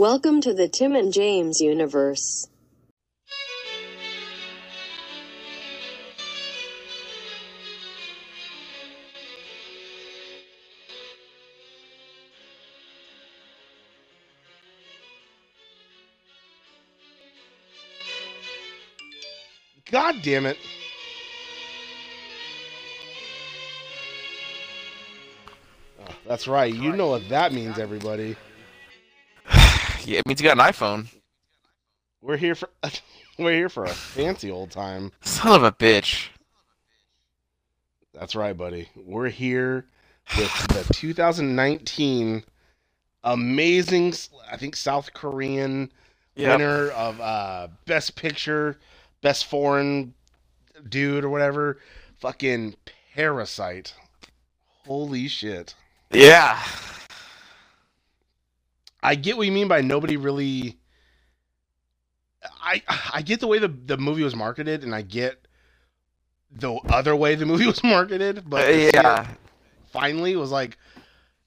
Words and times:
Welcome 0.00 0.40
to 0.40 0.54
the 0.54 0.66
Tim 0.66 0.96
and 0.96 1.12
James 1.12 1.60
universe. 1.60 2.48
God 19.90 20.14
damn 20.22 20.46
it. 20.46 20.56
Oh, 26.00 26.06
that's 26.26 26.48
right. 26.48 26.72
You 26.72 26.96
know 26.96 27.08
what 27.08 27.28
that 27.28 27.52
means, 27.52 27.78
everybody. 27.78 28.34
Yeah, 30.10 30.18
it 30.18 30.26
means 30.26 30.42
you 30.42 30.48
got 30.48 30.58
an 30.58 30.72
iPhone. 30.72 31.06
We're 32.20 32.36
here 32.36 32.56
for 32.56 32.68
we're 33.38 33.52
here 33.52 33.68
for 33.68 33.84
a 33.84 33.90
fancy 33.90 34.50
old 34.50 34.72
time. 34.72 35.12
Son 35.20 35.54
of 35.54 35.62
a 35.62 35.70
bitch. 35.70 36.30
That's 38.12 38.34
right, 38.34 38.56
buddy. 38.56 38.88
We're 38.96 39.28
here 39.28 39.86
with 40.36 40.52
the 40.66 40.84
2019 40.92 42.42
amazing, 43.22 44.14
I 44.50 44.56
think 44.56 44.74
South 44.74 45.12
Korean 45.14 45.92
Yep. 46.34 46.58
winner 46.58 46.90
of 46.90 47.20
uh, 47.20 47.68
Best 47.86 48.16
Picture, 48.16 48.78
Best 49.20 49.46
Foreign 49.46 50.14
Dude 50.88 51.24
or 51.24 51.28
whatever. 51.28 51.78
Fucking 52.18 52.74
Parasite. 53.14 53.94
Holy 54.86 55.28
shit. 55.28 55.74
Yeah. 56.10 56.60
I 59.02 59.14
get 59.14 59.36
what 59.36 59.46
you 59.46 59.52
mean 59.52 59.68
by 59.68 59.80
nobody 59.80 60.16
really. 60.16 60.78
I 62.62 62.82
I 63.12 63.22
get 63.22 63.40
the 63.40 63.46
way 63.46 63.58
the 63.58 63.68
the 63.68 63.96
movie 63.98 64.22
was 64.22 64.34
marketed, 64.34 64.84
and 64.84 64.94
I 64.94 65.02
get 65.02 65.46
the 66.52 66.74
other 66.88 67.14
way 67.14 67.34
the 67.34 67.46
movie 67.46 67.66
was 67.74 67.82
marketed, 67.82 68.44
but 68.48 68.68
it 68.68 68.94
yeah. 68.94 69.26
finally 69.90 70.36
was 70.36 70.50
like, 70.50 70.76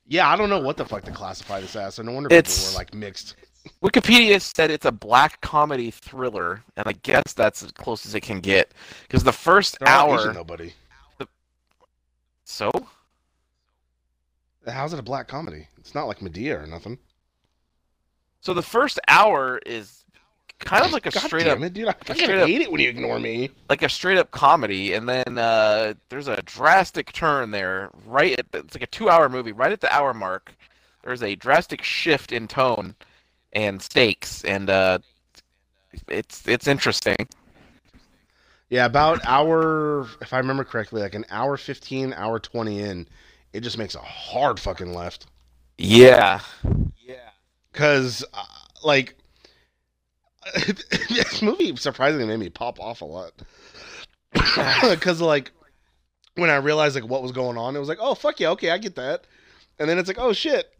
yeah, 0.08 0.30
I 0.30 0.36
don't 0.36 0.50
know 0.50 0.60
what 0.60 0.78
the 0.78 0.86
fuck 0.86 1.04
to 1.06 1.12
classify 1.12 1.62
this 1.62 1.76
as. 1.76 1.96
So 1.96 2.04
no 2.04 2.12
wonder 2.12 2.30
It's- 2.32 2.60
people 2.60 2.74
were 2.74 2.80
like 2.80 2.94
mixed. 2.94 3.36
Wikipedia 3.82 4.42
said 4.42 4.72
it's 4.72 4.86
a 4.86 4.92
black 4.92 5.40
comedy 5.40 5.90
thriller, 5.90 6.62
and 6.76 6.86
I 6.86 6.92
guess 7.04 7.32
that's 7.34 7.64
as 7.64 7.72
close 7.72 8.06
as 8.06 8.14
it 8.14 8.20
can 8.20 8.42
get. 8.42 8.74
Because 9.04 9.24
the 9.24 9.32
first 9.32 9.78
hour. 9.86 10.20
Asian, 10.20 10.34
nobody. 10.34 10.74
So? 12.44 12.72
How's 14.68 14.92
it 14.94 15.00
a 15.00 15.04
black 15.04 15.30
comedy? 15.30 15.68
It's 15.78 15.96
not 15.96 16.08
like 16.08 16.20
Madea 16.20 16.62
or 16.62 16.68
nothing. 16.68 16.98
So 18.44 18.54
the 18.54 18.62
first 18.62 19.00
hour 19.08 19.62
is 19.66 20.04
kind 20.60 20.84
of 20.84 20.92
like 20.92 21.06
a 21.06 21.12
God 21.12 21.24
straight 21.24 21.46
damn 21.46 21.60
up, 21.60 21.64
it, 21.64 21.74
dude! 21.74 21.88
I 21.88 21.94
fucking 21.94 22.24
straight 22.24 22.40
up- 22.40 22.48
hate 22.50 22.60
it 22.60 22.70
when 22.70 22.82
you 22.82 22.90
ignore 22.90 23.18
me. 23.18 23.50
like 23.70 23.84
a 23.84 23.90
straight 23.90 24.18
up 24.18 24.32
comedy, 24.32 24.94
and 24.94 25.08
then 25.08 25.38
uh, 25.38 25.94
there's 26.10 26.28
a 26.28 26.42
drastic 26.42 27.14
turn 27.14 27.52
there. 27.52 27.90
Right, 28.06 28.38
at 28.38 28.52
the, 28.52 28.60
it's 28.60 28.76
like 28.76 28.84
a 28.84 28.88
two-hour 28.88 29.30
movie. 29.30 29.54
Right 29.54 29.72
at 29.72 29.80
the 29.80 29.94
hour 29.94 30.14
mark, 30.14 30.54
there's 31.04 31.24
a 31.24 31.36
drastic 31.36 31.84
shift 31.84 32.34
in 32.34 32.50
tone 32.50 32.96
and 33.54 33.82
stakes, 33.82 34.44
and 34.44 34.70
uh, 34.70 35.00
it's 36.10 36.46
it's 36.46 36.68
interesting. 36.68 37.16
Yeah, 38.70 38.86
about 38.86 39.26
hour, 39.26 40.06
if 40.20 40.34
I 40.34 40.38
remember 40.40 40.66
correctly, 40.66 41.02
like 41.02 41.16
an 41.16 41.26
hour 41.30 41.56
fifteen, 41.56 42.12
hour 42.12 42.40
twenty 42.40 42.82
in, 42.82 43.08
it 43.54 43.62
just 43.62 43.78
makes 43.78 43.96
a 43.96 44.00
hard 44.00 44.60
fucking 44.60 44.94
left. 44.94 45.28
Yeah. 45.78 46.42
Yeah. 47.74 47.80
Cause 47.80 48.26
uh, 48.34 48.44
like 48.84 49.16
this 51.10 51.42
movie 51.42 51.76
surprisingly 51.76 52.26
made 52.26 52.40
me 52.40 52.50
pop 52.50 52.80
off 52.80 53.02
a 53.02 53.06
lot. 53.06 53.32
Cause 55.00 55.22
like 55.22 55.52
when 56.36 56.50
I 56.50 56.56
realized 56.56 56.96
like 56.96 57.08
what 57.08 57.22
was 57.22 57.32
going 57.32 57.58
on, 57.58 57.76
it 57.76 57.80
was 57.80 57.90
like, 57.90 58.00
oh 58.02 58.16
fuck 58.16 58.40
yeah, 58.40 58.50
okay, 58.52 58.72
I 58.72 58.78
get 58.78 58.96
that. 58.96 59.26
And 59.80 59.90
then 59.90 59.98
it's 59.98 60.08
like, 60.08 60.20
oh 60.20 60.34
shit. 60.34 60.72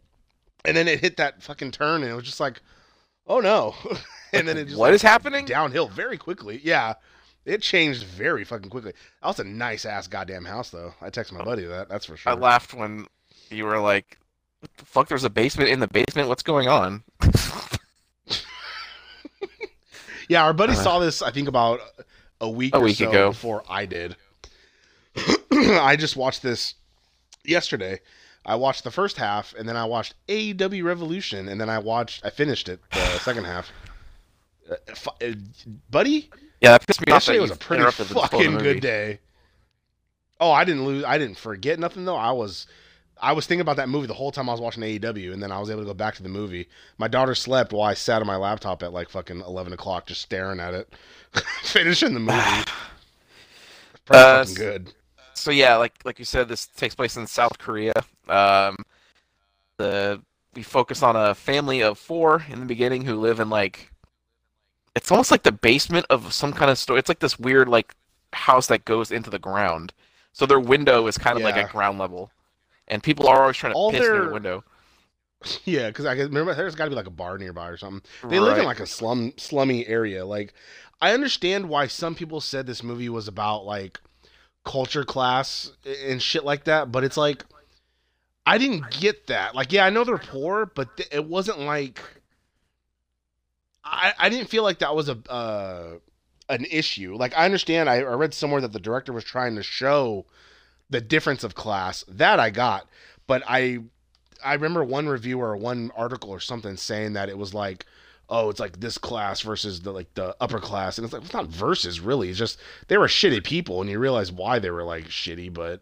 And 0.64 0.76
then 0.76 0.88
it 0.88 1.00
hit 1.00 1.16
that 1.18 1.42
fucking 1.42 1.70
turn 1.72 2.02
and 2.02 2.10
it 2.10 2.14
was 2.14 2.24
just 2.24 2.40
like, 2.40 2.60
oh 3.26 3.40
no. 3.40 3.74
and 4.32 4.46
then 4.48 4.56
it 4.56 4.66
just 4.66 4.78
What 4.78 4.88
like, 4.88 4.94
is 4.94 5.02
happening? 5.02 5.44
downhill 5.46 5.88
very 5.88 6.18
quickly. 6.18 6.60
Yeah. 6.62 6.94
It 7.44 7.60
changed 7.60 8.04
very 8.04 8.42
fucking 8.44 8.70
quickly. 8.70 8.92
That 9.20 9.28
was 9.28 9.38
a 9.38 9.44
nice 9.44 9.84
ass 9.84 10.08
goddamn 10.08 10.46
house 10.46 10.70
though. 10.70 10.94
I 11.02 11.10
texted 11.10 11.32
my 11.32 11.44
buddy 11.44 11.64
that, 11.64 11.88
that's 11.88 12.06
for 12.06 12.16
sure. 12.16 12.32
I 12.32 12.34
laughed 12.34 12.72
when 12.72 13.06
you 13.50 13.64
were 13.64 13.78
like, 13.80 14.18
"What 14.18 14.23
the 14.78 14.84
fuck? 14.84 15.08
There's 15.08 15.24
a 15.24 15.30
basement 15.30 15.70
in 15.70 15.80
the 15.80 15.88
basement. 15.88 16.28
What's 16.28 16.42
going 16.42 16.68
on?" 16.68 17.02
Yeah, 20.28 20.44
our 20.44 20.54
buddy 20.54 20.72
Uh, 20.72 20.76
saw 20.76 20.98
this. 21.00 21.20
I 21.20 21.30
think 21.30 21.48
about 21.48 21.80
a 22.40 22.48
week 22.48 22.74
A 22.74 22.78
or 22.78 22.84
week 22.84 22.96
so 22.96 23.10
ago. 23.10 23.30
before 23.30 23.62
I 23.68 23.84
did. 23.84 24.16
I 25.52 25.96
just 25.96 26.16
watched 26.16 26.42
this 26.42 26.74
yesterday. 27.44 28.00
I 28.46 28.54
watched 28.56 28.84
the 28.84 28.90
first 28.90 29.18
half, 29.18 29.54
and 29.58 29.68
then 29.68 29.76
I 29.76 29.84
watched 29.84 30.14
AEW 30.28 30.82
Revolution, 30.82 31.46
and 31.48 31.60
then 31.60 31.68
I 31.68 31.78
watched. 31.78 32.24
I 32.24 32.30
finished 32.30 32.70
it 32.70 32.80
the 32.90 33.18
second 33.20 33.44
half. 33.44 33.70
Uh, 34.70 34.76
uh, 35.22 35.32
buddy, 35.90 36.30
Yeah, 36.62 36.70
that 36.70 36.86
pissed 36.86 37.06
me 37.06 37.12
off. 37.12 37.16
yesterday 37.16 37.36
you 37.36 37.42
was 37.42 37.50
a 37.50 37.56
pretty 37.56 37.80
interrupted 37.80 38.06
the 38.06 38.14
flow 38.14 38.22
of 38.22 38.30
the 38.30 38.36
fucking 38.38 38.58
good 38.58 38.80
day. 38.80 39.20
Oh, 40.40 40.50
I 40.52 40.64
didn't 40.64 40.86
lose. 40.86 41.04
I 41.04 41.18
didn't 41.18 41.36
forget 41.36 41.78
nothing 41.78 42.06
though. 42.06 42.16
I 42.16 42.32
was, 42.32 42.66
I 43.20 43.32
was 43.32 43.46
thinking 43.46 43.60
about 43.62 43.76
that 43.76 43.88
movie 43.88 44.06
the 44.06 44.14
whole 44.14 44.32
time 44.32 44.48
I 44.48 44.52
was 44.52 44.60
watching 44.60 44.82
AEW, 44.82 45.32
and 45.32 45.42
then 45.42 45.52
I 45.52 45.58
was 45.58 45.70
able 45.70 45.80
to 45.82 45.86
go 45.86 45.94
back 45.94 46.14
to 46.16 46.22
the 46.22 46.28
movie. 46.28 46.68
My 46.98 47.08
daughter 47.08 47.34
slept 47.34 47.72
while 47.72 47.88
I 47.88 47.94
sat 47.94 48.20
on 48.20 48.26
my 48.26 48.36
laptop 48.36 48.82
at 48.82 48.92
like 48.92 49.08
fucking 49.08 49.40
eleven 49.40 49.72
o'clock, 49.72 50.06
just 50.06 50.20
staring 50.22 50.60
at 50.60 50.74
it, 50.74 50.92
finishing 51.62 52.14
the 52.14 52.20
movie. 52.20 52.40
Pretty 54.04 54.22
Uh, 54.22 54.44
fucking 54.44 54.54
good. 54.54 54.92
So 55.34 55.50
yeah, 55.50 55.76
like 55.76 55.94
like 56.04 56.18
you 56.18 56.24
said, 56.24 56.48
this 56.48 56.66
takes 56.66 56.94
place 56.94 57.16
in 57.16 57.26
South 57.26 57.58
Korea. 57.58 57.92
Um, 58.28 58.76
the 59.76 60.20
we 60.54 60.62
focus 60.62 61.02
on 61.02 61.16
a 61.16 61.34
family 61.34 61.82
of 61.82 61.98
four 61.98 62.44
in 62.48 62.60
the 62.60 62.66
beginning 62.66 63.04
who 63.04 63.16
live 63.16 63.40
in 63.40 63.50
like 63.50 63.90
it's 64.94 65.10
almost 65.10 65.30
like 65.32 65.42
the 65.42 65.50
basement 65.52 66.06
of 66.10 66.32
some 66.32 66.52
kind 66.52 66.70
of 66.70 66.78
store. 66.78 66.98
It's 66.98 67.08
like 67.08 67.18
this 67.18 67.38
weird 67.38 67.68
like 67.68 67.94
house 68.32 68.66
that 68.68 68.84
goes 68.84 69.10
into 69.10 69.30
the 69.30 69.38
ground. 69.38 69.92
So 70.32 70.46
their 70.46 70.60
window 70.60 71.06
is 71.06 71.18
kind 71.18 71.36
of 71.36 71.42
like 71.42 71.56
Yeah. 71.56 71.62
at 71.62 71.70
ground 71.72 71.98
level, 71.98 72.30
and 72.88 73.02
people 73.02 73.28
are 73.28 73.42
always 73.42 73.56
trying 73.56 73.72
to 73.72 73.76
All 73.78 73.90
piss 73.90 74.00
near 74.00 74.12
their- 74.24 74.32
window. 74.32 74.64
Yeah, 75.64 75.88
because 75.88 76.06
I 76.06 76.14
remember 76.14 76.54
there's 76.54 76.74
got 76.74 76.84
to 76.84 76.90
be 76.90 76.96
like 76.96 77.06
a 77.06 77.10
bar 77.10 77.36
nearby 77.36 77.68
or 77.68 77.76
something. 77.76 78.00
They 78.30 78.40
live 78.40 78.56
in 78.56 78.64
like 78.64 78.80
a 78.80 78.86
slum 78.86 79.34
slummy 79.36 79.86
area. 79.86 80.24
Like 80.24 80.54
I 81.02 81.12
understand 81.12 81.68
why 81.68 81.86
some 81.86 82.14
people 82.14 82.40
said 82.40 82.66
this 82.66 82.82
movie 82.82 83.10
was 83.10 83.28
about 83.28 83.66
like 83.66 84.00
culture 84.64 85.04
class 85.04 85.70
and 86.06 86.22
shit 86.22 86.46
like 86.46 86.64
that, 86.64 86.90
but 86.90 87.04
it's 87.04 87.18
like 87.18 87.44
I 88.46 88.56
didn't 88.56 88.90
get 88.90 89.26
that. 89.26 89.54
Like 89.54 89.70
yeah, 89.70 89.84
I 89.84 89.90
know 89.90 90.02
they're 90.04 90.16
poor, 90.16 90.64
but 90.64 90.96
th- 90.96 91.10
it 91.12 91.26
wasn't 91.26 91.58
like 91.60 92.00
I 93.84 94.14
I 94.18 94.28
didn't 94.30 94.48
feel 94.48 94.62
like 94.62 94.78
that 94.78 94.96
was 94.96 95.08
a 95.10 95.18
uh 95.30 95.98
an 96.48 96.64
issue. 96.70 97.16
Like 97.16 97.36
I 97.36 97.44
understand 97.44 97.88
I, 97.90 97.96
I 97.96 98.14
read 98.14 98.32
somewhere 98.34 98.60
that 98.62 98.72
the 98.72 98.80
director 98.80 99.12
was 99.12 99.24
trying 99.24 99.56
to 99.56 99.62
show 99.62 100.24
the 100.90 101.00
difference 101.00 101.44
of 101.44 101.54
class. 101.54 102.04
That 102.08 102.40
I 102.40 102.50
got, 102.50 102.88
but 103.26 103.42
I 103.46 103.80
I 104.44 104.54
remember 104.54 104.84
one 104.84 105.08
reviewer 105.08 105.50
or 105.50 105.56
one 105.56 105.90
article 105.96 106.30
or 106.30 106.40
something 106.40 106.76
saying 106.76 107.14
that 107.14 107.28
it 107.28 107.38
was 107.38 107.54
like, 107.54 107.86
oh, 108.28 108.50
it's 108.50 108.60
like 108.60 108.80
this 108.80 108.98
class 108.98 109.40
versus 109.40 109.80
the 109.82 109.92
like 109.92 110.12
the 110.14 110.36
upper 110.40 110.60
class, 110.60 110.98
and 110.98 111.04
it's 111.04 111.14
like 111.14 111.22
it's 111.24 111.32
not 111.34 111.46
versus 111.48 112.00
really. 112.00 112.30
It's 112.30 112.38
just 112.38 112.58
they 112.88 112.98
were 112.98 113.06
shitty 113.08 113.44
people, 113.44 113.80
and 113.80 113.90
you 113.90 113.98
realize 113.98 114.32
why 114.32 114.58
they 114.58 114.70
were 114.70 114.84
like 114.84 115.06
shitty, 115.08 115.52
but 115.52 115.80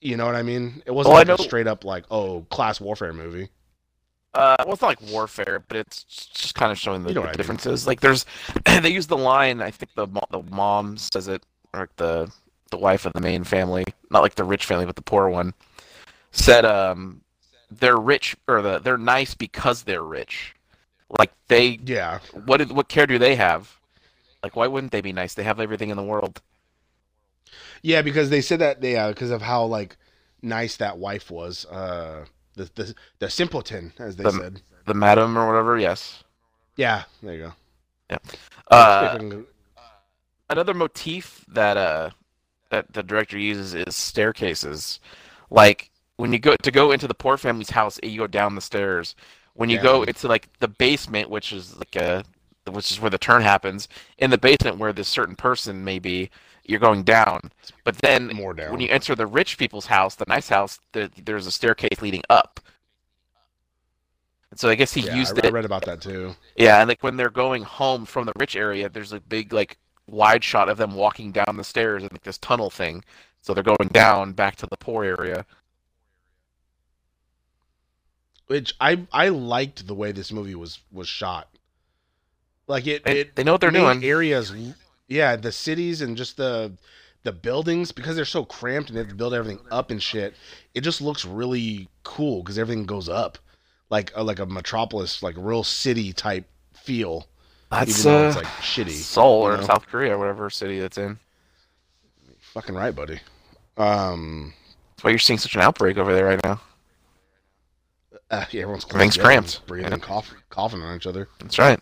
you 0.00 0.16
know 0.16 0.26
what 0.26 0.36
I 0.36 0.42
mean. 0.42 0.82
It 0.86 0.92
wasn't 0.92 1.14
Well, 1.14 1.18
like 1.18 1.28
a 1.28 1.38
straight 1.38 1.66
up 1.66 1.84
like 1.84 2.04
oh 2.10 2.42
class 2.50 2.80
warfare 2.80 3.12
movie. 3.12 3.50
Uh, 4.32 4.56
well, 4.60 4.74
it's 4.74 4.82
not 4.82 4.88
like 4.88 5.02
warfare, 5.02 5.64
but 5.66 5.76
it's 5.76 6.04
just 6.04 6.54
kind 6.54 6.70
of 6.70 6.78
showing 6.78 7.02
the, 7.02 7.10
You 7.10 7.14
know 7.14 7.20
the 7.20 7.26
what 7.26 7.30
I 7.30 7.36
mean. 7.36 7.60
differences. 7.62 7.86
Like, 7.86 8.00
there's 8.00 8.26
they 8.80 8.90
use 8.90 9.08
the 9.08 9.16
line. 9.16 9.60
I 9.60 9.70
think 9.72 9.94
the 9.94 10.06
the 10.30 10.42
mom 10.42 10.96
says 10.96 11.26
it, 11.26 11.44
or 11.74 11.88
the 11.96 12.30
the 12.70 12.78
wife 12.78 13.06
of 13.06 13.12
the 13.12 13.20
main 13.20 13.44
family, 13.44 13.84
not 14.10 14.22
like 14.22 14.34
the 14.36 14.44
rich 14.44 14.64
family, 14.64 14.86
but 14.86 14.96
the 14.96 15.02
poor 15.02 15.28
one, 15.28 15.54
said, 16.30 16.64
um, 16.64 17.22
they're 17.70 17.96
rich 17.98 18.36
or 18.48 18.62
the 18.62 18.78
they're 18.80 18.98
nice 18.98 19.34
because 19.34 19.82
they're 19.84 20.02
rich. 20.02 20.54
Like 21.18 21.32
they, 21.48 21.78
Yeah, 21.84 22.20
what 22.44 22.58
did, 22.58 22.72
what 22.72 22.88
care 22.88 23.06
do 23.06 23.18
they 23.18 23.34
have? 23.36 23.78
Like, 24.42 24.56
why 24.56 24.66
wouldn't 24.68 24.92
they 24.92 25.00
be 25.00 25.12
nice? 25.12 25.34
They 25.34 25.42
have 25.42 25.60
everything 25.60 25.90
in 25.90 25.96
the 25.96 26.02
world. 26.02 26.40
yeah, 27.82 28.02
because 28.02 28.30
they 28.30 28.40
said 28.40 28.60
that 28.60 28.80
they 28.80 28.96
uh, 28.96 29.08
because 29.08 29.30
of 29.30 29.42
how 29.42 29.64
like 29.64 29.96
nice 30.42 30.76
that 30.76 30.98
wife 30.98 31.30
was. 31.30 31.66
Uh, 31.66 32.24
the 32.54 32.70
the 32.74 32.94
the 33.18 33.30
simpleton, 33.30 33.92
as 33.98 34.16
they 34.16 34.24
The- 34.24 34.30
said. 34.32 34.62
The 34.86 34.94
madam 34.94 35.36
or 35.36 35.46
whatever. 35.46 35.78
Yes. 35.78 36.24
Yeah, 36.76 37.04
there 37.22 37.34
you 37.34 37.42
go. 37.42 37.52
Yeah. 38.10 38.16
Uh, 38.70 39.02
If 39.10 39.14
I 39.14 39.18
can- 39.18 39.46
another 40.48 40.74
motif 40.74 41.44
that 41.48 41.76
uh 41.76 42.10
that 42.70 42.92
the 42.92 43.02
director 43.02 43.38
uses 43.38 43.74
is 43.74 43.96
staircases. 43.96 45.00
Like 45.50 45.90
when 46.16 46.32
you 46.32 46.38
go 46.38 46.56
to 46.62 46.70
go 46.70 46.92
into 46.92 47.08
the 47.08 47.14
poor 47.14 47.36
family's 47.36 47.70
house, 47.70 47.98
you 48.02 48.18
go 48.18 48.26
down 48.26 48.54
the 48.54 48.60
stairs. 48.60 49.14
When 49.54 49.70
you 49.70 49.78
Yeah. 49.78 49.80
go 49.80 50.02
into 50.04 50.28
like 50.28 50.48
the 50.60 50.68
basement, 50.68 51.30
which 51.30 51.52
is 51.52 51.76
like 51.76 51.96
a, 51.96 52.24
which 52.70 52.90
is 52.92 53.00
where 53.00 53.10
the 53.10 53.18
turn 53.18 53.42
happens, 53.42 53.88
in 54.18 54.30
the 54.30 54.38
basement 54.38 54.78
where 54.78 54.92
this 54.92 55.08
certain 55.08 55.36
person 55.36 55.84
may 55.84 55.98
be, 55.98 56.30
you're 56.64 56.78
going 56.80 57.02
down. 57.04 57.50
But 57.84 57.98
then 57.98 58.32
More 58.32 58.54
down. 58.54 58.70
when 58.70 58.80
you 58.80 58.88
enter 58.88 59.14
the 59.14 59.26
rich 59.26 59.58
people's 59.58 59.86
house, 59.86 60.14
the 60.14 60.24
nice 60.28 60.48
house, 60.48 60.78
the, 60.92 61.10
there's 61.24 61.46
a 61.46 61.52
staircase 61.52 62.00
leading 62.02 62.22
up. 62.30 62.60
And 64.50 64.58
so 64.60 64.68
I 64.68 64.74
guess 64.74 64.92
he 64.92 65.00
yeah, 65.00 65.14
used 65.14 65.38
I, 65.42 65.46
I 65.46 65.50
read 65.50 65.64
about 65.64 65.84
that 65.84 66.00
too. 66.00 66.34
Yeah, 66.56 66.80
and 66.80 66.88
like 66.88 67.02
when 67.02 67.16
they're 67.16 67.30
going 67.30 67.62
home 67.62 68.04
from 68.04 68.26
the 68.26 68.32
rich 68.38 68.56
area, 68.56 68.88
there's 68.88 69.12
a 69.12 69.20
big 69.20 69.52
like 69.52 69.78
wide 70.10 70.44
shot 70.44 70.68
of 70.68 70.78
them 70.78 70.94
walking 70.94 71.32
down 71.32 71.56
the 71.56 71.64
stairs 71.64 72.02
in 72.02 72.08
like 72.12 72.22
this 72.22 72.38
tunnel 72.38 72.70
thing. 72.70 73.04
So 73.40 73.54
they're 73.54 73.62
going 73.62 73.88
down 73.92 74.32
back 74.32 74.56
to 74.56 74.66
the 74.66 74.76
poor 74.76 75.04
area. 75.04 75.46
Which 78.46 78.74
I 78.80 79.06
I 79.12 79.28
liked 79.28 79.86
the 79.86 79.94
way 79.94 80.12
this 80.12 80.32
movie 80.32 80.54
was 80.54 80.80
was 80.90 81.08
shot. 81.08 81.48
Like 82.66 82.86
it, 82.86 83.04
They, 83.04 83.20
it 83.20 83.36
they 83.36 83.44
know 83.44 83.52
what 83.52 83.60
they're 83.60 83.70
doing. 83.70 84.04
areas 84.04 84.52
yeah 85.08 85.36
the 85.36 85.52
cities 85.52 86.00
and 86.02 86.16
just 86.16 86.36
the 86.36 86.72
the 87.22 87.32
buildings 87.32 87.92
because 87.92 88.16
they're 88.16 88.24
so 88.24 88.44
cramped 88.44 88.88
and 88.88 88.96
they 88.96 89.00
have 89.00 89.08
to 89.10 89.14
build 89.14 89.34
everything 89.34 89.60
up 89.70 89.90
and 89.90 90.02
shit 90.02 90.34
it 90.74 90.80
just 90.82 91.00
looks 91.00 91.24
really 91.24 91.88
cool 92.02 92.42
because 92.42 92.58
everything 92.58 92.86
goes 92.86 93.08
up 93.08 93.38
like 93.90 94.10
a, 94.14 94.22
like 94.22 94.38
a 94.38 94.46
metropolis 94.46 95.22
like 95.22 95.36
a 95.36 95.40
real 95.40 95.64
city 95.64 96.12
type 96.12 96.46
feel 96.72 97.26
That's 97.70 98.04
even 98.04 98.12
though 98.12 98.24
uh, 98.24 98.28
it's 98.28 98.36
like 98.36 98.46
shitty 98.46 98.90
Seoul 98.90 99.42
or 99.46 99.52
you 99.52 99.58
know? 99.58 99.66
South 99.66 99.86
Korea, 99.86 100.18
whatever 100.18 100.50
city 100.50 100.80
that's 100.80 100.98
in. 100.98 101.18
fucking 102.40 102.74
right 102.74 102.94
buddy 102.94 103.20
um 103.76 104.52
That's 104.96 105.04
why 105.04 105.10
you're 105.10 105.18
seeing 105.18 105.38
such 105.38 105.54
an 105.54 105.60
outbreak 105.60 105.96
over 105.96 106.12
there 106.12 106.26
right 106.26 106.40
now. 106.44 106.60
uh, 108.30 108.44
yeah 108.50 108.62
everyone's 108.62 108.84
Everything's 108.86 109.16
cramped. 109.16 109.66
breathing 109.66 109.92
Yeah. 109.92 109.98
cough, 109.98 110.32
coughing 110.50 110.82
on 110.82 110.96
each 110.96 111.06
other 111.06 111.28
That's 111.40 111.58
right. 111.58 111.78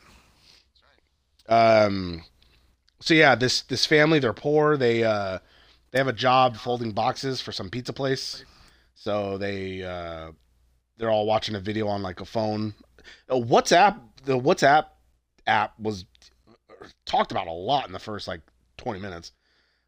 Um, 1.49 2.25
so 3.01 3.15
yeah, 3.15 3.35
this 3.35 3.63
this 3.63 3.87
family 3.87 4.19
they're 4.19 4.35
poor. 4.35 4.77
They 4.77 5.03
uh 5.03 5.39
they 5.91 5.99
have 5.99 6.09
a 6.09 6.13
job 6.13 6.57
folding 6.59 6.91
boxes 6.93 7.41
for 7.41 7.53
some 7.53 7.71
pizza 7.71 7.95
place. 7.95 8.45
So 8.95 9.39
they 9.39 9.83
uh 9.83 10.33
they're 10.99 11.11
all 11.11 11.25
watching 11.25 11.55
a 11.55 11.61
video 11.61 11.87
on 11.89 12.03
like 12.03 12.21
a 12.21 12.27
phone. 12.27 12.75
Uh, 13.31 13.37
WhatsApp 13.37 13.99
the 14.27 14.39
WhatsApp 14.39 14.87
app 15.49 15.79
was 15.81 16.05
talked 17.07 17.33
about 17.33 17.47
a 17.47 17.53
lot 17.53 17.87
in 17.87 17.93
the 17.93 17.99
first 17.99 18.29
like 18.29 18.41
twenty 18.77 19.01
minutes. 19.01 19.33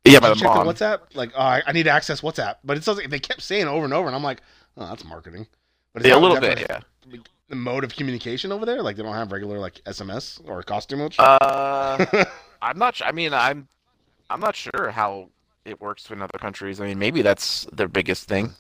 Yeah, 0.05 0.21
Did 0.21 0.21
by 0.21 0.31
the 0.31 0.35
check 0.37 0.55
mom. 0.55 0.67
the 0.67 0.73
WhatsApp? 0.75 1.01
Like, 1.15 1.33
oh, 1.37 1.41
I, 1.41 1.63
I 1.67 1.73
need 1.73 1.85
to 1.85 1.91
access 1.91 2.23
WhatsApp, 2.23 2.57
but 2.65 2.77
it 2.79 2.87
like 2.87 3.11
they 3.11 3.21
kept 3.21 3.43
saying 3.43 3.69
over 3.69 3.85
and 3.85 3.95
over, 3.95 4.07
and 4.09 4.17
I'm 4.17 4.23
like, 4.23 4.43
oh, 4.77 4.87
that's 4.89 5.05
marketing. 5.05 5.47
But 5.93 6.03
is 6.03 6.09
Yeah, 6.09 6.17
a 6.17 6.19
little 6.21 6.41
bit. 6.41 6.61
Yeah. 6.61 6.81
The 7.49 7.57
mode 7.57 7.85
of 7.85 7.95
communication 7.95 8.53
over 8.53 8.65
there, 8.65 8.83
like 8.83 8.97
they 8.97 9.03
don't 9.03 9.15
have 9.15 9.33
regular 9.33 9.59
like 9.59 9.83
SMS 9.85 10.41
or 10.49 10.63
costume 10.63 11.01
much. 11.01 11.17
Uh, 11.19 12.07
I'm 12.63 12.79
not. 12.79 12.97
Sure. 12.97 13.07
I 13.09 13.13
mean, 13.13 13.33
I'm. 13.35 13.69
I'm 14.31 14.41
not 14.41 14.57
sure 14.57 14.91
how 14.91 15.31
it 15.65 15.81
works 15.81 16.11
in 16.11 16.23
other 16.23 16.39
countries. 16.39 16.81
I 16.81 16.87
mean, 16.87 16.99
maybe 16.99 17.23
that's 17.23 17.67
their 17.73 17.89
biggest 17.89 18.29
thing. 18.29 18.55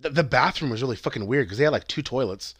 the, 0.00 0.10
the 0.10 0.24
bathroom 0.24 0.70
was 0.70 0.82
really 0.82 0.96
fucking 0.96 1.26
weird 1.26 1.46
because 1.46 1.58
they 1.58 1.64
had 1.64 1.72
like 1.72 1.86
two 1.88 2.02
toilets, 2.02 2.54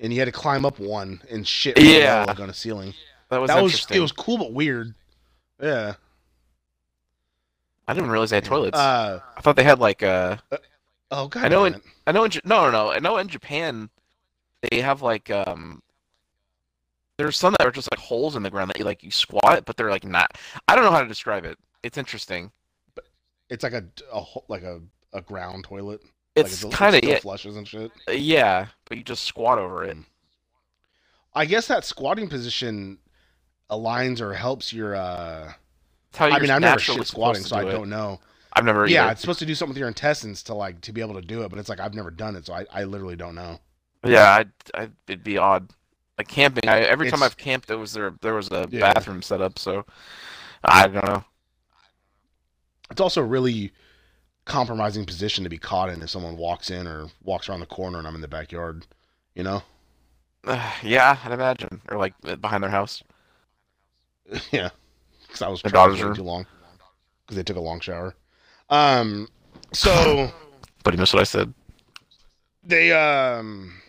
and 0.00 0.12
you 0.12 0.18
had 0.18 0.26
to 0.26 0.32
climb 0.32 0.64
up 0.64 0.78
one 0.78 1.20
and 1.30 1.46
shit. 1.46 1.78
Yeah. 1.78 2.24
like 2.26 2.40
on 2.40 2.50
a 2.50 2.54
ceiling. 2.54 2.94
That 3.30 3.40
was 3.40 3.48
that 3.48 3.62
was 3.62 3.86
it 3.90 4.00
was 4.00 4.12
cool 4.12 4.38
but 4.38 4.52
weird. 4.52 4.94
Yeah. 5.60 5.94
I 7.86 7.94
didn't 7.94 8.10
realize 8.10 8.30
they 8.30 8.36
had 8.36 8.44
toilets. 8.44 8.78
Uh 8.78 9.20
I 9.36 9.40
thought 9.40 9.56
they 9.56 9.64
had 9.64 9.78
like 9.78 10.02
uh. 10.02 10.36
oh 11.10 11.28
god. 11.28 11.44
I 11.44 11.48
know 11.48 11.64
in- 11.64 11.74
it. 11.74 11.82
I 12.06 12.12
know 12.12 12.24
in 12.24 12.30
no 12.44 12.64
no 12.66 12.70
no. 12.70 12.92
I 12.92 12.98
know 12.98 13.16
in 13.18 13.28
Japan, 13.28 13.90
they 14.70 14.80
have 14.80 15.02
like 15.02 15.30
um. 15.30 15.80
There's 17.16 17.36
some 17.36 17.54
that 17.58 17.66
are 17.66 17.70
just 17.70 17.88
like 17.92 18.00
holes 18.00 18.34
in 18.34 18.42
the 18.42 18.50
ground 18.50 18.70
that 18.70 18.78
you 18.78 18.84
like 18.84 19.04
you 19.04 19.10
squat, 19.12 19.64
but 19.64 19.76
they're 19.76 19.90
like 19.90 20.04
not. 20.04 20.36
I 20.66 20.74
don't 20.74 20.84
know 20.84 20.90
how 20.90 21.00
to 21.00 21.06
describe 21.06 21.44
it. 21.44 21.56
It's 21.84 21.96
interesting. 21.96 22.50
It's 23.48 23.62
like 23.62 23.72
a, 23.72 23.84
a 24.12 24.24
like 24.48 24.62
a, 24.64 24.80
a 25.12 25.20
ground 25.20 25.64
toilet. 25.64 26.00
It's 26.36 26.64
like 26.64 26.72
kind 26.72 26.96
of 26.96 27.04
yeah, 27.04 27.18
flushes 27.20 27.56
and 27.56 27.66
shit. 27.66 27.92
yeah, 28.08 28.66
but 28.88 28.98
you 28.98 29.04
just 29.04 29.24
squat 29.24 29.58
over 29.58 29.84
it. 29.84 29.96
I 31.34 31.44
guess 31.44 31.66
that 31.68 31.84
squatting 31.84 32.28
position 32.28 32.98
aligns 33.70 34.20
or 34.20 34.34
helps 34.34 34.72
your. 34.72 34.94
uh 34.94 35.52
how 36.14 36.26
I 36.26 36.38
mean, 36.38 36.50
I've 36.50 36.60
never 36.60 36.78
shit 36.78 37.06
squatting, 37.06 37.42
so 37.42 37.56
I 37.56 37.62
it. 37.62 37.70
don't 37.72 37.90
know. 37.90 38.20
I've 38.52 38.64
never. 38.64 38.86
Yeah, 38.86 39.04
either. 39.04 39.12
it's 39.12 39.20
supposed 39.20 39.40
to 39.40 39.46
do 39.46 39.54
something 39.54 39.70
with 39.70 39.78
your 39.78 39.88
intestines 39.88 40.42
to 40.44 40.54
like 40.54 40.80
to 40.82 40.92
be 40.92 41.00
able 41.00 41.14
to 41.14 41.20
do 41.20 41.42
it, 41.42 41.48
but 41.48 41.58
it's 41.58 41.68
like 41.68 41.80
I've 41.80 41.94
never 41.94 42.10
done 42.10 42.36
it, 42.36 42.46
so 42.46 42.54
I, 42.54 42.66
I 42.72 42.84
literally 42.84 43.16
don't 43.16 43.34
know. 43.34 43.58
Yeah, 44.04 44.42
I, 44.74 44.80
I, 44.82 44.88
it'd 45.08 45.24
be 45.24 45.38
odd. 45.38 45.70
Like 46.18 46.28
camping, 46.28 46.68
I, 46.68 46.80
every 46.80 47.10
time 47.10 47.22
I've 47.22 47.36
camped, 47.36 47.66
there 47.66 47.78
was 47.78 47.92
there 47.92 48.14
there 48.20 48.34
was 48.34 48.48
a 48.52 48.68
Yeah. 48.70 48.92
bathroom 48.92 49.22
set 49.22 49.40
up. 49.40 49.58
So 49.58 49.84
I 50.64 50.86
don't 50.86 51.04
know. 51.04 51.24
It's 52.90 53.00
also 53.00 53.22
really 53.22 53.72
compromising 54.44 55.04
position 55.04 55.44
to 55.44 55.50
be 55.50 55.58
caught 55.58 55.88
in 55.88 56.02
if 56.02 56.10
someone 56.10 56.36
walks 56.36 56.70
in 56.70 56.86
or 56.86 57.08
walks 57.22 57.48
around 57.48 57.60
the 57.60 57.66
corner 57.66 57.98
and 57.98 58.06
I'm 58.06 58.14
in 58.14 58.20
the 58.20 58.28
backyard. 58.28 58.86
You 59.34 59.42
know? 59.42 59.62
yeah, 60.82 61.18
I'd 61.24 61.32
imagine, 61.32 61.80
or 61.88 61.98
like 61.98 62.14
uh, 62.24 62.36
behind 62.36 62.62
their 62.62 62.70
house. 62.70 63.02
yeah. 64.50 64.70
Because 65.22 65.42
I 65.42 65.48
was 65.48 65.62
The 65.62 65.70
trying 65.70 65.96
daughter's 65.96 66.16
too 66.16 66.22
long. 66.22 66.46
Because 67.24 67.36
they 67.36 67.42
took 67.42 67.56
a 67.56 67.60
long 67.60 67.80
shower. 67.80 68.14
Um. 68.70 69.28
So 69.72 70.30
But 70.84 70.94
you 70.94 71.00
missed 71.00 71.14
what 71.14 71.20
I 71.20 71.24
said. 71.24 71.52
they 72.62 72.92
um. 72.92 73.80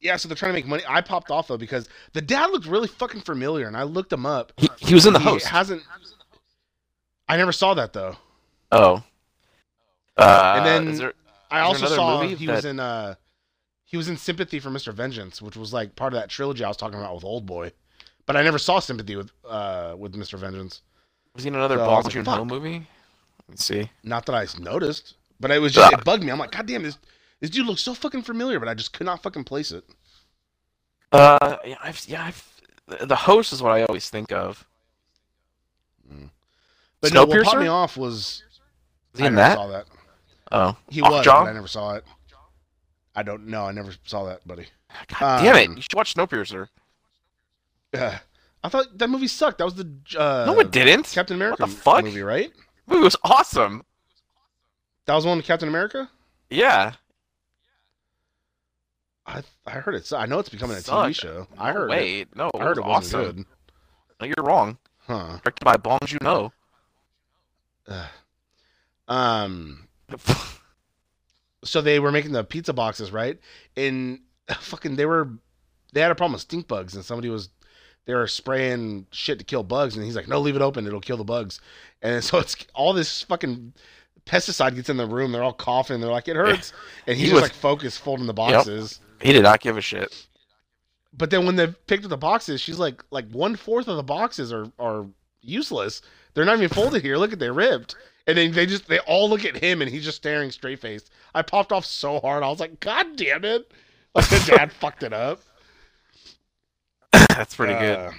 Yeah, 0.00 0.16
so 0.16 0.28
they're 0.28 0.36
trying 0.36 0.50
to 0.52 0.54
make 0.54 0.66
money. 0.66 0.84
I 0.88 1.00
popped 1.00 1.30
off 1.32 1.48
though 1.48 1.56
because 1.56 1.88
the 2.12 2.22
dad 2.22 2.50
looked 2.50 2.66
really 2.66 2.86
fucking 2.86 3.22
familiar, 3.22 3.66
and 3.66 3.76
I 3.76 3.82
looked 3.82 4.12
him 4.12 4.24
up. 4.26 4.52
He, 4.56 4.68
he 4.78 4.94
was 4.94 5.06
in 5.06 5.12
the 5.12 5.18
house. 5.18 5.42
He 5.42 5.46
host. 5.46 5.46
hasn't. 5.48 5.82
I 7.28 7.36
never 7.36 7.52
saw 7.52 7.74
that 7.74 7.92
though. 7.92 8.16
Oh. 8.72 9.02
Uh, 10.16 10.54
And 10.56 10.66
then- 10.66 10.94
there, 10.96 11.14
I 11.50 11.60
also 11.60 11.86
saw 11.86 12.20
he 12.22 12.46
was 12.46 12.64
in 12.64 12.78
uh 12.80 13.14
he 13.84 13.96
was 13.96 14.08
in 14.10 14.18
Sympathy 14.18 14.60
for 14.60 14.68
Mr. 14.68 14.92
Vengeance, 14.92 15.40
which 15.40 15.56
was 15.56 15.72
like 15.72 15.96
part 15.96 16.12
of 16.12 16.20
that 16.20 16.28
trilogy 16.28 16.62
I 16.62 16.68
was 16.68 16.76
talking 16.76 16.98
about 16.98 17.14
with 17.14 17.24
Old 17.24 17.46
Boy. 17.46 17.72
But 18.26 18.36
I 18.36 18.42
never 18.42 18.58
saw 18.58 18.80
Sympathy 18.80 19.16
with 19.16 19.30
uh 19.48 19.94
with 19.96 20.14
Mr. 20.14 20.38
Vengeance. 20.38 20.82
was 21.34 21.44
he 21.44 21.48
in 21.48 21.54
another 21.54 21.76
So 21.78 21.86
Bong 21.86 22.02
like, 22.02 22.12
Joon 22.12 22.24
Ho 22.26 22.36
fuck. 22.36 22.46
movie? 22.46 22.86
Let's 23.48 23.64
see. 23.64 23.90
Not 24.02 24.26
that 24.26 24.34
I 24.34 24.46
noticed, 24.60 25.14
but 25.40 25.50
it 25.50 25.58
was 25.60 25.72
just 25.72 25.92
Uh. 25.94 25.96
it 25.96 26.04
bugged 26.04 26.22
me. 26.22 26.30
I'm 26.30 26.38
like, 26.38 26.52
God 26.52 26.66
damn, 26.66 26.82
this 26.82 26.98
this 27.40 27.48
dude 27.50 27.66
looks 27.66 27.80
so 27.82 27.94
fucking 27.94 28.22
familiar, 28.22 28.58
but 28.60 28.68
I 28.68 28.74
just 28.74 28.92
could 28.92 29.06
not 29.06 29.22
fucking 29.22 29.44
place 29.44 29.70
it. 29.72 29.84
Uh, 31.12 31.56
yeah, 31.64 31.76
I've 31.82 32.04
yeah, 32.06 32.24
I've, 32.26 33.08
the- 33.08 33.16
host 33.16 33.52
is 33.54 33.62
what 33.62 33.72
I 33.72 33.84
always 33.84 34.10
think 34.10 34.32
of. 34.32 34.66
But 37.00 37.14
no, 37.14 37.24
what 37.26 37.44
popped 37.44 37.60
me 37.60 37.68
off 37.68 37.96
was 37.96 38.42
Is 39.18 39.20
he 39.20 39.24
I 39.24 39.28
in 39.28 39.34
that? 39.36 39.54
saw 39.56 39.66
that. 39.68 39.86
Oh, 40.52 40.76
He 40.88 41.02
was, 41.02 41.24
Jaw? 41.24 41.44
but 41.44 41.50
I 41.50 41.52
never 41.52 41.66
saw 41.68 41.94
it. 41.94 42.04
I 43.14 43.22
don't 43.22 43.48
know. 43.48 43.64
I 43.66 43.72
never 43.72 43.92
saw 44.04 44.24
that, 44.26 44.46
buddy. 44.46 44.66
God 45.18 45.42
damn 45.42 45.56
it! 45.56 45.68
Um, 45.68 45.76
You 45.76 45.82
should 45.82 45.94
watch 45.94 46.14
Snowpiercer. 46.14 46.68
Uh, 47.92 48.16
I 48.62 48.68
thought 48.68 48.96
that 48.98 49.08
movie 49.10 49.26
sucked. 49.28 49.58
That 49.58 49.64
was 49.64 49.74
the 49.74 49.90
uh, 50.18 50.44
no, 50.46 50.58
it 50.60 50.70
didn't. 50.70 51.04
Captain 51.12 51.36
America 51.36 51.62
the 51.62 51.68
fuck? 51.68 52.04
movie, 52.04 52.22
right? 52.22 52.50
The 52.86 52.94
movie 52.94 53.04
was 53.04 53.16
awesome. 53.24 53.84
That 55.06 55.14
was 55.14 55.26
one 55.26 55.36
with 55.38 55.46
Captain 55.46 55.68
America. 55.68 56.08
Yeah. 56.50 56.92
I 59.26 59.42
I 59.66 59.70
heard 59.72 59.94
it. 59.94 60.10
I 60.12 60.26
know 60.26 60.38
it's 60.38 60.48
becoming 60.48 60.76
a 60.76 60.80
TV 60.80 61.14
show. 61.14 61.46
I 61.58 61.72
No, 61.72 61.78
heard 61.80 61.90
it. 61.90 61.90
Wait, 61.90 62.36
no, 62.36 62.50
I 62.54 62.62
heard 62.62 62.78
it 62.78 62.84
was 62.84 63.12
awesome. 63.12 63.20
good. 63.36 63.44
No, 64.20 64.26
you're 64.26 64.44
wrong. 64.46 64.78
Huh. 65.06 65.38
Directed 65.42 65.64
by 65.64 65.76
Bong 65.76 65.98
Joon 66.04 66.18
Ho. 66.22 66.52
Ugh. 67.88 68.08
Um. 69.08 69.88
So 71.64 71.80
they 71.80 71.98
were 71.98 72.12
making 72.12 72.32
the 72.32 72.44
pizza 72.44 72.72
boxes, 72.72 73.10
right? 73.10 73.38
And 73.76 74.20
fucking, 74.60 74.94
they 74.96 75.06
were 75.06 75.28
they 75.92 76.00
had 76.00 76.10
a 76.10 76.14
problem 76.14 76.34
with 76.34 76.42
stink 76.42 76.68
bugs, 76.68 76.94
and 76.94 77.04
somebody 77.04 77.28
was 77.28 77.48
they 78.06 78.14
were 78.14 78.28
spraying 78.28 79.06
shit 79.10 79.38
to 79.40 79.44
kill 79.44 79.64
bugs, 79.64 79.96
and 79.96 80.04
he's 80.04 80.14
like, 80.16 80.28
"No, 80.28 80.38
leave 80.40 80.54
it 80.56 80.62
open; 80.62 80.86
it'll 80.86 81.00
kill 81.00 81.16
the 81.16 81.24
bugs." 81.24 81.60
And 82.00 82.22
so 82.24 82.38
it's 82.38 82.56
all 82.74 82.92
this 82.92 83.22
fucking 83.22 83.74
pesticide 84.24 84.76
gets 84.76 84.88
in 84.88 84.96
the 84.96 85.06
room. 85.06 85.32
They're 85.32 85.42
all 85.42 85.52
coughing. 85.52 86.00
They're 86.00 86.10
like, 86.10 86.28
"It 86.28 86.36
hurts," 86.36 86.72
and 87.08 87.16
he's 87.16 87.26
He 87.26 87.30
just 87.32 87.34
was- 87.34 87.42
like 87.42 87.52
focused, 87.54 87.98
folding 88.00 88.26
the 88.26 88.34
boxes. 88.34 89.00
He 89.20 89.32
did 89.32 89.42
not 89.42 89.60
give 89.60 89.76
a 89.76 89.80
shit. 89.80 90.26
But 91.12 91.30
then 91.30 91.44
when 91.44 91.56
they 91.56 91.66
picked 91.66 92.04
up 92.04 92.10
the 92.10 92.16
boxes, 92.16 92.60
she's 92.60 92.78
like, 92.78 93.02
like 93.10 93.28
one 93.32 93.56
fourth 93.56 93.88
of 93.88 93.96
the 93.96 94.02
boxes 94.04 94.52
are 94.52 94.70
are 94.78 95.06
useless. 95.42 96.02
They're 96.34 96.44
not 96.44 96.58
even 96.58 96.68
folded 96.68 97.02
here. 97.02 97.16
Look 97.16 97.32
at 97.32 97.40
they 97.40 97.50
ripped. 97.50 97.96
And 98.28 98.36
then 98.38 98.52
they 98.52 98.66
just 98.66 98.86
they 98.86 98.98
all 99.00 99.28
look 99.28 99.44
at 99.44 99.56
him 99.56 99.80
and 99.82 99.90
he's 99.90 100.04
just 100.04 100.18
staring 100.18 100.50
straight 100.52 100.78
faced. 100.80 101.10
I 101.34 101.42
popped 101.42 101.72
off 101.72 101.84
so 101.86 102.20
hard. 102.20 102.42
I 102.44 102.48
was 102.48 102.60
like, 102.60 102.78
God 102.78 103.16
damn 103.16 103.44
it. 103.44 103.72
Like 104.14 104.28
the 104.30 104.56
dad 104.56 104.72
fucked 104.72 105.02
it 105.02 105.12
up. 105.12 105.40
That's 107.12 107.54
pretty 107.54 107.74
good. 107.74 107.98
Uh, 107.98 108.12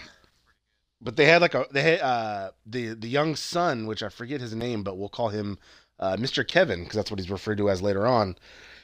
But 1.02 1.16
they 1.16 1.26
had 1.26 1.42
like 1.42 1.54
a 1.56 1.66
they 1.72 1.82
had 1.82 2.00
uh 2.02 2.52
the 2.66 2.94
the 2.94 3.08
young 3.10 3.36
son, 3.36 3.86
which 3.88 4.04
I 4.04 4.10
forget 4.10 4.40
his 4.40 4.54
name, 4.56 4.84
but 4.84 4.98
we'll 4.98 5.10
call 5.10 5.30
him 5.30 5.58
uh, 6.00 6.16
Mr. 6.18 6.48
Kevin 6.48 6.84
because 6.84 6.96
that's 6.96 7.10
what 7.12 7.20
he's 7.20 7.30
referred 7.30 7.58
to 7.58 7.70
as 7.70 7.82
later 7.82 8.06
on. 8.08 8.36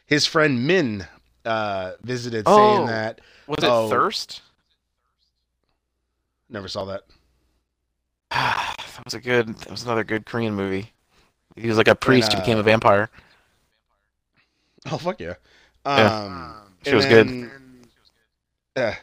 His 0.06 0.26
friend 0.26 0.66
Min 0.68 1.08
uh, 1.46 1.94
visited 2.02 2.44
Oh. 2.48 2.58
saying 2.76 2.88
that. 2.88 3.22
Was 3.48 3.64
it 3.64 3.70
Oh. 3.70 3.88
Thirst? 3.90 4.42
Never 6.50 6.68
saw 6.68 6.86
that. 6.86 7.04
that 8.32 9.02
was 9.06 9.14
a 9.14 9.22
good. 9.22 9.48
That 9.60 9.72
was 9.72 9.84
another 9.84 10.04
good 10.04 10.26
Korean 10.26 10.54
movie. 10.56 10.92
He 11.56 11.68
was 11.68 11.78
like 11.78 11.88
a 11.88 11.96
priest 11.96 12.34
who 12.34 12.40
uh, 12.40 12.42
became 12.42 12.58
a 12.58 12.64
vampire. 12.64 13.10
Oh 14.92 14.98
fuck 14.98 15.20
yeah. 15.20 15.36
Yeah. 15.98 16.12
Um, 16.26 16.56
She 16.84 16.92
and 16.92 16.98
was 16.98 17.06
good. 17.08 17.28
then, 17.28 17.52
Uh, 18.76 18.94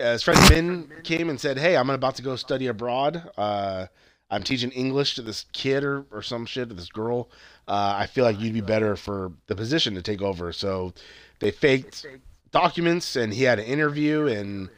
uh, 0.00 0.12
his 0.12 0.22
friend 0.22 0.40
Min 0.50 0.92
came 1.04 1.30
and 1.30 1.40
said, 1.40 1.58
"Hey, 1.58 1.76
I'm 1.76 1.90
about 1.90 2.16
to 2.16 2.22
go 2.22 2.36
study 2.36 2.66
abroad. 2.68 3.30
Uh, 3.36 3.86
I'm 4.30 4.42
teaching 4.44 4.70
English 4.72 5.14
to 5.16 5.22
this 5.22 5.46
kid 5.52 5.84
or, 5.84 6.04
or 6.12 6.22
some 6.22 6.46
shit 6.46 6.68
to 6.68 6.74
this 6.74 6.88
girl. 6.88 7.30
Uh, 7.68 7.94
I 7.98 8.06
feel 8.06 8.24
like 8.24 8.38
you'd 8.40 8.54
be 8.54 8.60
better 8.60 8.96
for 8.96 9.32
the 9.48 9.56
position 9.56 9.94
to 9.94 10.02
take 10.02 10.22
over." 10.22 10.52
So 10.52 10.92
they 11.40 11.50
faked 11.50 12.06
documents, 12.52 13.16
and 13.16 13.32
he 13.34 13.44
had 13.44 13.58
an 13.58 13.66
interview, 13.66 14.26
and 14.28 14.70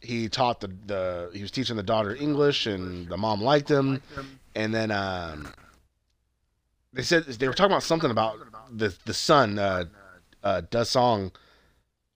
he 0.00 0.28
taught 0.28 0.60
the, 0.60 0.70
the 0.86 1.30
he 1.34 1.42
was 1.42 1.50
teaching 1.50 1.76
the 1.76 1.82
daughter 1.82 2.14
English, 2.14 2.66
and 2.66 3.08
the 3.08 3.16
mom 3.16 3.40
liked 3.42 3.70
him, 3.70 4.02
and 4.54 4.74
then 4.74 4.90
um, 4.90 5.48
they 6.96 7.02
said 7.02 7.24
they 7.24 7.46
were 7.46 7.54
talking 7.54 7.72
about 7.72 7.82
something 7.82 8.10
about 8.10 8.38
the 8.74 8.96
the 9.04 9.14
son, 9.14 9.58
uh, 9.58 9.84
uh, 10.42 10.62
Dasong 10.70 11.30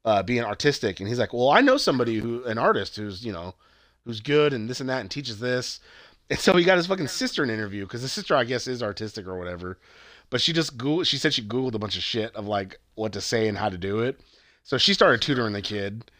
uh, 0.06 0.22
being 0.22 0.42
artistic, 0.42 1.00
and 1.00 1.08
he's 1.08 1.18
like, 1.18 1.34
"Well, 1.34 1.50
I 1.50 1.60
know 1.60 1.76
somebody 1.76 2.16
who, 2.16 2.42
an 2.44 2.56
artist 2.56 2.96
who's 2.96 3.24
you 3.24 3.32
know, 3.32 3.54
who's 4.04 4.20
good 4.20 4.54
and 4.54 4.68
this 4.70 4.80
and 4.80 4.88
that, 4.88 5.00
and 5.00 5.10
teaches 5.10 5.38
this." 5.38 5.80
And 6.30 6.38
so 6.38 6.56
he 6.56 6.64
got 6.64 6.78
his 6.78 6.86
fucking 6.86 7.08
sister 7.08 7.42
an 7.42 7.50
interview 7.50 7.84
because 7.84 8.02
the 8.02 8.08
sister, 8.08 8.34
I 8.34 8.44
guess, 8.44 8.66
is 8.66 8.82
artistic 8.82 9.26
or 9.26 9.38
whatever. 9.38 9.78
But 10.30 10.40
she 10.40 10.52
just 10.52 10.78
Googled. 10.78 11.06
She 11.06 11.18
said 11.18 11.34
she 11.34 11.42
googled 11.42 11.74
a 11.74 11.78
bunch 11.78 11.96
of 11.96 12.02
shit 12.02 12.34
of 12.34 12.46
like 12.46 12.78
what 12.94 13.12
to 13.12 13.20
say 13.20 13.48
and 13.48 13.58
how 13.58 13.68
to 13.68 13.76
do 13.76 14.00
it. 14.00 14.18
So 14.62 14.78
she 14.78 14.94
started 14.94 15.20
tutoring 15.20 15.52
the 15.52 15.62
kid, 15.62 16.10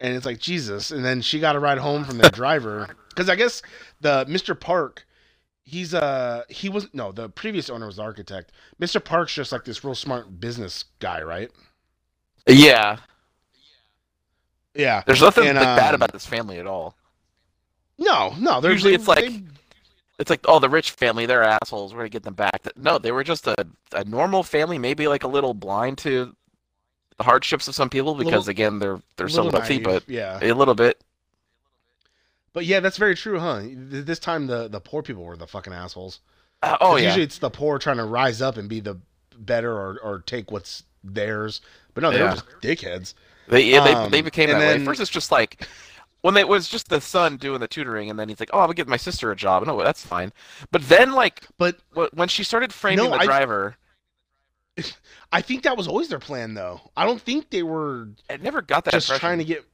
and 0.00 0.14
it's 0.14 0.24
like 0.24 0.38
Jesus. 0.38 0.90
And 0.90 1.04
then 1.04 1.20
she 1.20 1.38
got 1.40 1.56
a 1.56 1.60
ride 1.60 1.78
home 1.78 2.04
from 2.04 2.16
their 2.18 2.30
driver 2.30 2.88
because 3.10 3.28
I 3.28 3.34
guess 3.36 3.60
the 4.00 4.24
Mr. 4.26 4.58
Park. 4.58 5.05
He's 5.68 5.92
uh 5.94 6.44
he 6.48 6.68
was 6.68 6.88
no 6.94 7.10
the 7.12 7.28
previous 7.28 7.68
owner 7.68 7.86
was 7.86 7.96
the 7.96 8.02
architect. 8.02 8.52
Mr. 8.80 9.04
Park's 9.04 9.34
just 9.34 9.50
like 9.50 9.64
this 9.64 9.82
real 9.84 9.96
smart 9.96 10.38
business 10.40 10.84
guy, 11.00 11.22
right? 11.22 11.50
Yeah, 12.46 12.98
Yeah. 14.74 15.02
there's 15.06 15.20
nothing 15.20 15.48
And, 15.48 15.56
like, 15.58 15.64
bad 15.64 15.88
um, 15.90 15.96
about 15.96 16.12
this 16.12 16.24
family 16.26 16.58
at 16.60 16.66
all. 16.66 16.94
No, 17.98 18.34
no. 18.38 18.60
They're, 18.60 18.70
Usually 18.72 18.92
they- 18.92 18.96
it's 18.96 19.08
like- 19.08 19.24
they- 19.24 19.42
It's 20.18 20.30
like, 20.30 20.40
oh, 20.46 20.58
the 20.60 20.68
rich 20.70 20.92
family, 20.92 21.26
they're 21.26 21.42
assholes. 21.42 21.92
We're 21.92 21.98
gonna 22.00 22.08
get 22.10 22.22
them 22.22 22.32
back. 22.34 22.66
No, 22.76 22.96
they 22.98 23.12
were 23.12 23.24
just 23.24 23.46
a, 23.46 23.54
a 23.92 24.02
normal 24.04 24.42
family, 24.42 24.78
maybe 24.78 25.08
like 25.08 25.24
a 25.24 25.28
little 25.28 25.52
blind 25.52 25.98
to 25.98 26.34
the 27.18 27.24
hardships 27.24 27.68
of 27.68 27.74
some 27.74 27.90
people 27.90 28.14
because 28.14 28.46
Little- 28.46 28.50
again, 28.50 28.78
they're 28.78 29.00
they're 29.16 29.28
so 29.28 29.42
wealthy, 29.50 29.74
naive, 29.74 29.84
but 29.84 30.08
yeah, 30.08 30.38
a 30.40 30.52
little 30.54 30.74
bit. 30.74 31.02
But 32.56 32.64
yeah, 32.64 32.80
that's 32.80 32.96
very 32.96 33.14
true, 33.14 33.38
huh? 33.38 33.60
This 33.70 34.18
time 34.18 34.46
the 34.46 34.66
the 34.66 34.80
poor 34.80 35.02
people 35.02 35.22
were 35.24 35.36
the 35.36 35.46
fucking 35.46 35.74
assholes. 35.74 36.20
Uh, 36.62 36.78
oh 36.80 36.96
yeah, 36.96 37.04
Usually 37.08 37.22
it's 37.24 37.36
the 37.36 37.50
poor 37.50 37.78
trying 37.78 37.98
to 37.98 38.04
rise 38.04 38.40
up 38.40 38.56
and 38.56 38.66
be 38.66 38.80
the 38.80 38.96
better 39.36 39.70
or 39.70 39.98
or 40.02 40.20
take 40.20 40.50
what's 40.50 40.82
theirs. 41.04 41.60
But 41.92 42.00
no, 42.00 42.10
they 42.10 42.16
Yeah. 42.18 42.30
were 42.30 42.36
just 42.36 42.46
dickheads. 42.62 43.12
they 43.48 43.64
yeah, 43.64 43.84
they, 43.84 43.92
um, 43.92 44.10
they 44.10 44.22
became 44.22 44.48
and 44.48 44.58
that 44.58 44.78
way. 44.78 44.84
First, 44.86 45.02
it's 45.02 45.10
just 45.10 45.30
like 45.30 45.68
when 46.22 46.32
they, 46.32 46.40
it 46.40 46.48
was 46.48 46.66
just 46.66 46.88
the 46.88 46.98
son 46.98 47.36
doing 47.36 47.60
the 47.60 47.68
tutoring, 47.68 48.08
and 48.08 48.18
then 48.18 48.26
he's 48.30 48.40
like, 48.40 48.48
oh, 48.54 48.60
I'm 48.60 48.68
gonna 48.68 48.74
get 48.74 48.88
my 48.88 48.96
sister 48.96 49.30
a 49.30 49.36
job. 49.36 49.66
No, 49.66 49.78
that's 49.84 50.02
fine. 50.02 50.32
But 50.70 50.80
then 50.88 51.12
like 51.12 51.42
But 51.58 51.76
when 52.14 52.28
she 52.28 52.42
started 52.42 52.72
framing 52.72 53.04
No, 53.04 53.10
the 53.10 53.16
I- 53.20 53.26
driver, 53.26 53.76
I 55.30 55.42
think 55.42 55.62
that 55.64 55.76
was 55.76 55.88
always 55.88 56.08
their 56.08 56.18
plan, 56.18 56.54
though. 56.54 56.80
I 56.96 57.04
don't 57.04 57.20
think 57.20 57.50
they 57.50 57.62
were 57.62 58.08
I 58.30 58.38
never 58.38 58.62
got 58.62 58.86
that 58.86 58.92
just 58.92 59.08
impression. 59.10 59.20
trying 59.20 59.38
to 59.40 59.44
get. 59.44 59.64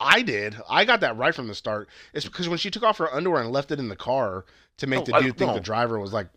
I 0.00 0.22
did. 0.22 0.56
I 0.68 0.84
got 0.84 1.00
that 1.00 1.16
right 1.16 1.34
from 1.34 1.46
the 1.48 1.54
start. 1.54 1.88
It's 2.12 2.24
because 2.24 2.48
when 2.48 2.58
she 2.58 2.70
took 2.70 2.82
off 2.82 2.98
her 2.98 3.12
underwear 3.12 3.42
and 3.42 3.52
left 3.52 3.70
it 3.70 3.78
in 3.78 3.88
the 3.88 3.96
car 3.96 4.44
to 4.78 4.86
make 4.86 5.04
the 5.04 5.14
I- 5.14 5.22
dude 5.22 5.36
think 5.36 5.48
no. 5.50 5.54
the 5.54 5.60
driver 5.60 5.98
was 5.98 6.12
like, 6.12 6.28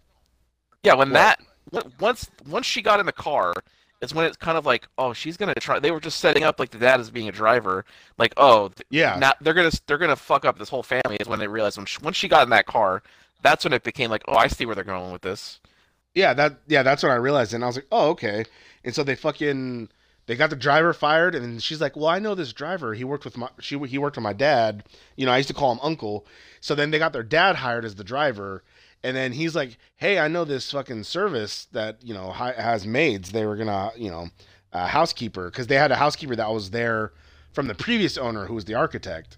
Yeah, 0.83 0.93
when 0.93 1.09
What? 1.09 1.13
that 1.13 1.39
once 1.99 2.29
once 2.47 2.65
she 2.65 2.81
got 2.81 2.99
in 2.99 3.05
the 3.05 3.11
car, 3.11 3.53
it's 4.01 4.13
when 4.13 4.25
it's 4.25 4.37
kind 4.37 4.57
of 4.57 4.65
like, 4.65 4.87
oh, 4.97 5.11
she's 5.11 5.37
gonna 5.37 5.55
try. 5.55 5.79
They 5.79 5.91
were 5.91 5.99
just 5.99 6.19
setting 6.19 6.43
up 6.43 6.59
like 6.59 6.69
the 6.69 6.77
dad 6.77 6.99
as 6.99 7.09
being 7.09 7.27
a 7.27 7.31
driver, 7.31 7.83
like, 8.17 8.33
oh, 8.37 8.71
yeah, 8.89 9.17
now 9.19 9.33
they're 9.41 9.53
gonna 9.55 9.71
they're 9.87 9.97
gonna 9.97 10.15
fuck 10.15 10.45
up 10.45 10.59
this 10.59 10.69
whole 10.69 10.83
family. 10.83 11.17
Is 11.19 11.27
when 11.27 11.39
they 11.39 11.47
realized 11.47 11.77
when 11.77 11.85
she, 11.87 11.97
once 12.01 12.15
she 12.15 12.27
got 12.27 12.43
in 12.43 12.49
that 12.51 12.67
car, 12.67 13.01
that's 13.41 13.65
when 13.65 13.73
it 13.73 13.83
became 13.83 14.09
like, 14.11 14.23
oh, 14.27 14.35
I 14.35 14.47
see 14.47 14.65
where 14.65 14.75
they're 14.75 14.83
going 14.83 15.11
with 15.11 15.23
this. 15.23 15.59
Yeah, 16.13 16.33
that 16.35 16.59
yeah, 16.67 16.83
that's 16.83 17.03
when 17.03 17.11
I 17.11 17.15
realized, 17.15 17.53
and 17.53 17.63
I 17.63 17.67
was 17.67 17.75
like, 17.75 17.87
oh, 17.91 18.09
okay. 18.11 18.45
And 18.83 18.93
so 18.95 19.03
they 19.03 19.15
fucking 19.15 19.89
they 20.27 20.35
got 20.35 20.49
the 20.49 20.55
driver 20.57 20.93
fired, 20.93 21.35
and 21.35 21.63
she's 21.63 21.81
like, 21.81 21.95
well, 21.95 22.07
I 22.07 22.19
know 22.19 22.35
this 22.35 22.53
driver. 22.53 22.93
He 22.93 23.05
worked 23.05 23.25
with 23.25 23.37
my 23.37 23.49
she 23.59 23.77
he 23.79 23.97
worked 23.97 24.17
with 24.17 24.23
my 24.23 24.33
dad. 24.33 24.83
You 25.15 25.25
know, 25.25 25.31
I 25.31 25.37
used 25.37 25.47
to 25.47 25.55
call 25.55 25.71
him 25.71 25.79
uncle. 25.81 26.27
So 26.59 26.75
then 26.75 26.91
they 26.91 26.99
got 26.99 27.13
their 27.13 27.23
dad 27.23 27.55
hired 27.55 27.85
as 27.85 27.95
the 27.95 28.03
driver, 28.03 28.63
and 29.03 29.15
then 29.15 29.31
he's 29.31 29.55
like, 29.55 29.77
hey, 29.95 30.19
I 30.19 30.27
know 30.27 30.43
this 30.43 30.71
fucking 30.71 31.05
service 31.05 31.67
that 31.71 32.03
you 32.03 32.13
know 32.13 32.31
has 32.31 32.85
maids. 32.85 33.31
They 33.31 33.45
were 33.45 33.55
gonna 33.55 33.91
you 33.95 34.11
know 34.11 34.27
a 34.73 34.87
housekeeper 34.87 35.49
because 35.49 35.67
they 35.67 35.75
had 35.75 35.91
a 35.91 35.95
housekeeper 35.95 36.35
that 36.35 36.51
was 36.51 36.71
there 36.71 37.13
from 37.53 37.67
the 37.67 37.75
previous 37.75 38.17
owner 38.17 38.45
who 38.45 38.53
was 38.53 38.65
the 38.65 38.75
architect, 38.75 39.37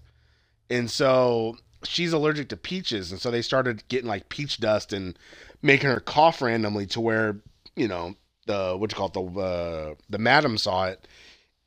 and 0.68 0.90
so 0.90 1.56
she's 1.84 2.12
allergic 2.12 2.48
to 2.48 2.56
peaches, 2.56 3.12
and 3.12 3.20
so 3.20 3.30
they 3.30 3.42
started 3.42 3.86
getting 3.86 4.08
like 4.08 4.28
peach 4.28 4.58
dust 4.58 4.92
and 4.92 5.16
making 5.62 5.88
her 5.88 6.00
cough 6.00 6.42
randomly 6.42 6.86
to 6.86 7.00
where 7.00 7.36
you 7.76 7.86
know 7.86 8.16
the 8.46 8.74
what 8.76 8.90
you 8.92 8.96
call 8.96 9.08
it 9.08 9.12
the 9.14 9.40
uh, 9.40 9.94
the 10.08 10.18
madam 10.18 10.56
saw 10.58 10.86
it, 10.86 11.06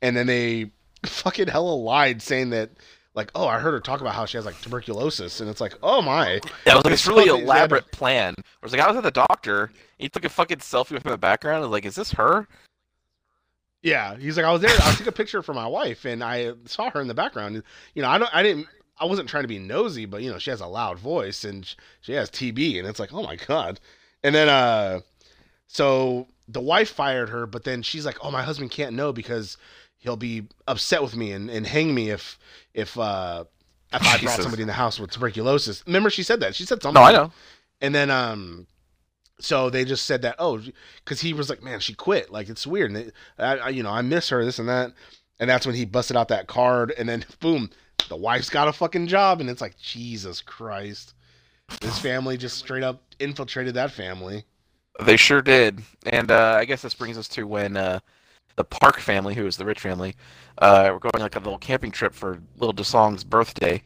and 0.02 0.16
then 0.16 0.26
they 0.26 0.70
fucking 1.06 1.48
hella 1.48 1.74
lied 1.74 2.20
saying 2.22 2.50
that 2.50 2.70
like 3.14 3.30
oh 3.34 3.46
I 3.46 3.58
heard 3.60 3.72
her 3.72 3.80
talk 3.80 4.00
about 4.00 4.14
how 4.14 4.26
she 4.26 4.36
has 4.36 4.44
like 4.46 4.60
tuberculosis, 4.60 5.40
and 5.40 5.48
it's 5.48 5.60
like 5.60 5.74
oh 5.82 6.02
my 6.02 6.40
Yeah, 6.66 6.72
it 6.72 6.74
was 6.74 6.84
like 6.84 6.84
this 6.84 7.06
really 7.06 7.24
they- 7.24 7.30
they 7.30 7.32
had 7.32 7.38
to- 7.38 7.44
elaborate 7.44 7.92
plan. 7.92 8.34
Where 8.36 8.66
it's 8.66 8.72
like 8.72 8.82
I 8.82 8.88
was 8.88 8.96
at 8.96 9.02
the 9.02 9.10
doctor, 9.10 9.70
he 9.98 10.08
took 10.08 10.24
a 10.24 10.28
fucking 10.28 10.58
selfie 10.58 10.92
in 11.02 11.10
the 11.10 11.18
background. 11.18 11.58
I 11.58 11.60
was 11.60 11.70
like, 11.70 11.84
is 11.86 11.94
this 11.94 12.12
her? 12.12 12.46
yeah 13.82 14.16
he's 14.16 14.36
like 14.38 14.46
I 14.46 14.52
was 14.52 14.62
there 14.62 14.70
I 14.82 14.94
took 14.94 15.06
a 15.06 15.12
picture 15.12 15.42
for 15.42 15.52
my 15.52 15.66
wife 15.66 16.06
and 16.06 16.24
I 16.24 16.52
saw 16.64 16.88
her 16.90 17.00
in 17.02 17.06
the 17.08 17.12
background, 17.14 17.62
you 17.94 18.02
know 18.02 18.08
I 18.08 18.18
don't 18.18 18.34
I 18.34 18.42
didn't. 18.42 18.66
I 18.98 19.06
wasn't 19.06 19.28
trying 19.28 19.42
to 19.42 19.48
be 19.48 19.58
nosy, 19.58 20.06
but 20.06 20.22
you 20.22 20.30
know 20.30 20.38
she 20.38 20.50
has 20.50 20.60
a 20.60 20.66
loud 20.66 20.98
voice 21.00 21.44
and 21.44 21.72
she 22.00 22.12
has 22.12 22.30
TB, 22.30 22.78
and 22.78 22.86
it's 22.86 23.00
like, 23.00 23.12
oh 23.12 23.24
my 23.24 23.34
god. 23.34 23.80
And 24.22 24.32
then, 24.34 24.48
uh, 24.48 25.00
so 25.66 26.28
the 26.48 26.60
wife 26.60 26.90
fired 26.90 27.30
her, 27.30 27.46
but 27.46 27.64
then 27.64 27.82
she's 27.82 28.06
like, 28.06 28.18
oh, 28.22 28.30
my 28.30 28.42
husband 28.42 28.70
can't 28.70 28.94
know 28.94 29.12
because 29.12 29.56
he'll 29.98 30.16
be 30.16 30.46
upset 30.66 31.02
with 31.02 31.16
me 31.16 31.32
and, 31.32 31.48
and 31.48 31.66
hang 31.66 31.94
me 31.94 32.10
if 32.10 32.38
if 32.74 32.98
uh 32.98 33.44
if 33.92 34.02
I 34.06 34.18
brought 34.22 34.40
somebody 34.40 34.62
in 34.62 34.68
the 34.68 34.74
house 34.74 35.00
with 35.00 35.10
tuberculosis. 35.10 35.82
Remember, 35.86 36.10
she 36.10 36.22
said 36.22 36.40
that. 36.40 36.54
She 36.54 36.64
said 36.64 36.82
something. 36.82 37.00
No, 37.00 37.06
I 37.06 37.12
know. 37.12 37.32
And 37.80 37.94
then, 37.94 38.10
um, 38.10 38.66
so 39.40 39.68
they 39.70 39.84
just 39.84 40.04
said 40.06 40.22
that, 40.22 40.36
oh, 40.38 40.60
because 41.04 41.20
he 41.20 41.32
was 41.32 41.50
like, 41.50 41.62
man, 41.62 41.80
she 41.80 41.94
quit. 41.94 42.30
Like 42.30 42.48
it's 42.48 42.66
weird, 42.66 42.90
and 42.90 42.98
it, 42.98 43.14
I, 43.38 43.56
I, 43.56 43.68
you 43.70 43.82
know, 43.82 43.90
I 43.90 44.02
miss 44.02 44.28
her, 44.28 44.44
this 44.44 44.58
and 44.58 44.68
that. 44.68 44.92
And 45.40 45.50
that's 45.50 45.66
when 45.66 45.74
he 45.74 45.84
busted 45.84 46.16
out 46.16 46.28
that 46.28 46.46
card, 46.46 46.92
and 46.96 47.08
then 47.08 47.24
boom, 47.40 47.70
the 48.08 48.16
wife's 48.16 48.50
got 48.50 48.68
a 48.68 48.72
fucking 48.72 49.08
job, 49.08 49.40
and 49.40 49.50
it's 49.50 49.60
like 49.60 49.76
Jesus 49.78 50.40
Christ, 50.40 51.14
this 51.80 51.98
family 51.98 52.36
just 52.36 52.58
straight 52.58 52.82
up 52.82 53.02
infiltrated 53.18 53.74
that 53.74 53.90
family. 53.90 54.44
They 55.00 55.16
sure 55.16 55.42
did. 55.42 55.82
And 56.06 56.30
uh, 56.30 56.56
I 56.58 56.64
guess 56.64 56.82
this 56.82 56.94
brings 56.94 57.18
us 57.18 57.28
to 57.28 57.46
when 57.46 57.76
uh, 57.76 58.00
the 58.56 58.64
Park 58.64 58.98
family, 59.00 59.34
who 59.34 59.46
is 59.46 59.56
the 59.56 59.64
rich 59.64 59.80
family, 59.80 60.14
uh, 60.58 60.90
were 60.92 61.00
going 61.00 61.20
like 61.22 61.36
a 61.36 61.40
little 61.40 61.58
camping 61.58 61.90
trip 61.90 62.14
for 62.14 62.40
little 62.58 62.74
Dasong's 62.74 63.24
birthday. 63.24 63.82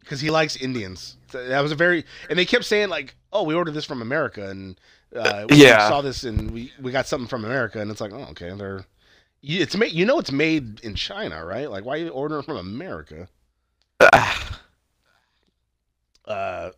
because 0.00 0.20
he 0.20 0.30
likes 0.30 0.56
Indians. 0.56 1.16
That 1.32 1.60
was 1.60 1.72
a 1.72 1.76
very, 1.76 2.04
and 2.30 2.38
they 2.38 2.44
kept 2.44 2.64
saying 2.64 2.88
like, 2.88 3.16
"Oh, 3.32 3.42
we 3.42 3.54
ordered 3.54 3.74
this 3.74 3.84
from 3.84 4.02
America," 4.02 4.48
and 4.50 4.80
uh, 5.14 5.46
we 5.48 5.58
Yeah. 5.66 5.78
saw 5.78 6.00
this 6.02 6.24
and 6.24 6.50
we 6.50 6.72
we 6.80 6.92
got 6.92 7.06
something 7.06 7.28
from 7.28 7.44
America, 7.44 7.80
and 7.80 7.90
it's 7.90 8.00
like, 8.00 8.12
oh, 8.12 8.26
okay, 8.30 8.52
they're, 8.54 8.84
you- 9.42 9.62
it's 9.62 9.76
made, 9.76 9.92
you 9.92 10.04
know, 10.06 10.18
it's 10.18 10.32
made 10.32 10.80
in 10.80 10.94
China, 10.94 11.44
right? 11.44 11.70
Like, 11.70 11.84
why 11.84 11.94
are 11.94 11.98
you 11.98 12.08
ordering 12.10 12.42
from 12.42 12.56
America? 12.58 13.28
Uh, 16.24 16.70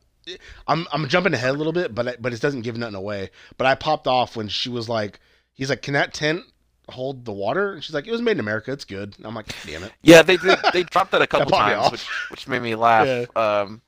I'm 0.66 0.86
I'm 0.92 1.08
jumping 1.08 1.34
ahead 1.34 1.50
a 1.50 1.58
little 1.58 1.72
bit, 1.72 1.94
but 1.94 2.08
I, 2.08 2.16
but 2.20 2.32
it 2.32 2.40
doesn't 2.40 2.62
give 2.62 2.76
nothing 2.76 2.94
away. 2.94 3.30
But 3.56 3.66
I 3.66 3.74
popped 3.74 4.06
off 4.06 4.36
when 4.36 4.48
she 4.48 4.68
was 4.68 4.88
like, 4.88 5.20
he's 5.54 5.70
like, 5.70 5.82
can 5.82 5.94
that 5.94 6.12
tent 6.14 6.42
hold 6.90 7.24
the 7.24 7.32
water? 7.32 7.74
And 7.74 7.84
she's 7.84 7.94
like, 7.94 8.06
it 8.06 8.12
was 8.12 8.22
made 8.22 8.32
in 8.32 8.40
America, 8.40 8.72
it's 8.72 8.84
good. 8.84 9.14
And 9.18 9.26
I'm 9.26 9.34
like, 9.34 9.46
damn 9.66 9.82
it. 9.84 9.92
yeah, 10.02 10.22
they 10.22 10.36
did. 10.36 10.58
They 10.72 10.82
dropped 10.84 11.10
that 11.12 11.22
a 11.22 11.26
couple 11.28 11.46
me 11.52 11.58
times, 11.58 11.90
which 11.92 12.06
which 12.30 12.48
made 12.48 12.62
me 12.62 12.74
laugh. 12.74 13.06
Yeah. 13.06 13.26
Um, 13.60 13.80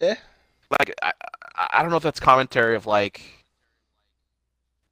Eh. 0.00 0.14
like 0.78 0.94
I, 1.02 1.12
I 1.72 1.80
don't 1.82 1.90
know 1.90 1.96
if 1.96 2.02
that's 2.02 2.20
commentary 2.20 2.76
of 2.76 2.86
like 2.86 3.22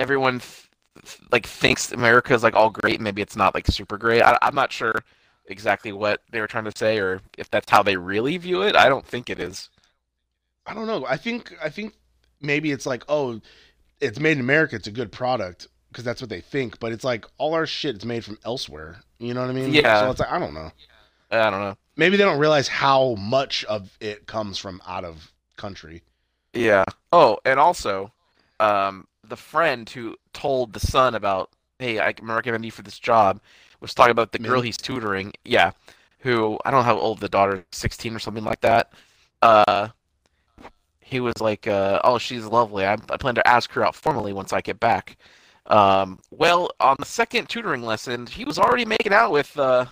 everyone 0.00 0.40
th- 0.40 1.18
like 1.30 1.46
thinks 1.46 1.92
America 1.92 2.34
is 2.34 2.42
like 2.42 2.54
all 2.54 2.70
great. 2.70 3.00
Maybe 3.00 3.22
it's 3.22 3.36
not 3.36 3.54
like 3.54 3.66
super 3.66 3.98
great. 3.98 4.22
I, 4.22 4.38
I'm 4.42 4.54
not 4.54 4.72
sure 4.72 4.94
exactly 5.46 5.92
what 5.92 6.22
they 6.30 6.40
were 6.40 6.46
trying 6.46 6.64
to 6.64 6.72
say 6.76 6.98
or 6.98 7.20
if 7.36 7.50
that's 7.50 7.70
how 7.70 7.82
they 7.82 7.96
really 7.96 8.36
view 8.38 8.62
it. 8.62 8.76
I 8.76 8.88
don't 8.88 9.06
think 9.06 9.28
it 9.28 9.38
is. 9.40 9.68
I 10.66 10.74
don't 10.74 10.86
know. 10.86 11.04
I 11.06 11.16
think 11.16 11.54
I 11.62 11.68
think 11.68 11.94
maybe 12.40 12.72
it's 12.72 12.86
like, 12.86 13.04
oh, 13.08 13.40
it's 14.00 14.18
made 14.18 14.32
in 14.32 14.40
America. 14.40 14.76
It's 14.76 14.86
a 14.86 14.92
good 14.92 15.12
product, 15.12 15.68
because 15.88 16.04
that's 16.04 16.20
what 16.20 16.30
they 16.30 16.40
think. 16.40 16.80
But 16.80 16.92
it's 16.92 17.04
like 17.04 17.26
all 17.38 17.54
our 17.54 17.66
shit 17.66 17.96
is 17.96 18.04
made 18.04 18.24
from 18.24 18.38
elsewhere. 18.44 19.00
You 19.18 19.34
know 19.34 19.40
what 19.42 19.50
I 19.50 19.54
mean? 19.54 19.72
Yeah. 19.72 20.00
So 20.00 20.10
it's 20.10 20.20
like 20.20 20.32
I 20.32 20.38
don't 20.38 20.54
know. 20.54 20.70
I 21.30 21.50
don't 21.50 21.60
know. 21.60 21.76
Maybe 21.96 22.16
they 22.16 22.24
don't 22.24 22.38
realize 22.38 22.68
how 22.68 23.14
much 23.16 23.64
of 23.64 23.96
it 24.00 24.26
comes 24.26 24.58
from 24.58 24.80
out 24.86 25.04
of 25.04 25.32
country. 25.56 26.02
Yeah. 26.52 26.84
Oh, 27.12 27.38
and 27.44 27.58
also, 27.60 28.12
um, 28.60 29.06
the 29.22 29.36
friend 29.36 29.88
who 29.88 30.16
told 30.32 30.72
the 30.72 30.80
son 30.80 31.14
about, 31.14 31.50
hey, 31.78 32.00
I 32.00 32.12
can 32.12 32.26
recommend 32.26 32.64
you 32.64 32.70
for 32.70 32.82
this 32.82 32.98
job, 32.98 33.40
was 33.80 33.94
talking 33.94 34.12
about 34.12 34.32
the 34.32 34.38
girl 34.38 34.60
he's 34.60 34.76
tutoring. 34.76 35.32
Yeah. 35.44 35.72
Who 36.20 36.58
I 36.64 36.70
don't 36.70 36.80
know 36.80 36.84
how 36.84 36.98
old 36.98 37.20
the 37.20 37.28
daughter, 37.28 37.64
sixteen 37.70 38.14
or 38.14 38.18
something 38.18 38.44
like 38.44 38.60
that. 38.62 38.92
Uh, 39.42 39.88
he 41.14 41.20
was 41.20 41.40
like, 41.40 41.68
uh, 41.68 42.00
oh, 42.02 42.18
she's 42.18 42.44
lovely. 42.44 42.84
I, 42.84 42.94
I 42.94 43.16
plan 43.16 43.36
to 43.36 43.46
ask 43.46 43.70
her 43.72 43.86
out 43.86 43.94
formally 43.94 44.32
once 44.32 44.52
I 44.52 44.60
get 44.60 44.80
back. 44.80 45.16
Um, 45.66 46.18
well, 46.32 46.70
on 46.80 46.96
the 46.98 47.06
second 47.06 47.48
tutoring 47.48 47.82
lesson, 47.82 48.26
he 48.26 48.44
was 48.44 48.58
already 48.58 48.84
making 48.84 49.12
out 49.12 49.30
with 49.30 49.56
uh, 49.56 49.86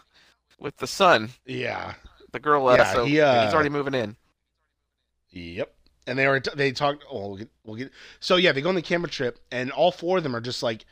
with 0.58 0.76
the 0.78 0.86
son, 0.88 1.30
Yeah. 1.46 1.94
the 2.32 2.40
girl. 2.40 2.66
Uh, 2.66 2.76
Yeah, 2.76 2.92
so 2.92 3.04
he, 3.04 3.20
uh, 3.20 3.44
he's 3.44 3.54
already 3.54 3.68
moving 3.68 3.94
in. 3.94 4.16
Yep. 5.30 5.72
And 6.08 6.18
they 6.18 6.26
were 6.26 6.40
they 6.56 6.72
talked. 6.72 7.04
Oh, 7.08 7.28
we'll 7.28 7.36
get, 7.36 7.50
we'll 7.64 7.76
get. 7.76 7.92
So 8.18 8.34
yeah, 8.36 8.50
they 8.50 8.60
go 8.60 8.68
on 8.68 8.74
the 8.74 8.82
camera 8.82 9.08
trip, 9.08 9.38
and 9.52 9.70
all 9.70 9.92
four 9.92 10.18
of 10.18 10.24
them 10.24 10.34
are 10.34 10.40
just 10.40 10.62
like 10.62 10.84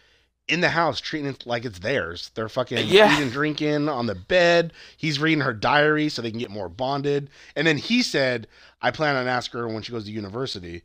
in 0.48 0.60
the 0.60 0.68
house, 0.70 1.00
treating 1.00 1.28
it 1.30 1.46
like 1.46 1.64
it's 1.64 1.78
theirs. 1.78 2.30
They're 2.34 2.48
fucking 2.48 2.78
Yeah. 2.88 3.16
eating, 3.16 3.30
drinking 3.30 3.88
on 3.88 4.06
the 4.06 4.14
bed. 4.14 4.72
He's 4.96 5.18
reading 5.20 5.42
her 5.42 5.52
diary 5.52 6.08
so 6.08 6.20
they 6.22 6.30
can 6.30 6.40
get 6.40 6.50
more 6.50 6.68
bonded. 6.68 7.30
And 7.54 7.66
then 7.66 7.76
he 7.78 8.02
said, 8.02 8.46
"I 8.82 8.90
plan 8.90 9.16
on 9.16 9.28
asking 9.28 9.60
her 9.60 9.68
when 9.68 9.82
she 9.82 9.92
goes 9.92 10.04
to 10.04 10.10
university." 10.10 10.82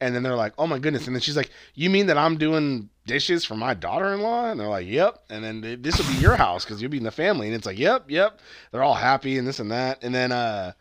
And 0.00 0.14
then 0.14 0.24
they're 0.24 0.34
like, 0.34 0.52
"Oh 0.58 0.66
my 0.66 0.80
goodness!" 0.80 1.06
And 1.06 1.14
then 1.14 1.20
she's 1.22 1.36
like, 1.36 1.50
"You 1.74 1.88
mean 1.88 2.06
that 2.08 2.18
I'm 2.18 2.36
doing 2.36 2.88
dishes 3.06 3.44
for 3.44 3.54
my 3.54 3.74
daughter-in-law?" 3.74 4.50
And 4.50 4.58
they're 4.58 4.66
like, 4.68 4.88
"Yep." 4.88 5.24
And 5.30 5.44
then 5.44 5.80
this 5.82 5.96
will 5.96 6.12
be 6.12 6.20
your 6.20 6.34
house 6.36 6.64
because 6.64 6.82
you'll 6.82 6.90
be 6.90 6.98
in 6.98 7.04
the 7.04 7.12
family. 7.12 7.46
And 7.46 7.54
it's 7.54 7.66
like, 7.66 7.78
"Yep, 7.78 8.10
yep." 8.10 8.40
They're 8.72 8.82
all 8.82 8.94
happy 8.94 9.38
and 9.38 9.46
this 9.46 9.60
and 9.60 9.70
that. 9.70 10.02
And 10.02 10.12
then 10.12 10.32
uh, 10.32 10.72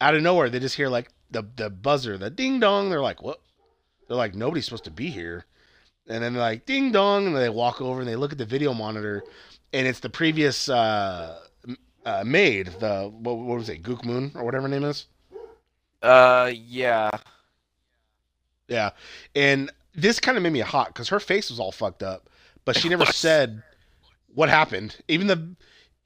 out 0.00 0.14
of 0.14 0.22
nowhere, 0.22 0.48
they 0.48 0.58
just 0.60 0.76
hear 0.76 0.88
like 0.88 1.10
the 1.30 1.42
the 1.56 1.68
buzzer, 1.68 2.16
the 2.16 2.30
ding 2.30 2.58
dong. 2.60 2.88
They're 2.88 3.02
like, 3.02 3.22
"What?" 3.22 3.40
They're 4.08 4.16
like, 4.16 4.34
"Nobody's 4.34 4.64
supposed 4.64 4.84
to 4.84 4.90
be 4.90 5.10
here." 5.10 5.44
And 6.06 6.22
then 6.22 6.34
they're 6.34 6.42
like, 6.42 6.66
"Ding 6.66 6.92
dong!" 6.92 7.26
And 7.26 7.36
they 7.36 7.48
walk 7.48 7.80
over 7.80 8.00
and 8.00 8.08
they 8.08 8.16
look 8.16 8.32
at 8.32 8.38
the 8.38 8.44
video 8.44 8.74
monitor, 8.74 9.24
and 9.72 9.86
it's 9.86 10.00
the 10.00 10.10
previous 10.10 10.68
uh, 10.68 11.40
uh, 12.04 12.24
maid, 12.24 12.68
the 12.80 13.10
what, 13.10 13.38
what 13.38 13.58
was 13.58 13.68
it, 13.68 13.82
Gook 13.82 14.04
Moon 14.04 14.32
or 14.34 14.44
whatever 14.44 14.62
her 14.62 14.68
name 14.68 14.84
is. 14.84 15.06
Uh, 16.02 16.52
yeah. 16.54 17.10
Yeah, 18.68 18.90
and 19.34 19.70
this 19.94 20.20
kind 20.20 20.36
of 20.36 20.42
made 20.42 20.52
me 20.52 20.60
hot 20.60 20.88
because 20.88 21.08
her 21.10 21.20
face 21.20 21.50
was 21.50 21.60
all 21.60 21.72
fucked 21.72 22.02
up, 22.02 22.30
but 22.64 22.76
she 22.76 22.88
never 22.88 23.04
said 23.06 23.62
what 24.34 24.48
happened. 24.48 24.96
Even 25.08 25.26
the 25.26 25.54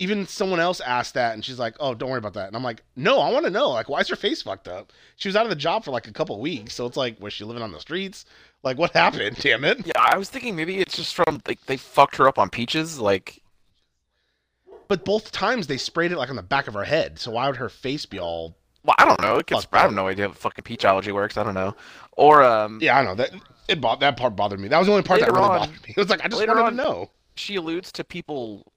even 0.00 0.26
someone 0.26 0.60
else 0.60 0.80
asked 0.80 1.14
that, 1.14 1.34
and 1.34 1.44
she's 1.44 1.58
like, 1.58 1.76
"Oh, 1.80 1.94
don't 1.94 2.10
worry 2.10 2.18
about 2.18 2.34
that." 2.34 2.48
And 2.48 2.56
I'm 2.56 2.62
like, 2.64 2.82
"No, 2.96 3.20
I 3.20 3.30
want 3.30 3.44
to 3.46 3.50
know. 3.50 3.70
Like, 3.70 3.88
why 3.88 4.00
is 4.00 4.08
her 4.08 4.16
face 4.16 4.42
fucked 4.42 4.68
up? 4.68 4.92
She 5.16 5.28
was 5.28 5.36
out 5.36 5.44
of 5.46 5.50
the 5.50 5.56
job 5.56 5.84
for 5.84 5.90
like 5.90 6.06
a 6.08 6.12
couple 6.12 6.40
weeks, 6.40 6.74
so 6.74 6.86
it's 6.86 6.96
like, 6.96 7.20
was 7.20 7.32
she 7.32 7.44
living 7.44 7.62
on 7.62 7.72
the 7.72 7.80
streets? 7.80 8.24
Like, 8.62 8.76
what 8.78 8.92
happened? 8.92 9.36
Damn 9.40 9.64
it!" 9.64 9.86
Yeah, 9.86 9.92
I 9.96 10.16
was 10.18 10.28
thinking 10.30 10.56
maybe 10.56 10.78
it's 10.78 10.96
just 10.96 11.14
from 11.14 11.40
like 11.46 11.64
they 11.66 11.76
fucked 11.76 12.16
her 12.16 12.26
up 12.28 12.38
on 12.38 12.50
peaches. 12.50 12.98
Like, 12.98 13.40
But 14.88 15.04
both 15.04 15.30
times 15.32 15.66
they 15.66 15.76
sprayed 15.76 16.12
it 16.12 16.18
like 16.18 16.30
on 16.30 16.36
the 16.36 16.42
back 16.42 16.66
of 16.68 16.74
her 16.74 16.84
head, 16.84 17.18
so 17.18 17.32
why 17.32 17.46
would 17.46 17.56
her 17.56 17.68
face 17.68 18.06
be 18.06 18.18
all? 18.18 18.56
well, 18.84 18.94
I 18.98 19.04
don't 19.04 19.20
know. 19.20 19.36
It 19.36 19.46
gets, 19.46 19.66
I 19.72 19.80
have 19.80 19.92
no 19.92 20.08
idea 20.08 20.28
how 20.28 20.32
fucking 20.34 20.62
peach 20.62 20.84
allergy 20.84 21.12
works. 21.12 21.36
I 21.36 21.42
don't 21.42 21.54
know. 21.54 21.74
Or 22.12 22.42
um, 22.42 22.78
Yeah, 22.80 22.98
I 22.98 23.04
know 23.04 23.14
that. 23.16 23.30
It 23.68 23.80
bo- 23.82 23.96
that 23.96 24.16
part 24.16 24.34
bothered 24.34 24.60
me. 24.60 24.68
That 24.68 24.78
was 24.78 24.86
the 24.86 24.92
only 24.92 25.02
part 25.02 25.20
that 25.20 25.30
really 25.30 25.42
on- 25.42 25.58
bothered 25.58 25.82
me. 25.86 25.88
It 25.96 25.96
was 25.98 26.08
like 26.08 26.24
I 26.24 26.28
just 26.28 26.46
wanted 26.46 26.62
on- 26.62 26.70
to 26.72 26.76
know. 26.76 27.10
she 27.36 27.56
alludes 27.56 27.92
to 27.92 28.04
people 28.04 28.72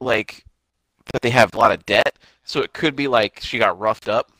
like 0.00 0.44
that 1.12 1.22
they 1.22 1.30
have 1.30 1.52
a 1.54 1.58
lot 1.58 1.72
of 1.72 1.84
debt, 1.86 2.18
so 2.44 2.60
it 2.60 2.72
could 2.72 2.94
be 2.94 3.08
like 3.08 3.40
she 3.42 3.58
got 3.58 3.78
roughed 3.80 4.08
up. 4.08 4.30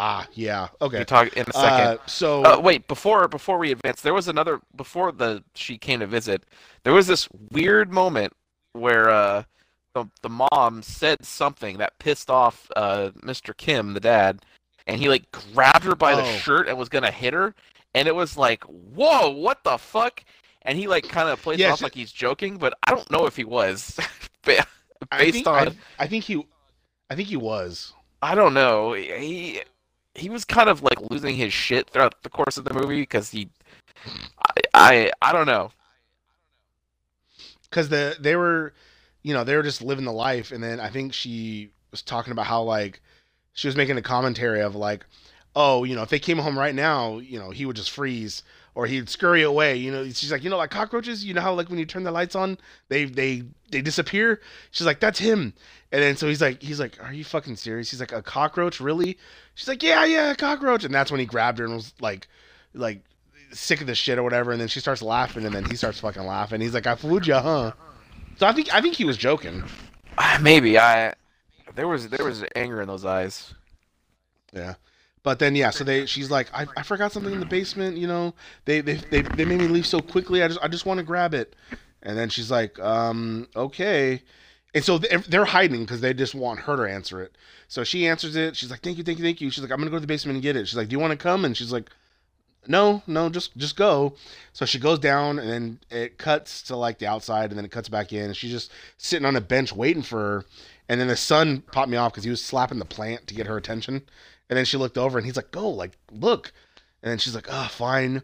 Ah, 0.00 0.28
yeah, 0.32 0.68
We 0.80 0.86
okay. 0.86 1.04
talk 1.04 1.32
in 1.36 1.44
a 1.48 1.52
second. 1.52 1.86
Uh, 1.86 1.96
so 2.06 2.44
Uh, 2.44 2.60
wait, 2.60 2.86
before 2.86 3.26
before 3.26 3.58
we 3.58 3.72
advance, 3.72 4.00
there 4.00 4.14
was 4.14 4.28
another 4.28 4.60
before 4.76 5.10
the 5.10 5.42
she 5.56 5.76
came 5.76 5.98
to 6.00 6.06
visit. 6.06 6.44
There 6.84 6.92
was 6.92 7.08
this 7.08 7.28
weird 7.50 7.92
moment 7.92 8.32
where 8.74 9.10
uh, 9.10 9.42
the 9.94 10.08
the 10.22 10.28
mom 10.52 10.82
said 10.82 11.24
something 11.24 11.78
that 11.78 11.98
pissed 11.98 12.30
off 12.30 12.70
uh, 12.76 13.10
Mr. 13.24 13.56
Kim, 13.56 13.92
the 13.94 13.98
dad, 14.00 14.44
and 14.86 15.00
he 15.00 15.08
like 15.08 15.24
grabbed 15.52 15.82
her 15.84 15.96
by 15.96 16.14
the 16.14 16.22
Oh. 16.22 16.36
shirt 16.36 16.68
and 16.68 16.78
was 16.78 16.88
gonna 16.88 17.10
hit 17.10 17.34
her, 17.34 17.52
and 17.94 18.06
it 18.06 18.14
was 18.14 18.36
like, 18.36 18.62
whoa, 18.64 19.30
what 19.30 19.64
the 19.64 19.78
fuck? 19.78 20.22
And 20.62 20.78
he 20.78 20.86
like 20.86 21.08
kind 21.08 21.28
of 21.28 21.42
plays 21.42 21.58
it 21.58 21.64
off 21.70 21.82
like 21.82 21.94
he's 21.94 22.12
joking, 22.12 22.56
but 22.56 22.74
I 22.86 22.92
don't 22.94 23.10
know 23.10 23.26
if 23.26 23.34
he 23.34 23.42
was. 23.44 23.98
Ba- 24.44 24.64
I 25.10 25.18
Based 25.18 25.32
think, 25.34 25.46
on, 25.48 25.68
I, 25.68 26.04
I 26.04 26.06
think 26.06 26.22
he, 26.24 26.46
I 27.10 27.16
think 27.16 27.26
he 27.28 27.36
was. 27.36 27.94
I 28.22 28.34
don't 28.36 28.52
know. 28.54 28.92
He 28.92 29.62
he 30.18 30.30
was 30.30 30.44
kind 30.44 30.68
of 30.68 30.82
like 30.82 31.00
losing 31.10 31.36
his 31.36 31.52
shit 31.52 31.90
throughout 31.90 32.22
the 32.22 32.30
course 32.30 32.56
of 32.58 32.64
the 32.64 32.74
movie 32.74 33.02
because 33.02 33.30
he, 33.30 33.50
I, 34.46 34.62
I 34.74 35.12
I 35.22 35.32
don't 35.32 35.46
know. 35.46 35.72
because 37.70 37.88
the 37.88 38.16
they 38.20 38.36
were, 38.36 38.74
you 39.22 39.34
know, 39.34 39.44
they 39.44 39.56
were 39.56 39.62
just 39.62 39.82
living 39.82 40.04
the 40.04 40.12
life, 40.12 40.52
and 40.52 40.62
then 40.62 40.80
I 40.80 40.88
think 40.90 41.12
she 41.12 41.70
was 41.90 42.02
talking 42.02 42.32
about 42.32 42.46
how 42.46 42.62
like 42.62 43.00
she 43.52 43.68
was 43.68 43.76
making 43.76 43.98
a 43.98 44.02
commentary 44.02 44.60
of 44.60 44.74
like, 44.76 45.04
oh, 45.56 45.84
you 45.84 45.94
know, 45.94 46.02
if 46.02 46.10
they 46.10 46.18
came 46.18 46.38
home 46.38 46.58
right 46.58 46.74
now, 46.74 47.18
you 47.18 47.38
know, 47.38 47.50
he 47.50 47.66
would 47.66 47.76
just 47.76 47.90
freeze 47.90 48.42
or 48.74 48.86
he'd 48.86 49.08
scurry 49.08 49.42
away. 49.42 49.76
You 49.76 49.90
know, 49.90 50.04
she's 50.04 50.30
like, 50.30 50.44
you 50.44 50.50
know, 50.50 50.56
like 50.56 50.70
cockroaches. 50.70 51.24
You 51.24 51.34
know 51.34 51.40
how 51.40 51.54
like 51.54 51.68
when 51.68 51.78
you 51.78 51.86
turn 51.86 52.04
the 52.04 52.10
lights 52.10 52.34
on, 52.34 52.58
they 52.88 53.04
they 53.04 53.42
they 53.70 53.80
disappear. 53.80 54.40
She's 54.70 54.86
like, 54.86 55.00
that's 55.00 55.18
him. 55.18 55.54
And 55.92 56.02
then 56.02 56.16
so 56.16 56.28
he's 56.28 56.40
like, 56.40 56.62
he's 56.62 56.80
like, 56.80 57.02
are 57.02 57.12
you 57.12 57.24
fucking 57.24 57.56
serious? 57.56 57.90
He's 57.90 58.00
like, 58.00 58.12
a 58.12 58.22
cockroach, 58.22 58.80
really? 58.80 59.18
She's 59.54 59.68
like, 59.68 59.82
yeah, 59.82 60.04
yeah, 60.04 60.30
a 60.30 60.36
cockroach. 60.36 60.84
And 60.84 60.94
that's 60.94 61.10
when 61.10 61.20
he 61.20 61.26
grabbed 61.26 61.58
her 61.58 61.64
and 61.64 61.74
was 61.74 61.94
like, 62.00 62.28
like 62.74 63.02
sick 63.52 63.80
of 63.80 63.86
this 63.86 63.98
shit 63.98 64.18
or 64.18 64.22
whatever. 64.22 64.52
And 64.52 64.60
then 64.60 64.68
she 64.68 64.80
starts 64.80 65.02
laughing, 65.02 65.44
and 65.44 65.54
then 65.54 65.64
he 65.64 65.76
starts 65.76 66.00
fucking 66.00 66.24
laughing. 66.24 66.60
He's 66.60 66.74
like, 66.74 66.86
I 66.86 66.94
fooled 66.94 67.26
you, 67.26 67.34
huh? 67.34 67.72
So 68.38 68.46
I 68.46 68.52
think 68.52 68.72
I 68.72 68.80
think 68.80 68.94
he 68.94 69.04
was 69.04 69.16
joking. 69.16 69.64
Maybe 70.40 70.78
I. 70.78 71.14
There 71.74 71.88
was 71.88 72.08
there 72.08 72.24
was 72.24 72.44
anger 72.54 72.80
in 72.80 72.88
those 72.88 73.04
eyes. 73.04 73.54
Yeah. 74.52 74.74
But 75.22 75.38
then 75.38 75.56
yeah, 75.56 75.70
so 75.70 75.84
they 75.84 76.06
she's 76.06 76.30
like, 76.30 76.48
I, 76.54 76.66
I 76.76 76.82
forgot 76.82 77.12
something 77.12 77.32
in 77.32 77.40
the 77.40 77.46
basement, 77.46 77.96
you 77.96 78.06
know. 78.06 78.34
They 78.64 78.80
they, 78.80 78.94
they 78.94 79.22
they 79.22 79.44
made 79.44 79.60
me 79.60 79.68
leave 79.68 79.86
so 79.86 80.00
quickly. 80.00 80.42
I 80.42 80.48
just 80.48 80.60
I 80.62 80.68
just 80.68 80.86
want 80.86 80.98
to 80.98 81.04
grab 81.04 81.34
it. 81.34 81.54
And 82.02 82.16
then 82.16 82.28
she's 82.28 82.50
like, 82.50 82.78
um, 82.78 83.48
okay. 83.56 84.22
And 84.74 84.84
so 84.84 84.98
they're, 84.98 85.44
hiding 85.46 85.80
because 85.80 86.00
they 86.00 86.12
just 86.12 86.34
want 86.34 86.60
her 86.60 86.76
to 86.76 86.82
answer 86.82 87.22
it. 87.22 87.36
So 87.68 87.84
she 87.84 88.06
answers 88.06 88.36
it. 88.36 88.54
She's 88.54 88.70
like, 88.70 88.80
thank 88.80 88.98
you, 88.98 89.02
thank 89.02 89.18
you, 89.18 89.24
thank 89.24 89.40
you. 89.40 89.50
She's 89.50 89.62
like, 89.62 89.72
I'm 89.72 89.78
gonna 89.78 89.90
go 89.90 89.96
to 89.96 90.00
the 90.00 90.06
basement 90.06 90.36
and 90.36 90.42
get 90.42 90.56
it. 90.56 90.68
She's 90.68 90.76
like, 90.76 90.88
do 90.88 90.92
you 90.92 91.00
want 91.00 91.10
to 91.10 91.16
come? 91.16 91.44
And 91.44 91.56
she's 91.56 91.72
like, 91.72 91.90
no, 92.66 93.02
no, 93.06 93.30
just 93.30 93.56
just 93.56 93.76
go. 93.76 94.14
So 94.52 94.66
she 94.66 94.78
goes 94.78 94.98
down, 94.98 95.38
and 95.38 95.50
then 95.50 95.80
it 95.90 96.18
cuts 96.18 96.62
to 96.64 96.76
like 96.76 96.98
the 96.98 97.06
outside, 97.06 97.50
and 97.50 97.58
then 97.58 97.64
it 97.64 97.70
cuts 97.70 97.88
back 97.88 98.12
in, 98.12 98.26
and 98.26 98.36
she's 98.36 98.50
just 98.50 98.70
sitting 98.98 99.24
on 99.24 99.36
a 99.36 99.40
bench 99.40 99.72
waiting 99.72 100.02
for 100.02 100.18
her. 100.18 100.44
And 100.88 101.00
then 101.00 101.08
the 101.08 101.16
son 101.16 101.62
popped 101.72 101.90
me 101.90 101.96
off 101.96 102.12
because 102.12 102.24
he 102.24 102.30
was 102.30 102.42
slapping 102.42 102.78
the 102.78 102.84
plant 102.84 103.26
to 103.26 103.34
get 103.34 103.46
her 103.46 103.56
attention. 103.56 104.02
And 104.48 104.56
then 104.56 104.64
she 104.64 104.76
looked 104.76 104.98
over, 104.98 105.18
and 105.18 105.26
he's 105.26 105.36
like, 105.36 105.50
"Go, 105.50 105.68
like, 105.68 105.92
look." 106.10 106.52
And 107.02 107.10
then 107.10 107.18
she's 107.18 107.34
like, 107.34 107.48
"Oh, 107.50 107.68
fine." 107.70 108.22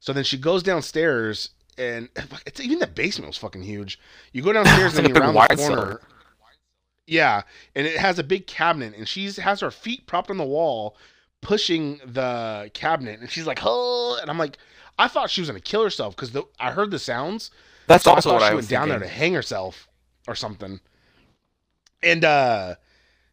So 0.00 0.12
then 0.12 0.24
she 0.24 0.38
goes 0.38 0.62
downstairs, 0.62 1.50
and 1.78 2.08
it's 2.46 2.60
even 2.60 2.78
the 2.78 2.86
basement 2.86 3.28
was 3.28 3.36
fucking 3.38 3.62
huge. 3.62 3.98
You 4.32 4.42
go 4.42 4.52
downstairs 4.52 4.96
and 4.98 5.08
you 5.08 5.14
a 5.14 5.20
big 5.20 5.34
the 5.34 5.56
corner. 5.56 5.56
cellar. 5.56 6.00
Yeah, 7.06 7.42
and 7.74 7.86
it 7.86 7.98
has 7.98 8.18
a 8.18 8.24
big 8.24 8.46
cabinet, 8.46 8.94
and 8.96 9.06
she's 9.06 9.36
has 9.36 9.60
her 9.60 9.70
feet 9.70 10.06
propped 10.06 10.30
on 10.30 10.38
the 10.38 10.44
wall, 10.44 10.96
pushing 11.42 12.00
the 12.04 12.70
cabinet, 12.72 13.20
and 13.20 13.30
she's 13.30 13.46
like, 13.46 13.60
"Oh!" 13.62 14.18
And 14.20 14.30
I'm 14.30 14.38
like, 14.38 14.58
I 14.98 15.08
thought 15.08 15.30
she 15.30 15.40
was 15.40 15.48
gonna 15.48 15.60
kill 15.60 15.82
herself 15.82 16.16
because 16.16 16.36
I 16.58 16.70
heard 16.70 16.90
the 16.90 16.98
sounds. 16.98 17.50
That's 17.86 18.04
So 18.04 18.12
also 18.12 18.30
I 18.30 18.32
thought 18.32 18.34
what 18.34 18.42
she 18.42 18.46
I 18.46 18.50
went 18.50 18.56
was 18.56 18.68
down 18.68 18.88
there 18.88 18.98
to 18.98 19.08
hang 19.08 19.34
herself 19.34 19.88
or 20.26 20.34
something. 20.34 20.80
And 22.02 22.24
uh 22.24 22.76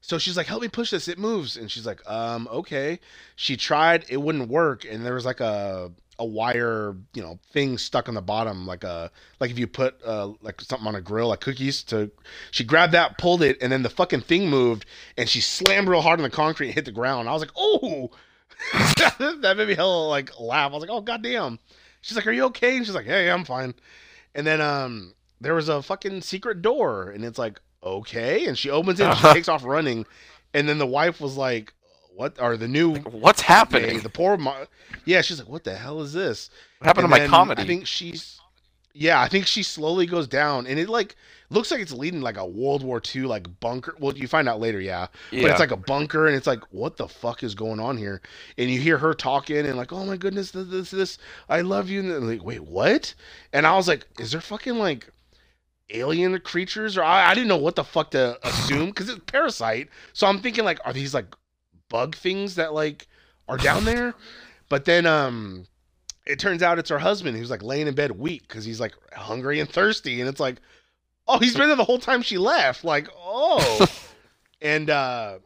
so 0.02 0.18
she's 0.18 0.36
like, 0.38 0.48
"Help 0.48 0.62
me 0.62 0.68
push 0.68 0.92
this. 0.92 1.08
It 1.08 1.20
moves." 1.20 1.58
And 1.58 1.72
she's 1.72 1.86
like, 1.86 2.02
"Um, 2.10 2.48
okay." 2.52 3.00
She 3.36 3.56
tried, 3.58 4.06
it 4.10 4.18
wouldn't 4.18 4.50
work, 4.50 4.86
and 4.86 5.06
there 5.06 5.14
was 5.14 5.26
like 5.26 5.40
a 5.40 5.92
a 6.20 6.26
wire, 6.26 6.96
you 7.16 7.22
know, 7.24 7.40
thing 7.52 7.78
stuck 7.80 8.08
on 8.08 8.14
the 8.16 8.22
bottom, 8.22 8.68
like 8.68 8.84
a 8.84 9.12
like 9.40 9.52
if 9.52 9.58
you 9.60 9.68
put 9.68 9.96
uh 10.06 10.32
like 10.42 10.62
something 10.62 10.88
on 10.88 10.96
a 10.96 11.02
grill, 11.02 11.30
like 11.30 11.42
cookies. 11.42 11.84
To 11.86 12.12
she 12.52 12.64
grabbed 12.64 12.94
that, 12.94 13.18
pulled 13.18 13.42
it, 13.44 13.58
and 13.62 13.72
then 13.72 13.84
the 13.84 13.90
fucking 13.90 14.22
thing 14.22 14.50
moved, 14.50 14.86
and 15.18 15.30
she 15.30 15.42
slammed 15.42 15.88
real 15.88 16.02
hard 16.02 16.20
on 16.20 16.24
the 16.24 16.30
concrete 16.30 16.68
and 16.68 16.76
hit 16.76 16.86
the 16.86 16.92
ground. 16.92 17.30
I 17.30 17.34
was 17.34 17.42
like, 17.42 17.52
"Oh!" 17.56 18.12
that 18.98 19.56
made 19.58 19.68
me 19.68 19.76
hella 19.76 20.08
like 20.08 20.40
laugh. 20.40 20.72
I 20.72 20.74
was 20.76 20.82
like, 20.82 20.92
"Oh 20.92 21.02
goddamn!" 21.02 21.60
She's 22.02 22.16
like, 22.18 22.28
"Are 22.28 22.32
you 22.32 22.46
okay?" 22.46 22.78
And 22.78 22.86
she's 22.86 22.96
like, 22.96 23.06
"Hey, 23.06 23.30
I'm 23.30 23.46
fine." 23.46 23.74
And 24.36 24.46
then 24.48 24.62
um, 24.62 25.14
there 25.40 25.56
was 25.56 25.70
a 25.70 25.82
fucking 25.82 26.22
secret 26.22 26.62
door, 26.62 27.10
and 27.10 27.26
it's 27.26 27.40
like, 27.40 27.60
"Okay," 27.84 28.46
and 28.48 28.58
she 28.58 28.70
opens 28.70 29.00
it, 29.00 29.08
and 29.08 29.17
she 29.17 29.26
Uh-huh. 29.26 29.34
takes 29.34 29.50
off 29.50 29.63
running, 29.65 30.06
and 30.54 30.70
then 30.70 30.80
the 30.80 30.88
wife 30.88 31.22
was 31.22 31.38
like, 31.38 31.74
"What?" 32.15 32.39
are 32.39 32.58
the 32.58 32.67
new 32.70 33.06
What's 33.12 33.41
happening? 33.41 34.02
the 34.02 34.10
poor, 34.10 34.38
mo- 34.38 34.67
yeah, 35.06 35.22
she's 35.22 35.39
like, 35.39 35.50
"What 35.50 35.63
the 35.65 35.76
hell 35.76 36.02
is 36.02 36.13
this?" 36.13 36.50
What 36.80 36.88
happened 36.88 37.06
And 37.06 37.06
to 37.06 37.10
my 37.10 37.20
comedy? 37.20 37.62
I 37.62 37.65
think 37.65 37.88
she's 37.88 38.41
Yeah, 38.94 39.22
I 39.22 39.30
think 39.30 39.48
she 39.48 39.63
slowly 39.63 40.06
goes 40.06 40.28
down, 40.28 40.67
and 40.67 40.80
it 40.80 40.89
like 40.89 41.15
looks 41.50 41.72
like 41.72 41.82
it's 41.82 41.94
leading 41.94 42.22
like 42.22 42.38
a 42.38 42.46
World 42.46 42.84
War 42.84 43.02
II 43.15 43.24
like 43.24 43.60
bunker. 43.62 43.96
Well, 44.00 44.17
you 44.17 44.28
find 44.28 44.50
out 44.50 44.60
later, 44.60 44.82
yeah, 44.82 45.08
Yeah. 45.32 45.41
but 45.41 45.52
it's 45.52 45.60
like 45.62 45.72
a 45.72 45.78
bunker, 45.78 46.28
and 46.28 46.36
it's 46.36 46.48
like, 46.48 46.62
what 46.72 46.98
the 46.98 47.08
fuck 47.08 47.44
is 47.44 47.56
going 47.56 47.80
on 47.80 47.98
here? 47.98 48.22
And 48.58 48.70
you 48.70 48.80
hear 48.82 49.00
her 49.00 49.13
talking, 49.15 49.65
and 49.65 49.78
like, 49.78 49.94
oh 49.94 50.06
my 50.06 50.17
goodness, 50.17 50.52
this, 50.52 50.67
this, 50.67 50.91
this 50.91 51.20
I 51.50 51.62
love 51.62 51.89
you, 51.89 52.02
and 52.02 52.28
like, 52.28 52.44
wait, 52.44 52.63
what? 52.65 53.15
And 53.54 53.67
I 53.67 53.76
was 53.78 53.88
like, 53.88 54.08
is 54.20 54.34
there 54.34 54.41
fucking 54.41 54.78
like 54.78 55.10
alien 55.89 56.39
creatures, 56.39 56.98
or 56.98 57.04
I, 57.04 57.32
I 57.32 57.34
didn't 57.34 57.50
know 57.50 57.58
what 57.58 57.76
the 57.76 57.84
fuck 57.84 58.12
to 58.12 58.39
assume 58.48 58.88
because 58.88 59.10
it's 59.10 59.22
parasite. 59.26 59.89
So 60.13 60.28
I'm 60.28 60.39
thinking 60.39 60.63
like, 60.63 60.80
are 60.86 60.94
these 60.94 61.13
like 61.13 61.34
bug 61.89 62.15
things 62.15 62.56
that 62.56 62.74
like 62.74 63.08
are 63.48 63.58
down 63.58 63.86
there? 63.86 64.13
But 64.70 64.86
then 64.86 65.06
um 65.06 65.65
it 66.26 66.39
turns 66.39 66.63
out 66.63 66.80
it's 66.80 66.89
her 66.89 67.00
husband 67.00 67.38
who's 67.38 67.50
like 67.50 67.63
laying 67.63 67.88
in 67.88 67.94
bed 67.94 68.12
weak 68.12 68.48
because 68.48 68.63
he's 68.63 68.80
like 68.80 68.94
hungry 69.13 69.60
and 69.60 69.70
thirsty 69.70 70.22
and 70.22 70.30
it's 70.30 70.39
like 70.39 70.62
oh 71.28 71.39
he's 71.39 71.56
been 71.58 71.67
there 71.67 71.76
the 71.76 71.84
whole 71.84 72.00
time 72.00 72.22
she 72.22 72.38
left 72.38 72.84
like 72.84 73.10
oh 73.17 73.86
and 74.62 74.89
uh 74.89 75.39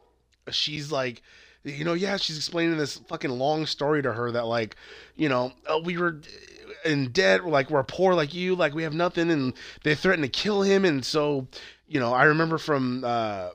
she's 0.50 0.92
like 0.92 1.22
you 1.64 1.84
know 1.84 1.94
yeah 1.94 2.16
she's 2.16 2.36
explaining 2.36 2.76
this 2.76 2.98
fucking 3.08 3.30
long 3.30 3.66
story 3.66 4.02
to 4.02 4.12
her 4.12 4.30
that 4.30 4.46
like 4.46 4.76
you 5.16 5.28
know 5.28 5.52
oh, 5.68 5.80
we 5.80 5.96
were 5.96 6.20
in 6.84 7.10
debt 7.10 7.44
like 7.46 7.70
we're 7.70 7.82
poor 7.82 8.14
like 8.14 8.34
you 8.34 8.54
like 8.54 8.74
we 8.74 8.82
have 8.82 8.94
nothing 8.94 9.30
and 9.30 9.54
they 9.84 9.94
threatened 9.94 10.24
to 10.24 10.30
kill 10.30 10.62
him. 10.62 10.84
And 10.84 11.04
so 11.04 11.48
you 11.88 12.00
know 12.00 12.12
i 12.12 12.24
remember 12.24 12.58
from 12.58 13.04
uh 13.04 13.50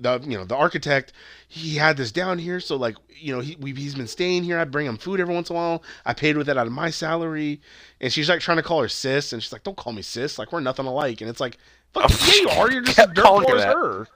the 0.00 0.20
you 0.24 0.36
know 0.36 0.44
the 0.44 0.56
architect 0.56 1.12
he 1.48 1.76
had 1.76 1.96
this 1.96 2.12
down 2.12 2.38
here. 2.38 2.60
So 2.60 2.76
like 2.76 2.96
you 3.08 3.34
know 3.34 3.40
he 3.40 3.56
we, 3.56 3.72
he's 3.72 3.94
been 3.94 4.06
staying 4.06 4.44
here. 4.44 4.58
I 4.58 4.64
bring 4.64 4.86
him 4.86 4.96
food 4.96 5.20
every 5.20 5.34
once 5.34 5.50
in 5.50 5.56
a 5.56 5.58
while. 5.58 5.82
I 6.04 6.14
paid 6.14 6.36
with 6.36 6.46
that 6.46 6.58
out 6.58 6.66
of 6.66 6.72
my 6.72 6.90
salary. 6.90 7.60
And 8.00 8.12
she's 8.12 8.28
like 8.28 8.40
trying 8.40 8.58
to 8.58 8.62
call 8.62 8.82
her 8.82 8.88
sis. 8.88 9.32
And 9.32 9.42
she's 9.42 9.52
like 9.52 9.62
don't 9.62 9.76
call 9.76 9.92
me 9.92 10.02
sis. 10.02 10.38
Like 10.38 10.52
we're 10.52 10.60
nothing 10.60 10.86
alike. 10.86 11.20
And 11.20 11.30
it's 11.30 11.40
like 11.40 11.58
fuck 11.92 12.10
Oh, 12.10 12.26
yeah 12.26 12.42
you 12.42 12.48
are. 12.60 12.70
You're 12.70 12.82
just 12.82 12.98
as 12.98 13.08
dirt 13.08 13.24
poor 13.24 13.56
as 13.56 13.64
her. 13.64 14.08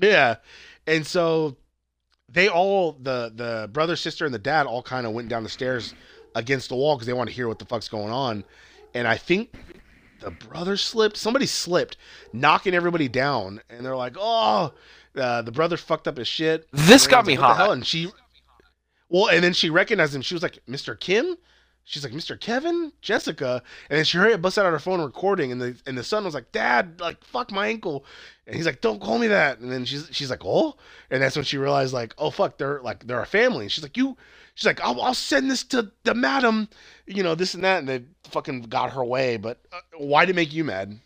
Yeah. 0.00 0.36
And 0.86 1.06
so 1.06 1.56
they 2.28 2.48
all 2.48 2.92
the 2.92 3.32
the 3.34 3.68
brother 3.72 3.96
sister 3.96 4.24
and 4.24 4.34
the 4.34 4.38
dad 4.38 4.66
all 4.66 4.82
kind 4.82 5.06
of 5.06 5.12
went 5.12 5.28
down 5.28 5.42
the 5.42 5.48
stairs 5.48 5.94
against 6.34 6.68
the 6.68 6.76
wall 6.76 6.96
because 6.96 7.06
they 7.06 7.12
want 7.12 7.28
to 7.28 7.34
hear 7.34 7.48
what 7.48 7.58
the 7.58 7.64
fuck's 7.64 7.88
going 7.88 8.10
on. 8.10 8.44
And 8.94 9.08
i 9.08 9.16
think 9.16 9.54
the 10.20 10.30
brother 10.30 10.76
slipped 10.76 11.16
somebody 11.16 11.46
slipped 11.46 11.96
knocking 12.32 12.74
everybody 12.74 13.08
down. 13.08 13.60
And 13.70 13.84
they're 13.84 13.96
like 13.96 14.16
oh 14.18 14.72
uh, 15.16 15.42
the 15.42 15.52
brother 15.52 15.76
fucked 15.76 16.08
up 16.08 16.16
his 16.16 16.26
shit. 16.28 16.66
This 16.72 17.06
got 17.06 17.26
me 17.26 17.36
like, 17.36 17.56
hot. 17.56 17.70
and 17.70 17.86
she 17.86 18.10
well 19.08 19.28
and 19.28 19.44
then 19.44 19.52
she 19.52 19.70
recognized 19.70 20.14
him. 20.14 20.22
She 20.22 20.34
was 20.34 20.42
like 20.42 20.58
mr 20.68 20.98
kim? 20.98 21.36
She's 21.84 22.02
like 22.02 22.12
mr 22.12 22.38
kevin? 22.40 22.92
Jessica? 23.00 23.62
And 23.90 23.98
then 23.98 24.04
she 24.04 24.18
hurried 24.18 24.34
up 24.34 24.42
busted 24.42 24.64
out 24.64 24.72
her 24.72 24.78
phone 24.78 25.00
recording 25.00 25.52
and 25.52 25.60
the 25.60 25.76
and 25.86 25.96
the 25.96 26.04
son 26.04 26.24
was 26.24 26.34
like 26.34 26.50
dad 26.52 27.00
like 27.00 27.22
fuck 27.24 27.52
my 27.52 27.68
ankle. 27.68 28.04
And 28.46 28.56
he's 28.56 28.66
like 28.66 28.80
don't 28.80 29.00
call 29.00 29.18
me 29.18 29.28
that. 29.28 29.60
And 29.60 29.70
then 29.70 29.84
she's 29.84 30.08
she's 30.10 30.30
like 30.30 30.44
oh? 30.44 30.76
And 31.10 31.22
that's 31.22 31.36
when 31.36 31.44
she 31.44 31.58
realized 31.58 31.92
like 31.92 32.14
oh 32.18 32.30
fuck 32.30 32.58
they're 32.58 32.80
like 32.80 33.06
they're 33.06 33.20
a 33.20 33.26
family. 33.26 33.66
And 33.66 33.72
she's 33.72 33.84
like 33.84 33.96
you 33.96 34.16
she's 34.54 34.66
like 34.66 34.80
I'll, 34.80 35.00
I'll 35.00 35.14
send 35.14 35.50
this 35.50 35.64
to 35.64 35.90
the 36.04 36.14
madam 36.14 36.68
you 37.06 37.22
know 37.22 37.34
this 37.34 37.54
and 37.54 37.64
that 37.64 37.80
and 37.80 37.88
they 37.88 38.02
fucking 38.30 38.62
got 38.62 38.92
her 38.92 39.04
way 39.04 39.36
but 39.36 39.60
uh, 39.72 39.80
why 39.98 40.24
did 40.24 40.32
it 40.32 40.36
make 40.36 40.52
you 40.52 40.64
mad 40.64 40.98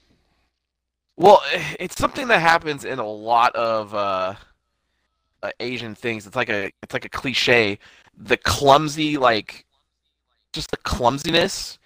Well, 1.16 1.42
it's 1.80 1.96
something 1.96 2.28
that 2.28 2.40
happens 2.40 2.84
in 2.84 2.98
a 2.98 3.06
lot 3.06 3.54
of 3.56 3.94
uh, 3.94 4.34
uh, 5.42 5.50
Asian 5.60 5.94
things. 5.94 6.26
It's 6.26 6.36
like 6.36 6.48
a 6.50 6.70
it's 6.82 6.92
like 6.92 7.04
a 7.04 7.08
cliche. 7.08 7.78
The 8.16 8.36
clumsy, 8.36 9.16
like, 9.16 9.64
just 10.52 10.70
the 10.70 10.76
clumsiness. 10.78 11.78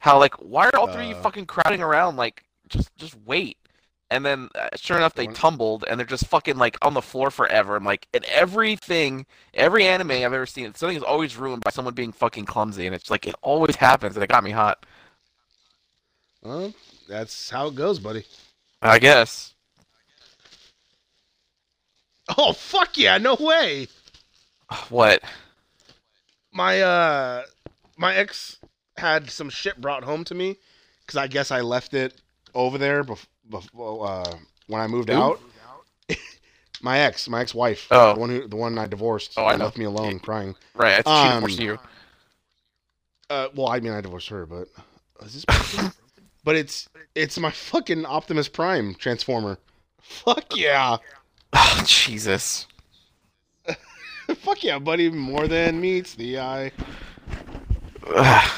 How 0.00 0.18
like, 0.18 0.34
why 0.36 0.66
are 0.68 0.76
all 0.76 0.86
three 0.88 1.04
of 1.04 1.08
you 1.10 1.16
Uh. 1.16 1.22
fucking 1.22 1.46
crowding 1.46 1.82
around? 1.82 2.16
Like, 2.16 2.44
just 2.68 2.94
just 2.96 3.16
wait. 3.26 3.58
And 4.12 4.26
then, 4.26 4.48
uh, 4.56 4.70
sure 4.74 4.96
enough, 4.96 5.14
they 5.14 5.28
tumbled, 5.28 5.84
and 5.88 5.98
they're 5.98 6.06
just 6.06 6.26
fucking 6.26 6.56
like 6.56 6.76
on 6.82 6.94
the 6.94 7.02
floor 7.02 7.30
forever. 7.30 7.76
I'm 7.76 7.84
like, 7.84 8.08
in 8.12 8.24
everything, 8.28 9.24
every 9.54 9.86
anime 9.86 10.10
I've 10.10 10.32
ever 10.32 10.46
seen, 10.46 10.74
something 10.74 10.96
is 10.96 11.02
always 11.04 11.36
ruined 11.36 11.62
by 11.62 11.70
someone 11.70 11.94
being 11.94 12.10
fucking 12.10 12.46
clumsy, 12.46 12.86
and 12.86 12.94
it's 12.94 13.08
like 13.10 13.26
it 13.28 13.36
always 13.42 13.76
happens, 13.76 14.16
and 14.16 14.24
it 14.24 14.28
got 14.28 14.42
me 14.42 14.50
hot. 14.50 14.84
well 16.42 16.72
that's 17.08 17.50
how 17.50 17.66
it 17.68 17.74
goes 17.74 17.98
buddy 17.98 18.24
I 18.82 18.98
guess. 18.98 19.54
oh 22.38 22.52
fuck 22.52 22.96
yeah 22.96 23.18
no 23.18 23.36
way 23.38 23.86
What? 24.88 25.22
my 26.52 26.80
uh 26.80 27.42
my 27.96 28.14
ex 28.14 28.58
had 28.96 29.30
some 29.30 29.50
shit 29.50 29.80
brought 29.80 30.02
home 30.04 30.24
to 30.24 30.34
me 30.34 30.56
because 31.06 31.16
I 31.16 31.26
guess 31.28 31.50
I 31.50 31.60
left 31.60 31.94
it 31.94 32.20
over 32.54 32.78
there 32.78 33.04
bef- 33.04 33.26
before 33.50 34.06
uh, 34.08 34.34
when 34.68 34.80
I 34.80 34.86
moved 34.86 35.08
Who? 35.08 35.14
out. 35.16 35.40
my 36.82 36.98
ex, 37.00 37.28
my 37.28 37.40
ex-wife, 37.40 37.86
Oh. 37.90 38.14
the 38.14 38.20
one 38.20 38.30
who 38.30 38.46
the 38.48 38.56
one 38.56 38.78
I 38.78 38.86
divorced, 38.86 39.34
Oh, 39.36 39.44
I 39.44 39.56
left 39.56 39.76
me 39.76 39.84
alone 39.84 40.18
crying. 40.20 40.54
Right? 40.74 40.98
I 40.98 41.02
thought 41.02 41.22
she 41.24 41.28
Um, 41.28 41.34
divorced 41.36 41.60
you. 41.60 41.78
Uh, 43.28 43.48
well, 43.54 43.68
I 43.68 43.80
mean 43.80 43.92
I 43.92 44.00
divorced 44.00 44.28
her, 44.28 44.46
but 44.46 44.68
is 45.24 45.44
this? 45.44 45.90
but 46.44 46.56
it's 46.56 46.88
it's 47.14 47.38
my 47.38 47.50
fucking 47.50 48.04
Optimus 48.06 48.48
Prime 48.48 48.94
transformer. 48.94 49.58
Fuck 50.00 50.56
yeah, 50.56 50.96
Oh, 51.52 51.82
Jesus. 51.86 52.66
fuck 54.36 54.64
yeah, 54.64 54.78
buddy! 54.78 55.10
More 55.10 55.46
than 55.46 55.80
meets 55.80 56.14
the 56.14 56.38
eye. 56.40 56.72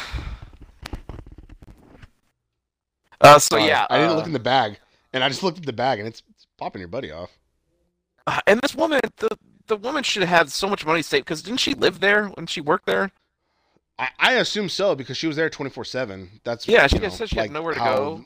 Uh, 3.21 3.39
so 3.39 3.57
yeah, 3.57 3.87
I 3.89 3.99
didn't 3.99 4.13
uh, 4.13 4.17
look 4.17 4.27
in 4.27 4.33
the 4.33 4.41
bag, 4.41 4.79
and 5.13 5.23
I 5.25 5.29
just 5.29 5.43
looked 5.43 5.59
at 5.59 5.67
the 5.67 5.73
bag, 5.73 5.99
and 5.99 6.09
it's, 6.09 6.23
it's 6.31 6.47
popping 6.57 6.81
your 6.81 6.89
buddy 6.89 7.11
off. 7.11 7.31
uh, 8.27 8.41
and 8.47 8.61
this 8.61 8.75
woman, 8.75 9.01
the 9.19 9.37
the 9.67 9.77
woman 9.77 10.03
should 10.03 10.23
have 10.23 10.29
had 10.39 10.51
so 10.51 10.69
much 10.69 10.85
money 10.85 11.03
saved 11.03 11.25
because 11.25 11.43
didn't 11.43 11.61
she 11.61 11.75
live 11.75 12.01
there 12.01 12.27
when 12.29 12.47
she 12.47 12.61
worked 12.61 12.87
there? 12.87 13.11
I, 13.99 14.09
I 14.19 14.33
assume 14.35 14.69
so 14.69 14.95
because 14.95 15.17
she 15.17 15.27
was 15.27 15.37
there 15.37 15.49
twenty 15.51 15.71
four 15.71 15.85
seven. 15.85 16.41
That's 16.45 16.67
Yeah, 16.67 16.87
she 16.87 16.99
know, 16.99 17.09
said 17.09 17.29
she 17.29 17.37
had 17.37 17.51
nowhere 17.51 17.75
to 17.75 17.81
how- 17.81 17.95
go. 17.97 18.25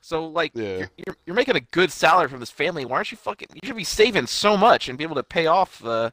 So 0.00 0.26
like, 0.26 0.52
Yeah. 0.54 0.76
you're, 0.78 0.90
you're 1.06 1.16
you're 1.26 1.36
making 1.36 1.56
a 1.56 1.60
good 1.60 1.90
salary 1.90 2.28
from 2.28 2.38
this 2.40 2.50
family. 2.50 2.84
Why 2.84 2.96
aren't 2.98 3.10
you 3.10 3.16
fucking? 3.18 3.48
You 3.52 3.60
should 3.66 3.76
be 3.76 3.82
saving 3.84 4.26
so 4.28 4.56
much 4.56 4.88
and 4.88 4.96
be 4.96 5.02
able 5.04 5.16
to 5.16 5.24
pay 5.24 5.46
off 5.46 5.80
the 5.80 6.12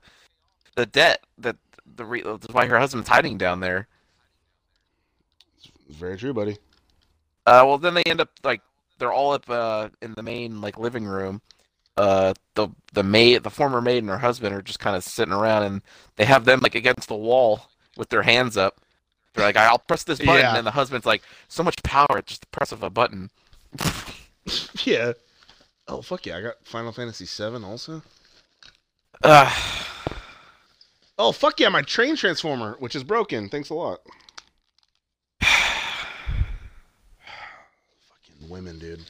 the 0.75 0.85
debt 0.87 1.23
that 1.37 1.55
the 1.95 2.03
re, 2.03 2.21
that's 2.23 2.47
why 2.51 2.65
her 2.65 2.79
husband's 2.79 3.07
hiding 3.09 3.37
down 3.37 3.59
there. 3.59 3.87
It's 5.57 5.97
very 5.97 6.17
true, 6.17 6.33
buddy. 6.33 6.57
Uh, 7.45 7.63
well, 7.65 7.77
then 7.77 7.93
they 7.93 8.03
end 8.03 8.19
up 8.21 8.29
like 8.43 8.61
they're 8.97 9.13
all 9.13 9.33
up 9.33 9.49
uh, 9.49 9.89
in 10.01 10.13
the 10.13 10.23
main 10.23 10.61
like 10.61 10.77
living 10.77 11.05
room. 11.05 11.41
Uh, 11.97 12.33
the 12.55 12.67
the 12.93 13.03
maid, 13.03 13.43
the 13.43 13.49
former 13.49 13.81
maid, 13.81 13.99
and 13.99 14.09
her 14.09 14.17
husband 14.17 14.53
are 14.53 14.61
just 14.61 14.79
kind 14.79 14.95
of 14.95 15.03
sitting 15.03 15.33
around, 15.33 15.63
and 15.63 15.81
they 16.17 16.25
have 16.25 16.45
them 16.45 16.59
like 16.61 16.75
against 16.75 17.07
the 17.07 17.15
wall 17.15 17.69
with 17.97 18.09
their 18.09 18.23
hands 18.23 18.57
up. 18.57 18.81
They're 19.33 19.45
like, 19.45 19.55
"I'll 19.57 19.79
press 19.79 20.03
this 20.03 20.19
button," 20.19 20.41
Yeah. 20.41 20.57
and 20.57 20.67
the 20.67 20.71
husband's 20.71 21.05
like, 21.05 21.23
"So 21.47 21.63
much 21.63 21.81
power, 21.83 22.21
just 22.25 22.41
the 22.41 22.47
press 22.47 22.71
of 22.71 22.83
a 22.83 22.89
button." 22.89 23.29
yeah. 24.83 25.13
Oh 25.87 26.01
fuck 26.01 26.25
yeah! 26.25 26.37
I 26.37 26.41
got 26.41 26.55
Final 26.65 26.91
Fantasy 26.91 27.25
seven 27.25 27.63
also. 27.63 28.01
Uh, 29.23 29.49
Oh 31.17 31.31
fuck 31.31 31.59
yeah! 31.61 31.69
My 31.69 31.81
train 31.81 32.17
transformer, 32.17 32.75
which 32.79 32.93
is 32.95 33.03
broken. 33.05 33.47
Thanks 33.47 33.69
a 33.69 33.73
lot. 33.73 33.99
Fucking 38.09 38.34
women, 38.49 38.79
dude. 38.79 39.01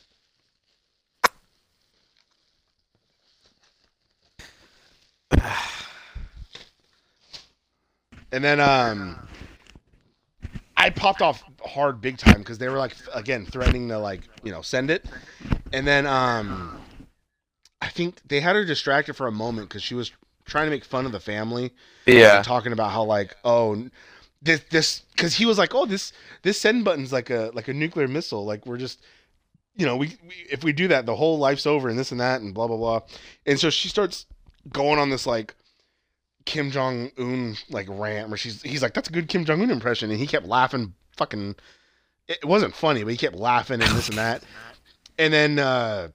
And 8.32 8.44
then 8.44 8.60
um 8.60 9.28
I 10.78 10.90
popped 10.90 11.22
off 11.22 11.44
hard 11.66 12.02
big 12.02 12.18
time 12.18 12.40
because 12.40 12.58
they 12.58 12.70
were 12.70 12.78
like 12.78 12.96
again 13.14 13.46
threatening 13.46 13.90
to 13.90 14.00
like, 14.00 14.22
you 14.44 14.52
know, 14.52 14.62
send 14.62 14.92
it. 14.92 15.06
And 15.74 15.88
then 15.88 16.06
um 16.06 16.80
I 17.82 17.88
think 17.90 18.22
they 18.28 18.42
had 18.42 18.56
her 18.56 18.66
distracted 18.66 19.14
for 19.16 19.28
a 19.28 19.32
moment 19.32 19.70
because 19.70 19.84
she 19.84 19.96
was 19.96 20.12
trying 20.46 20.66
to 20.68 20.72
make 20.72 20.84
fun 20.86 21.06
of 21.06 21.12
the 21.12 21.20
family 21.20 21.72
yeah, 22.06 22.42
talking 22.44 22.72
about 22.72 22.92
how 22.92 23.04
like 23.04 23.36
oh 23.44 23.90
this 24.42 24.62
this 24.70 25.02
because 25.16 25.36
he 25.36 25.46
was 25.46 25.58
like 25.58 25.74
oh 25.74 25.86
this 25.86 26.14
this 26.44 26.60
send 26.60 26.84
button's 26.86 27.12
like 27.14 27.30
a 27.30 27.52
like 27.54 27.68
a 27.68 27.74
nuclear 27.74 28.08
missile 28.08 28.46
like 28.46 28.66
we're 28.66 28.78
just 28.78 29.02
you 29.76 29.86
know 29.86 29.98
we, 29.98 30.18
we 30.28 30.36
if 30.50 30.64
we 30.64 30.74
do 30.74 30.88
that 30.88 31.06
the 31.06 31.16
whole 31.16 31.38
life's 31.38 31.66
over 31.66 31.90
and 31.90 31.98
this 31.98 32.12
and 32.12 32.20
that 32.20 32.42
and 32.42 32.54
blah 32.54 32.68
blah 32.68 32.78
blah. 32.78 33.02
And 33.46 33.60
so 33.60 33.70
she 33.70 33.90
starts 33.90 34.26
going 34.72 35.00
on 35.00 35.10
this 35.10 35.28
like 35.28 35.56
Kim 36.46 36.72
Jong 36.72 37.12
Un 37.18 37.56
like 37.70 37.88
rant 37.90 38.30
where 38.30 38.38
she's 38.38 38.62
he's 38.62 38.82
like 38.82 38.94
that's 38.94 39.10
a 39.10 39.14
good 39.14 39.28
Kim 39.28 39.46
Jong 39.46 39.62
Un 39.62 39.70
impression. 39.72 40.10
And 40.12 40.20
he 40.20 40.28
kept 40.28 40.46
laughing 40.46 40.94
fucking 41.18 41.56
it 42.28 42.44
wasn't 42.46 42.76
funny 42.76 43.04
but 43.04 43.12
he 43.12 43.18
kept 43.18 43.36
laughing 43.36 43.82
and 43.82 43.92
this 43.96 44.10
and 44.10 44.18
that. 44.18 44.44
And 45.18 45.34
then 45.34 45.60
uh 45.60 46.10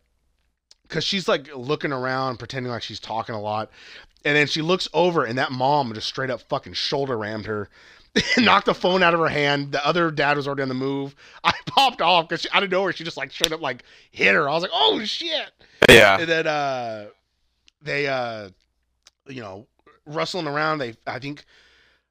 because 0.82 1.04
she's 1.04 1.28
like 1.28 1.54
looking 1.54 1.92
around 1.92 2.38
pretending 2.38 2.72
like 2.72 2.82
she's 2.82 3.00
talking 3.00 3.34
a 3.34 3.40
lot. 3.40 3.70
And 4.24 4.36
then 4.36 4.46
she 4.46 4.60
looks 4.62 4.88
over 4.92 5.24
and 5.24 5.38
that 5.38 5.52
mom 5.52 5.92
just 5.94 6.08
straight 6.08 6.30
up 6.30 6.42
fucking 6.42 6.74
shoulder 6.74 7.16
rammed 7.16 7.46
her 7.46 7.68
knocked 8.38 8.66
the 8.66 8.74
phone 8.74 9.02
out 9.02 9.14
of 9.14 9.20
her 9.20 9.28
hand. 9.28 9.72
The 9.72 9.86
other 9.86 10.10
dad 10.10 10.36
was 10.36 10.46
already 10.46 10.62
on 10.62 10.68
the 10.68 10.74
move. 10.74 11.14
I 11.44 11.52
popped 11.66 12.00
off 12.00 12.28
because 12.28 12.46
out 12.52 12.62
of 12.62 12.70
nowhere 12.70 12.92
she 12.92 13.04
just 13.04 13.16
like 13.16 13.30
straight 13.30 13.52
up 13.52 13.60
like 13.60 13.84
hit 14.10 14.34
her. 14.34 14.48
I 14.48 14.52
was 14.52 14.62
like, 14.62 14.72
oh 14.74 15.02
shit. 15.04 15.50
Yeah. 15.88 16.18
And 16.18 16.28
then 16.28 16.46
uh, 16.46 17.06
they 17.82 18.06
uh, 18.06 18.50
you 19.28 19.40
know, 19.40 19.66
rustling 20.06 20.46
around. 20.46 20.78
They 20.78 20.94
I 21.06 21.18
think 21.18 21.44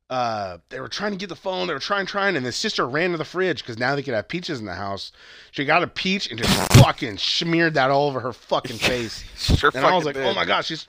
uh, 0.10 0.58
they 0.70 0.80
were 0.80 0.88
trying 0.88 1.12
to 1.12 1.18
get 1.18 1.30
the 1.30 1.36
phone. 1.36 1.68
They 1.68 1.74
were 1.74 1.80
trying, 1.80 2.08
trying, 2.08 2.36
and 2.36 2.46
the 2.46 2.52
sister 2.52 2.88
ran 2.88 3.12
to 3.12 3.18
the 3.18 3.26
fridge 3.26 3.62
because 3.62 3.78
now 3.78 3.96
they 3.96 4.02
could 4.02 4.16
have 4.16 4.28
peaches 4.28 4.60
in 4.60 4.66
the 4.66 4.74
house. 4.74 5.12
She 5.52 5.66
got 5.66 5.84
a 5.84 5.88
peach 5.88 6.30
and 6.30 6.40
just 6.40 6.74
fucking 6.82 7.18
smeared 7.18 7.76
that 7.76 7.92
all 7.92 8.08
over 8.08 8.20
her 8.20 8.34
fucking 8.34 8.78
face. 8.78 9.24
Sure 9.36 9.72
And 9.74 9.86
I 9.86 9.96
was 9.96 10.06
like, 10.06 10.16
did. 10.16 10.26
oh 10.26 10.34
my 10.34 10.46
god, 10.46 10.66
she's 10.66 10.88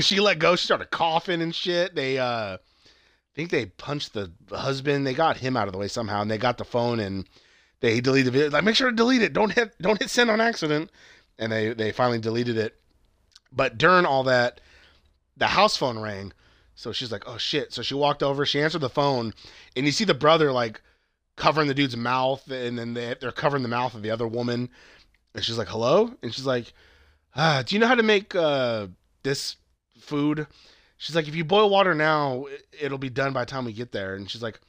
she 0.00 0.20
let 0.20 0.38
go. 0.38 0.56
She 0.56 0.64
started 0.64 0.90
coughing 0.90 1.42
and 1.42 1.54
shit. 1.54 1.94
They 1.94 2.18
uh 2.18 2.58
think 3.38 3.50
they 3.52 3.66
punched 3.66 4.14
the 4.14 4.32
husband. 4.50 5.06
They 5.06 5.14
got 5.14 5.36
him 5.36 5.56
out 5.56 5.68
of 5.68 5.72
the 5.72 5.78
way 5.78 5.86
somehow, 5.86 6.22
and 6.22 6.28
they 6.30 6.38
got 6.38 6.58
the 6.58 6.64
phone 6.64 6.98
and 6.98 7.24
they 7.78 8.00
deleted 8.00 8.26
the 8.26 8.30
video. 8.32 8.50
Like, 8.50 8.64
make 8.64 8.74
sure 8.74 8.90
to 8.90 8.96
delete 8.96 9.22
it. 9.22 9.32
Don't 9.32 9.52
hit 9.52 9.80
don't 9.80 10.00
hit 10.00 10.10
send 10.10 10.28
on 10.28 10.40
accident. 10.40 10.90
And 11.38 11.52
they 11.52 11.72
they 11.72 11.92
finally 11.92 12.18
deleted 12.18 12.56
it. 12.56 12.74
But 13.52 13.78
during 13.78 14.06
all 14.06 14.24
that, 14.24 14.60
the 15.36 15.46
house 15.46 15.76
phone 15.76 16.00
rang. 16.00 16.32
So 16.74 16.90
she's 16.90 17.12
like, 17.12 17.28
oh 17.28 17.38
shit. 17.38 17.72
So 17.72 17.82
she 17.82 17.94
walked 17.94 18.24
over, 18.24 18.44
she 18.44 18.60
answered 18.60 18.80
the 18.80 18.88
phone, 18.88 19.32
and 19.76 19.86
you 19.86 19.92
see 19.92 20.04
the 20.04 20.14
brother 20.14 20.50
like 20.50 20.82
covering 21.36 21.68
the 21.68 21.74
dude's 21.74 21.96
mouth, 21.96 22.50
and 22.50 22.76
then 22.76 22.94
they, 22.94 23.14
they're 23.20 23.30
covering 23.30 23.62
the 23.62 23.68
mouth 23.68 23.94
of 23.94 24.02
the 24.02 24.10
other 24.10 24.26
woman. 24.26 24.68
And 25.34 25.44
she's 25.44 25.58
like, 25.58 25.68
hello? 25.68 26.12
And 26.24 26.34
she's 26.34 26.46
like, 26.46 26.72
ah, 27.36 27.62
do 27.64 27.76
you 27.76 27.78
know 27.78 27.86
how 27.86 27.94
to 27.94 28.02
make 28.02 28.34
uh, 28.34 28.88
this 29.22 29.54
food? 30.00 30.48
She's 30.98 31.16
like, 31.16 31.28
if 31.28 31.34
you 31.34 31.44
boil 31.44 31.70
water 31.70 31.94
now, 31.94 32.44
it- 32.46 32.66
it'll 32.80 32.98
be 32.98 33.08
done 33.10 33.32
by 33.32 33.42
the 33.42 33.50
time 33.50 33.64
we 33.64 33.72
get 33.72 33.92
there. 33.92 34.14
And 34.14 34.30
she's 34.30 34.42
like, 34.42 34.60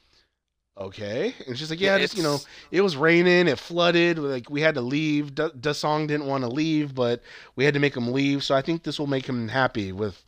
okay. 0.78 1.34
And 1.48 1.58
she's 1.58 1.70
like, 1.70 1.82
yeah, 1.82 1.98
just, 1.98 2.16
you 2.16 2.24
know, 2.24 2.38
it 2.72 2.82
was 2.82 2.96
raining, 2.96 3.48
it 3.48 3.60
flooded, 3.60 4.18
like 4.18 4.50
we 4.50 4.62
had 4.62 4.76
to 4.76 4.82
leave. 4.82 5.36
Da 5.36 5.50
Dasong 5.50 6.08
didn't 6.08 6.28
want 6.28 6.44
to 6.44 6.50
leave, 6.50 6.96
but 6.96 7.22
we 7.56 7.66
had 7.66 7.74
to 7.74 7.80
make 7.80 7.98
him 7.98 8.14
leave. 8.14 8.44
So 8.44 8.56
I 8.56 8.62
think 8.62 8.84
this 8.84 8.98
will 9.00 9.08
make 9.08 9.26
him 9.26 9.50
happy 9.50 9.92
with 9.92 10.24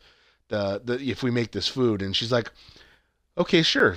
the, 0.48 0.80
the 0.84 0.94
if 1.00 1.22
we 1.22 1.30
make 1.30 1.52
this 1.52 1.68
food. 1.68 2.02
And 2.02 2.14
she's 2.14 2.32
like, 2.32 2.50
okay, 3.38 3.62
sure. 3.62 3.96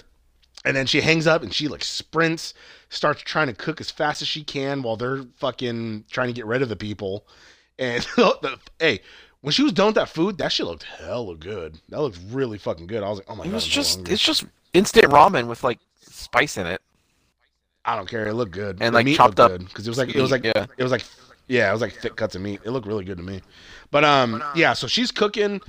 And 0.63 0.75
then 0.75 0.85
she 0.87 1.01
hangs 1.01 1.27
up 1.27 1.43
and 1.43 1.53
she 1.53 1.67
like 1.67 1.83
sprints, 1.83 2.53
starts 2.89 3.21
trying 3.21 3.47
to 3.47 3.53
cook 3.53 3.81
as 3.81 3.91
fast 3.91 4.21
as 4.21 4.27
she 4.27 4.43
can 4.43 4.81
while 4.81 4.95
they're 4.95 5.23
fucking 5.37 6.05
trying 6.09 6.27
to 6.27 6.33
get 6.33 6.45
rid 6.45 6.61
of 6.61 6.69
the 6.69 6.75
people. 6.75 7.27
And 7.77 8.01
the, 8.15 8.57
hey, 8.79 9.01
when 9.45 9.51
she 9.51 9.61
was 9.61 9.73
done 9.73 9.85
with 9.85 9.95
that 9.95 10.09
food, 10.09 10.39
that 10.39 10.51
shit 10.51 10.65
looked 10.65 10.81
hella 10.81 11.35
good. 11.35 11.77
That 11.89 12.01
looked 12.01 12.17
really 12.31 12.57
fucking 12.57 12.87
good. 12.87 13.03
I 13.03 13.09
was 13.09 13.19
like, 13.19 13.27
oh 13.29 13.35
my 13.35 13.43
It 13.43 13.49
god, 13.49 13.53
was 13.53 13.65
I'm 13.65 13.69
just 13.69 13.95
hungry. 13.97 14.13
it's 14.15 14.23
just 14.23 14.43
instant 14.73 15.05
ramen 15.05 15.45
with 15.45 15.63
like 15.63 15.77
spice 16.01 16.57
in 16.57 16.65
it. 16.65 16.81
I 17.85 17.95
don't 17.95 18.09
care. 18.09 18.27
It 18.27 18.33
looked 18.33 18.53
good. 18.53 18.77
And, 18.81 18.95
The 18.95 18.97
like, 18.97 19.05
meat 19.05 19.17
chopped 19.17 19.39
up 19.39 19.51
good 19.51 19.65
because 19.67 19.85
it 19.85 19.91
was 19.91 19.99
like 19.99 20.15
it 20.15 20.19
was 20.19 20.31
like 20.31 20.43
yeah. 20.43 20.65
it 20.79 20.81
was 20.81 20.91
like 20.91 21.03
yeah, 21.47 21.69
it 21.69 21.73
was 21.73 21.81
like 21.81 21.93
thick 21.93 22.15
cuts 22.15 22.33
of 22.33 22.41
meat. 22.41 22.59
It 22.65 22.71
looked 22.71 22.87
really 22.87 23.05
good 23.05 23.17
to 23.17 23.23
me. 23.23 23.41
But 23.91 24.03
um 24.03 24.43
yeah, 24.55 24.73
so 24.73 24.87
she's 24.87 25.11
cooking. 25.11 25.61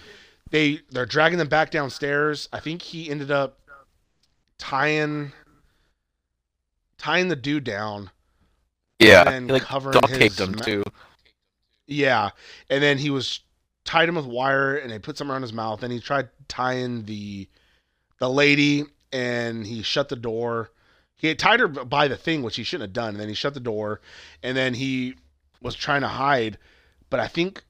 They 0.51 0.81
they're 0.91 1.05
dragging 1.05 1.37
them 1.37 1.49
back 1.49 1.71
downstairs. 1.71 2.49
I 2.55 2.61
think 2.61 2.81
he 2.81 3.11
ended 3.11 3.31
up 3.31 3.59
tying 4.57 5.33
tying 6.97 7.29
the 7.29 7.37
dude 7.37 7.65
down. 7.65 8.09
Yeah, 9.01 9.39
he, 9.39 9.41
like 9.49 9.65
covering 9.65 10.01
duct 10.01 10.15
taped 10.15 10.41
him 10.41 10.53
ma- 10.53 10.63
too. 10.63 10.83
Yeah, 11.87 12.31
and 12.71 12.83
then 12.83 12.97
he 12.97 13.11
was 13.11 13.41
tied 13.87 14.09
him 14.09 14.17
with 14.17 14.27
wire, 14.27 14.77
and 14.77 14.91
they 14.91 14.99
put 14.99 15.17
something 15.17 15.33
around 15.33 15.43
his 15.43 15.53
mouth. 15.53 15.83
and 15.83 15.93
he 15.93 16.01
tried 16.01 16.29
tying 16.49 17.05
the 17.05 17.49
the 18.19 18.29
lady, 18.31 18.85
and 19.13 19.67
he 19.67 19.83
shut 19.83 20.09
the 20.09 20.17
door. 20.17 20.71
He 21.17 21.29
had 21.29 21.39
tied 21.39 21.61
her 21.61 21.69
by 21.69 22.09
the 22.09 22.17
thing, 22.17 22.43
which 22.43 22.57
he 22.57 22.65
shouldn't 22.65 22.89
have 22.89 22.93
done. 22.93 23.11
And 23.11 23.21
then 23.21 23.29
he 23.29 23.35
shut 23.35 23.55
the 23.55 23.61
door, 23.61 24.01
and 24.43 24.57
then 24.57 24.75
he 24.75 25.15
was 25.63 25.75
trying 25.75 26.03
to 26.03 26.09
hide, 26.09 26.59
but 27.11 27.21
I 27.21 27.29
think, 27.29 27.63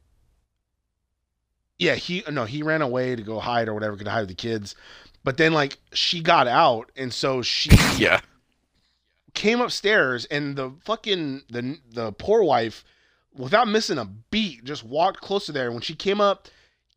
yeah, 1.79 1.95
he 1.95 2.23
no, 2.31 2.45
he 2.45 2.63
ran 2.63 2.83
away 2.83 3.15
to 3.17 3.23
go 3.23 3.39
hide 3.39 3.69
or 3.69 3.75
whatever, 3.75 3.97
could 3.97 4.09
hide 4.09 4.21
with 4.21 4.29
the 4.29 4.35
kids. 4.35 4.75
But 5.25 5.37
then 5.37 5.53
like 5.53 5.79
she 5.93 6.21
got 6.21 6.49
out, 6.49 6.91
and 6.97 7.13
so 7.13 7.43
she 7.43 7.71
Yeah, 7.99 8.21
came 9.35 9.61
upstairs 9.61 10.25
and 10.27 10.57
the 10.57 10.73
fucking 10.85 11.43
the 11.51 11.79
the 11.91 12.13
poor 12.13 12.43
wife 12.43 12.85
without 13.37 13.69
missing 13.69 13.99
a 13.99 14.05
beat 14.31 14.65
just 14.65 14.85
walked 14.85 15.21
close 15.21 15.47
to 15.47 15.53
there 15.53 15.71
when 15.73 15.81
she 15.81 15.95
came 15.95 16.21
up 16.21 16.49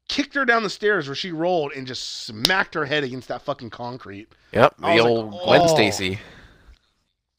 kicked 0.07 0.33
her 0.33 0.45
down 0.45 0.63
the 0.63 0.69
stairs 0.69 1.07
where 1.07 1.15
she 1.15 1.31
rolled 1.31 1.71
and 1.73 1.85
just 1.85 2.23
smacked 2.25 2.73
her 2.73 2.85
head 2.85 3.03
against 3.03 3.27
that 3.27 3.41
fucking 3.41 3.69
concrete 3.69 4.27
yep. 4.51 4.73
I 4.81 4.97
The 4.97 5.03
was 5.03 5.03
like, 5.03 5.11
old 5.11 5.33
oh. 5.33 5.45
Gwen 5.45 5.61
oh. 5.63 5.67
Stacy. 5.67 6.19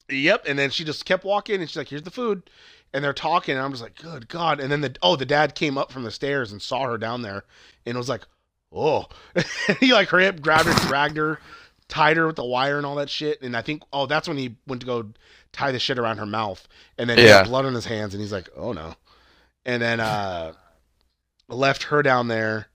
yep 0.08 0.44
and 0.46 0.58
then 0.58 0.70
she 0.70 0.84
just 0.84 1.04
kept 1.04 1.24
walking 1.24 1.60
and 1.60 1.68
she's 1.68 1.76
like 1.76 1.88
here's 1.88 2.02
the 2.02 2.10
food 2.10 2.48
and 2.92 3.02
they're 3.04 3.12
talking 3.12 3.54
and 3.56 3.64
i'm 3.64 3.70
just 3.72 3.82
like 3.82 3.96
good 3.96 4.28
god 4.28 4.60
and 4.60 4.70
then 4.70 4.80
the 4.80 4.94
oh 5.02 5.16
the 5.16 5.26
dad 5.26 5.54
came 5.54 5.78
up 5.78 5.90
from 5.92 6.02
the 6.02 6.10
stairs 6.10 6.52
and 6.52 6.60
saw 6.62 6.84
her 6.84 6.98
down 6.98 7.22
there 7.22 7.44
and 7.86 7.96
was 7.96 8.08
like 8.08 8.22
oh 8.72 9.06
he 9.80 9.92
like 9.92 10.08
hurried 10.08 10.28
up 10.28 10.40
grabbed 10.40 10.66
her 10.68 10.88
dragged 10.88 11.16
her 11.16 11.40
tied 11.88 12.16
her 12.16 12.26
with 12.28 12.36
the 12.36 12.44
wire 12.44 12.76
and 12.76 12.86
all 12.86 12.94
that 12.94 13.10
shit 13.10 13.40
and 13.42 13.56
i 13.56 13.62
think 13.62 13.82
oh 13.92 14.06
that's 14.06 14.28
when 14.28 14.36
he 14.38 14.54
went 14.66 14.80
to 14.80 14.86
go 14.86 15.08
tie 15.52 15.72
the 15.72 15.78
shit 15.78 15.98
around 15.98 16.18
her 16.18 16.26
mouth 16.26 16.66
and 16.98 17.08
then 17.10 17.18
he 17.18 17.24
Yeah. 17.26 17.44
blood 17.44 17.64
on 17.66 17.74
his 17.74 17.84
hands 17.86 18.14
and 18.14 18.20
he's 18.20 18.32
like 18.32 18.48
oh 18.56 18.72
no. 18.72 18.94
And 19.64 19.82
then 19.82 20.00
uh 20.00 20.52
left 21.48 21.84
her 21.84 22.02
down 22.02 22.28
there 22.28 22.66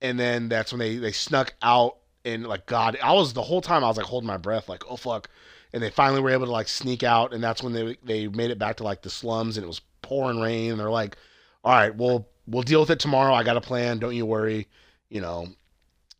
and 0.00 0.18
then 0.18 0.48
that's 0.48 0.72
when 0.72 0.78
they 0.78 0.96
they 0.96 1.12
snuck 1.12 1.54
out 1.62 1.96
and 2.24 2.46
like 2.46 2.66
god 2.66 2.96
i 3.02 3.12
was 3.12 3.32
the 3.32 3.42
whole 3.42 3.60
time 3.60 3.82
i 3.82 3.88
was 3.88 3.96
like 3.96 4.06
holding 4.06 4.26
my 4.28 4.36
breath 4.36 4.68
like 4.68 4.84
oh 4.88 4.96
fuck. 4.96 5.28
And 5.72 5.82
they 5.82 5.90
finally 5.90 6.22
were 6.22 6.30
able 6.30 6.46
to 6.46 6.52
like 6.52 6.68
sneak 6.68 7.02
out 7.02 7.34
and 7.34 7.42
that's 7.44 7.62
when 7.62 7.72
they 7.74 7.96
they 8.02 8.26
made 8.28 8.50
it 8.50 8.58
back 8.58 8.76
to 8.78 8.84
like 8.84 9.02
the 9.02 9.10
slums 9.10 9.56
and 9.56 9.64
it 9.64 9.68
was 9.68 9.80
pouring 10.00 10.40
rain 10.40 10.70
and 10.70 10.80
they're 10.80 10.88
like 10.90 11.16
all 11.64 11.72
right 11.72 11.94
we'll 11.94 12.26
we'll 12.46 12.62
deal 12.62 12.80
with 12.80 12.88
it 12.90 12.98
tomorrow. 12.98 13.34
I 13.34 13.42
got 13.42 13.58
a 13.58 13.60
plan. 13.60 13.98
Don't 13.98 14.14
you 14.16 14.24
worry. 14.24 14.68
You 15.10 15.20
know 15.20 15.48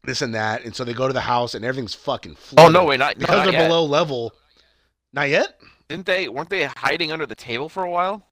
this 0.05 0.21
and 0.21 0.35
that. 0.35 0.65
And 0.65 0.77
so 0.77 0.85
they 0.85 0.93
go 0.93 1.07
to 1.07 1.15
the 1.15 1.21
house 1.23 1.55
and 1.55 1.65
everything's 1.65 1.95
fucking 1.95 2.37
Oh 2.59 2.69
no, 2.69 2.85
wait, 2.85 2.99
not, 2.99 3.19
because 3.19 3.37
not 3.39 3.45
they're 3.45 3.53
yet. 3.55 3.67
below 3.69 3.85
level 3.85 4.35
not 5.13 5.29
yet? 5.29 5.61
Didn't 5.89 6.07
they? 6.07 6.29
Weren't 6.29 6.51
they 6.51 6.65
hiding 6.65 7.13
under 7.13 7.27
the 7.27 7.35
table 7.35 7.69
for 7.69 7.85
a 7.85 7.91
while? 7.91 8.29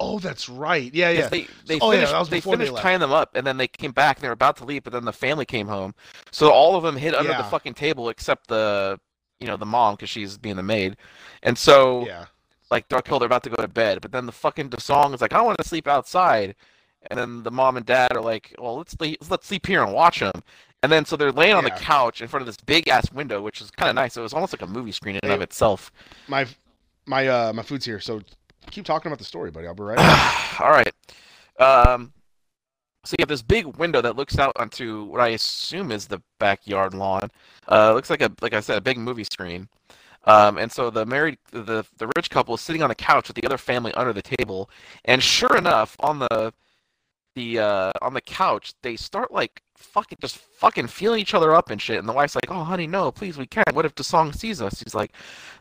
oh 0.00 0.18
that's 0.18 0.48
right. 0.48 0.92
Yeah 0.92 1.10
yeah. 1.10 1.28
They 1.28 1.46
they 1.66 1.78
Oh, 1.80 1.92
yeah, 1.92 1.98
finished, 1.98 2.12
that 2.12 2.18
was 2.18 2.28
they 2.28 2.38
before 2.38 2.56
they 2.56 2.70
tying 2.70 3.00
them 3.00 3.12
up, 3.12 3.36
and 3.36 3.46
then 3.46 3.56
they 3.56 3.68
came 3.68 3.92
back 3.92 4.16
and 4.16 4.24
they 4.24 4.28
were 4.28 4.34
about 4.34 4.56
to 4.56 4.64
leave, 4.64 4.82
but 4.82 4.92
then 4.92 5.04
the 5.04 5.12
family 5.12 5.44
came 5.44 5.68
home, 5.68 5.94
so 6.32 6.50
all 6.50 6.74
of 6.74 6.82
them 6.82 6.96
hid 6.96 7.14
under 7.14 7.32
the 7.32 7.44
fucking 7.44 7.74
table 7.74 8.08
except 8.08 8.48
the 8.48 8.98
you 9.38 9.46
know 9.46 9.56
the 9.56 9.66
mom 9.66 9.94
because 9.94 10.10
she's 10.10 10.36
being 10.38 10.56
the 10.56 10.62
maid, 10.62 10.96
and 11.42 11.56
so 11.56 12.06
yeah. 12.06 12.24
like 12.70 12.88
they're 12.88 12.98
okay, 12.98 13.18
they're 13.18 13.26
about 13.26 13.44
to 13.44 13.50
go 13.50 13.62
to 13.62 13.68
bed, 13.68 14.00
but 14.00 14.10
then 14.10 14.26
the 14.26 14.32
fucking 14.32 14.72
song 14.78 15.14
is 15.14 15.20
like 15.20 15.32
I 15.32 15.42
want 15.42 15.58
to 15.58 15.68
sleep 15.68 15.86
outside, 15.86 16.56
and 17.10 17.18
then 17.18 17.42
the 17.42 17.50
mom 17.50 17.76
and 17.76 17.86
dad 17.86 18.16
are 18.16 18.22
like, 18.22 18.54
well 18.58 18.78
let's 18.78 18.92
sleep, 18.92 19.18
let's 19.28 19.46
sleep 19.46 19.66
here 19.66 19.82
and 19.84 19.92
watch 19.92 20.20
them. 20.20 20.42
And 20.82 20.90
then 20.90 21.04
so 21.04 21.16
they're 21.16 21.32
laying 21.32 21.54
on 21.54 21.64
Yeah. 21.66 21.74
the 21.74 21.80
couch 21.80 22.22
in 22.22 22.28
front 22.28 22.42
of 22.42 22.46
this 22.46 22.56
big 22.56 22.88
ass 22.88 23.12
window, 23.12 23.42
which 23.42 23.60
is 23.60 23.70
kind 23.70 23.88
of 23.90 23.94
nice. 23.94 24.16
It 24.16 24.20
was 24.22 24.32
almost 24.32 24.52
like 24.52 24.62
a 24.62 24.66
movie 24.66 24.92
screen 24.92 25.16
in 25.16 25.20
and 25.24 25.32
of 25.32 25.40
itself. 25.42 25.92
my 26.28 26.46
my 27.06 27.26
uh 27.28 27.52
my 27.52 27.62
food's 27.62 27.84
here 27.84 27.98
so 27.98 28.20
keep 28.70 28.84
talking 28.84 29.08
about 29.10 29.18
the 29.18 29.24
story 29.24 29.50
buddy 29.50 29.66
i'll 29.66 29.74
be 29.74 29.82
right 29.82 29.96
back. 29.96 30.60
All 30.60 30.70
right. 30.70 30.92
Um, 31.58 32.12
so 33.04 33.14
you 33.18 33.22
have 33.22 33.28
this 33.28 33.42
big 33.42 33.66
window 33.78 34.00
that 34.02 34.16
looks 34.16 34.38
out 34.38 34.52
onto 34.56 35.04
what 35.04 35.20
I 35.20 35.28
assume 35.28 35.90
is 35.90 36.06
the 36.06 36.20
backyard 36.38 36.92
lawn. 36.94 37.30
Uh, 37.68 37.94
looks 37.94 38.10
like 38.10 38.20
a 38.22 38.30
like 38.42 38.52
I 38.54 38.60
said, 38.60 38.76
a 38.76 38.80
big 38.80 38.98
movie 38.98 39.24
screen. 39.24 39.68
Um, 40.24 40.58
and 40.58 40.70
so 40.70 40.90
the 40.90 41.06
married 41.06 41.38
the 41.50 41.84
the 41.96 42.10
rich 42.16 42.28
couple 42.30 42.54
is 42.54 42.60
sitting 42.60 42.82
on 42.82 42.90
a 42.90 42.94
couch 42.94 43.28
with 43.28 43.36
the 43.36 43.44
other 43.46 43.56
family 43.58 43.92
under 43.94 44.12
the 44.12 44.20
table, 44.22 44.68
and 45.06 45.22
sure 45.22 45.56
enough, 45.56 45.96
on 46.00 46.18
the 46.18 46.52
the 47.34 47.58
uh, 47.58 47.92
on 48.02 48.12
the 48.12 48.20
couch, 48.20 48.74
they 48.82 48.96
start 48.96 49.32
like 49.32 49.62
fucking 49.80 50.18
just 50.20 50.36
fucking 50.36 50.86
feeling 50.86 51.20
each 51.20 51.34
other 51.34 51.54
up 51.54 51.70
and 51.70 51.80
shit. 51.80 51.98
And 51.98 52.08
the 52.08 52.12
wife's 52.12 52.34
like, 52.34 52.50
"Oh, 52.50 52.64
honey, 52.64 52.86
no, 52.86 53.10
please, 53.10 53.36
we 53.38 53.46
can't. 53.46 53.74
What 53.74 53.84
if 53.86 53.94
the 53.94 54.04
song 54.04 54.32
sees 54.32 54.60
us?" 54.62 54.80
He's 54.80 54.94
like, 54.94 55.12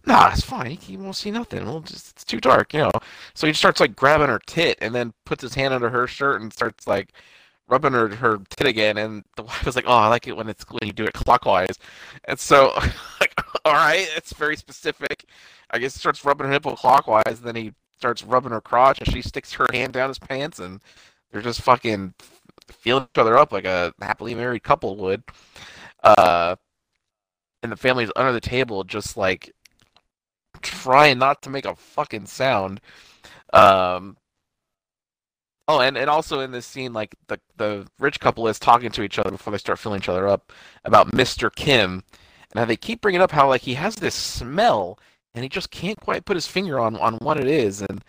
"Nah, 0.05 0.29
it's 0.31 0.41
fine. 0.41 0.71
He, 0.71 0.97
won't 0.97 1.15
see 1.15 1.31
nothing. 1.31 1.65
We'll 1.65 1.81
just 1.81 2.11
it's 2.11 2.23
too 2.25 2.39
dark, 2.39 2.73
you 2.73 2.81
know." 2.81 2.91
So 3.33 3.47
he 3.47 3.53
starts 3.53 3.79
like 3.79 3.95
grabbing 3.95 4.27
her 4.27 4.39
tit 4.45 4.77
and 4.81 4.93
then 4.93 5.13
puts 5.25 5.41
his 5.41 5.55
hand 5.55 5.73
under 5.73 5.89
her 5.89 6.07
shirt 6.07 6.41
and 6.41 6.53
starts 6.53 6.87
like 6.87 7.13
rubbing 7.67 7.93
her 7.93 8.09
her 8.15 8.39
tit 8.49 8.67
again. 8.67 8.97
And 8.97 9.23
the 9.35 9.43
wife 9.43 9.67
is 9.67 9.75
like, 9.75 9.85
"Oh, 9.87 9.93
I 9.93 10.07
like 10.07 10.27
it 10.27 10.37
when 10.37 10.49
it's 10.49 10.65
when 10.69 10.85
you 10.87 10.93
do 10.93 11.05
it 11.05 11.13
clockwise." 11.13 11.77
And 12.25 12.39
so, 12.39 12.73
like, 13.21 13.33
all 13.65 13.73
right, 13.73 14.07
it's 14.15 14.33
very 14.33 14.57
specific. 14.57 15.25
I 15.71 15.79
guess 15.79 15.93
he 15.95 15.99
starts 15.99 16.25
rubbing 16.25 16.47
her 16.47 16.53
nipple 16.53 16.75
clockwise. 16.75 17.23
And 17.27 17.43
then 17.45 17.55
he 17.55 17.73
starts 17.97 18.23
rubbing 18.23 18.51
her 18.51 18.61
crotch, 18.61 18.99
and 18.99 19.11
she 19.11 19.21
sticks 19.21 19.53
her 19.53 19.67
hand 19.73 19.93
down 19.93 20.09
his 20.09 20.19
pants, 20.19 20.59
and 20.59 20.81
they're 21.31 21.41
just 21.41 21.61
fucking 21.61 22.13
feeling 22.71 23.03
each 23.03 23.19
other 23.19 23.37
up 23.37 23.51
like 23.51 23.65
a 23.65 23.93
happily 24.01 24.35
married 24.35 24.63
couple 24.63 24.95
would. 24.97 25.23
Uh, 26.03 26.55
and 27.63 27.71
the 27.71 27.77
family's 27.77 28.11
under 28.15 28.31
the 28.31 28.39
table, 28.39 28.83
just 28.83 29.17
like 29.17 29.53
trying 30.61 31.19
not 31.19 31.41
to 31.43 31.49
make 31.49 31.65
a 31.65 31.75
fucking 31.75 32.25
sound. 32.25 32.81
Um, 33.53 34.17
Oh, 35.69 35.81
and, 35.81 35.95
and 35.97 36.09
also 36.09 36.39
in 36.39 36.51
this 36.51 36.65
scene, 36.65 36.93
like 36.93 37.15
the 37.27 37.39
the 37.57 37.85
rich 37.99 38.19
couple 38.19 38.47
is 38.47 38.57
talking 38.57 38.89
to 38.89 39.03
each 39.03 39.19
other 39.19 39.29
before 39.29 39.51
they 39.51 39.59
start 39.59 39.77
filling 39.77 39.99
each 40.01 40.09
other 40.09 40.27
up 40.27 40.51
about 40.83 41.11
Mr. 41.11 41.53
Kim, 41.53 42.03
and 42.51 42.59
how 42.59 42.65
they 42.65 42.75
keep 42.75 43.01
bringing 43.01 43.21
up 43.21 43.29
how 43.31 43.47
like 43.47 43.61
he 43.61 43.75
has 43.75 43.95
this 43.95 44.15
smell, 44.15 44.97
and 45.35 45.43
he 45.43 45.49
just 45.49 45.69
can't 45.69 45.99
quite 45.99 46.25
put 46.25 46.35
his 46.35 46.47
finger 46.47 46.79
on 46.79 46.95
on 46.95 47.17
what 47.17 47.39
it 47.39 47.45
is, 47.45 47.81
and 47.83 48.03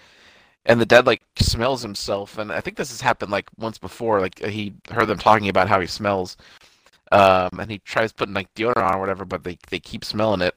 and 0.70 0.80
the 0.80 0.86
dad 0.86 1.04
like 1.04 1.22
smells 1.36 1.82
himself, 1.82 2.38
and 2.38 2.52
I 2.52 2.60
think 2.60 2.76
this 2.76 2.90
has 2.90 3.00
happened 3.00 3.32
like 3.32 3.48
once 3.58 3.76
before, 3.76 4.20
like 4.20 4.38
he 4.38 4.72
heard 4.88 5.08
them 5.08 5.18
talking 5.18 5.48
about 5.48 5.68
how 5.68 5.80
he 5.80 5.88
smells, 5.88 6.36
um, 7.10 7.50
and 7.58 7.68
he 7.68 7.78
tries 7.78 8.12
putting 8.12 8.34
like 8.34 8.54
deodorant 8.54 8.84
on 8.84 8.94
or 8.94 9.00
whatever, 9.00 9.24
but 9.24 9.42
they 9.42 9.58
they 9.68 9.80
keep 9.80 10.04
smelling 10.04 10.42
it. 10.42 10.54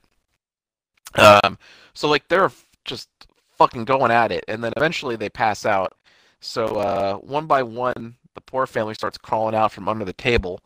Um, 1.16 1.58
so 1.96 2.08
like 2.08 2.28
they're 2.28 2.52
just 2.86 3.10
fucking 3.58 3.86
going 3.86 4.12
at 4.12 4.32
it, 4.32 4.46
and 4.48 4.64
then 4.64 4.72
eventually 4.78 5.16
they 5.16 5.30
pass 5.30 5.66
out. 5.66 5.96
So 6.42 6.66
uh, 6.76 7.16
one 7.16 7.48
by 7.48 7.64
one, 7.64 8.16
the 8.36 8.42
poor 8.42 8.68
family 8.68 8.94
starts 8.94 9.18
crawling 9.18 9.56
out 9.56 9.72
from 9.72 9.90
under 9.90 10.06
the 10.06 10.14
table, 10.14 10.60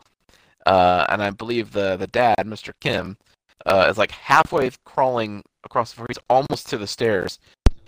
uh, 0.66 1.06
and 1.08 1.24
I 1.24 1.30
believe 1.30 1.72
the 1.72 1.96
the 1.96 2.08
dad, 2.08 2.40
Mr. 2.40 2.74
Kim, 2.82 3.16
uh, 3.66 3.88
is 3.90 3.98
like 3.98 4.12
halfway 4.12 4.72
crawling 4.84 5.42
across 5.64 5.92
the 5.92 5.96
floor. 5.96 6.08
He's 6.10 6.20
almost 6.30 6.68
to 6.68 6.78
the 6.78 6.88
stairs, 6.88 7.40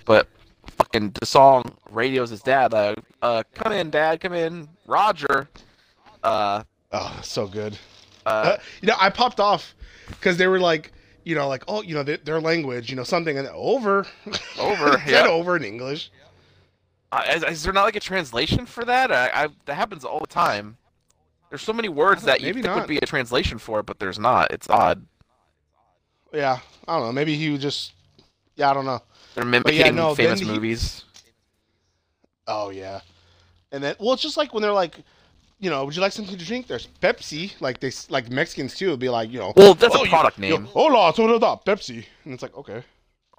but 0.06 0.30
fucking 0.69 1.12
Dasong 1.12 1.75
radios 1.91 2.29
his 2.29 2.41
dad, 2.41 2.71
like, 2.73 2.97
uh, 3.21 3.43
"Come 3.53 3.73
in, 3.73 3.89
Dad, 3.89 4.21
come 4.21 4.34
in, 4.34 4.67
Roger." 4.88 5.49
Uh, 6.23 6.63
Oh, 6.91 7.19
so 7.23 7.45
good. 7.47 7.77
uh, 8.25 8.29
Uh, 8.29 8.58
you 8.82 8.88
know, 8.88 8.95
I 8.99 9.10
popped 9.12 9.39
off 9.39 9.75
because 10.08 10.38
they 10.38 10.47
were 10.47 10.60
like, 10.60 10.91
you 11.23 11.36
know, 11.36 11.47
like, 11.47 11.63
oh, 11.67 11.84
you 11.84 11.93
know, 11.93 12.01
their, 12.01 12.17
their 12.17 12.41
language, 12.41 12.89
you 12.89 12.95
know, 12.95 13.03
something 13.03 13.38
and 13.38 13.47
over, 13.49 14.08
Over, 14.60 15.01
yeah. 15.05 15.27
over 15.27 15.55
in 15.55 15.63
English. 15.63 16.12
Uh, 17.12 17.23
is, 17.36 17.43
is 17.43 17.63
there 17.63 17.73
not 17.73 17.84
like 17.84 17.95
a 17.95 17.99
translation 17.99 18.65
for 18.65 18.84
that? 18.86 19.12
I, 19.12 19.29
I 19.45 19.47
that 19.65 19.75
happens 19.75 20.03
all 20.03 20.19
the 20.19 20.27
time. 20.27 20.77
There's 21.49 21.62
so 21.63 21.73
many 21.73 21.89
words 21.89 22.23
that 22.23 22.41
you 22.41 22.53
think 22.53 22.65
not. 22.65 22.75
would 22.77 22.88
be 22.88 22.97
a 22.97 23.05
translation 23.05 23.58
for 23.58 23.79
it, 23.79 23.86
but 23.88 23.97
there's 23.99 24.19
not. 24.19 24.51
It's 24.51 24.69
odd. 24.69 25.05
Yeah, 26.34 26.60
I 26.88 26.97
don't 26.97 27.08
know. 27.08 27.12
Maybe 27.12 27.36
he 27.36 27.58
just, 27.58 27.93
yeah, 28.55 28.69
I 28.69 28.73
don't 28.73 28.86
know. 28.86 29.01
They're 29.36 29.44
yeah, 29.44 29.50
mimicking 29.50 29.96
no, 29.96 30.15
famous 30.15 30.39
he- 30.39 30.46
movies. 30.46 31.04
Oh 32.48 32.70
yeah, 32.72 33.02
and 33.72 33.84
then 33.84 33.96
well, 34.00 34.13
it's 34.13 34.24
just 34.24 34.38
like 34.38 34.54
when 34.54 34.63
they're 34.63 34.74
like, 34.74 34.96
you 35.60 35.70
know, 35.70 35.86
would 35.86 35.96
you 35.96 36.02
like 36.02 36.12
something 36.13 36.36
to 36.38 36.46
drink? 36.46 36.68
There's 36.68 36.88
Pepsi. 37.02 37.54
Like 37.62 37.80
they 37.80 37.92
like 38.10 38.30
Mexicans 38.32 38.76
too 38.76 38.89
would 38.89 39.00
be 39.00 39.10
like, 39.10 39.30
you 39.32 39.39
know, 39.39 39.54
Well, 39.56 39.76
that's 39.76 39.96
"Oh, 39.96 40.04
a 40.04 40.08
product 40.08 40.39
yo, 40.39 40.50
name. 40.58 40.65
Hola, 40.65 41.13
soda 41.13 41.38
da, 41.38 41.58
Pepsi, 41.58 42.06
and 42.26 42.34
it's 42.34 42.42
like 42.42 42.56
okay. 42.58 42.84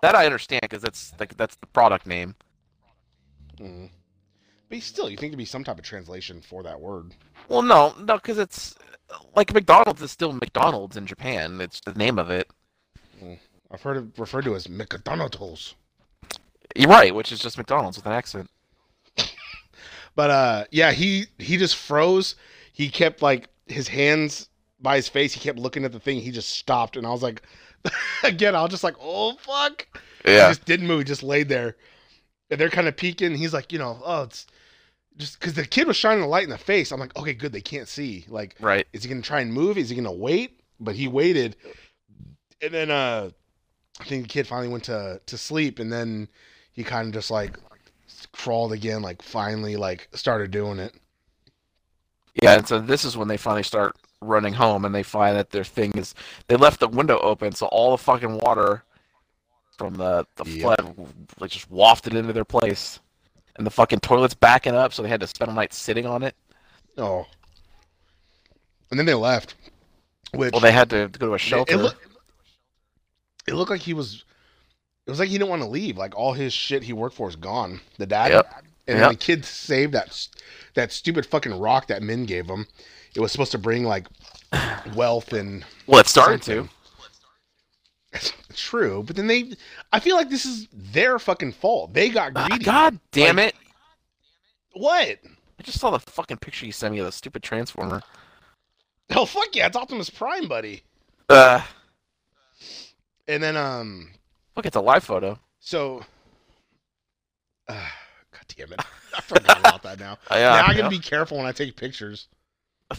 That 0.03 0.15
I 0.15 0.27
understand 0.27 0.63
because 0.63 0.83
that's 0.83 1.13
like 1.19 1.37
that's 1.37 1.57
the 1.57 1.67
product 1.67 2.07
name. 2.07 2.37
Mm. 3.59 3.91
But 4.69 4.81
still, 4.83 5.11
you 5.11 5.17
think 5.17 5.33
there'd 5.33 5.39
be 5.39 5.45
some 5.45 5.65
type 5.65 5.79
of 5.79 5.85
translation 5.85 6.41
for 6.41 6.63
that 6.63 6.81
word? 6.81 7.13
Well, 7.49 7.63
no, 7.63 7.93
no, 7.99 8.15
because 8.15 8.39
it's 8.39 8.77
like 9.35 9.53
McDonald's 9.53 10.01
is 10.01 10.13
still 10.13 10.33
McDonald's 10.33 10.97
in 10.97 11.07
Japan. 11.07 11.61
It's 11.61 11.81
the 11.81 11.95
name 11.95 12.19
of 12.19 12.31
it. 12.31 12.49
I've 13.71 13.83
heard 13.83 13.97
it 13.97 14.05
referred 14.19 14.45
to 14.45 14.55
as 14.55 14.69
McDonald's. 14.69 15.75
You're 16.77 16.89
right, 16.89 17.15
which 17.15 17.33
is 17.33 17.41
just 17.41 17.59
McDonald's 17.59 17.97
with 17.97 18.07
an 18.07 18.13
accent. 18.13 18.51
But 20.17 20.31
uh, 20.31 20.65
yeah, 20.71 20.93
he 20.93 21.27
he 21.39 21.57
just 21.57 21.77
froze. 21.77 22.35
He 22.73 22.89
kept 22.89 23.23
like 23.23 23.49
his 23.67 23.89
hands 23.89 24.49
by 24.81 24.97
his 24.97 25.09
face. 25.09 25.33
He 25.33 25.41
kept 25.41 25.59
looking 25.59 25.85
at 25.85 25.93
the 25.93 26.01
thing. 26.01 26.21
He 26.21 26.31
just 26.31 26.51
stopped, 26.51 26.97
and 26.97 27.07
I 27.07 27.11
was 27.11 27.23
like, 27.23 27.43
again, 28.25 28.55
I 28.55 28.63
was 28.63 28.71
just 28.71 28.85
like, 28.85 28.97
oh 29.01 29.37
fuck. 29.37 29.87
He 30.25 30.33
just 30.33 30.65
didn't 30.67 30.87
move. 30.87 30.99
He 30.99 31.05
just 31.05 31.23
laid 31.23 31.49
there. 31.49 31.77
And 32.51 32.61
they're 32.61 32.69
kind 32.69 32.89
of 32.89 32.97
peeking. 32.97 33.35
He's 33.35 33.55
like, 33.55 33.73
you 33.73 33.79
know, 33.79 33.99
oh, 34.05 34.25
it's 34.25 34.47
just 35.17 35.39
because 35.39 35.55
the 35.55 35.65
kid 35.65 35.87
was 35.87 35.97
shining 35.97 36.23
a 36.23 36.27
light 36.27 36.45
in 36.45 36.51
the 36.51 36.59
face. 36.59 36.93
I'm 36.93 37.01
like, 37.01 37.17
okay, 37.17 37.33
good. 37.33 37.53
They 37.53 37.61
can't 37.61 37.89
see. 37.89 38.27
Like, 38.29 38.57
right. 38.61 38.87
is 38.93 39.03
he 39.03 39.09
gonna 39.09 39.23
try 39.23 39.41
and 39.41 39.53
move? 39.53 39.79
Is 39.79 39.89
he 39.89 39.97
gonna 39.97 40.13
wait? 40.13 40.61
But 40.81 40.97
he 40.97 41.09
waited, 41.09 41.57
and 42.61 42.73
then 42.73 42.91
uh, 42.91 43.31
I 44.01 44.05
think 44.05 44.25
the 44.25 44.29
kid 44.29 44.47
finally 44.47 44.69
went 44.69 44.85
to 44.85 45.21
to 45.25 45.39
sleep, 45.39 45.79
and 45.79 45.93
then 45.93 46.29
he 46.73 46.85
kind 46.85 47.09
of 47.09 47.15
just 47.15 47.31
like 47.31 47.59
crawled 48.33 48.73
again, 48.73 49.03
like 49.03 49.23
finally 49.23 49.77
like 49.77 50.09
started 50.15 50.51
doing 50.51 50.79
it. 50.79 50.95
Yeah, 52.43 52.55
and 52.55 52.67
so 52.67 52.79
this 52.81 53.05
is 53.05 53.17
when 53.17 53.29
they 53.29 53.37
finally 53.37 53.63
start 53.63 53.97
running 54.21 54.53
home, 54.55 54.85
and 54.85 54.95
they 54.95 55.03
find 55.03 55.37
that 55.37 55.51
their 55.51 55.65
thing 55.65 55.93
is 55.97 56.15
they 56.47 56.57
left 56.57 56.81
the 56.81 56.89
window 56.89 57.19
open, 57.21 57.53
so 57.53 57.67
all 57.67 57.91
the 57.91 57.99
fucking 57.99 58.39
water 58.39 58.85
from 59.77 59.95
the 59.95 60.27
the 60.37 60.45
Yep. 60.45 60.61
flood 60.63 61.09
like 61.39 61.51
just 61.51 61.71
wafted 61.71 62.15
into 62.15 62.33
their 62.33 62.45
place, 62.45 63.01
and 63.57 63.67
the 63.67 63.71
fucking 63.71 64.01
toilet's 64.01 64.35
backing 64.35 64.75
up, 64.75 64.93
so 64.93 65.03
they 65.03 65.09
had 65.09 65.21
to 65.21 65.27
spend 65.27 65.51
a 65.51 65.55
night 65.55 65.73
sitting 65.73 66.07
on 66.07 66.23
it. 66.23 66.35
Oh, 66.97 67.27
and 68.91 68.99
then 68.99 69.07
they 69.07 69.15
left. 69.15 69.55
Which 70.33 70.53
Well, 70.53 70.61
they 70.61 70.73
had 70.73 70.91
to 70.91 71.09
go 71.09 71.27
to 71.27 71.33
a 71.33 71.35
it, 71.35 71.41
shelter. 71.41 71.75
it, 71.75 71.79
look, 71.79 71.97
it 73.49 73.55
looked 73.55 73.71
like 73.71 73.81
he 73.81 73.95
was. 73.95 74.25
It 75.11 75.15
was 75.15 75.19
like 75.19 75.29
he 75.29 75.39
didn't 75.39 75.51
want 75.51 75.63
to 75.63 75.69
leave. 75.69 75.99
Like 75.99 76.17
all 76.17 76.35
his 76.35 76.53
shit 76.53 76.85
he 76.85 76.93
worked 76.93 77.17
for 77.17 77.29
is 77.29 77.35
gone. 77.35 77.81
The 77.99 78.07
dad. 78.07 78.31
Yep. 78.31 78.55
And 78.87 78.99
Yep. 78.99 79.01
then 79.01 79.09
the 79.09 79.17
kid 79.19 79.45
saved 79.45 79.93
that 79.95 80.29
that 80.75 80.93
stupid 80.93 81.27
fucking 81.27 81.59
rock 81.59 81.89
that 81.89 82.01
Min 82.03 82.27
gave 82.27 82.47
him. 82.47 82.69
It 83.17 83.21
was 83.21 83.33
supposed 83.33 83.51
to 83.53 83.59
bring 83.59 83.83
like 83.83 84.07
wealth 84.95 85.33
and 85.33 85.65
well, 85.89 85.99
it 86.01 86.07
started 86.07 86.45
something. 86.45 86.69
to. 88.13 88.33
True, 88.55 89.03
but 89.05 89.17
then 89.17 89.27
they. 89.27 89.53
I 89.93 89.99
feel 89.99 90.15
like 90.17 90.31
this 90.31 90.45
is 90.47 90.69
their 90.73 91.19
fucking 91.19 91.53
fault. 91.53 91.93
They 91.93 92.09
got 92.09 92.33
greedy. 92.35 92.65
God 92.65 92.99
damn 93.11 93.37
Like- 93.37 93.49
it! 93.49 93.55
What? 94.75 95.19
I 95.59 95.63
just 95.65 95.81
saw 95.81 95.91
the 95.91 95.99
fucking 95.99 96.37
picture 96.39 96.67
you 96.67 96.73
sent 96.73 96.95
me 96.95 97.01
of 97.01 97.07
the 97.07 97.13
stupid 97.13 97.43
transformer. 97.43 98.01
Oh 99.11 99.25
fuck 99.27 99.49
yeah! 99.57 99.67
It's 99.67 99.77
Optimus 99.77 100.09
Prime, 100.11 100.47
buddy. 100.47 100.83
Uh, 101.29 101.63
And 103.29 103.43
then 103.43 103.57
um, 103.57 104.11
look, 104.57 104.67
it's 104.67 104.77
a 104.77 104.81
live 104.81 105.05
photo. 105.05 105.39
so. 105.59 106.05
Uh, 107.69 107.75
God 108.33 108.43
damn 108.57 108.73
it! 108.73 108.81
I 109.17 109.21
forgot 109.21 109.61
about 109.61 109.83
that 109.85 110.01
now. 110.01 110.13
Uh, 110.13 110.17
yeah, 110.35 110.39
now 110.41 110.67
I 110.67 110.71
yeah. 110.73 110.77
gotta 110.79 110.91
be 110.91 110.99
careful 110.99 111.37
when 111.39 111.47
I 111.47 111.53
take 111.53 111.77
pictures. 111.77 112.29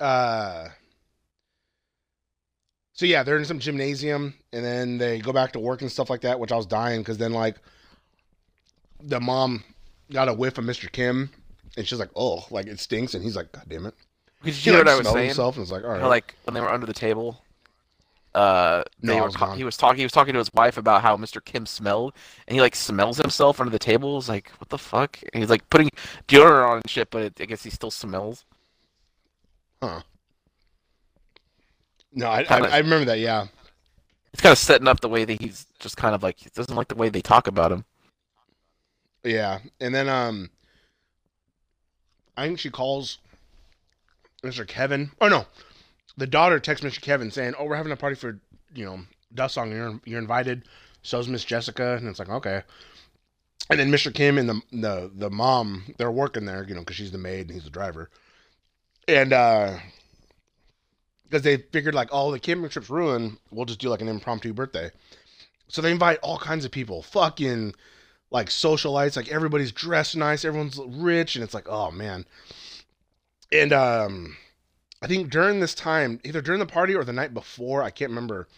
Uh. 0.00 0.68
So 2.94 3.06
yeah, 3.06 3.22
they're 3.22 3.38
in 3.38 3.44
some 3.44 3.58
gymnasium, 3.58 4.34
and 4.52 4.64
then 4.64 4.98
they 4.98 5.20
go 5.20 5.32
back 5.32 5.52
to 5.52 5.60
work 5.60 5.80
and 5.82 5.90
stuff 5.90 6.10
like 6.10 6.20
that. 6.22 6.38
Which 6.40 6.52
I 6.52 6.56
was 6.56 6.66
dying 6.66 7.00
because 7.00 7.18
then 7.18 7.32
like, 7.32 7.56
the 9.00 9.20
mom 9.20 9.64
got 10.12 10.28
a 10.28 10.34
whiff 10.34 10.58
of 10.58 10.64
Mr. 10.64 10.90
Kim, 10.90 11.30
and 11.76 11.86
she's 11.86 11.98
like, 11.98 12.10
"Oh, 12.16 12.44
like 12.50 12.66
it 12.66 12.80
stinks," 12.80 13.14
and 13.14 13.22
he's 13.22 13.36
like, 13.36 13.52
"God 13.52 13.64
damn 13.68 13.86
it!" 13.86 13.94
Did 14.44 14.54
He 14.54 14.70
you 14.70 14.76
hear 14.76 14.84
like 14.84 14.86
what 14.86 14.94
I 14.94 14.98
was 14.98 15.12
saying? 15.12 15.26
himself 15.28 15.56
and 15.56 15.62
was 15.62 15.72
like, 15.72 15.84
"All 15.84 15.90
right." 15.90 16.02
Like 16.02 16.34
when 16.44 16.54
they 16.54 16.60
were 16.60 16.70
under 16.72 16.86
the 16.86 16.92
table. 16.92 17.41
Uh, 18.34 18.82
No, 19.02 19.12
they 19.12 19.18
I 19.18 19.22
were 19.22 19.30
ta- 19.30 19.54
he 19.54 19.64
was 19.64 19.76
talking. 19.76 19.98
He 19.98 20.04
was 20.04 20.12
talking 20.12 20.32
to 20.32 20.38
his 20.38 20.52
wife 20.54 20.78
about 20.78 21.02
how 21.02 21.16
Mr. 21.18 21.44
Kim 21.44 21.66
smelled, 21.66 22.14
and 22.48 22.54
he 22.54 22.60
like 22.62 22.74
smells 22.74 23.18
himself 23.18 23.60
under 23.60 23.70
the 23.70 23.78
table. 23.78 24.18
He's 24.18 24.28
like, 24.28 24.50
"What 24.58 24.70
the 24.70 24.78
fuck?" 24.78 25.18
And 25.34 25.42
he's 25.42 25.50
like 25.50 25.68
putting 25.68 25.90
deodorant 26.28 26.68
on 26.68 26.76
and 26.76 26.88
shit, 26.90 27.10
but 27.10 27.22
it, 27.22 27.34
I 27.40 27.44
guess 27.44 27.62
he 27.62 27.68
still 27.70 27.90
smells. 27.90 28.44
huh? 29.82 30.00
No, 32.14 32.26
I, 32.28 32.40
I 32.40 32.44
Kinda- 32.44 32.72
I 32.72 32.78
remember 32.78 33.04
that. 33.06 33.18
Yeah, 33.18 33.46
It's 34.32 34.42
kind 34.42 34.52
of 34.52 34.58
setting 34.58 34.88
up 34.88 35.00
the 35.00 35.08
way 35.08 35.24
that 35.24 35.40
he's 35.40 35.66
just 35.78 35.96
kind 35.96 36.14
of 36.14 36.22
like 36.22 36.38
he 36.38 36.48
doesn't 36.54 36.74
like 36.76 36.88
the 36.88 36.94
way 36.94 37.08
they 37.08 37.20
talk 37.22 37.46
about 37.46 37.72
him. 37.72 37.84
yeah, 39.24 39.58
and 39.80 39.94
then 39.94 40.08
um, 40.08 40.50
I 42.36 42.46
think 42.46 42.58
she 42.58 42.70
calls 42.70 43.18
Mr. 44.42 44.66
Kevin. 44.66 45.10
Oh 45.20 45.28
no, 45.28 45.46
the 46.16 46.26
daughter 46.26 46.58
texts 46.58 46.86
Mr. 46.86 47.00
Kevin 47.00 47.30
saying, 47.30 47.54
"Oh, 47.58 47.64
we're 47.64 47.76
having 47.76 47.92
a 47.92 47.96
party 47.96 48.16
for 48.16 48.40
you 48.74 48.84
know 48.84 49.00
Dasong. 49.34 49.70
You're 49.70 50.00
you're 50.04 50.20
invited. 50.20 50.64
So's 51.02 51.28
Miss 51.28 51.44
Jessica." 51.44 51.96
And 51.96 52.08
it's 52.08 52.18
like, 52.18 52.28
okay. 52.28 52.62
And 53.70 53.78
then 53.78 53.90
Mr. 53.90 54.12
Kim 54.12 54.38
and 54.38 54.48
the 54.48 54.62
the 54.72 55.10
the 55.14 55.30
mom 55.30 55.94
they're 55.98 56.10
working 56.10 56.44
there, 56.44 56.64
you 56.64 56.74
know, 56.74 56.80
because 56.80 56.96
she's 56.96 57.12
the 57.12 57.18
maid 57.18 57.46
and 57.46 57.52
he's 57.52 57.64
the 57.64 57.70
driver, 57.70 58.10
and 59.08 59.32
uh, 59.32 59.78
because 61.24 61.42
they 61.42 61.56
figured 61.56 61.94
like, 61.94 62.10
oh, 62.12 62.30
the 62.30 62.38
camping 62.38 62.68
trip's 62.68 62.90
ruined, 62.90 63.38
we'll 63.50 63.64
just 63.64 63.80
do 63.80 63.88
like 63.88 64.02
an 64.02 64.08
impromptu 64.08 64.52
birthday. 64.52 64.90
So 65.68 65.80
they 65.80 65.90
invite 65.90 66.18
all 66.22 66.36
kinds 66.36 66.66
of 66.66 66.70
people, 66.70 67.00
fucking 67.00 67.74
like 68.30 68.48
socialites, 68.48 69.16
like 69.16 69.28
everybody's 69.28 69.72
dressed 69.72 70.16
nice, 70.16 70.44
everyone's 70.44 70.78
rich, 70.78 71.34
and 71.34 71.42
it's 71.42 71.54
like, 71.54 71.68
oh 71.68 71.90
man. 71.90 72.26
And 73.50 73.72
um, 73.72 74.36
I 75.02 75.08
think 75.08 75.30
during 75.30 75.60
this 75.60 75.74
time, 75.74 76.20
either 76.24 76.40
during 76.40 76.60
the 76.60 76.66
party 76.66 76.94
or 76.94 77.02
the 77.04 77.12
night 77.12 77.34
before, 77.34 77.82
I 77.82 77.90
can't 77.90 78.10
remember. 78.10 78.48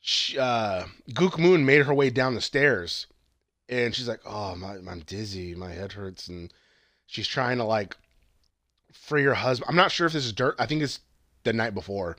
She, 0.00 0.38
uh, 0.38 0.86
Gook 1.10 1.38
Moon 1.38 1.64
made 1.64 1.82
her 1.86 1.94
way 1.94 2.10
down 2.10 2.34
the 2.34 2.40
stairs, 2.40 3.06
and 3.68 3.94
she's 3.94 4.08
like, 4.08 4.20
"Oh, 4.24 4.56
my, 4.56 4.74
I'm 4.74 5.02
dizzy, 5.06 5.54
my 5.54 5.70
head 5.72 5.92
hurts," 5.92 6.28
and 6.28 6.52
she's 7.06 7.28
trying 7.28 7.58
to 7.58 7.64
like 7.64 7.96
free 8.92 9.24
her 9.24 9.34
husband. 9.34 9.68
I'm 9.68 9.76
not 9.76 9.92
sure 9.92 10.06
if 10.06 10.12
this 10.14 10.24
is 10.26 10.32
dirt. 10.32 10.56
I 10.58 10.66
think 10.66 10.82
it's 10.82 11.00
the 11.44 11.52
night 11.52 11.74
before. 11.74 12.16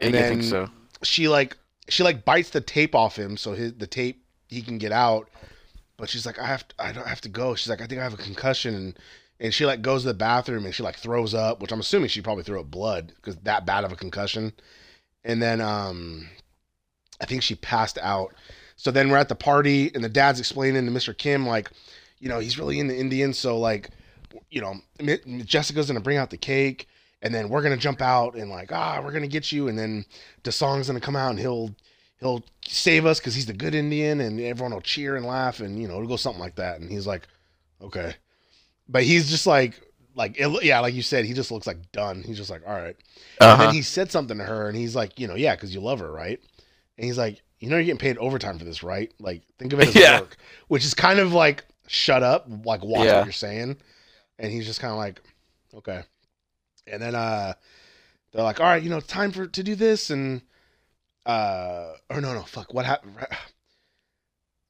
And 0.00 0.16
I 0.16 0.22
think 0.22 0.42
then- 0.42 0.50
so. 0.50 0.70
She 1.02 1.28
like 1.28 1.56
she 1.88 2.02
like 2.02 2.24
bites 2.24 2.50
the 2.50 2.60
tape 2.62 2.94
off 2.94 3.16
him, 3.18 3.36
so 3.36 3.52
his 3.52 3.74
the 3.74 3.86
tape 3.86 4.24
he 4.48 4.62
can 4.62 4.78
get 4.78 4.92
out. 4.92 5.28
but 5.98 6.08
she's 6.10 6.26
like, 6.26 6.38
I 6.38 6.46
have 6.46 6.66
to, 6.68 6.74
I 6.78 6.92
don't 6.92 7.06
have 7.06 7.20
to 7.22 7.28
go. 7.28 7.54
She's 7.54 7.68
like, 7.68 7.80
I 7.80 7.86
think 7.86 8.00
I 8.00 8.04
have 8.04 8.14
a 8.14 8.18
concussion, 8.18 8.74
and 8.74 8.98
and 9.38 9.52
she 9.52 9.66
like 9.66 9.82
goes 9.82 10.02
to 10.02 10.08
the 10.08 10.14
bathroom 10.14 10.64
and 10.64 10.74
she 10.74 10.82
like 10.82 10.96
throws 10.96 11.34
up, 11.34 11.60
which 11.60 11.72
I'm 11.72 11.80
assuming 11.80 12.08
she 12.08 12.22
probably 12.22 12.44
threw 12.44 12.60
up 12.60 12.70
blood 12.70 13.12
because 13.16 13.36
that 13.36 13.66
bad 13.66 13.84
of 13.84 13.92
a 13.92 13.96
concussion. 13.96 14.52
And 15.24 15.42
then 15.42 15.60
um, 15.60 16.28
I 17.20 17.26
think 17.26 17.42
she 17.42 17.54
passed 17.56 17.98
out. 18.00 18.34
So 18.76 18.90
then 18.90 19.10
we're 19.10 19.18
at 19.18 19.28
the 19.28 19.34
party 19.34 19.90
and 19.94 20.02
the 20.02 20.08
dad's 20.08 20.38
explaining 20.38 20.86
to 20.86 20.92
Mr. 20.92 21.16
Kim 21.16 21.46
like, 21.46 21.70
you 22.18 22.28
know, 22.28 22.38
he's 22.38 22.58
really 22.58 22.78
into 22.78 22.96
Indians, 22.96 23.38
so 23.38 23.58
like, 23.58 23.90
you 24.50 24.60
know, 24.60 24.74
Jessica's 25.44 25.86
gonna 25.86 26.00
bring 26.00 26.18
out 26.18 26.30
the 26.30 26.36
cake. 26.36 26.88
And 27.22 27.34
then 27.34 27.48
we're 27.48 27.62
gonna 27.62 27.76
jump 27.76 28.00
out 28.02 28.36
and 28.36 28.50
like 28.50 28.70
ah 28.72 29.00
we're 29.02 29.10
gonna 29.12 29.26
get 29.26 29.50
you 29.50 29.68
and 29.68 29.78
then 29.78 30.04
Dasong's 30.44 30.86
gonna 30.86 31.00
come 31.00 31.16
out 31.16 31.30
and 31.30 31.38
he'll 31.38 31.74
he'll 32.20 32.44
save 32.64 33.04
us 33.04 33.18
because 33.18 33.34
he's 33.34 33.46
the 33.46 33.52
good 33.52 33.74
Indian 33.74 34.20
and 34.20 34.38
everyone 34.40 34.72
will 34.72 34.82
cheer 34.82 35.16
and 35.16 35.26
laugh 35.26 35.60
and 35.60 35.80
you 35.80 35.88
know 35.88 35.94
it'll 35.94 36.06
go 36.06 36.16
something 36.16 36.40
like 36.40 36.56
that 36.56 36.78
and 36.78 36.90
he's 36.90 37.06
like 37.06 37.26
okay 37.80 38.14
but 38.88 39.04
he's 39.04 39.30
just 39.30 39.46
like 39.46 39.80
like 40.14 40.36
it, 40.38 40.64
yeah 40.64 40.80
like 40.80 40.94
you 40.94 41.02
said 41.02 41.24
he 41.24 41.34
just 41.34 41.50
looks 41.52 41.66
like 41.66 41.92
done. 41.92 42.22
He's 42.22 42.38
just 42.38 42.50
like 42.50 42.62
all 42.66 42.74
right. 42.74 42.96
And 43.48 43.60
Uh-huh. 43.60 43.68
then 43.70 43.70
he 43.70 43.82
said 43.82 44.10
something 44.10 44.38
to 44.38 44.44
her 44.44 44.68
and 44.68 44.76
he's 44.76 44.96
like 44.96 45.18
you 45.18 45.26
know 45.28 45.36
yeah 45.36 45.54
because 45.54 45.74
you 45.74 45.80
love 45.80 46.00
her 46.00 46.12
right? 46.12 46.40
And 46.98 47.06
he's 47.06 47.18
like 47.18 47.42
you 47.60 47.68
know 47.70 47.76
you're 47.76 47.84
getting 47.86 47.98
paid 47.98 48.18
overtime 48.18 48.58
for 48.58 48.64
this 48.64 48.82
right? 48.82 49.12
Like 49.20 49.42
think 49.58 49.72
of 49.72 49.80
it 49.80 49.88
as 49.88 50.00
Yeah. 50.04 50.20
work 50.20 50.36
which 50.68 50.84
is 50.84 50.94
kind 50.94 51.18
of 51.20 51.32
like 51.32 51.64
shut 51.88 52.22
up 52.22 52.46
like 52.64 52.84
watch 52.84 53.12
Yeah. 53.12 53.22
what 53.22 53.24
you're 53.24 53.32
saying. 53.32 53.78
And 54.38 54.52
he's 54.52 54.66
just 54.66 54.80
kind 54.80 54.92
of 54.92 54.98
like 54.98 55.20
okay. 55.76 56.02
And 56.86 57.02
then 57.02 57.14
uh 57.14 57.54
they're 58.32 58.44
like 58.44 58.60
all 58.60 58.66
right 58.66 58.82
you 58.82 58.90
know 58.90 58.98
it's 58.98 59.06
time 59.06 59.32
for 59.32 59.46
to 59.46 59.62
do 59.62 59.74
this. 59.74 60.10
And 60.10 60.42
uh 61.26 61.94
or 62.10 62.20
no 62.20 62.34
no 62.34 62.42
fuck 62.42 62.74
what 62.74 62.86
happened 62.86 63.16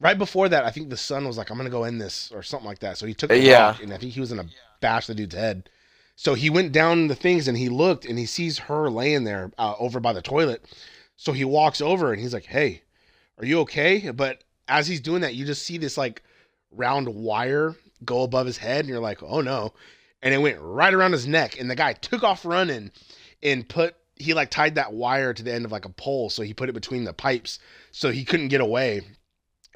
right, 0.00 0.18
before 0.18 0.48
that 0.48 0.64
i 0.64 0.70
think 0.70 0.90
the 0.90 0.96
son 0.96 1.26
was 1.26 1.38
like 1.38 1.50
i'm 1.50 1.56
gonna 1.56 1.70
go 1.70 1.84
end 1.84 2.00
this 2.00 2.30
or 2.32 2.42
something 2.42 2.66
like 2.68 2.80
that. 2.80 2.98
So 2.98 3.06
he 3.06 3.14
took 3.14 3.30
the 3.30 3.36
Yeah. 3.38 3.68
rock 3.68 3.82
and 3.82 3.92
i 3.92 3.98
think 3.98 4.12
he 4.12 4.20
was 4.20 4.30
gonna 4.30 4.48
bash 4.80 5.06
the 5.06 5.14
dude's 5.14 5.34
head. 5.34 5.68
So 6.16 6.34
he 6.34 6.48
went 6.48 6.72
down 6.72 7.08
the 7.08 7.14
things 7.14 7.46
and 7.48 7.58
he 7.58 7.68
looked 7.68 8.04
and 8.06 8.18
he 8.18 8.24
sees 8.26 8.58
her 8.58 8.88
laying 8.90 9.24
there 9.24 9.52
uh, 9.58 9.74
over 9.78 10.00
by 10.00 10.12
the 10.14 10.22
toilet. 10.22 10.64
So 11.16 11.32
he 11.32 11.44
walks 11.44 11.80
over 11.80 12.12
and 12.12 12.20
he's 12.20 12.34
like 12.34 12.46
hey 12.46 12.82
are 13.38 13.44
you 13.44 13.60
okay? 13.60 14.10
But 14.10 14.44
as 14.68 14.86
he's 14.86 15.00
doing 15.00 15.20
that 15.22 15.34
you 15.34 15.44
just 15.44 15.62
see 15.62 15.78
this 15.78 15.96
like 15.98 16.22
round 16.70 17.08
wire 17.08 17.74
go 18.04 18.22
above 18.22 18.46
his 18.46 18.58
head 18.58 18.80
and 18.80 18.88
you're 18.88 19.00
like 19.00 19.22
oh 19.22 19.40
no. 19.40 19.72
And 20.22 20.34
it 20.34 20.38
went 20.38 20.58
right 20.60 20.92
around 20.92 21.12
his 21.12 21.26
neck 21.26 21.58
and 21.60 21.70
the 21.70 21.76
guy 21.76 21.92
took 21.92 22.24
off 22.24 22.44
running 22.44 22.90
and 23.42 23.68
put 23.68 23.94
he 24.16 24.32
like 24.34 24.50
tied 24.50 24.74
that 24.76 24.92
wire 24.94 25.34
to 25.34 25.42
the 25.42 25.52
end 25.52 25.64
of 25.66 25.72
like 25.72 25.84
a 25.84 25.90
pole 25.90 26.30
so 26.30 26.42
he 26.42 26.54
put 26.54 26.68
it 26.70 26.72
between 26.74 27.04
the 27.04 27.12
pipes 27.12 27.58
so 27.92 28.10
he 28.10 28.24
couldn't 28.24 28.48
get 28.48 28.62
away 28.62 29.02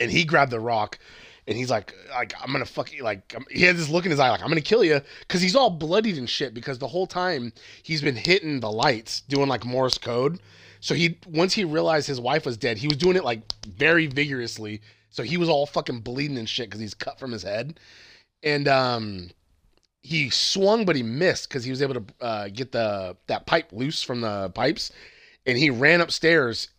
and 0.01 0.11
he 0.11 0.25
grabbed 0.25 0.51
the 0.51 0.59
rock 0.61 0.99
and 1.47 1.57
he's 1.57 1.71
like 1.71 1.95
like 2.11 2.33
i'm 2.41 2.53
gonna 2.53 2.65
fuck 2.65 2.93
you 2.93 3.03
like 3.03 3.35
he 3.51 3.63
had 3.63 3.77
this 3.77 3.89
look 3.89 4.05
in 4.05 4.11
his 4.11 4.21
eye 4.21 4.31
like 4.31 4.41
i'm 4.43 4.49
gonna 4.49 4.61
kill 4.61 4.85
you 4.85 5.01
because 5.21 5.43
he's 5.43 5.57
all 5.57 5.71
bloodied 5.71 6.17
and 6.17 6.31
shit 6.31 6.55
because 6.55 6.79
the 6.79 6.89
whole 6.89 7.07
time 7.07 7.53
he's 7.83 8.01
been 8.01 8.17
hitting 8.17 8.61
the 8.61 8.71
lights 8.71 9.23
doing 9.23 9.49
like 9.49 9.65
morse 9.65 9.99
code. 9.99 10.41
So 10.83 10.95
he 10.95 11.19
once 11.27 11.53
he 11.53 11.65
realized 11.65 12.07
his 12.07 12.21
wife 12.21 12.47
was 12.47 12.57
dead 12.57 12.79
he 12.79 12.89
was 12.89 12.97
doing 12.97 13.17
it 13.17 13.25
like 13.25 13.41
very 13.67 14.07
vigorously. 14.07 14.81
So 15.11 15.23
he 15.23 15.37
was 15.37 15.49
all 15.49 15.67
fucking 15.67 16.01
bleeding 16.01 16.39
and 16.39 16.49
shit 16.49 16.69
because 16.69 16.81
he's 16.81 16.95
cut 16.95 17.19
from 17.19 17.33
his 17.33 17.43
head. 17.43 17.81
And 18.43 18.69
um 18.69 19.31
he 20.03 20.31
swung 20.31 20.85
but 20.85 20.97
he 20.97 21.03
missed 21.03 21.49
because 21.49 21.65
he 21.65 21.71
was 21.71 21.83
able 21.83 21.95
to 21.95 22.05
uh, 22.23 22.49
get 22.49 22.73
the 22.73 23.17
that 23.27 23.45
pipe 23.45 23.73
loose 23.73 24.03
from 24.03 24.23
the 24.23 24.51
pipes. 24.51 24.91
And 25.47 25.59
he 25.59 25.71
ran 25.71 26.01
upstairs. 26.01 26.69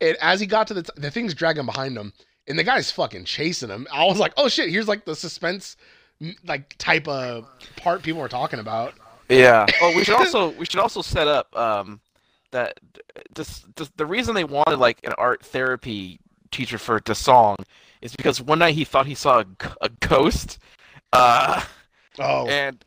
And 0.00 0.16
as 0.20 0.40
he 0.40 0.46
got 0.46 0.66
to 0.66 0.74
the 0.74 0.82
t- 0.82 0.92
the 0.96 1.10
thing's 1.10 1.34
dragging 1.34 1.66
behind 1.66 1.96
him 1.96 2.12
and 2.46 2.58
the 2.58 2.64
guy's 2.64 2.90
fucking 2.90 3.24
chasing 3.24 3.70
him. 3.70 3.86
I 3.92 4.04
was 4.04 4.18
like 4.18 4.32
oh 4.36 4.48
shit 4.48 4.70
here's 4.70 4.88
like 4.88 5.04
the 5.04 5.16
suspense 5.16 5.76
like 6.46 6.76
type 6.78 7.08
of 7.08 7.46
part 7.76 8.02
people 8.02 8.20
were 8.20 8.28
talking 8.28 8.60
about. 8.60 8.94
Yeah. 9.28 9.66
Oh, 9.80 9.94
we 9.94 10.04
should 10.04 10.16
also 10.16 10.50
we 10.50 10.64
should 10.64 10.80
also 10.80 11.02
set 11.02 11.28
up 11.28 11.54
um 11.56 12.00
that 12.54 12.78
this, 13.34 13.64
this 13.74 13.90
the 13.96 14.06
reason 14.06 14.34
they 14.34 14.44
wanted 14.44 14.78
like 14.78 15.00
an 15.04 15.12
art 15.18 15.44
therapy 15.44 16.20
teacher 16.52 16.78
for 16.78 17.00
Dasong 17.00 17.56
is 18.00 18.14
because 18.14 18.40
one 18.40 18.60
night 18.60 18.74
he 18.74 18.84
thought 18.84 19.06
he 19.06 19.14
saw 19.14 19.42
a 19.80 19.88
ghost, 20.00 20.58
uh, 21.12 21.62
oh. 22.20 22.46
and 22.46 22.84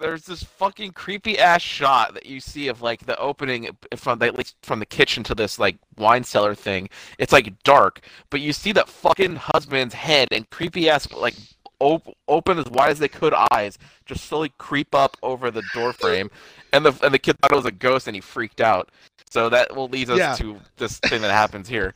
there's 0.00 0.24
this 0.24 0.42
fucking 0.42 0.92
creepy 0.92 1.38
ass 1.38 1.62
shot 1.62 2.14
that 2.14 2.26
you 2.26 2.40
see 2.40 2.68
of 2.68 2.82
like 2.82 3.06
the 3.06 3.16
opening 3.18 3.68
from 3.96 4.18
the, 4.18 4.26
at 4.26 4.36
least 4.36 4.56
from 4.62 4.78
the 4.80 4.86
kitchen 4.86 5.22
to 5.24 5.34
this 5.34 5.58
like 5.58 5.76
wine 5.98 6.24
cellar 6.24 6.54
thing. 6.54 6.88
It's 7.18 7.32
like 7.32 7.62
dark, 7.62 8.00
but 8.30 8.40
you 8.40 8.52
see 8.52 8.72
that 8.72 8.88
fucking 8.88 9.36
husband's 9.36 9.94
head 9.94 10.28
and 10.32 10.48
creepy 10.50 10.88
ass 10.90 11.10
like 11.12 11.34
op- 11.78 12.16
open 12.28 12.58
as 12.58 12.66
wide 12.66 12.90
as 12.90 12.98
they 12.98 13.08
could 13.08 13.34
eyes 13.52 13.78
just 14.06 14.24
slowly 14.24 14.52
creep 14.58 14.94
up 14.94 15.16
over 15.22 15.50
the 15.50 15.62
door 15.74 15.92
frame, 15.92 16.30
and 16.72 16.84
the 16.84 16.92
and 17.04 17.14
the 17.14 17.18
kid 17.18 17.36
thought 17.38 17.52
it 17.52 17.56
was 17.56 17.66
a 17.66 17.72
ghost 17.72 18.06
and 18.08 18.14
he 18.16 18.20
freaked 18.20 18.60
out. 18.60 18.90
So 19.30 19.48
that 19.50 19.76
will 19.76 19.88
lead 19.88 20.10
us 20.10 20.18
Yeah. 20.18 20.34
to 20.36 20.58
this 20.76 20.98
thing 20.98 21.22
that 21.22 21.30
happens 21.30 21.68
here. 21.68 21.94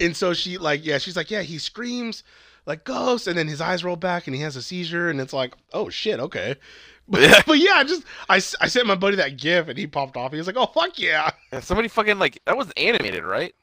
and 0.00 0.14
so 0.14 0.34
she 0.34 0.58
like 0.58 0.84
yeah 0.84 0.98
she's 0.98 1.16
like 1.16 1.30
yeah 1.30 1.40
he 1.42 1.58
screams 1.58 2.22
like 2.68 2.84
ghost 2.84 3.26
and 3.26 3.36
then 3.36 3.48
his 3.48 3.60
eyes 3.60 3.82
roll 3.82 3.96
back 3.96 4.26
and 4.28 4.36
he 4.36 4.42
has 4.42 4.54
a 4.54 4.62
seizure 4.62 5.08
and 5.10 5.20
it's 5.20 5.32
like 5.32 5.54
oh 5.72 5.88
shit 5.88 6.20
okay 6.20 6.54
but 7.08 7.22
Yeah. 7.22 7.42
but 7.46 7.58
yeah 7.58 7.72
I 7.74 7.84
just 7.84 8.04
I, 8.28 8.36
I 8.36 8.68
sent 8.68 8.86
my 8.86 8.94
buddy 8.94 9.16
that 9.16 9.36
gif 9.38 9.66
and 9.68 9.76
he 9.78 9.86
popped 9.88 10.16
off 10.16 10.30
he 10.30 10.38
was 10.38 10.46
like 10.46 10.56
oh 10.56 10.66
fuck 10.66 10.98
yeah 10.98 11.30
And 11.52 11.64
somebody 11.64 11.88
fucking 11.88 12.18
like 12.20 12.38
that 12.44 12.56
was 12.56 12.70
animated, 12.76 13.24
right? 13.24 13.54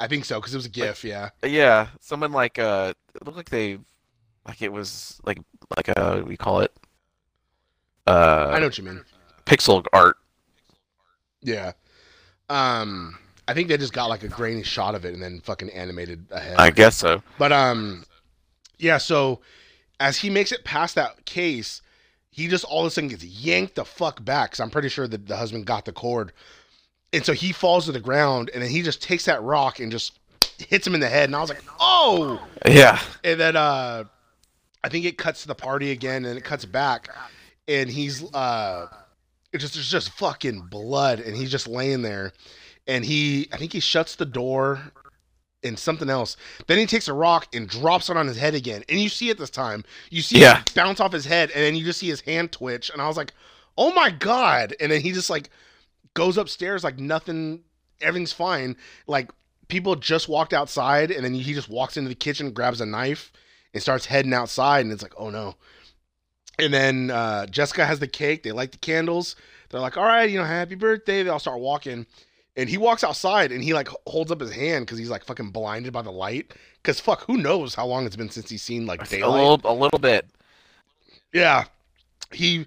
i 0.00 0.08
think 0.08 0.24
so 0.24 0.40
because 0.40 0.52
it 0.52 0.56
was 0.56 0.66
a 0.66 0.70
gif 0.70 1.04
yeah 1.04 1.28
Yeah, 1.44 1.86
someone 2.00 2.32
like 2.32 2.58
uh, 2.58 2.94
it 3.14 3.24
looked 3.24 3.36
like 3.36 3.48
they, 3.50 3.78
like 4.46 4.60
it 4.60 4.72
was 4.72 5.20
like 5.24 5.38
like 5.76 5.88
uh, 5.96 6.22
we 6.26 6.36
call 6.36 6.60
it? 6.60 6.72
Uh, 8.06 8.50
i 8.52 8.58
know 8.58 8.66
what 8.66 8.76
you 8.76 8.84
mean 8.84 9.00
pixel 9.46 9.84
art. 9.92 10.16
yeah 11.42 11.72
um 12.50 13.16
i 13.48 13.54
think 13.54 13.68
they 13.68 13.76
just 13.76 13.92
got 13.92 14.06
like 14.06 14.22
a 14.22 14.28
grainy 14.28 14.62
shot 14.62 14.94
of 14.94 15.04
it 15.04 15.14
and 15.14 15.22
then 15.22 15.40
fucking 15.40 15.70
animated 15.70 16.26
ahead 16.30 16.56
I 16.58 16.70
guess 16.70 16.96
so. 16.96 17.22
But 17.38 17.52
um, 17.52 18.04
yeah. 18.78 18.98
So 18.98 19.40
as 20.00 20.18
he 20.18 20.30
makes 20.30 20.52
it 20.52 20.64
past 20.64 20.94
that 20.96 21.24
case, 21.24 21.82
he 22.30 22.48
just 22.48 22.64
all 22.64 22.80
of 22.80 22.86
a 22.86 22.90
sudden 22.90 23.08
gets 23.08 23.24
yanked 23.24 23.76
the 23.76 23.84
fuck 23.84 24.24
back. 24.24 24.52
Cause 24.52 24.60
I'm 24.60 24.70
pretty 24.70 24.88
sure 24.88 25.06
that 25.06 25.26
the 25.26 25.36
husband 25.36 25.66
got 25.66 25.84
the 25.84 25.92
cord, 25.92 26.32
and 27.12 27.24
so 27.24 27.32
he 27.32 27.52
falls 27.52 27.86
to 27.86 27.92
the 27.92 28.00
ground, 28.00 28.50
and 28.52 28.62
then 28.62 28.70
he 28.70 28.82
just 28.82 29.02
takes 29.02 29.24
that 29.26 29.42
rock 29.42 29.78
and 29.80 29.92
just 29.92 30.18
hits 30.58 30.86
him 30.86 30.94
in 30.94 31.00
the 31.00 31.08
head. 31.08 31.28
And 31.28 31.36
I 31.36 31.40
was 31.40 31.50
like, 31.50 31.62
oh. 31.80 32.44
Yeah, 32.66 33.00
And 33.22 33.38
then 33.38 33.56
uh, 33.56 34.04
I 34.82 34.88
think 34.88 35.04
it 35.04 35.16
cuts 35.18 35.42
to 35.42 35.48
the 35.48 35.54
party 35.54 35.90
again, 35.90 36.24
and 36.24 36.36
it 36.36 36.44
cuts 36.44 36.64
back, 36.64 37.08
and 37.68 37.88
he's 37.88 38.22
uh, 38.34 38.86
it 39.52 39.58
just 39.58 39.74
there's 39.74 39.90
just 39.90 40.10
fucking 40.10 40.62
blood, 40.62 41.20
and 41.20 41.36
he's 41.36 41.50
just 41.50 41.68
laying 41.68 42.02
there, 42.02 42.32
and 42.86 43.04
he 43.04 43.48
I 43.52 43.56
think 43.56 43.72
he 43.72 43.80
shuts 43.80 44.16
the 44.16 44.26
door 44.26 44.80
and 45.62 45.78
something 45.78 46.10
else. 46.10 46.36
Then 46.66 46.78
he 46.78 46.86
takes 46.86 47.08
a 47.08 47.12
rock 47.14 47.48
and 47.54 47.68
drops 47.68 48.10
it 48.10 48.16
on 48.16 48.26
his 48.26 48.36
head 48.36 48.54
again, 48.54 48.84
and 48.88 49.00
you 49.00 49.08
see 49.08 49.30
it 49.30 49.38
this 49.38 49.50
time. 49.50 49.84
You 50.10 50.20
see 50.22 50.40
Yeah. 50.40 50.60
it 50.60 50.74
bounce 50.74 51.00
off 51.00 51.12
his 51.12 51.24
head, 51.24 51.50
and 51.52 51.62
then 51.62 51.74
you 51.74 51.84
just 51.84 52.00
see 52.00 52.08
his 52.08 52.20
hand 52.20 52.52
twitch, 52.52 52.90
and 52.90 53.00
I 53.00 53.08
was 53.08 53.16
like, 53.16 53.32
oh 53.78 53.92
my 53.94 54.10
god! 54.10 54.74
And 54.80 54.92
then 54.92 55.00
he 55.00 55.12
just 55.12 55.30
like 55.30 55.50
goes 56.14 56.36
upstairs 56.36 56.84
like 56.84 56.98
nothing, 56.98 57.62
everything's 58.00 58.32
fine. 58.32 58.76
Like 59.06 59.30
people 59.68 59.96
just 59.96 60.28
walked 60.28 60.52
outside, 60.52 61.10
and 61.10 61.24
then 61.24 61.34
he 61.34 61.54
just 61.54 61.68
walks 61.70 61.96
into 61.96 62.08
the 62.10 62.14
kitchen, 62.14 62.52
grabs 62.52 62.80
a 62.82 62.86
knife, 62.86 63.32
and 63.72 63.82
starts 63.82 64.06
heading 64.06 64.34
outside, 64.34 64.80
and 64.84 64.92
it's 64.92 65.02
like, 65.02 65.14
oh 65.16 65.30
no. 65.30 65.54
And 66.58 66.72
then 66.72 67.10
uh, 67.10 67.46
Jessica 67.46 67.84
has 67.84 67.98
the 67.98 68.06
cake. 68.06 68.42
They 68.44 68.52
light 68.52 68.70
the 68.70 68.78
candles. 68.78 69.34
They're 69.70 69.80
like, 69.80 69.96
all 69.96 70.04
right, 70.04 70.30
you 70.30 70.38
know, 70.38 70.44
happy 70.44 70.76
birthday. 70.76 71.22
They 71.22 71.30
all 71.30 71.40
start 71.40 71.58
walking. 71.58 72.06
And 72.56 72.68
he 72.68 72.78
walks 72.78 73.02
outside 73.02 73.50
and 73.50 73.64
he 73.64 73.74
like 73.74 73.88
holds 74.06 74.30
up 74.30 74.40
his 74.40 74.52
hand 74.52 74.86
because 74.86 74.98
he's 74.98 75.10
like 75.10 75.24
fucking 75.24 75.50
blinded 75.50 75.92
by 75.92 76.02
the 76.02 76.12
light. 76.12 76.52
Because 76.82 77.00
fuck, 77.00 77.22
who 77.24 77.36
knows 77.36 77.74
how 77.74 77.86
long 77.86 78.06
it's 78.06 78.16
been 78.16 78.30
since 78.30 78.48
he's 78.48 78.62
seen 78.62 78.86
like 78.86 79.02
a 79.02 79.06
daylight. 79.06 79.40
little 79.40 79.60
a 79.64 79.74
little 79.74 79.98
bit. 79.98 80.26
Yeah. 81.32 81.64
He 82.32 82.66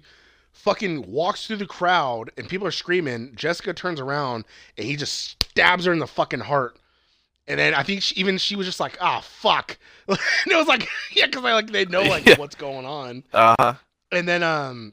fucking 0.52 1.10
walks 1.10 1.46
through 1.46 1.56
the 1.56 1.66
crowd 1.66 2.30
and 2.36 2.48
people 2.48 2.66
are 2.66 2.70
screaming. 2.72 3.32
Jessica 3.34 3.72
turns 3.72 4.00
around 4.00 4.44
and 4.76 4.86
he 4.86 4.96
just 4.96 5.42
stabs 5.42 5.86
her 5.86 5.92
in 5.92 5.98
the 6.00 6.06
fucking 6.06 6.40
heart. 6.40 6.76
And 7.46 7.58
then 7.58 7.72
I 7.72 7.82
think 7.82 8.02
she, 8.02 8.14
even 8.16 8.36
she 8.36 8.56
was 8.56 8.66
just 8.66 8.80
like, 8.80 8.98
ah, 9.00 9.20
fuck. 9.20 9.78
and 10.08 10.18
it 10.46 10.56
was 10.56 10.66
like, 10.66 10.86
yeah, 11.12 11.26
because 11.26 11.42
I 11.44 11.54
like 11.54 11.70
they 11.70 11.86
know 11.86 12.02
like 12.02 12.26
Yeah. 12.26 12.36
what's 12.36 12.54
going 12.56 12.84
on. 12.84 13.24
Uh 13.32 13.54
huh. 13.58 13.74
And 14.12 14.28
then 14.28 14.42
um, 14.42 14.92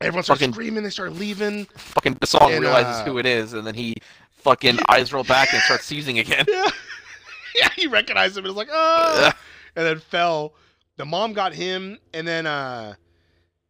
everyone 0.00 0.24
starts 0.24 0.40
Fucking- 0.40 0.52
screaming. 0.52 0.84
They 0.84 0.90
start 0.90 1.12
leaving. 1.12 1.64
Fucking 1.76 2.16
Dasong 2.16 2.52
And, 2.52 2.60
realizes 2.62 3.00
uh, 3.02 3.04
who 3.04 3.18
it 3.18 3.26
is, 3.26 3.52
and 3.52 3.66
then 3.66 3.74
he 3.74 3.94
fucking 4.30 4.78
eyes 4.88 5.12
roll 5.12 5.24
back 5.24 5.52
and 5.52 5.62
starts 5.62 5.84
seizing 5.84 6.18
again. 6.18 6.44
Yeah, 6.56 6.70
yeah. 7.56 7.68
He 7.76 7.86
recognized 7.86 8.36
him 8.36 8.44
and 8.44 8.54
was 8.54 8.56
like, 8.56 8.68
oh, 8.70 9.30
and 9.74 9.86
then 9.86 9.98
fell. 9.98 10.54
The 10.98 11.04
mom 11.06 11.32
got 11.32 11.54
him, 11.54 11.98
and 12.14 12.26
then 12.26 12.46
uh, 12.46 12.94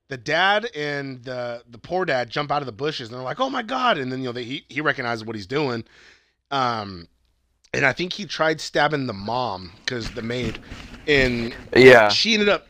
the 0.08 0.16
dad 0.16 0.68
and 0.76 1.22
the 1.24 1.62
the 1.70 1.78
poor 1.78 2.04
dad 2.04 2.30
jump 2.30 2.50
out 2.52 2.62
of 2.62 2.66
the 2.66 2.72
bushes, 2.72 3.08
and 3.08 3.16
they're 3.16 3.24
like, 3.24 3.40
"Oh 3.40 3.50
my 3.50 3.62
god!" 3.62 3.98
And 3.98 4.10
then 4.12 4.20
you 4.20 4.26
know 4.26 4.32
they, 4.32 4.44
he 4.44 4.64
he 4.68 4.80
recognizes 4.80 5.24
what 5.24 5.34
he's 5.36 5.46
doing, 5.46 5.84
um, 6.52 7.08
and 7.74 7.84
I 7.84 7.92
think 7.92 8.12
he 8.12 8.26
tried 8.26 8.60
stabbing 8.60 9.06
the 9.06 9.12
mom 9.12 9.72
because 9.84 10.10
the 10.12 10.22
maid, 10.22 10.60
and 11.08 11.54
Yeah. 11.74 12.08
she 12.08 12.34
ended 12.34 12.48
up 12.48 12.66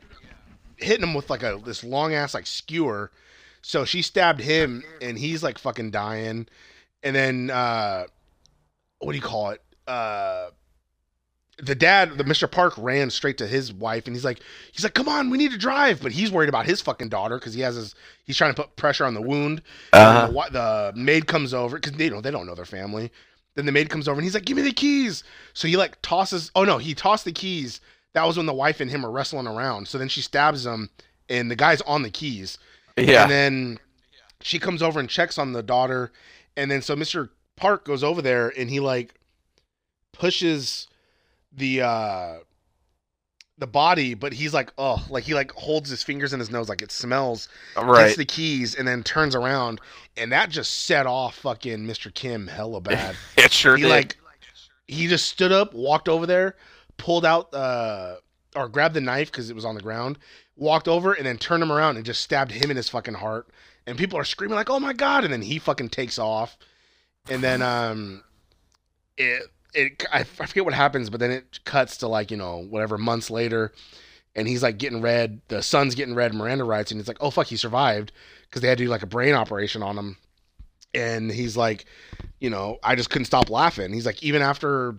hitting 0.76 1.02
him 1.07 1.12
with 1.14 1.28
like 1.30 1.42
a 1.42 1.61
this 1.64 1.84
long 1.84 2.14
ass 2.14 2.32
like 2.34 2.46
skewer. 2.46 3.11
So 3.67 3.85
she 3.85 4.01
stabbed 4.01 4.41
him, 4.41 4.85
and 5.03 5.19
he's 5.19 5.43
like 5.43 5.59
fucking 5.59 5.91
dying. 5.91 6.47
And 7.03 7.17
then 7.17 7.51
uh, 7.51 8.05
what 9.01 9.11
do 9.11 9.19
you 9.19 9.23
call 9.23 9.51
it? 9.51 9.61
Uh, 9.89 10.51
the 11.59 11.75
dad, 11.75 12.17
the 12.17 12.23
Mr. 12.23 12.49
Park, 12.49 12.75
ran 12.79 13.11
straight 13.11 13.39
to 13.39 13.47
his 13.47 13.73
wife, 13.73 14.07
and 14.07 14.14
he's 14.14 14.25
like, 14.25 14.39
he's 14.71 14.85
like, 14.85 14.95
come 14.95 15.09
on, 15.09 15.31
we 15.31 15.37
need 15.37 15.51
to 15.51 15.59
drive. 15.59 16.01
But 16.01 16.12
he's 16.12 16.31
worried 16.31 16.49
about 16.49 16.64
his 16.64 16.81
fucking 16.81 17.09
daughter 17.09 17.41
because 17.41 17.55
he 17.55 17.61
has 17.62 17.75
his, 17.75 17.97
he's 18.23 18.37
trying 18.37 18.55
to 18.55 18.62
put 18.62 18.77
pressure 18.77 19.05
on 19.05 19.14
the 19.14 19.21
wound. 19.21 19.62
Uh-huh. 19.93 20.27
And 20.29 20.37
the, 20.55 20.93
the 20.93 20.93
maid 20.95 21.27
comes 21.27 21.53
over 21.53 21.77
because 21.77 21.95
they 21.95 22.09
don't 22.09 22.23
they 22.23 22.31
don't 22.31 22.47
know 22.47 22.55
their 22.55 22.64
family. 22.64 23.11
Then 23.57 23.67
the 23.67 23.73
maid 23.73 23.91
comes 23.91 24.07
over 24.07 24.21
and 24.21 24.25
he's 24.25 24.35
like, 24.35 24.45
"Give 24.45 24.57
me 24.57 24.62
the 24.62 24.71
keys." 24.71 25.25
So 25.55 25.67
he 25.67 25.77
like 25.77 26.01
tosses. 26.03 26.53
Oh 26.55 26.62
no, 26.62 26.79
he 26.79 26.95
tossed 26.95 27.25
the 27.25 27.33
keys. 27.33 27.81
That 28.12 28.29
was 28.29 28.37
when 28.37 28.47
the 28.47 28.55
wife 28.55 28.79
and 28.79 28.89
him 28.89 29.05
are 29.05 29.11
wrestling 29.11 29.49
around. 29.49 29.89
So 29.89 29.99
then 29.99 30.09
she 30.09 30.21
stabs 30.21 30.64
him, 30.64 30.89
and 31.29 31.51
the 31.51 31.57
guy's 31.57 31.81
on 31.81 32.03
the 32.03 32.11
keys. 32.11 32.59
Yeah. 32.97 33.22
And 33.22 33.30
then 33.30 33.78
she 34.40 34.59
comes 34.59 34.82
over 34.82 35.01
and 35.01 35.09
checks 35.09 35.38
on 35.38 35.53
the 35.53 35.62
daughter, 35.62 36.12
and 36.57 36.70
then 36.70 36.82
so 36.82 36.97
Mr. 36.97 37.30
Park 37.57 37.84
goes 37.84 38.05
over 38.05 38.22
there 38.22 38.53
and 38.57 38.70
he 38.70 38.80
like 38.80 39.14
pushes 40.12 40.88
the 41.53 41.82
uh 41.82 42.34
the 43.59 43.66
body, 43.66 44.12
but 44.12 44.34
he's 44.34 44.53
like, 44.53 44.70
oh, 44.76 45.05
like 45.09 45.24
he 45.24 45.34
like 45.34 45.51
holds 45.53 45.88
his 45.88 46.03
fingers 46.03 46.32
in 46.32 46.40
his 46.40 46.51
nose 46.51 46.68
like 46.68 46.82
it 46.82 46.92
smells 46.92 47.49
right. 47.76 48.07
gets 48.07 48.16
the 48.16 48.24
keys 48.24 48.74
and 48.74 48.86
then 48.86 49.03
turns 49.03 49.34
around 49.34 49.80
and 50.16 50.30
that 50.32 50.51
just 50.51 50.84
set 50.84 51.07
off 51.07 51.36
fucking 51.36 51.86
Mr. 51.86 52.12
Kim 52.12 52.47
hella 52.47 52.80
bad. 52.82 53.16
It 53.36 53.53
sure 53.53 53.76
he 53.76 53.84
did. 53.84 53.88
like 53.88 54.16
he 54.86 55.09
just 55.09 55.26
stood 55.26 55.53
up, 55.53 55.74
walked 55.74 56.09
over 56.09 56.26
there, 56.26 56.57
pulled 56.99 57.24
out 57.24 57.53
uh 57.55 58.16
or 58.57 58.68
grabbed 58.68 58.94
the 58.94 59.00
knife 59.00 59.30
because 59.30 59.50
it 59.50 59.54
was 59.54 59.64
on 59.64 59.74
the 59.74 59.80
ground, 59.80 60.18
walked 60.57 60.88
over 60.88 61.12
and 61.12 61.26
then 61.26 61.38
turned 61.38 61.62
him 61.62 61.70
around 61.70 61.96
and 61.96 62.04
just 62.04 62.22
stabbed 62.22 62.52
him 62.52 62.70
in 62.70 62.76
his 62.76 62.88
fucking 62.88 63.14
heart. 63.14 63.48
And 63.86 63.96
people 63.96 64.18
are 64.18 64.24
screaming 64.24 64.57
like, 64.57 64.70
"Oh 64.70 64.80
my 64.80 64.92
god!" 64.92 65.22
And 65.22 65.32
then 65.32 65.42
he 65.42 65.59
fucking 65.59 65.90
takes 65.90 66.18
off, 66.18 66.59
and 67.28 67.42
then 67.42 67.62
um, 67.62 68.24
it 69.16 69.44
it 69.74 70.04
I 70.12 70.24
forget 70.24 70.64
what 70.64 70.74
happens, 70.74 71.09
but 71.09 71.20
then 71.20 71.30
it 71.30 71.61
cuts 71.64 71.98
to 71.98 72.09
like 72.09 72.32
you 72.32 72.36
know 72.36 72.59
whatever 72.59 72.98
months 72.98 73.30
later, 73.30 73.72
and 74.34 74.48
he's 74.48 74.62
like 74.62 74.78
getting 74.78 75.02
read. 75.02 75.40
The 75.46 75.62
son's 75.62 75.94
getting 75.94 76.16
read. 76.16 76.34
Miranda 76.34 76.64
rights, 76.64 76.90
and 76.90 76.98
it's 76.98 77.07
like, 77.07 77.18
"Oh 77.20 77.30
fuck, 77.30 77.46
he 77.46 77.57
survived," 77.57 78.11
because 78.48 78.61
they 78.61 78.68
had 78.68 78.78
to 78.78 78.84
do 78.84 78.90
like 78.90 79.04
a 79.04 79.07
brain 79.07 79.34
operation 79.34 79.84
on 79.84 79.96
him, 79.96 80.16
and 80.92 81.30
he's 81.30 81.57
like, 81.57 81.84
you 82.40 82.50
know, 82.50 82.78
I 82.82 82.94
just 82.94 83.11
couldn't 83.11 83.26
stop 83.26 83.50
laughing. 83.50 83.92
He's 83.92 84.07
like, 84.07 84.22
even 84.22 84.42
after 84.42 84.96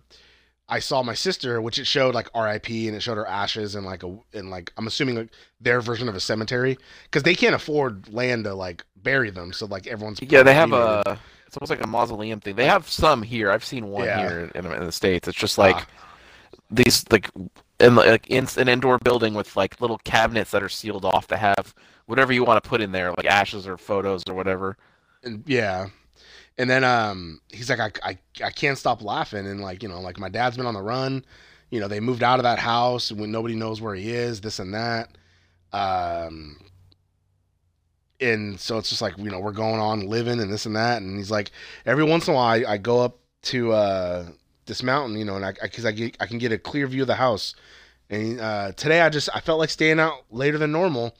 I 0.69 0.79
saw 0.79 1.01
my 1.01 1.13
sister, 1.13 1.61
which 1.61 1.79
it 1.79 1.85
showed 1.87 2.13
like 2.13 2.29
R.I.P. 2.33 2.87
and 2.87 2.97
it 2.97 2.99
showed 3.01 3.15
her 3.17 3.25
ashes 3.27 3.75
and 3.75 3.85
like 3.85 4.03
a 4.03 4.17
and 4.33 4.49
like 4.49 4.71
I'm 4.77 4.87
assuming 4.87 5.15
like 5.15 5.29
their 5.61 5.79
version 5.81 6.09
of 6.09 6.15
a 6.15 6.19
cemetery 6.19 6.77
because 7.05 7.23
they 7.23 7.35
can't 7.35 7.55
afford 7.55 8.11
land 8.13 8.43
to 8.45 8.53
like 8.53 8.83
bury 9.03 9.29
them, 9.29 9.53
so 9.53 9.65
like 9.65 9.87
everyone's 9.87 10.19
yeah, 10.21 10.43
they 10.43 10.53
have 10.53 10.73
a. 10.73 11.17
It's 11.45 11.55
almost 11.55 11.69
like 11.69 11.81
a 11.81 11.87
mausoleum 11.87 12.41
thing. 12.41 12.57
They 12.57 12.65
have 12.65 12.89
some 12.89 13.21
here. 13.23 13.49
I've 13.49 13.63
seen 13.63 13.87
one 13.87 14.03
Yeah. 14.05 14.19
here 14.19 14.51
in, 14.53 14.65
in 14.65 14.85
the 14.85 14.91
states. 14.91 15.29
It's 15.29 15.37
just 15.37 15.57
like 15.57 15.77
Ah. 15.77 15.87
these 16.69 17.05
like 17.09 17.29
in 17.79 17.95
like 17.95 18.27
in 18.27 18.45
an 18.57 18.67
indoor 18.67 18.97
building 18.99 19.33
with 19.33 19.55
like 19.55 19.79
little 19.79 19.99
cabinets 19.99 20.51
that 20.51 20.61
are 20.61 20.67
sealed 20.67 21.05
off 21.05 21.27
to 21.27 21.37
have 21.37 21.73
whatever 22.07 22.33
you 22.33 22.43
want 22.43 22.61
to 22.61 22.69
put 22.69 22.81
in 22.81 22.91
there, 22.91 23.11
like 23.11 23.25
ashes 23.25 23.65
or 23.65 23.77
photos 23.77 24.23
or 24.27 24.33
whatever. 24.33 24.75
and 25.23 25.43
yeah 25.47 25.87
and 26.57 26.69
then 26.69 26.83
um 26.83 27.39
he's 27.49 27.69
like 27.69 27.79
I, 27.79 27.91
I 28.03 28.17
i 28.43 28.49
can't 28.49 28.77
stop 28.77 29.01
laughing. 29.01 29.45
And 29.47 29.61
like 29.61 29.83
you 29.83 29.89
know 29.89 30.01
like 30.01 30.19
my 30.19 30.29
dad's 30.29 30.57
been 30.57 30.65
on 30.65 30.73
the 30.73 30.81
run. 30.81 31.23
You 31.69 31.79
know 31.79 31.87
they 31.87 31.99
moved 31.99 32.23
out 32.23 32.39
of 32.39 32.43
that 32.43 32.59
house 32.59 33.11
when 33.11 33.31
nobody 33.31 33.55
knows 33.55 33.81
where 33.81 33.95
he 33.95 34.11
is 34.11 34.41
this 34.41 34.59
and 34.59 34.73
that. 34.73 35.17
Um 35.71 36.57
and 38.19 38.59
so 38.59 38.79
it's 38.79 38.89
just 38.89 39.01
like 39.01 39.17
you 39.17 39.29
know 39.29 39.39
we're 39.39 39.51
going 39.51 39.79
on 39.79 40.07
living 40.07 40.39
and 40.39 40.51
this 40.51 40.65
and 40.65 40.75
that. 40.75 41.01
And 41.01 41.17
he's 41.17 41.31
like 41.31 41.51
every 41.85 42.03
once 42.03 42.27
in 42.27 42.33
a 42.33 42.37
while 42.37 42.65
i, 42.65 42.73
I 42.73 42.77
go 42.77 43.01
up 43.01 43.19
to 43.43 43.71
uh 43.73 44.25
this 44.65 44.83
mountain 44.83 45.17
you 45.17 45.23
know 45.23 45.35
and 45.37 45.45
i 45.45 45.53
because 45.61 45.85
I, 45.85 45.91
get 45.91 46.17
i 46.19 46.25
can 46.25 46.39
get 46.39 46.51
a 46.51 46.57
clear 46.57 46.87
view 46.87 47.03
of 47.03 47.07
the 47.07 47.15
house. 47.15 47.55
And 48.09 48.39
uh 48.39 48.71
today 48.71 49.01
i 49.01 49.09
just 49.09 49.29
i 49.35 49.39
felt 49.41 49.59
like 49.59 49.69
staying 49.69 49.99
out 49.99 50.25
later 50.31 50.57
than 50.57 50.71
normal. 50.71 51.15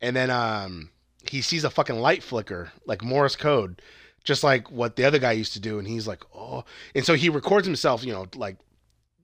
And 0.00 0.16
then 0.16 0.30
um 0.30 0.90
he 1.30 1.40
sees 1.42 1.62
a 1.64 1.70
fucking 1.70 1.98
light 2.00 2.22
flicker 2.22 2.72
like 2.86 3.02
morse 3.02 3.36
code 3.36 3.80
just 4.24 4.42
like 4.42 4.70
what 4.70 4.96
the 4.96 5.04
other 5.04 5.18
guy 5.18 5.32
used 5.32 5.52
to 5.52 5.60
do 5.60 5.78
and 5.78 5.86
he's 5.86 6.08
like 6.08 6.24
oh 6.34 6.64
and 6.94 7.04
so 7.04 7.14
he 7.14 7.28
records 7.28 7.66
himself 7.66 8.04
you 8.04 8.12
know 8.12 8.26
like 8.34 8.56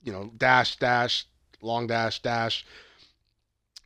you 0.02 0.12
know 0.12 0.30
dash 0.36 0.76
dash 0.76 1.26
long 1.62 1.86
dash 1.86 2.20
dash 2.22 2.64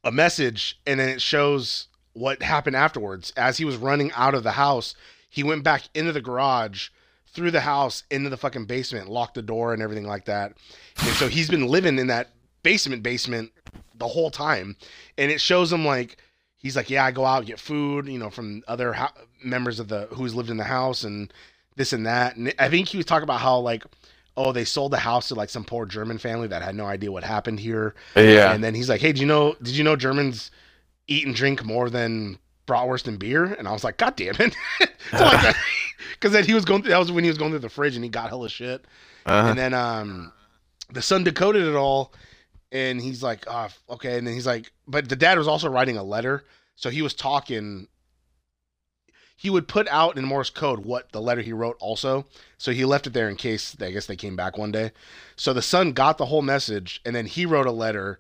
a 0.05 0.13
message 0.13 0.79
and 0.87 1.01
then 1.01 1.09
it 1.09 1.23
shows 1.23 1.89
what 2.13 2.43
happened 2.43 2.77
afterwards. 2.77 3.33
As 3.37 3.57
he 3.57 3.65
was 3.65 3.77
running 3.77 4.13
out 4.13 4.35
of 4.35 4.43
the 4.43 4.53
house 4.53 4.95
he 5.29 5.43
went 5.43 5.65
back 5.65 5.83
into 5.95 6.13
the 6.13 6.21
garage 6.21 6.91
through 7.27 7.51
the 7.51 7.61
house 7.61 8.05
into 8.11 8.31
the 8.31 8.37
fucking 8.37 8.67
basement 8.67 9.09
locked 9.09 9.35
the 9.35 9.43
door 9.43 9.73
and 9.73 9.83
everything 9.83 10.07
like 10.07 10.27
that. 10.27 10.55
And 10.99 11.15
so 11.17 11.27
he's 11.27 11.51
been 11.51 11.67
living 11.67 11.99
in 11.99 12.07
that 12.07 12.31
basement 12.63 13.03
basement 13.03 13.51
the 13.97 14.07
whole 14.07 14.31
time. 14.31 14.77
And 15.19 15.33
it 15.33 15.41
shows 15.41 15.73
him 15.73 15.85
like 15.85 16.19
he's 16.65 16.75
like 16.77 16.91
yeah 16.91 17.05
i 17.05 17.13
go 17.13 17.25
out 17.25 17.45
get 17.47 17.61
food 17.61 18.09
you 18.09 18.19
know 18.19 18.31
from 18.31 18.65
other 18.67 18.95
ho- 18.95 19.13
members 19.45 19.79
of 19.79 19.87
the 19.89 20.09
who's 20.13 20.35
lived 20.35 20.51
in 20.51 20.57
the 20.57 20.65
house 20.65 21.05
and 21.05 21.33
this 21.77 21.93
and 21.93 22.07
that. 22.07 22.35
And 22.37 22.53
i 22.59 22.69
think 22.69 22.89
he 22.89 22.97
was 22.97 23.07
talking 23.07 23.23
about 23.25 23.41
how 23.41 23.59
like 23.59 23.85
oh 24.37 24.51
they 24.51 24.65
sold 24.65 24.93
the 24.93 24.99
house 24.99 25.29
to 25.29 25.35
like 25.37 25.51
some 25.51 25.65
poor 25.65 25.87
german 25.87 26.19
family 26.19 26.49
that 26.49 26.63
had 26.63 26.75
no 26.75 26.87
idea 26.87 27.13
what 27.13 27.23
happened 27.23 27.61
here. 27.61 27.95
Yeah. 28.17 28.53
and 28.53 28.65
then 28.65 28.75
he's 28.75 28.89
like 28.89 29.01
hey 29.01 29.13
do 29.13 29.21
you 29.21 29.27
know 29.27 29.55
did 29.63 29.77
you 29.77 29.85
know 29.85 29.95
germans 29.95 30.51
eat 31.07 31.27
and 31.27 31.37
drink 31.37 31.65
more 31.65 31.91
than 31.91 32.39
bratwurst 32.67 33.07
and 33.07 33.19
beer? 33.19 33.45
And 33.45 33.69
i 33.69 33.73
was 33.73 33.85
like 33.85 33.99
god 33.99 34.17
damn 34.17 34.35
it. 34.41 34.57
Because 35.11 35.55
then 36.33 36.45
he 36.45 36.55
was 36.55 36.65
going 36.65 36.81
through 36.83 36.91
that 36.93 36.99
was 36.99 37.13
when 37.13 37.25
he 37.25 37.31
was 37.31 37.39
going 37.39 37.51
through 37.53 37.59
the 37.61 37.69
fridge 37.69 37.95
and 37.95 38.03
he 38.03 38.09
got 38.11 38.31
hella 38.31 38.49
shit. 38.49 38.85
Uh-huh. 39.27 39.51
and 39.51 39.59
then 39.59 39.75
um 39.75 40.33
the 40.93 41.03
son 41.03 41.25
decoded 41.25 41.65
it 41.67 41.75
all 41.75 42.13
and 42.75 43.01
he's 43.01 43.23
like 43.23 43.45
oh, 43.47 43.69
okay 43.89 44.19
and 44.19 44.27
then 44.27 44.35
he's 44.35 44.47
like 44.47 44.73
but 44.87 45.09
the 45.09 45.17
dad 45.17 45.39
was 45.39 45.49
also 45.49 45.71
writing 45.71 45.97
a 45.97 46.03
letter 46.03 46.45
so 46.75 46.91
he 46.91 47.01
was 47.01 47.15
talking 47.15 47.87
he 49.37 49.49
would 49.49 49.69
put 49.69 49.89
out 49.89 50.19
in 50.19 50.25
morse 50.25 50.51
code 50.51 50.81
what 50.81 51.11
the 51.13 51.21
letter 51.21 51.41
he 51.41 51.53
wrote 51.53 51.77
also 51.81 52.27
so 52.59 52.73
he 52.73 52.85
left 52.85 53.07
it 53.07 53.13
there 53.15 53.29
in 53.29 53.37
case 53.37 53.75
i 53.81 53.91
guess 53.91 54.07
they 54.07 54.17
came 54.17 54.37
back 54.37 54.59
one 54.59 54.73
day. 54.73 54.91
So 55.37 55.53
the 55.53 55.63
son 55.63 55.93
got 55.93 56.19
the 56.19 56.27
whole 56.27 56.43
message 56.43 57.01
and 57.07 57.15
then 57.15 57.27
he 57.27 57.47
wrote 57.47 57.67
a 57.67 57.73
letter 57.73 58.19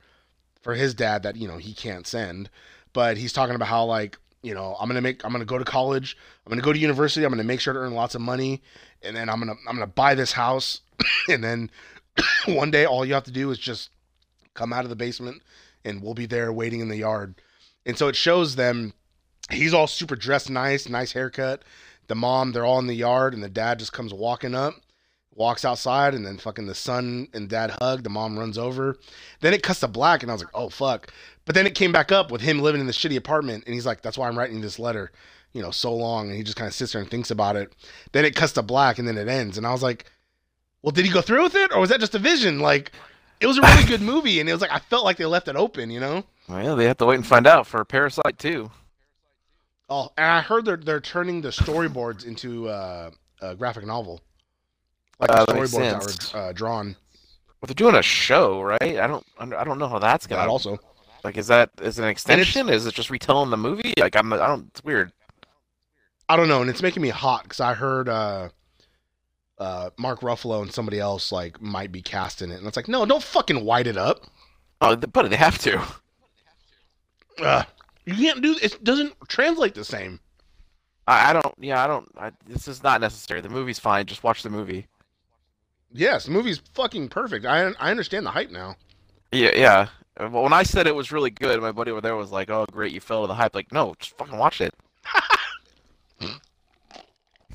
for 0.62 0.74
his 0.74 0.94
dad 0.94 1.22
that 1.24 1.36
you 1.36 1.46
know 1.46 1.58
he 1.58 1.74
can't 1.74 2.06
send 2.06 2.48
but 2.92 3.16
he's 3.18 3.32
talking 3.32 3.54
about 3.54 3.68
how 3.68 3.84
like 3.84 4.16
you 4.42 4.54
know 4.54 4.76
i'm 4.80 4.88
gonna 4.88 5.00
make 5.00 5.24
i'm 5.24 5.32
gonna 5.32 5.44
go 5.44 5.58
to 5.58 5.64
college 5.64 6.16
i'm 6.46 6.50
gonna 6.50 6.62
go 6.62 6.72
to 6.72 6.78
university 6.78 7.24
i'm 7.24 7.32
gonna 7.32 7.44
make 7.44 7.60
sure 7.60 7.74
to 7.74 7.80
earn 7.80 7.94
lots 7.94 8.14
of 8.14 8.20
money 8.20 8.62
and 9.02 9.16
then 9.16 9.28
i'm 9.28 9.40
gonna 9.40 9.54
i'm 9.68 9.74
gonna 9.74 9.86
buy 9.86 10.14
this 10.14 10.32
house 10.32 10.80
and 11.28 11.42
then 11.42 11.70
one 12.46 12.70
day 12.70 12.86
all 12.86 13.04
you 13.04 13.14
have 13.14 13.24
to 13.24 13.30
do 13.30 13.50
is 13.50 13.58
just 13.58 13.90
come 14.54 14.72
out 14.72 14.84
of 14.84 14.90
the 14.90 14.96
basement 14.96 15.42
and 15.84 16.02
we'll 16.02 16.14
be 16.14 16.26
there 16.26 16.52
waiting 16.52 16.80
in 16.80 16.88
the 16.88 16.96
yard. 16.96 17.34
And 17.86 17.98
so 17.98 18.08
it 18.08 18.16
shows 18.16 18.56
them 18.56 18.94
he's 19.50 19.74
all 19.74 19.86
super 19.86 20.16
dressed 20.16 20.50
nice 20.50 20.88
nice 20.88 21.12
haircut. 21.12 21.62
The 22.06 22.14
mom 22.14 22.52
they're 22.52 22.64
all 22.64 22.78
in 22.78 22.86
the 22.86 22.94
yard 22.94 23.34
and 23.34 23.42
the 23.42 23.48
dad 23.48 23.78
just 23.78 23.92
comes 23.92 24.12
walking 24.12 24.54
up 24.54 24.74
walks 25.36 25.64
outside 25.64 26.14
and 26.14 26.24
then 26.24 26.38
fucking 26.38 26.66
the 26.66 26.74
son 26.74 27.28
and 27.34 27.48
dad 27.48 27.70
hug 27.80 28.02
the 28.02 28.10
mom 28.10 28.38
runs 28.38 28.56
over. 28.56 28.96
Then 29.40 29.52
it 29.52 29.62
cuts 29.62 29.80
to 29.80 29.88
black 29.88 30.22
and 30.22 30.30
i 30.30 30.34
was 30.34 30.42
like 30.42 30.54
oh 30.54 30.68
fuck. 30.68 31.12
But 31.44 31.54
then 31.54 31.66
it 31.66 31.74
came 31.74 31.92
back 31.92 32.12
up 32.12 32.30
with 32.30 32.40
him 32.40 32.60
living 32.60 32.80
in 32.80 32.86
the 32.86 32.92
shitty 32.92 33.16
apartment 33.16 33.64
and 33.66 33.74
he's 33.74 33.86
like 33.86 34.02
that's 34.02 34.16
why 34.16 34.28
i'm 34.28 34.38
writing 34.38 34.60
this 34.60 34.78
letter 34.78 35.10
you 35.52 35.62
know 35.62 35.70
so 35.70 35.94
long. 35.94 36.28
And 36.28 36.36
he 36.36 36.42
just 36.42 36.56
kind 36.56 36.68
of 36.68 36.74
sits 36.74 36.92
there 36.92 37.00
and 37.00 37.10
thinks 37.10 37.30
about 37.30 37.56
it. 37.56 37.72
Then 38.12 38.24
it 38.24 38.36
cuts 38.36 38.52
to 38.54 38.62
black 38.62 38.98
and 38.98 39.06
then 39.06 39.18
it 39.18 39.28
ends. 39.28 39.58
And 39.58 39.66
i 39.66 39.72
was 39.72 39.82
like 39.82 40.06
well 40.82 40.92
did 40.92 41.04
he 41.04 41.10
go 41.10 41.20
through 41.20 41.42
with 41.42 41.54
it 41.54 41.72
or 41.72 41.80
was 41.80 41.90
that 41.90 42.00
just 42.00 42.14
a 42.14 42.18
vision? 42.18 42.60
Like 42.60 42.92
it 43.40 43.46
was 43.46 43.58
a 43.58 43.62
really 43.62 43.84
good 43.84 44.00
movie 44.00 44.40
and 44.40 44.48
it 44.48 44.52
was 44.52 44.60
like 44.62 44.70
i 44.72 44.78
felt 44.78 45.04
like 45.04 45.16
they 45.16 45.24
left 45.26 45.48
it 45.48 45.56
open 45.56 45.90
you 45.90 46.00
know 46.00 46.22
Well, 46.48 46.76
they 46.76 46.86
have 46.86 46.96
to 46.98 47.06
wait 47.06 47.16
and 47.16 47.26
find 47.26 47.46
out 47.46 47.66
for 47.66 47.84
Parasite 47.84 48.38
too. 48.38 48.70
oh 49.90 50.10
and 50.16 50.26
i 50.26 50.40
heard 50.40 50.64
they're, 50.64 50.76
they're 50.76 51.00
turning 51.00 51.40
the 51.40 51.50
storyboards 51.50 52.24
into 52.26 52.68
uh, 52.68 53.10
a 53.42 53.54
graphic 53.54 53.86
novel 53.86 54.20
like 55.20 55.30
Uh, 55.30 55.44
the 55.44 55.52
storyboards 55.52 56.32
that 56.32 56.34
were 56.34 56.40
uh, 56.48 56.52
drawn 56.52 56.96
Well, 57.60 57.66
they're 57.68 57.74
doing 57.74 57.94
a 57.94 58.02
show, 58.02 58.60
right? 58.62 58.82
I 58.82 59.06
don't, 59.06 59.24
I 59.38 59.64
don't 59.64 59.78
know 59.78 59.88
how 59.88 59.98
that's 59.98 60.26
gonna. 60.26 60.42
that 60.42 60.48
also 60.48 60.78
Like, 61.22 61.38
is 61.38 61.46
that 61.46 61.70
is 61.80 61.98
it 61.98 62.02
an 62.02 62.08
extension? 62.08 62.68
Is 62.68 62.84
it 62.84 62.92
just 62.94 63.08
retelling 63.10 63.48
the 63.50 63.56
movie? 63.56 63.94
Like, 63.98 64.16
I'm, 64.16 64.30
I 64.34 64.36
don't. 64.46 64.66
It's 64.68 64.84
weird. 64.84 65.12
I 66.28 66.36
don't 66.36 66.48
know, 66.48 66.60
and 66.60 66.68
it's 66.68 66.82
making 66.82 67.02
me 67.02 67.08
hot 67.10 67.44
because 67.44 67.60
I 67.60 67.72
heard 67.74 68.08
uh, 68.08 68.48
uh, 69.58 69.90
Mark 69.98 70.20
Ruffalo 70.20 70.62
and 70.62 70.72
somebody 70.72 70.98
else 70.98 71.30
like 71.32 71.60
might 71.60 71.92
be 71.92 72.02
casting 72.02 72.50
it, 72.50 72.58
and 72.58 72.66
it's 72.66 72.76
like, 72.76 72.88
no, 72.88 73.04
don't 73.06 73.22
fucking 73.22 73.64
white 73.64 73.86
it 73.86 73.96
up. 73.96 74.26
Oh, 74.80 74.96
but 74.96 75.30
they 75.30 75.36
have 75.36 75.58
to. 75.58 75.80
Ugh. 77.40 77.66
you 78.04 78.14
can't 78.14 78.42
do 78.42 78.56
it. 78.62 78.82
Doesn't 78.84 79.14
translate 79.28 79.74
the 79.74 79.84
same. 79.84 80.20
I, 81.06 81.30
I 81.30 81.32
don't. 81.32 81.54
Yeah, 81.58 81.82
I 81.82 81.86
don't. 81.86 82.08
I, 82.16 82.30
this 82.46 82.68
is 82.68 82.82
not 82.82 83.00
necessary. 83.00 83.40
The 83.40 83.48
movie's 83.48 83.78
fine. 83.78 84.06
Just 84.06 84.22
watch 84.24 84.42
the 84.42 84.50
movie. 84.50 84.86
Yes, 85.92 86.24
the 86.24 86.32
movie's 86.32 86.60
fucking 86.74 87.08
perfect. 87.08 87.46
I 87.46 87.70
I 87.78 87.90
understand 87.90 88.26
the 88.26 88.30
hype 88.30 88.50
now. 88.50 88.76
Yeah, 89.32 89.50
yeah. 89.54 89.88
Uh, 90.18 90.28
Well, 90.30 90.42
when 90.44 90.52
I 90.52 90.62
said 90.62 90.86
it 90.86 90.94
was 90.94 91.12
really 91.12 91.30
good, 91.30 91.60
my 91.60 91.72
buddy 91.72 91.90
over 91.90 92.00
there 92.00 92.16
was 92.16 92.30
like, 92.32 92.50
"Oh, 92.50 92.66
great, 92.70 92.92
you 92.92 93.00
fell 93.00 93.22
to 93.22 93.26
the 93.28 93.34
hype." 93.34 93.54
Like, 93.54 93.72
no, 93.72 93.94
just 93.98 94.16
fucking 94.16 94.38
watch 94.38 94.60
it. 94.60 94.74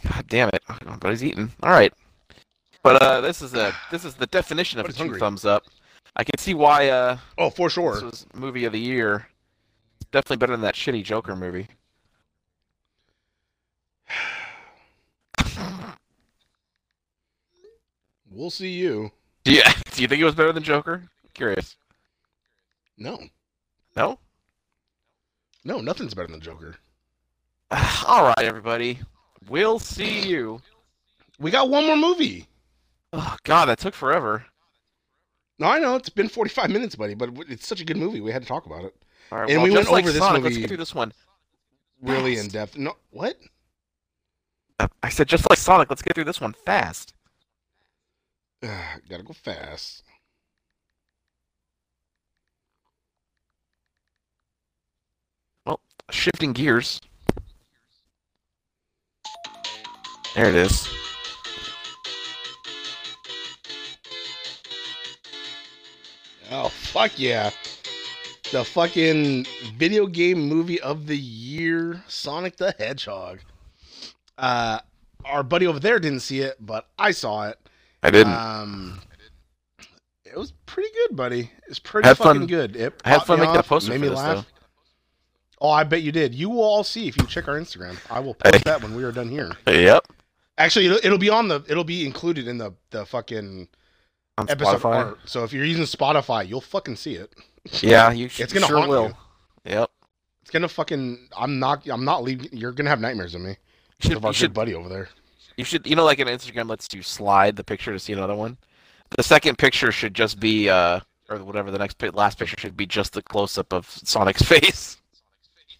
God 0.07 0.25
damn 0.27 0.49
it! 0.49 0.63
But 0.99 1.09
he's 1.11 1.23
eating. 1.23 1.51
All 1.63 1.71
right. 1.71 1.93
But 2.83 3.01
uh, 3.01 3.21
this 3.21 3.41
is 3.41 3.53
a 3.53 3.73
this 3.91 4.05
is 4.05 4.15
the 4.15 4.27
definition 4.27 4.79
of 4.79 4.85
But 4.85 4.91
a 4.91 4.93
he's 4.93 4.97
two 4.97 5.03
hungry. 5.03 5.19
thumbs 5.19 5.45
up. 5.45 5.65
I 6.15 6.23
can 6.23 6.37
see 6.37 6.53
why 6.53 6.89
uh 6.89 7.17
Oh, 7.37 7.49
for 7.49 7.69
sure 7.69 7.91
this 7.93 7.99
sure. 8.01 8.09
was 8.09 8.25
movie 8.33 8.65
of 8.65 8.71
the 8.73 8.79
year. 8.79 9.27
Definitely 10.11 10.37
better 10.37 10.53
than 10.53 10.61
that 10.61 10.75
shitty 10.75 11.03
Joker 11.03 11.35
movie. 11.35 11.67
We'll 18.31 18.49
see 18.51 18.69
you. 18.69 19.11
Yeah. 19.45 19.71
Do 19.93 20.01
you 20.01 20.07
think 20.07 20.21
it 20.21 20.25
was 20.25 20.35
better 20.35 20.53
than 20.53 20.63
Joker? 20.63 21.03
Curious. 21.33 21.75
No, 22.97 23.17
No. 23.95 24.19
no, 25.63 25.79
nothing's 25.79 26.13
better 26.13 26.27
than 26.27 26.41
Joker. 26.41 26.75
All 28.05 28.23
right, 28.25 28.43
everybody. 28.45 28.99
We'll 29.47 29.79
see 29.79 30.27
you. 30.27 30.61
We 31.39 31.51
got 31.51 31.69
one 31.69 31.85
more 31.85 31.95
movie. 31.95 32.47
Oh 33.13 33.35
God, 33.43 33.65
that 33.65 33.79
took 33.79 33.93
forever. 33.93 34.45
No, 35.57 35.67
I 35.67 35.79
know 35.79 35.95
it's 35.95 36.09
been 36.09 36.29
45 36.29 36.69
minutes, 36.69 36.95
buddy, 36.95 37.13
but 37.15 37.29
it's 37.49 37.67
such 37.67 37.81
a 37.81 37.85
good 37.85 37.97
movie. 37.97 38.21
We 38.21 38.31
had 38.31 38.41
to 38.41 38.47
talk 38.47 38.65
about 38.65 38.85
it 38.85 38.95
All 39.31 39.39
right, 39.39 39.49
And 39.49 39.61
well, 39.61 39.69
we 39.69 39.75
went 39.75 39.91
like 39.91 40.03
over 40.03 40.11
this 40.11 40.21
Sonic, 40.21 40.43
Let's 40.43 40.57
get 40.57 40.67
through 40.67 40.77
this 40.77 40.95
one. 40.95 41.11
really 42.01 42.37
in 42.37 42.47
depth. 42.47 42.77
No, 42.77 42.95
what? 43.09 43.35
Uh, 44.79 44.87
I 45.03 45.09
said 45.09 45.27
just 45.27 45.49
like 45.49 45.59
Sonic. 45.59 45.89
Let's 45.89 46.01
get 46.01 46.15
through 46.15 46.23
this 46.25 46.39
one 46.39 46.53
fast. 46.65 47.13
Gotta 48.61 49.23
go 49.23 49.33
fast. 49.33 50.03
Well, 55.65 55.81
shifting 56.11 56.53
gears. 56.53 57.01
There 60.35 60.47
it 60.49 60.55
is. 60.55 60.87
Oh 66.51 66.69
fuck 66.69 67.11
yeah! 67.17 67.51
The 68.51 68.63
fucking 68.63 69.45
video 69.77 70.07
game 70.07 70.39
movie 70.47 70.81
of 70.81 71.05
the 71.05 71.17
year, 71.17 72.03
Sonic 72.07 72.57
the 72.57 72.73
Hedgehog. 72.77 73.39
Uh, 74.37 74.79
our 75.25 75.43
buddy 75.43 75.67
over 75.67 75.79
there 75.79 75.99
didn't 75.99 76.21
see 76.21 76.39
it, 76.39 76.55
but 76.59 76.87
I 76.97 77.11
saw 77.11 77.49
it. 77.49 77.59
I 78.01 78.09
didn't. 78.09 78.33
Um, 78.33 79.01
it 80.25 80.35
was 80.37 80.53
pretty 80.65 80.89
good, 81.07 81.15
buddy. 81.15 81.51
It's 81.67 81.79
pretty 81.79 82.07
fucking 82.09 82.23
fun- 82.23 82.47
good. 82.47 82.75
It 82.75 82.99
I 83.05 83.09
had 83.09 83.23
fun 83.23 83.39
making 83.39 83.55
a 83.55 83.59
off, 83.59 83.67
poster 83.67 83.91
made 83.91 83.97
for 83.97 84.03
me 84.03 84.09
this, 84.09 84.17
laugh. 84.17 84.45
Oh, 85.61 85.69
I 85.69 85.83
bet 85.83 86.01
you 86.01 86.11
did. 86.13 86.33
You 86.33 86.49
will 86.49 86.63
all 86.63 86.83
see 86.85 87.07
if 87.07 87.17
you 87.17 87.25
check 87.27 87.47
our 87.47 87.59
Instagram. 87.59 87.97
I 88.09 88.21
will 88.21 88.33
post 88.33 88.55
Hey. 88.55 88.61
that 88.65 88.81
when 88.81 88.95
we 88.95 89.03
are 89.03 89.11
done 89.11 89.29
here. 89.29 89.51
yep. 89.67 90.07
Actually, 90.59 90.85
it'll, 90.87 90.99
it'll 91.03 91.17
be 91.17 91.29
on 91.29 91.47
the. 91.47 91.63
It'll 91.67 91.83
be 91.83 92.05
included 92.05 92.47
in 92.47 92.57
the 92.57 92.71
the 92.91 93.05
fucking 93.05 93.67
On 94.37 94.49
episode 94.49 94.79
Spotify. 94.79 94.95
art. 95.05 95.19
So 95.25 95.43
if 95.43 95.51
you're 95.53 95.65
using 95.65 95.85
Spotify, 95.85 96.47
you'll 96.47 96.61
fucking 96.61 96.95
see 96.97 97.15
it. 97.15 97.33
Yeah, 97.81 98.11
you 98.11 98.27
sh- 98.29 98.41
It's 98.41 98.53
gonna 98.53 98.67
sure 98.67 98.77
haunt 98.77 98.89
will. 98.89 99.07
you. 99.65 99.71
Yep. 99.71 99.91
It's 100.41 100.51
gonna 100.51 100.67
fucking. 100.67 101.29
I'm 101.37 101.59
not. 101.59 101.87
I'm 101.89 102.05
not 102.05 102.23
leaving. 102.23 102.49
You're 102.51 102.71
gonna 102.73 102.89
have 102.89 102.99
nightmares 103.01 103.33
of 103.35 103.41
me. 103.41 103.49
You 103.51 103.55
Of 103.55 104.03
should, 104.03 104.11
our 104.11 104.17
you 104.17 104.21
good 104.21 104.35
should, 104.35 104.53
buddy 104.53 104.73
over 104.75 104.87
there. 104.89 105.09
you 105.57 105.63
should, 105.65 105.85
you 105.87 105.95
know, 105.95 106.05
like 106.05 106.19
an 106.19 106.27
Instagram 106.27 106.69
lets 106.69 106.93
you 106.93 107.01
slide 107.03 107.55
the 107.55 107.63
picture 107.63 107.91
to 107.91 107.99
see 107.99 108.13
another 108.13 108.35
one. 108.35 108.57
The 109.17 109.23
second 109.23 109.57
picture 109.57 109.91
should 109.91 110.13
just 110.13 110.39
be, 110.39 110.69
uh, 110.69 110.99
or 111.29 111.37
whatever 111.43 111.69
the 111.71 111.77
next 111.79 112.01
last 112.13 112.37
picture 112.39 112.55
should 112.57 112.77
be, 112.77 112.85
just 112.85 113.13
the 113.13 113.21
close 113.21 113.57
up 113.57 113.73
of 113.73 113.89
Sonic's 113.89 114.41
face. 114.53 114.97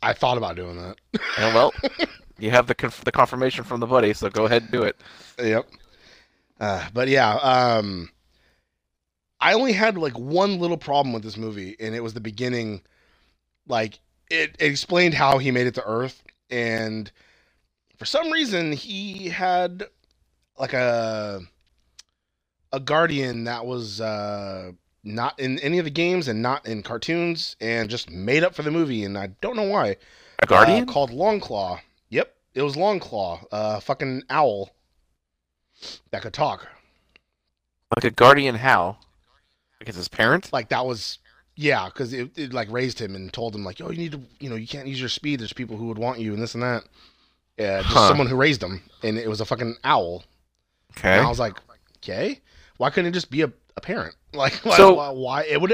I 0.02 0.14
thought 0.14 0.38
about 0.38 0.56
doing 0.56 0.76
that. 0.78 0.96
And 1.38 1.54
well, 1.54 1.74
you 2.40 2.52
have 2.52 2.68
the 2.68 2.76
conf- 2.76 3.04
the 3.04 3.12
confirmation 3.12 3.64
from 3.64 3.80
the 3.80 3.88
buddy, 3.88 4.14
so 4.14 4.30
go 4.30 4.46
ahead 4.46 4.64
and 4.64 4.72
do 4.72 4.84
it. 4.84 4.96
Yep. 5.42 5.70
Uh, 6.60 6.88
but 6.94 7.08
yeah, 7.08 7.36
um, 7.36 8.10
I 9.40 9.54
only 9.54 9.74
had 9.74 9.98
like 9.98 10.18
one 10.18 10.60
little 10.60 10.78
problem 10.78 11.14
with 11.14 11.24
this 11.24 11.38
movie, 11.38 11.76
and 11.80 11.96
it 11.96 12.02
was 12.02 12.14
the 12.14 12.20
beginning. 12.20 12.82
Like 13.68 14.00
it, 14.30 14.56
it 14.60 14.66
explained 14.66 15.14
how 15.14 15.38
he 15.38 15.52
made 15.52 15.68
it 15.68 15.76
to 15.76 15.86
Earth, 15.86 16.24
and 16.50 17.12
for 17.98 18.06
some 18.06 18.32
reason 18.32 18.72
he 18.72 19.30
had 19.30 19.84
like 20.58 20.74
a 20.74 21.42
a 22.72 22.80
guardian 22.80 23.46
that 23.46 23.66
was 23.66 24.02
uh, 24.02 24.72
not 25.04 25.40
in 25.40 25.60
any 25.60 25.80
of 25.80 25.86
the 25.86 25.92
games 25.92 26.28
and 26.28 26.42
not 26.42 26.66
in 26.68 26.84
cartoons, 26.84 27.56
and 27.62 27.90
just 27.90 28.10
made 28.10 28.44
up 28.44 28.54
for 28.54 28.64
the 28.64 28.72
movie, 28.72 29.04
and 29.04 29.18
I 29.18 29.28
don't 29.42 29.56
know 29.56 29.64
why. 29.64 29.96
A 30.42 30.46
guardian? 30.46 30.88
Uh, 30.88 30.92
called 30.92 31.12
Longclaw. 31.12 31.80
It 32.54 32.62
was 32.64 32.76
Longclaw, 32.76 33.46
uh, 33.52 33.80
fucking 33.80 34.24
owl 34.30 34.72
that 36.12 36.22
could 36.22 36.34
talk. 36.34 36.68
like 37.96 38.04
a 38.04 38.12
guardian? 38.12 38.56
How? 38.56 38.98
Like 39.80 39.90
it's 39.90 39.98
his 39.98 40.08
parent? 40.10 40.52
Like 40.52 40.70
that 40.70 40.86
was, 40.86 41.20
yeah, 41.56 41.86
because 41.86 42.12
it, 42.14 42.38
it 42.38 42.54
like 42.54 42.70
raised 42.72 43.00
him 43.00 43.16
and 43.16 43.32
told 43.32 43.56
him 43.56 43.64
like, 43.64 43.80
oh, 43.82 43.92
you 43.92 43.98
need 43.98 44.12
to, 44.14 44.22
you 44.40 44.50
know, 44.50 44.56
you 44.56 44.68
can't 44.68 44.88
use 44.88 45.00
your 45.00 45.10
speed. 45.10 45.40
There's 45.40 45.54
people 45.54 45.78
who 45.78 45.88
would 45.88 45.98
want 45.98 46.20
you 46.20 46.34
and 46.34 46.42
this 46.42 46.54
and 46.54 46.64
that. 46.64 46.84
Yeah, 47.58 47.82
just 47.82 47.94
Huh. 47.94 48.08
someone 48.10 48.28
who 48.28 48.36
raised 48.36 48.64
him, 48.64 48.82
and 49.04 49.18
it 49.18 49.28
was 49.30 49.42
a 49.42 49.46
fucking 49.46 49.76
owl. 49.84 50.24
Okay. 50.98 51.18
And 51.18 51.26
I 51.26 51.30
was 51.30 51.40
like, 51.40 51.58
okay, 51.98 52.40
why 52.78 52.90
couldn't 52.90 53.10
it 53.10 53.14
just 53.14 53.30
be 53.30 53.42
a, 53.44 53.52
a 53.78 53.82
parent? 53.82 54.16
Like, 54.34 54.54
why, 54.64 54.78
So- 54.78 54.94
why, 54.94 55.10
why 55.10 55.44
it 55.46 55.60
would? 55.60 55.74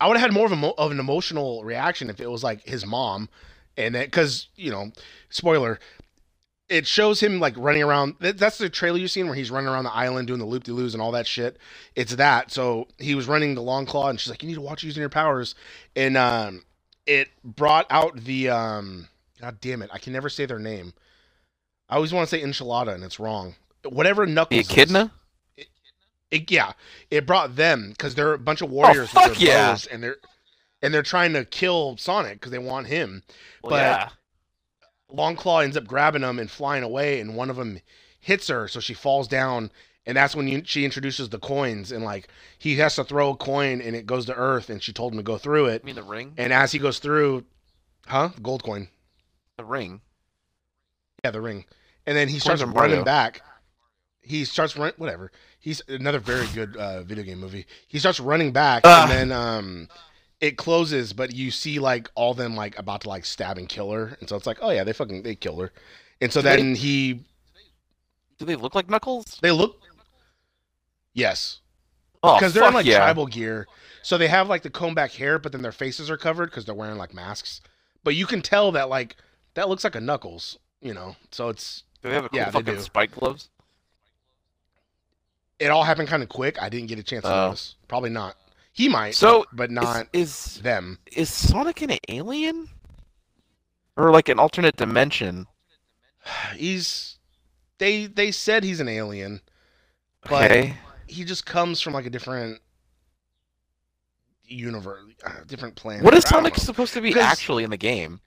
I 0.00 0.06
would 0.08 0.16
have 0.16 0.30
had 0.30 0.32
more 0.34 0.46
of 0.46 0.52
a 0.52 0.66
of 0.78 0.90
an 0.92 1.00
emotional 1.00 1.64
reaction 1.64 2.10
if 2.10 2.20
it 2.20 2.30
was 2.30 2.42
like 2.44 2.62
his 2.64 2.84
mom, 2.86 3.28
and 3.76 3.94
then 3.94 4.04
because 4.04 4.48
you 4.56 4.70
know, 4.70 4.92
spoiler, 5.30 5.78
it 6.68 6.86
shows 6.86 7.20
him 7.20 7.40
like 7.40 7.54
running 7.56 7.82
around. 7.82 8.16
That's 8.20 8.58
the 8.58 8.70
trailer 8.70 8.98
you've 8.98 9.10
seen 9.10 9.26
where 9.26 9.34
he's 9.34 9.50
running 9.50 9.68
around 9.68 9.84
the 9.84 9.92
island 9.92 10.26
doing 10.26 10.40
the 10.40 10.46
loop 10.46 10.64
de 10.64 10.72
loos 10.72 10.94
and 10.94 11.02
all 11.02 11.12
that 11.12 11.26
shit. 11.26 11.58
It's 11.94 12.16
that. 12.16 12.50
So 12.50 12.88
he 12.98 13.14
was 13.14 13.28
running 13.28 13.54
the 13.54 13.62
Longclaw, 13.62 14.10
and 14.10 14.18
she's 14.18 14.30
like, 14.30 14.42
"You 14.42 14.48
need 14.48 14.54
to 14.54 14.60
watch 14.60 14.82
using 14.82 15.00
your 15.00 15.10
powers," 15.10 15.54
and 15.94 16.16
um, 16.16 16.64
it 17.06 17.28
brought 17.44 17.86
out 17.90 18.16
the 18.16 18.48
um, 18.48 19.08
god 19.40 19.60
damn 19.60 19.82
it, 19.82 19.90
I 19.92 19.98
can 19.98 20.12
never 20.12 20.28
say 20.28 20.46
their 20.46 20.58
name. 20.58 20.94
I 21.88 21.96
always 21.96 22.12
want 22.12 22.28
to 22.28 22.34
say 22.34 22.42
enchilada, 22.42 22.94
and 22.94 23.04
it's 23.04 23.20
wrong. 23.20 23.54
Whatever 23.84 24.24
Knuckles. 24.24 24.70
echidna? 24.70 25.12
It, 26.30 26.50
yeah, 26.50 26.72
it 27.10 27.26
brought 27.26 27.56
them 27.56 27.90
because 27.90 28.14
they're 28.14 28.32
a 28.32 28.38
bunch 28.38 28.62
of 28.62 28.70
warriors 28.70 29.10
fuck 29.10 29.28
with 29.30 29.38
their 29.38 29.48
yeah. 29.48 29.70
bows, 29.72 29.86
and 29.86 30.02
they're 30.02 30.16
and 30.82 30.92
they're 30.92 31.02
trying 31.02 31.32
to 31.34 31.44
kill 31.44 31.96
Sonic 31.96 32.34
because 32.34 32.50
they 32.52 32.58
want 32.58 32.86
him. 32.88 33.22
Well, 33.62 33.70
But- 33.70 33.76
yeah. 33.78 34.08
Longclaw 35.14 35.62
ends 35.64 35.76
up 35.76 35.84
grabbing 35.86 36.22
them 36.22 36.38
and 36.38 36.50
flying 36.50 36.82
away, 36.82 37.20
and 37.20 37.36
one 37.36 37.50
of 37.50 37.56
them 37.56 37.78
hits 38.18 38.48
her, 38.48 38.66
so 38.66 38.80
she 38.80 38.94
falls 38.94 39.28
down. 39.28 39.70
And 40.06 40.16
that's 40.16 40.34
when 40.34 40.48
you, 40.48 40.62
she 40.64 40.84
introduces 40.86 41.28
the 41.28 41.38
coins, 41.38 41.92
and 41.92 42.02
like 42.02 42.28
he 42.58 42.76
has 42.76 42.96
to 42.96 43.04
throw 43.04 43.30
a 43.30 43.36
coin, 43.36 43.80
and 43.82 43.94
it 43.94 44.06
goes 44.06 44.24
to 44.26 44.34
Earth, 44.34 44.70
and 44.70 44.82
she 44.82 44.92
told 44.92 45.12
him 45.12 45.18
to 45.18 45.22
go 45.22 45.36
through 45.38 45.66
it. 45.66 45.82
I 45.84 45.86
mean 45.86 45.94
the 45.96 46.02
ring? 46.02 46.32
And 46.38 46.50
as 46.52 46.72
he 46.72 46.78
goes 46.78 46.98
through, 46.98 47.44
huh? 48.06 48.30
Gold 48.42 48.64
coin, 48.64 48.88
The 49.58 49.64
ring. 49.64 50.00
yeah, 51.24 51.30
the 51.30 51.40
ring. 51.42 51.66
And 52.06 52.16
then 52.16 52.26
he 52.28 52.34
Coins 52.34 52.42
starts 52.44 52.62
are 52.62 52.66
Mario. 52.66 52.90
running 52.92 53.04
back. 53.04 53.42
He 54.22 54.44
starts 54.44 54.76
running. 54.76 54.94
whatever. 54.96 55.30
He's 55.60 55.82
another 55.88 56.18
very 56.20 56.46
good 56.54 56.76
uh, 56.76 57.02
video 57.02 57.22
game 57.22 57.38
movie. 57.38 57.66
He 57.86 57.98
starts 57.98 58.18
running 58.18 58.50
back, 58.50 58.82
Ah. 58.84 59.02
and 59.02 59.10
then 59.12 59.32
um, 59.38 59.88
it 60.42 60.58
closes, 60.58 61.12
but 61.14 61.32
you 61.32 61.50
see 61.50 61.78
like 61.78 62.10
all 62.16 62.34
them 62.34 62.54
like 62.56 62.76
about 62.78 63.00
to 63.02 63.08
like 63.08 63.24
stab 63.24 63.56
and 63.56 63.68
kill 63.68 63.90
her, 63.92 64.16
and 64.20 64.28
so 64.28 64.36
it's 64.36 64.46
like, 64.46 64.58
oh 64.60 64.70
yeah, 64.70 64.84
they 64.84 64.92
fucking 64.92 65.22
they 65.22 65.34
killed 65.36 65.60
her, 65.62 65.72
and 66.20 66.30
so 66.30 66.42
Do 66.42 66.48
they- 66.50 66.56
then 66.56 66.74
he 66.74 67.24
Do 68.38 68.44
they 68.44 68.56
look 68.56 68.74
like 68.74 68.90
Knuckles? 68.90 69.38
they 69.40 69.52
look, 69.52 69.80
yes, 71.14 71.60
Oh, 72.24 72.34
because 72.36 72.52
they're 72.54 72.66
in 72.68 72.74
like 72.74 72.86
yeah. 72.86 72.98
tribal 72.98 73.26
gear, 73.26 73.66
so 74.02 74.18
they 74.18 74.28
have 74.28 74.48
like 74.48 74.62
the 74.62 74.70
comb 74.70 74.94
back 74.94 75.12
hair, 75.12 75.38
but 75.38 75.52
then 75.52 75.62
their 75.62 75.72
faces 75.72 76.10
are 76.10 76.16
covered 76.16 76.46
because 76.50 76.64
they're 76.64 76.74
wearing 76.74 76.98
like 76.98 77.14
masks, 77.14 77.60
but 78.04 78.14
you 78.16 78.26
can 78.26 78.42
tell 78.42 78.72
that 78.72 78.88
like 78.88 79.16
that 79.54 79.68
looks 79.68 79.84
like 79.84 79.94
a 79.94 80.00
Knuckles, 80.00 80.58
you 80.80 80.92
know, 80.92 81.14
so 81.30 81.48
it's 81.50 81.84
Do 82.02 82.08
they 82.08 82.14
have 82.16 82.24
a 82.24 82.28
cool 82.28 82.38
Yeah, 82.40 82.46
they 82.46 82.58
fucking 82.58 82.74
do. 82.74 82.80
spike 82.80 83.12
gloves? 83.12 83.48
it 85.60 85.68
all 85.70 85.84
happened 85.84 86.08
kind 86.08 86.24
of 86.24 86.28
quick. 86.28 86.60
I 86.60 86.68
didn't 86.68 86.88
get 86.88 86.98
a 86.98 87.04
chance 87.04 87.22
to 87.22 87.32
Oh. 87.32 87.46
notice. 87.46 87.76
Probably 87.86 88.10
not. 88.10 88.36
He 88.72 88.88
might, 88.88 89.14
So, 89.14 89.44
but 89.52 89.70
not 89.70 90.08
is, 90.14 90.60
them. 90.62 90.98
is 91.06 91.28
is 91.28 91.30
Sonic 91.30 91.82
an 91.82 91.96
alien? 92.08 92.68
Or 93.96 94.10
like 94.10 94.28
an 94.30 94.38
alternate 94.38 94.76
dimension? 94.76 95.46
He's 96.56 97.18
they 97.78 98.06
they 98.06 98.30
said 98.30 98.64
he's 98.64 98.80
an 98.80 98.88
alien. 98.88 99.40
But- 100.28 100.50
Okay. 100.50 100.74
He 101.08 101.24
just 101.24 101.44
comes 101.44 101.82
from 101.82 101.92
like 101.92 102.06
a 102.06 102.10
different 102.10 102.60
universe, 104.44 105.00
uh, 105.26 105.30
different 105.46 105.74
planet. 105.76 106.02
What 106.04 106.14
is 106.14 106.24
Sonic 106.24 106.56
supposed 106.56 106.94
to 106.94 107.00
be 107.02 107.18
actually 107.18 107.64
in 107.64 107.70
the 107.70 107.76
game? 107.76 108.20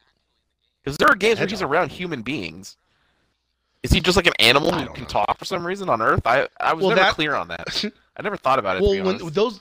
Because 0.83 0.97
there 0.97 1.07
are 1.07 1.15
games 1.15 1.39
where 1.39 1.47
he's 1.47 1.63
around 1.63 1.91
human 1.91 2.21
beings. 2.21 2.77
Is 3.81 3.91
he 3.91 3.99
just 4.01 4.15
like 4.15 4.27
an 4.27 4.33
animal 4.39 4.71
who 4.71 4.87
can 4.93 5.03
know. 5.03 5.09
talk 5.09 5.37
for 5.39 5.45
some 5.45 5.65
reason 5.65 5.89
on 5.89 6.01
Earth? 6.01 6.21
I 6.25 6.47
I 6.59 6.73
was 6.73 6.81
Well, 6.83 6.89
never 6.95 7.01
that- 7.07 7.13
clear 7.15 7.33
on 7.33 7.47
that. 7.47 7.85
I 8.17 8.21
never 8.21 8.37
thought 8.37 8.59
about 8.59 8.77
it. 8.77 8.83
well, 8.83 9.03
when 9.03 9.33
those 9.33 9.59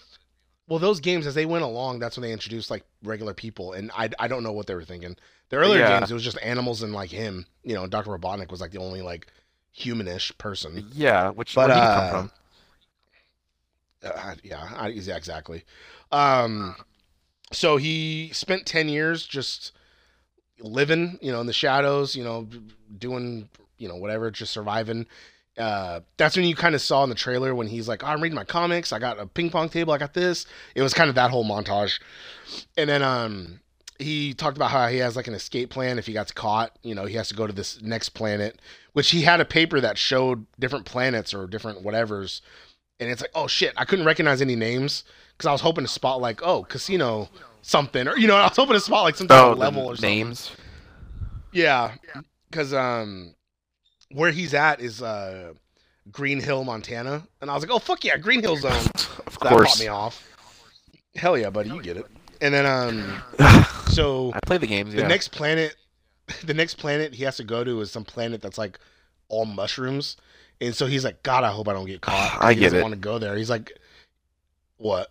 well 0.68 0.78
those 0.78 1.00
games 1.00 1.26
as 1.26 1.34
they 1.34 1.46
went 1.46 1.64
along, 1.64 1.98
that's 1.98 2.16
when 2.16 2.22
they 2.22 2.32
introduced 2.32 2.70
like 2.70 2.84
regular 3.02 3.34
people, 3.34 3.72
and 3.72 3.90
I 3.96 4.10
I 4.18 4.28
don't 4.28 4.42
know 4.42 4.52
what 4.52 4.66
they 4.66 4.74
were 4.74 4.84
thinking. 4.84 5.16
The 5.50 5.56
earlier 5.56 5.82
Yeah. 5.82 5.84
games, 5.84 6.10
it 6.10 6.14
was 6.14 6.24
just 6.24 6.38
animals 6.42 6.82
and 6.82 6.92
like 6.92 7.10
him. 7.10 7.46
You 7.62 7.74
know, 7.74 7.86
Doctor 7.86 8.10
Robotnik 8.10 8.50
was 8.50 8.60
like 8.60 8.72
the 8.72 8.78
only 8.80 9.02
like 9.02 9.26
humanish 9.76 10.36
person. 10.38 10.84
yeah, 10.92 11.30
which 11.30 11.54
But, 11.54 11.60
where 11.60 11.72
did 11.72 11.82
he 11.82 11.88
uh, 11.88 11.88
come 11.88 12.06
from? 12.06 12.32
Uh, 14.02 14.34
yeah, 14.42 14.68
I, 14.76 14.88
yeah, 14.88 15.16
exactly. 15.16 15.64
Um, 16.12 16.76
so 17.52 17.76
he 17.78 18.30
spent 18.32 18.66
ten 18.66 18.88
years 18.88 19.26
just 19.26 19.72
living, 20.60 21.18
you 21.22 21.32
know, 21.32 21.40
in 21.40 21.46
the 21.46 21.52
shadows, 21.54 22.16
you 22.16 22.24
know, 22.24 22.48
doing, 22.98 23.48
you 23.78 23.88
know, 23.88 23.96
whatever, 23.96 24.30
just 24.30 24.52
surviving. 24.52 25.06
Uh, 25.56 26.00
that's 26.16 26.36
when 26.36 26.44
you 26.46 26.56
kind 26.56 26.74
of 26.74 26.80
saw 26.82 27.04
in 27.04 27.08
the 27.10 27.14
trailer 27.14 27.54
when 27.54 27.66
he's 27.68 27.86
like, 27.86 28.02
oh, 28.02 28.08
I'm 28.08 28.20
reading 28.20 28.34
my 28.36 28.44
comics. 28.44 28.92
I 28.92 28.98
got 28.98 29.20
a 29.20 29.26
ping 29.26 29.50
pong 29.50 29.68
table. 29.68 29.92
I 29.92 29.98
got 29.98 30.12
this. 30.14 30.46
It 30.74 30.82
was 30.82 30.92
kind 30.94 31.08
of 31.08 31.14
that 31.14 31.30
whole 31.30 31.44
montage. 31.44 32.00
And 32.76 32.88
then, 32.90 33.02
um, 33.02 33.60
he 34.00 34.34
talked 34.34 34.56
about 34.56 34.72
how 34.72 34.88
he 34.88 34.98
has 34.98 35.14
like 35.14 35.28
an 35.28 35.34
escape 35.34 35.70
plan 35.70 35.98
if 36.00 36.06
he 36.06 36.12
gets 36.12 36.32
caught. 36.32 36.76
You 36.82 36.96
know, 36.96 37.04
he 37.04 37.14
has 37.14 37.28
to 37.28 37.34
go 37.36 37.46
to 37.46 37.52
this 37.52 37.80
next 37.80 38.08
planet, 38.10 38.60
which 38.92 39.10
he 39.12 39.22
had 39.22 39.40
a 39.40 39.44
paper 39.44 39.80
that 39.80 39.96
showed 39.96 40.46
different 40.58 40.84
planets 40.84 41.32
or 41.32 41.46
different 41.46 41.84
whatevers. 41.84 42.40
And 42.98 43.08
it's 43.08 43.20
like, 43.20 43.30
oh 43.36 43.46
shit, 43.46 43.72
I 43.76 43.84
couldn't 43.84 44.04
recognize 44.04 44.42
any 44.42 44.56
names 44.56 45.04
because 45.36 45.46
I 45.46 45.52
was 45.52 45.60
hoping 45.60 45.84
to 45.84 45.88
spot 45.88 46.20
like, 46.20 46.42
oh, 46.42 46.64
casino 46.64 47.28
something, 47.62 48.08
or 48.08 48.16
you 48.18 48.26
know, 48.26 48.34
I 48.34 48.48
was 48.48 48.56
hoping 48.56 48.74
to 48.74 48.80
spot 48.80 49.04
like 49.04 49.14
some 49.14 49.28
type 49.28 49.40
Oh, 49.44 49.52
of 49.52 49.58
level 49.58 49.86
or 49.86 49.94
something. 49.94 50.10
names. 50.10 50.50
Yeah, 51.52 51.92
because 52.50 52.74
um, 52.74 53.34
where 54.12 54.30
he's 54.30 54.54
at 54.54 54.80
is 54.80 55.02
uh, 55.02 55.52
Green 56.12 56.40
Hill, 56.40 56.64
Montana, 56.64 57.26
and 57.40 57.50
I 57.50 57.54
was 57.54 57.62
like, 57.64 57.70
oh 57.72 57.78
fuck 57.78 58.04
yeah, 58.04 58.16
Green 58.16 58.40
Hill 58.40 58.56
Zone. 58.56 58.72
Of 59.26 59.38
That 59.40 59.48
course. 59.50 59.68
caught 59.76 59.80
me 59.80 59.88
off. 59.88 60.22
Hell 61.16 61.36
yeah, 61.38 61.50
buddy, 61.50 61.70
you 61.70 61.80
get 61.82 61.96
it. 61.96 62.06
And 62.40 62.52
then 62.52 62.66
um, 62.66 63.22
so 63.88 64.32
I 64.34 64.38
play 64.46 64.58
the 64.58 64.66
games. 64.66 64.92
the 64.94 65.00
Yeah. 65.00 65.08
next 65.08 65.28
planet, 65.28 65.76
the 66.44 66.54
next 66.54 66.74
planet 66.74 67.14
he 67.14 67.24
has 67.24 67.36
to 67.38 67.44
go 67.44 67.64
to 67.64 67.80
is 67.80 67.90
some 67.90 68.04
planet 68.04 68.42
that's 68.42 68.58
like 68.58 68.78
all 69.28 69.44
mushrooms, 69.46 70.16
and 70.60 70.74
so 70.74 70.86
he's 70.86 71.04
like, 71.04 71.22
God, 71.22 71.42
I 71.44 71.50
hope 71.50 71.68
I 71.68 71.72
don't 71.72 71.86
get 71.86 72.00
caught. 72.02 72.38
I 72.40 72.52
he 72.52 72.60
get 72.60 72.66
doesn't 72.66 72.78
it. 72.78 72.82
Want 72.82 72.92
to 72.94 73.00
go 73.00 73.18
there? 73.18 73.36
He's 73.36 73.50
like, 73.50 73.72
what? 74.76 75.10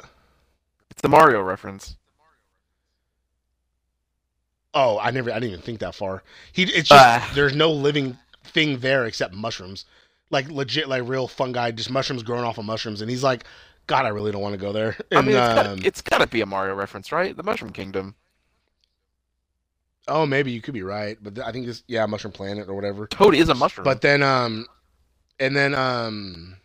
It's 0.91 1.01
the 1.01 1.09
Mario 1.09 1.41
reference. 1.41 1.97
Oh, 4.75 4.97
I 4.99 5.11
never, 5.11 5.29
I 5.31 5.35
didn't 5.35 5.51
even 5.51 5.61
think 5.61 5.79
that 5.79 5.93
far. 5.95 6.23
He, 6.51 6.63
it's 6.63 6.89
just 6.89 6.91
Ah. 6.91 7.31
there's 7.35 7.55
no 7.55 7.71
living 7.71 8.17
thing 8.43 8.79
there 8.79 9.05
except 9.05 9.33
mushrooms, 9.33 9.85
like 10.29 10.49
legit, 10.49 10.87
like 10.87 11.07
real 11.07 11.27
fungi, 11.27 11.71
just 11.71 11.89
mushrooms 11.89 12.23
growing 12.23 12.43
off 12.43 12.57
of 12.57 12.65
mushrooms. 12.65 13.01
And 13.01 13.09
he's 13.09 13.23
like, 13.23 13.45
God, 13.87 14.05
I 14.05 14.09
really 14.09 14.31
don't 14.31 14.41
want 14.41 14.53
to 14.53 14.61
go 14.61 14.71
there. 14.71 14.95
And, 15.11 15.19
I 15.19 15.21
mean, 15.21 15.35
it's 15.35 15.53
gotta, 15.53 15.71
um, 15.71 15.79
it's 15.83 16.01
gotta 16.01 16.27
be 16.27 16.41
a 16.41 16.45
Mario 16.45 16.75
reference, 16.75 17.11
right? 17.11 17.35
The 17.35 17.43
Mushroom 17.43 17.71
Kingdom. 17.71 18.15
oh, 20.07 20.25
maybe 20.25 20.51
you 20.51 20.61
could 20.61 20.73
be 20.73 20.83
right, 20.83 21.17
but 21.21 21.39
I 21.39 21.51
think 21.51 21.65
this, 21.65 21.83
yeah, 21.87 22.05
Mushroom 22.05 22.33
Planet 22.33 22.69
or 22.69 22.73
whatever. 22.73 23.07
Toad 23.07 23.35
is 23.35 23.49
a 23.49 23.55
mushroom. 23.55 23.85
But 23.85 24.01
then, 24.01 24.23
um, 24.23 24.67
and 25.39 25.55
then, 25.55 25.75
um, 25.75 26.57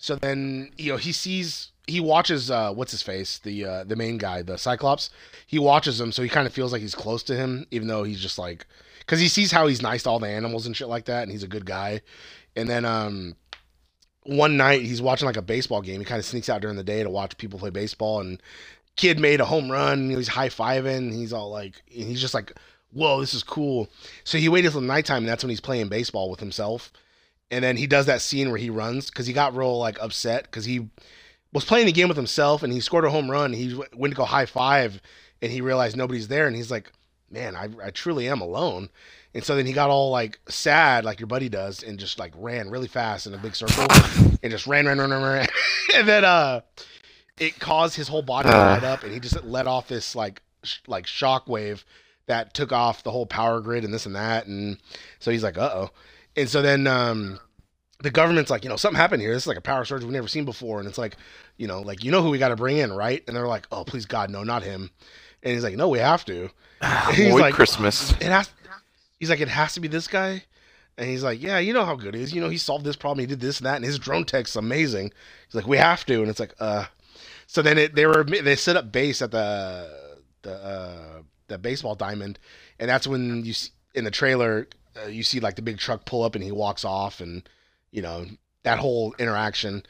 so 0.00 0.16
then 0.16 0.70
you 0.78 0.90
know 0.90 0.96
he 0.96 1.12
sees 1.12 1.70
he 1.86 2.00
watches 2.00 2.50
uh 2.50 2.72
what's 2.72 2.90
his 2.90 3.02
face 3.02 3.38
the 3.38 3.64
uh 3.64 3.84
the 3.84 3.94
main 3.94 4.16
guy 4.18 4.42
the 4.42 4.56
Cyclops 4.56 5.10
he 5.46 5.58
watches 5.58 6.00
him 6.00 6.10
so 6.10 6.22
he 6.22 6.28
kind 6.28 6.46
of 6.46 6.52
feels 6.52 6.72
like 6.72 6.80
he's 6.80 6.94
close 6.94 7.22
to 7.24 7.36
him 7.36 7.66
even 7.70 7.86
though 7.86 8.02
he's 8.02 8.20
just 8.20 8.38
like 8.38 8.66
because 9.10 9.20
he 9.20 9.26
sees 9.26 9.50
how 9.50 9.66
he's 9.66 9.82
nice 9.82 10.04
to 10.04 10.08
all 10.08 10.20
the 10.20 10.28
animals 10.28 10.66
and 10.66 10.76
shit 10.76 10.86
like 10.86 11.06
that 11.06 11.24
and 11.24 11.32
he's 11.32 11.42
a 11.42 11.48
good 11.48 11.66
guy. 11.66 12.00
And 12.54 12.70
then 12.70 12.84
um 12.84 13.34
one 14.22 14.56
night 14.56 14.82
he's 14.82 15.02
watching 15.02 15.26
like 15.26 15.36
a 15.36 15.42
baseball 15.42 15.82
game. 15.82 15.98
He 15.98 16.04
kind 16.04 16.20
of 16.20 16.24
sneaks 16.24 16.48
out 16.48 16.60
during 16.60 16.76
the 16.76 16.84
day 16.84 17.02
to 17.02 17.10
watch 17.10 17.36
people 17.36 17.58
play 17.58 17.70
baseball 17.70 18.20
and 18.20 18.40
kid 18.94 19.18
made 19.18 19.40
a 19.40 19.44
home 19.44 19.68
run 19.68 20.10
he's 20.10 20.28
high-fiving 20.28 21.12
he's 21.12 21.32
all 21.32 21.50
like 21.50 21.82
and 21.96 22.06
he's 22.06 22.20
just 22.20 22.34
like 22.34 22.52
whoa 22.92 23.18
this 23.18 23.34
is 23.34 23.42
cool. 23.42 23.88
So 24.22 24.38
he 24.38 24.48
waited 24.48 24.70
till 24.70 24.80
nighttime 24.80 25.24
and 25.24 25.28
that's 25.28 25.42
when 25.42 25.50
he's 25.50 25.60
playing 25.60 25.88
baseball 25.88 26.30
with 26.30 26.38
himself. 26.38 26.92
And 27.50 27.64
then 27.64 27.76
he 27.76 27.88
does 27.88 28.06
that 28.06 28.22
scene 28.22 28.50
where 28.50 28.58
he 28.58 28.70
runs 28.70 29.10
because 29.10 29.26
he 29.26 29.32
got 29.32 29.56
real 29.56 29.76
like 29.76 30.00
upset 30.00 30.44
because 30.44 30.66
he 30.66 30.88
was 31.52 31.64
playing 31.64 31.86
the 31.86 31.92
game 31.92 32.06
with 32.06 32.16
himself 32.16 32.62
and 32.62 32.72
he 32.72 32.78
scored 32.78 33.04
a 33.04 33.10
home 33.10 33.28
run. 33.28 33.54
He 33.54 33.74
went 33.74 34.12
to 34.12 34.16
go 34.16 34.24
high 34.24 34.46
five 34.46 35.02
and 35.42 35.50
he 35.50 35.60
realized 35.60 35.96
nobody's 35.96 36.28
there 36.28 36.46
and 36.46 36.54
he's 36.54 36.70
like, 36.70 36.92
man, 37.30 37.56
I, 37.56 37.68
I 37.82 37.90
truly 37.90 38.28
am 38.28 38.40
alone. 38.40 38.88
And 39.34 39.44
so 39.44 39.54
then 39.54 39.66
he 39.66 39.72
got 39.72 39.90
all 39.90 40.10
like 40.10 40.40
sad, 40.48 41.04
like 41.04 41.20
your 41.20 41.28
buddy 41.28 41.48
does, 41.48 41.82
and 41.82 41.98
just 41.98 42.18
like 42.18 42.32
ran 42.36 42.70
really 42.70 42.88
fast 42.88 43.26
in 43.26 43.34
a 43.34 43.38
big 43.38 43.54
circle 43.54 43.86
and 44.42 44.50
just 44.50 44.66
ran, 44.66 44.86
ran, 44.86 44.98
ran, 44.98 45.10
ran, 45.10 45.22
ran. 45.22 45.48
and 45.94 46.08
then 46.08 46.24
uh, 46.24 46.60
it 47.38 47.58
caused 47.60 47.94
his 47.96 48.08
whole 48.08 48.22
body 48.22 48.48
to 48.48 48.54
Uh. 48.56 48.58
light 48.74 48.84
up 48.84 49.02
and 49.04 49.12
he 49.12 49.20
just 49.20 49.42
let 49.44 49.66
off 49.66 49.88
this 49.88 50.14
like 50.16 50.42
sh- 50.64 50.78
like 50.86 51.06
shock 51.06 51.48
wave 51.48 51.84
that 52.26 52.54
took 52.54 52.72
off 52.72 53.02
the 53.02 53.10
whole 53.10 53.26
power 53.26 53.60
grid 53.60 53.84
and 53.84 53.94
this 53.94 54.06
and 54.06 54.16
that. 54.16 54.46
And 54.46 54.78
so 55.20 55.30
he's 55.30 55.42
like, 55.42 55.58
uh 55.58 55.70
oh. 55.72 55.90
And 56.36 56.48
so 56.48 56.62
then 56.62 56.86
um, 56.86 57.38
the 58.02 58.10
government's 58.10 58.50
like, 58.50 58.62
you 58.64 58.70
know, 58.70 58.76
something 58.76 58.98
happened 59.00 59.20
here. 59.22 59.32
This 59.32 59.44
is 59.44 59.46
like 59.48 59.56
a 59.56 59.60
power 59.62 59.84
surge 59.84 60.02
we've 60.02 60.12
never 60.12 60.28
seen 60.28 60.44
before. 60.44 60.78
And 60.78 60.88
it's 60.88 60.98
like, 60.98 61.16
you 61.56 61.66
know, 61.66 61.80
like, 61.82 62.04
you 62.04 62.10
know 62.10 62.22
who 62.22 62.30
we 62.30 62.38
got 62.38 62.48
to 62.48 62.56
bring 62.56 62.78
in, 62.78 62.92
right? 62.92 63.22
And 63.26 63.36
they're 63.36 63.48
like, 63.48 63.66
oh, 63.72 63.84
please, 63.84 64.06
God, 64.06 64.30
no, 64.30 64.44
not 64.44 64.62
him. 64.62 64.90
And 65.42 65.54
he's 65.54 65.64
like, 65.64 65.76
no, 65.76 65.88
we 65.88 65.98
have 65.98 66.24
to. 66.26 66.50
He's 67.12 67.32
Boy, 67.32 67.40
like- 67.40 67.54
Christmas. 67.54 68.12
It 68.20 68.28
has, 68.28 68.50
he's 69.18 69.30
like, 69.30 69.40
it 69.40 69.48
has 69.48 69.74
to 69.74 69.80
be 69.80 69.88
this 69.88 70.08
guy. 70.08 70.44
And 70.98 71.08
he's 71.08 71.22
like, 71.22 71.40
yeah, 71.40 71.58
you 71.58 71.72
know 71.72 71.84
how 71.86 71.94
good 71.96 72.14
he 72.14 72.22
is. 72.22 72.34
You 72.34 72.42
know, 72.42 72.50
he 72.50 72.58
solved 72.58 72.84
this 72.84 72.96
problem. 72.96 73.20
He 73.20 73.26
did 73.26 73.40
this 73.40 73.58
and 73.58 73.66
that. 73.66 73.76
And 73.76 73.84
his 73.84 73.98
drone 73.98 74.24
tech's 74.24 74.54
amazing. 74.56 75.12
He's 75.46 75.54
like, 75.54 75.66
we 75.66 75.78
have 75.78 76.04
to. 76.06 76.20
And 76.20 76.28
it's 76.28 76.40
like, 76.40 76.54
uh, 76.60 76.86
so 77.46 77.62
then 77.62 77.78
it, 77.78 77.94
they 77.94 78.04
were, 78.06 78.22
they 78.24 78.54
set 78.56 78.76
up 78.76 78.92
base 78.92 79.22
at 79.22 79.30
the, 79.30 79.88
the, 80.42 80.52
uh, 80.52 81.22
the 81.48 81.56
baseball 81.58 81.94
diamond. 81.94 82.38
And 82.78 82.88
that's 82.90 83.06
when 83.06 83.44
you 83.44 83.54
see 83.54 83.70
in 83.94 84.04
the 84.04 84.10
trailer, 84.10 84.68
uh, 85.02 85.08
you 85.08 85.22
see 85.22 85.40
like 85.40 85.56
the 85.56 85.62
big 85.62 85.78
truck 85.78 86.04
pull 86.04 86.22
up 86.22 86.34
and 86.34 86.44
he 86.44 86.52
walks 86.52 86.84
off 86.84 87.20
and, 87.20 87.48
you 87.92 88.02
know, 88.02 88.26
that 88.64 88.78
whole 88.78 89.14
interaction. 89.18 89.84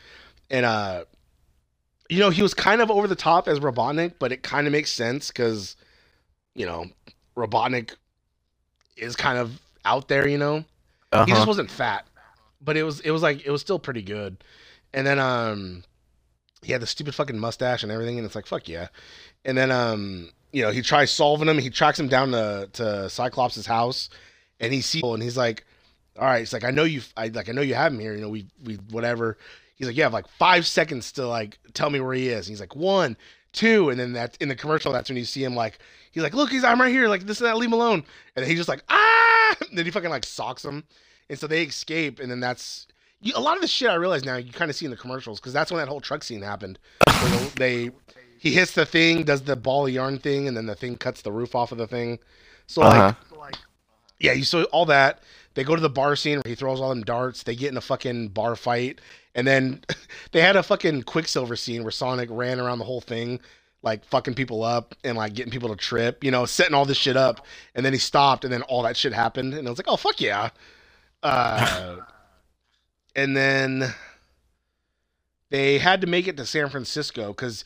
And, 0.48 0.64
uh, 0.64 1.04
you 2.10 2.20
know, 2.20 2.30
he 2.30 2.42
was 2.42 2.54
kind 2.54 2.82
of 2.82 2.90
over 2.90 3.08
the 3.08 3.16
top 3.16 3.48
as 3.48 3.60
Robotnik, 3.60 4.14
but 4.20 4.32
it 4.32 4.42
kind 4.42 4.68
of 4.68 4.72
makes 4.72 4.92
sense 4.92 5.28
because, 5.28 5.76
you 6.54 6.66
know, 6.66 6.86
Robotnik 7.36 7.96
is 8.96 9.16
kind 9.16 9.38
of 9.38 9.60
out 9.84 10.08
there, 10.08 10.28
you 10.28 10.38
know. 10.38 10.64
He 11.22 11.32
Uh-huh. 11.32 11.34
just 11.34 11.46
wasn't 11.46 11.70
fat, 11.70 12.06
but 12.60 12.76
it 12.76 12.84
was 12.84 13.00
it 13.00 13.10
was 13.12 13.22
like 13.22 13.46
it 13.46 13.50
was 13.50 13.60
still 13.62 13.78
pretty 13.80 14.02
good. 14.02 14.44
And 14.94 15.06
then 15.06 15.18
um, 15.20 15.84
he 16.62 16.72
had 16.72 16.82
the 16.82 16.86
stupid 16.86 17.14
fucking 17.14 17.38
mustache 17.38 17.82
and 17.84 17.92
everything, 17.92 18.18
and 18.18 18.26
it's 18.26 18.36
like 18.36 18.46
fuck 18.46 18.68
yeah. 18.68 18.88
And 19.44 19.58
then 19.58 19.70
um, 19.72 20.30
you 20.52 20.62
know, 20.62 20.70
he 20.70 20.82
tries 20.82 21.10
solving 21.10 21.48
him. 21.48 21.58
He 21.58 21.70
tracks 21.70 22.00
him 22.00 22.08
down 22.08 22.32
to 22.32 22.70
to 22.74 23.10
Cyclops' 23.10 23.66
house, 23.66 24.10
and 24.60 24.72
he 24.72 24.82
sees 24.82 25.08
and 25.14 25.22
he's 25.22 25.36
like, 25.38 25.66
all 26.18 26.26
right, 26.26 26.42
it's 26.42 26.52
like 26.52 26.64
I 26.64 26.70
know 26.72 26.84
you, 26.84 27.02
I 27.16 27.28
like 27.28 27.48
I 27.48 27.52
know 27.52 27.62
you 27.62 27.74
have 27.74 27.92
him 27.92 28.00
here. 28.00 28.14
You 28.14 28.22
know, 28.22 28.30
we 28.30 28.46
we 28.64 28.76
whatever. 28.90 29.38
He's 29.80 29.86
like, 29.86 29.96
you 29.96 30.02
have 30.02 30.12
like 30.12 30.28
five 30.28 30.66
seconds 30.66 31.10
to 31.12 31.26
like 31.26 31.58
tell 31.72 31.88
me 31.88 32.00
where 32.00 32.12
he 32.12 32.28
is. 32.28 32.46
And 32.46 32.52
he's 32.52 32.60
like 32.60 32.76
one, 32.76 33.16
two, 33.54 33.88
and 33.88 33.98
then 33.98 34.12
that 34.12 34.36
in 34.38 34.50
the 34.50 34.54
commercial, 34.54 34.92
that's 34.92 35.08
when 35.08 35.16
you 35.16 35.24
see 35.24 35.42
him 35.42 35.54
like 35.54 35.78
he's 36.10 36.22
like, 36.22 36.34
look, 36.34 36.50
he's 36.50 36.64
I'm 36.64 36.78
right 36.78 36.92
here, 36.92 37.08
like 37.08 37.24
this 37.24 37.40
and 37.40 37.46
that, 37.48 37.56
leave 37.56 37.68
him 37.70 37.72
alone. 37.72 38.04
And 38.36 38.42
then 38.42 38.46
he's 38.46 38.58
just 38.58 38.68
like 38.68 38.84
ah, 38.90 39.56
and 39.70 39.78
then 39.78 39.86
he 39.86 39.90
fucking 39.90 40.10
like 40.10 40.26
socks 40.26 40.66
him, 40.66 40.84
and 41.30 41.38
so 41.38 41.46
they 41.46 41.62
escape, 41.62 42.20
and 42.20 42.30
then 42.30 42.40
that's 42.40 42.88
you, 43.22 43.32
a 43.34 43.40
lot 43.40 43.54
of 43.56 43.62
the 43.62 43.68
shit 43.68 43.88
I 43.88 43.94
realize 43.94 44.22
now 44.22 44.36
you 44.36 44.52
kind 44.52 44.70
of 44.70 44.76
see 44.76 44.84
in 44.84 44.90
the 44.90 44.98
commercials 44.98 45.40
because 45.40 45.54
that's 45.54 45.72
when 45.72 45.80
that 45.80 45.88
whole 45.88 46.02
truck 46.02 46.24
scene 46.24 46.42
happened. 46.42 46.78
they 47.56 47.90
he 48.38 48.52
hits 48.52 48.72
the 48.72 48.84
thing, 48.84 49.24
does 49.24 49.40
the 49.42 49.56
ball 49.56 49.86
of 49.86 49.92
yarn 49.94 50.18
thing, 50.18 50.46
and 50.46 50.54
then 50.54 50.66
the 50.66 50.74
thing 50.74 50.96
cuts 50.96 51.22
the 51.22 51.32
roof 51.32 51.54
off 51.54 51.72
of 51.72 51.78
the 51.78 51.86
thing. 51.86 52.18
So 52.66 52.82
like, 52.82 53.00
Uh-huh. 53.00 53.14
yeah, 54.18 54.32
you 54.32 54.44
saw 54.44 54.62
all 54.64 54.84
that. 54.86 55.22
They 55.54 55.64
go 55.64 55.74
to 55.74 55.82
the 55.82 55.90
bar 55.90 56.14
scene 56.16 56.36
where 56.36 56.48
he 56.48 56.54
throws 56.54 56.80
all 56.80 56.90
them 56.90 57.02
darts. 57.02 57.42
They 57.42 57.56
get 57.56 57.70
in 57.72 57.76
a 57.76 57.80
fucking 57.80 58.28
bar 58.28 58.54
fight, 58.56 59.00
and 59.34 59.46
then 59.46 59.82
they 60.32 60.40
had 60.40 60.56
a 60.56 60.62
fucking 60.62 61.02
Quicksilver 61.02 61.56
scene 61.56 61.82
where 61.82 61.90
Sonic 61.90 62.28
ran 62.30 62.60
around 62.60 62.78
the 62.78 62.84
whole 62.84 63.00
thing, 63.00 63.40
like 63.82 64.04
fucking 64.04 64.34
people 64.34 64.62
up 64.62 64.94
and 65.04 65.16
like 65.16 65.34
getting 65.34 65.52
people 65.52 65.68
to 65.68 65.76
trip, 65.76 66.22
you 66.22 66.30
know, 66.30 66.44
setting 66.46 66.74
all 66.74 66.84
this 66.84 66.96
shit 66.96 67.16
up. 67.16 67.46
And 67.74 67.84
then 67.84 67.92
he 67.92 67.98
stopped, 67.98 68.44
and 68.44 68.52
then 68.52 68.62
all 68.62 68.82
that 68.82 68.96
shit 68.96 69.12
happened, 69.12 69.54
and 69.54 69.66
I 69.66 69.70
was 69.70 69.78
like, 69.78 69.88
oh 69.88 69.96
fuck 69.96 70.20
yeah. 70.20 70.50
Uh, 71.22 71.96
and 73.16 73.36
then 73.36 73.94
they 75.50 75.78
had 75.78 76.00
to 76.00 76.06
make 76.06 76.28
it 76.28 76.36
to 76.36 76.46
San 76.46 76.68
Francisco 76.68 77.28
because 77.28 77.64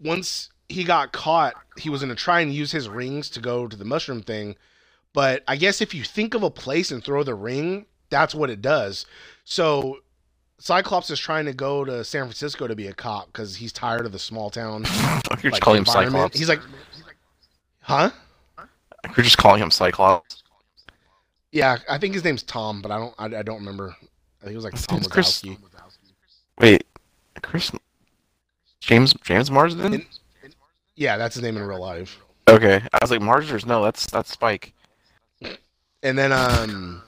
once 0.00 0.50
he 0.68 0.84
got 0.84 1.12
caught, 1.12 1.54
he 1.78 1.90
was 1.90 2.00
going 2.02 2.14
to 2.14 2.20
try 2.20 2.40
and 2.40 2.52
use 2.52 2.72
his 2.72 2.88
rings 2.88 3.30
to 3.30 3.40
go 3.40 3.66
to 3.68 3.76
the 3.76 3.84
mushroom 3.84 4.22
thing. 4.22 4.56
But 5.12 5.44
I 5.46 5.56
guess 5.56 5.80
if 5.80 5.94
you 5.94 6.02
think 6.02 6.34
of 6.34 6.42
a 6.42 6.50
place 6.50 6.90
and 6.90 7.02
throw 7.02 7.22
the 7.22 7.34
ring, 7.34 7.86
that's 8.10 8.34
what 8.34 8.50
it 8.50 8.60
does. 8.60 9.06
So 9.44 9.98
Cyclops 10.58 11.10
is 11.10 11.18
trying 11.18 11.44
to 11.44 11.52
go 11.52 11.84
to 11.84 12.02
San 12.02 12.22
Francisco 12.22 12.66
to 12.66 12.74
be 12.74 12.86
a 12.86 12.92
cop 12.92 13.26
because 13.26 13.56
he's 13.56 13.72
tired 13.72 14.06
of 14.06 14.12
the 14.12 14.18
small 14.18 14.48
town. 14.50 14.84
You're 15.42 15.50
just 15.50 15.60
calling 15.62 15.78
him. 15.80 15.86
Cyclops. 15.86 16.38
He's 16.38 16.48
like, 16.48 16.60
huh? 17.82 18.10
You're 19.16 19.24
just 19.24 19.38
calling 19.38 19.62
him 19.62 19.70
Cyclops. 19.70 20.42
Yeah, 21.52 21.78
I 21.88 21.98
think 21.98 22.14
his 22.14 22.24
name's 22.24 22.42
Tom, 22.42 22.82
but 22.82 22.90
I 22.90 22.98
don't. 22.98 23.14
I, 23.18 23.24
I 23.38 23.42
don't 23.42 23.58
remember. 23.58 23.94
I 24.40 24.44
think 24.44 24.52
it 24.52 24.56
was 24.56 24.64
like 24.64 24.74
Tom 24.82 24.96
name's 24.96 25.08
Chris- 25.08 25.42
Wait, 26.58 26.84
Chris 27.42 27.70
James 28.80 29.12
James 29.22 29.50
Marsden? 29.50 29.94
In- 29.94 30.06
Yeah, 30.96 31.16
that's 31.16 31.34
his 31.34 31.42
name 31.42 31.56
in 31.56 31.62
real 31.62 31.80
life. 31.80 32.18
Okay, 32.48 32.80
I 32.92 32.98
was 33.00 33.10
like 33.10 33.20
Marsden. 33.20 33.60
no, 33.68 33.82
that's 33.84 34.06
that's 34.06 34.30
Spike. 34.32 34.72
And 36.02 36.16
then 36.18 36.32
um, 36.32 37.02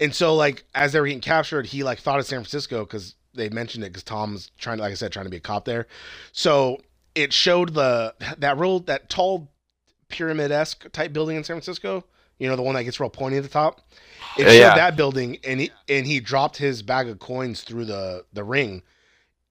and 0.00 0.14
so 0.14 0.34
like 0.34 0.64
as 0.74 0.92
they 0.92 1.00
were 1.00 1.06
getting 1.06 1.20
captured, 1.20 1.66
he 1.66 1.82
like 1.82 1.98
thought 1.98 2.18
of 2.18 2.26
San 2.26 2.40
Francisco 2.40 2.84
because 2.84 3.14
they 3.34 3.48
mentioned 3.48 3.84
it 3.84 3.88
because 3.88 4.02
Tom's 4.02 4.50
trying 4.58 4.78
to, 4.78 4.82
like 4.82 4.92
I 4.92 4.94
said, 4.94 5.12
trying 5.12 5.26
to 5.26 5.30
be 5.30 5.36
a 5.36 5.40
cop 5.40 5.64
there. 5.64 5.86
So 6.32 6.80
it 7.14 7.32
showed 7.32 7.74
the 7.74 8.14
that 8.38 8.58
real 8.58 8.80
that 8.80 9.08
tall 9.08 9.50
pyramid 10.08 10.50
esque 10.50 10.90
type 10.92 11.12
building 11.12 11.36
in 11.36 11.44
San 11.44 11.56
Francisco. 11.56 12.04
You 12.38 12.48
know 12.48 12.56
the 12.56 12.62
one 12.62 12.74
that 12.74 12.84
gets 12.84 13.00
real 13.00 13.10
pointy 13.10 13.38
at 13.38 13.42
the 13.42 13.48
top. 13.48 13.80
It 14.36 14.44
showed 14.44 14.52
yeah. 14.52 14.74
that 14.74 14.96
building, 14.96 15.38
and 15.44 15.60
he 15.60 15.70
and 15.88 16.06
he 16.06 16.20
dropped 16.20 16.58
his 16.58 16.82
bag 16.82 17.08
of 17.08 17.18
coins 17.18 17.62
through 17.62 17.86
the 17.86 18.24
the 18.34 18.44
ring, 18.44 18.82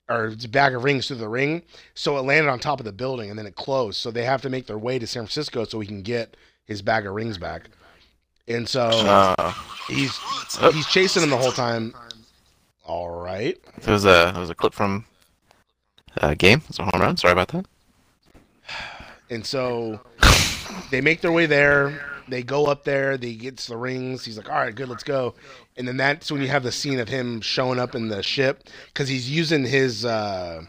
or 0.07 0.33
bag 0.49 0.75
of 0.75 0.83
rings 0.83 1.07
through 1.07 1.17
the 1.17 1.27
ring. 1.27 1.63
So 1.95 2.17
it 2.17 2.21
landed 2.21 2.49
on 2.49 2.59
top 2.59 2.79
of 2.79 2.85
the 2.85 2.91
building, 2.91 3.31
and 3.31 3.39
then 3.39 3.47
it 3.47 3.55
closed. 3.55 3.97
So 3.97 4.11
they 4.11 4.25
have 4.25 4.43
to 4.43 4.49
make 4.49 4.67
their 4.67 4.77
way 4.77 4.99
to 4.99 5.07
San 5.07 5.23
Francisco 5.23 5.65
so 5.65 5.79
he 5.79 5.87
can 5.87 6.03
get 6.03 6.37
his 6.65 6.83
bag 6.83 7.07
of 7.07 7.13
rings 7.15 7.39
back. 7.39 7.69
And 8.47 8.67
so 8.67 8.89
Uh, 8.89 9.53
he's 9.87 10.17
he's 10.73 10.87
chasing 10.87 11.23
him 11.23 11.29
the 11.29 11.37
whole 11.37 11.51
time. 11.51 11.93
All 12.85 13.09
right. 13.21 13.57
there 13.81 13.93
was 13.93 14.05
a 14.05 14.31
there 14.31 14.39
was 14.41 14.49
a 14.49 14.55
clip 14.55 14.73
from 14.73 15.05
uh, 16.21 16.35
game. 16.35 16.61
It's 16.69 16.79
a 16.79 16.83
home 16.83 17.01
run. 17.01 17.17
Sorry 17.17 17.31
about 17.33 17.47
that. 17.49 17.65
And 19.29 19.45
so 19.45 19.99
they 20.91 21.01
make 21.01 21.21
their 21.21 21.31
way 21.31 21.47
there. 21.47 21.99
They 22.27 22.43
go 22.43 22.65
up 22.67 22.83
there. 22.83 23.17
They 23.17 23.33
get 23.33 23.57
to 23.57 23.69
the 23.69 23.77
rings. 23.77 24.23
He's 24.25 24.37
like, 24.37 24.49
"All 24.49 24.55
right, 24.55 24.73
good, 24.73 24.89
let's 24.89 25.03
go." 25.03 25.33
And 25.77 25.87
then 25.87 25.97
that's 25.97 26.31
when 26.31 26.41
you 26.41 26.47
have 26.47 26.63
the 26.63 26.71
scene 26.71 26.99
of 26.99 27.07
him 27.09 27.41
showing 27.41 27.79
up 27.79 27.95
in 27.95 28.07
the 28.07 28.23
ship 28.23 28.69
because 28.87 29.07
he's 29.09 29.29
using 29.29 29.63
his 29.65 30.05
uh, 30.05 30.61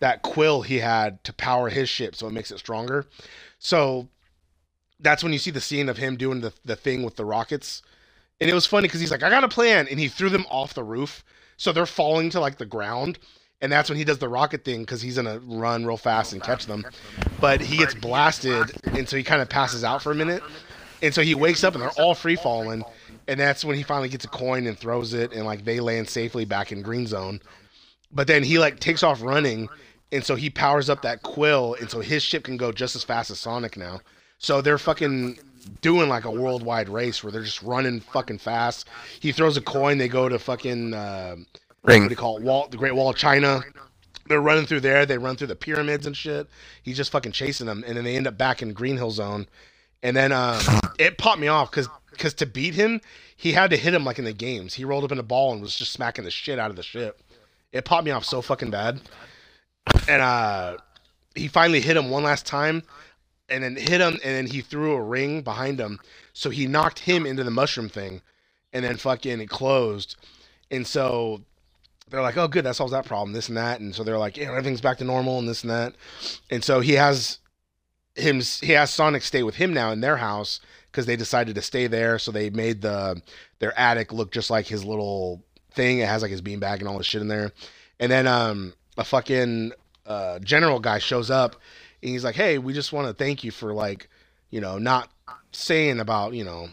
that 0.00 0.22
quill 0.22 0.62
he 0.62 0.78
had 0.78 1.22
to 1.24 1.32
power 1.32 1.68
his 1.68 1.88
ship, 1.88 2.14
so 2.16 2.26
it 2.26 2.32
makes 2.32 2.50
it 2.50 2.58
stronger. 2.58 3.06
So 3.58 4.08
that's 5.00 5.22
when 5.22 5.32
you 5.32 5.38
see 5.38 5.50
the 5.50 5.60
scene 5.60 5.88
of 5.88 5.96
him 5.96 6.16
doing 6.16 6.40
the 6.40 6.52
the 6.64 6.76
thing 6.76 7.02
with 7.02 7.16
the 7.16 7.24
rockets. 7.24 7.82
And 8.40 8.48
it 8.48 8.54
was 8.54 8.66
funny 8.66 8.88
because 8.88 9.00
he's 9.00 9.10
like, 9.10 9.22
"I 9.22 9.30
got 9.30 9.44
a 9.44 9.48
plan," 9.48 9.86
and 9.88 10.00
he 10.00 10.08
threw 10.08 10.30
them 10.30 10.46
off 10.50 10.74
the 10.74 10.84
roof, 10.84 11.24
so 11.56 11.72
they're 11.72 11.86
falling 11.86 12.30
to 12.30 12.40
like 12.40 12.58
the 12.58 12.66
ground. 12.66 13.18
And 13.62 13.70
that's 13.70 13.90
when 13.90 13.98
he 13.98 14.04
does 14.04 14.18
the 14.18 14.28
rocket 14.28 14.64
thing 14.64 14.80
because 14.80 15.02
he's 15.02 15.16
gonna 15.16 15.38
run 15.40 15.84
real 15.84 15.98
fast 15.98 16.32
and 16.32 16.42
catch 16.42 16.66
them. 16.66 16.86
But 17.40 17.60
he 17.60 17.76
gets 17.76 17.94
blasted, 17.94 18.72
and 18.84 19.06
so 19.08 19.16
he 19.16 19.22
kind 19.22 19.42
of 19.42 19.50
passes 19.50 19.84
out 19.84 20.02
for 20.02 20.12
a 20.12 20.14
minute. 20.14 20.42
And 21.02 21.12
so 21.14 21.22
he 21.22 21.34
wakes 21.34 21.64
up, 21.64 21.74
and 21.74 21.82
they're 21.82 21.90
all 21.98 22.14
free 22.14 22.36
falling. 22.36 22.82
And 23.28 23.38
that's 23.38 23.64
when 23.64 23.76
he 23.76 23.82
finally 23.82 24.08
gets 24.08 24.24
a 24.24 24.28
coin 24.28 24.66
and 24.66 24.78
throws 24.78 25.12
it, 25.12 25.32
and 25.32 25.44
like 25.44 25.64
they 25.64 25.80
land 25.80 26.08
safely 26.08 26.46
back 26.46 26.72
in 26.72 26.82
green 26.82 27.06
zone. 27.06 27.40
But 28.10 28.26
then 28.26 28.42
he 28.42 28.58
like 28.58 28.80
takes 28.80 29.02
off 29.02 29.22
running, 29.22 29.68
and 30.10 30.24
so 30.24 30.34
he 30.34 30.48
powers 30.50 30.88
up 30.88 31.02
that 31.02 31.22
quill, 31.22 31.76
and 31.78 31.90
so 31.90 32.00
his 32.00 32.22
ship 32.22 32.44
can 32.44 32.56
go 32.56 32.72
just 32.72 32.96
as 32.96 33.04
fast 33.04 33.30
as 33.30 33.38
Sonic 33.38 33.76
now. 33.76 34.00
So 34.40 34.60
they're 34.60 34.78
fucking 34.78 35.38
doing 35.82 36.08
like 36.08 36.24
a 36.24 36.30
worldwide 36.30 36.88
race 36.88 37.22
where 37.22 37.30
they're 37.30 37.44
just 37.44 37.62
running 37.62 38.00
fucking 38.00 38.38
fast. 38.38 38.88
He 39.20 39.32
throws 39.32 39.56
a 39.56 39.60
coin, 39.60 39.98
they 39.98 40.08
go 40.08 40.28
to 40.28 40.38
fucking 40.38 40.94
uh, 40.94 41.36
what 41.82 41.94
do 41.94 42.08
you 42.08 42.16
call 42.16 42.38
it? 42.38 42.42
Wall, 42.42 42.66
the 42.68 42.76
Great 42.76 42.94
Wall 42.94 43.10
of 43.10 43.16
China. 43.16 43.62
They're 44.26 44.40
running 44.40 44.66
through 44.66 44.80
there. 44.80 45.06
They 45.06 45.18
run 45.18 45.36
through 45.36 45.48
the 45.48 45.56
pyramids 45.56 46.06
and 46.06 46.16
shit. 46.16 46.48
He's 46.82 46.96
just 46.96 47.12
fucking 47.12 47.32
chasing 47.32 47.66
them, 47.66 47.84
and 47.86 47.96
then 47.96 48.04
they 48.04 48.16
end 48.16 48.26
up 48.26 48.38
back 48.38 48.62
in 48.62 48.72
Green 48.72 48.96
Hill 48.96 49.10
Zone. 49.10 49.46
And 50.02 50.16
then 50.16 50.32
um, 50.32 50.60
it 50.98 51.18
popped 51.18 51.40
me 51.40 51.48
off 51.48 51.70
because 51.70 51.88
because 52.10 52.34
to 52.34 52.46
beat 52.46 52.74
him, 52.74 53.00
he 53.36 53.52
had 53.52 53.70
to 53.70 53.76
hit 53.76 53.94
him 53.94 54.04
like 54.04 54.18
in 54.18 54.24
the 54.24 54.32
games. 54.32 54.74
He 54.74 54.84
rolled 54.84 55.04
up 55.04 55.12
in 55.12 55.18
a 55.18 55.22
ball 55.22 55.52
and 55.52 55.60
was 55.60 55.74
just 55.74 55.92
smacking 55.92 56.24
the 56.24 56.30
shit 56.30 56.58
out 56.58 56.70
of 56.70 56.76
the 56.76 56.82
ship. 56.82 57.22
It 57.72 57.84
popped 57.84 58.04
me 58.04 58.10
off 58.10 58.24
so 58.24 58.42
fucking 58.42 58.70
bad. 58.70 59.00
And 60.08 60.22
uh, 60.22 60.76
he 61.34 61.48
finally 61.48 61.80
hit 61.80 61.96
him 61.96 62.10
one 62.10 62.22
last 62.22 62.46
time, 62.46 62.82
and 63.50 63.64
then 63.64 63.76
hit 63.76 64.00
him, 64.00 64.14
and 64.24 64.34
then 64.34 64.46
he 64.46 64.60
threw 64.60 64.92
a 64.92 65.02
ring 65.02 65.42
behind 65.42 65.80
him, 65.80 65.98
so 66.32 66.50
he 66.50 66.66
knocked 66.66 67.00
him 67.00 67.26
into 67.26 67.44
the 67.44 67.50
mushroom 67.50 67.88
thing, 67.88 68.22
and 68.72 68.84
then 68.84 68.96
fucking 68.96 69.40
it 69.40 69.48
closed. 69.48 70.16
And 70.70 70.86
so 70.86 71.42
they're 72.10 72.22
like, 72.22 72.36
oh, 72.36 72.48
good, 72.48 72.64
that 72.64 72.76
solves 72.76 72.92
that 72.92 73.06
problem, 73.06 73.32
this 73.32 73.48
and 73.48 73.56
that. 73.56 73.80
And 73.80 73.94
so 73.94 74.02
they're 74.04 74.18
like, 74.18 74.36
yeah, 74.36 74.48
everything's 74.48 74.80
back 74.80 74.98
to 74.98 75.04
normal 75.04 75.38
and 75.38 75.48
this 75.48 75.62
and 75.62 75.70
that. 75.70 75.94
And 76.50 76.62
so 76.62 76.80
he 76.80 76.92
has 76.92 77.38
him, 78.14 78.40
he 78.40 78.72
has 78.72 78.92
Sonic 78.92 79.22
stay 79.22 79.42
with 79.42 79.56
him 79.56 79.72
now 79.72 79.92
in 79.92 80.00
their 80.00 80.16
house 80.16 80.60
because 80.90 81.06
they 81.06 81.16
decided 81.16 81.54
to 81.54 81.62
stay 81.62 81.86
there. 81.86 82.18
So 82.18 82.32
they 82.32 82.50
made 82.50 82.82
the 82.82 83.22
their 83.60 83.78
attic 83.78 84.12
look 84.12 84.32
just 84.32 84.50
like 84.50 84.66
his 84.66 84.84
little 84.84 85.42
thing. 85.72 85.98
It 85.98 86.08
has 86.08 86.22
like 86.22 86.30
his 86.30 86.42
beanbag 86.42 86.80
and 86.80 86.88
all 86.88 86.98
this 86.98 87.06
shit 87.06 87.22
in 87.22 87.28
there. 87.28 87.52
And 88.00 88.10
then 88.10 88.26
um, 88.26 88.74
a 88.96 89.04
fucking 89.04 89.72
uh, 90.06 90.40
general 90.40 90.80
guy 90.80 90.98
shows 90.98 91.30
up 91.30 91.56
and 92.02 92.10
he's 92.10 92.24
like, 92.24 92.34
hey, 92.34 92.58
we 92.58 92.72
just 92.72 92.92
want 92.92 93.06
to 93.08 93.14
thank 93.14 93.44
you 93.44 93.50
for 93.50 93.72
like, 93.72 94.08
you 94.50 94.60
know, 94.60 94.78
not 94.78 95.10
saying 95.52 96.00
about 96.00 96.32
you 96.34 96.44
know 96.44 96.68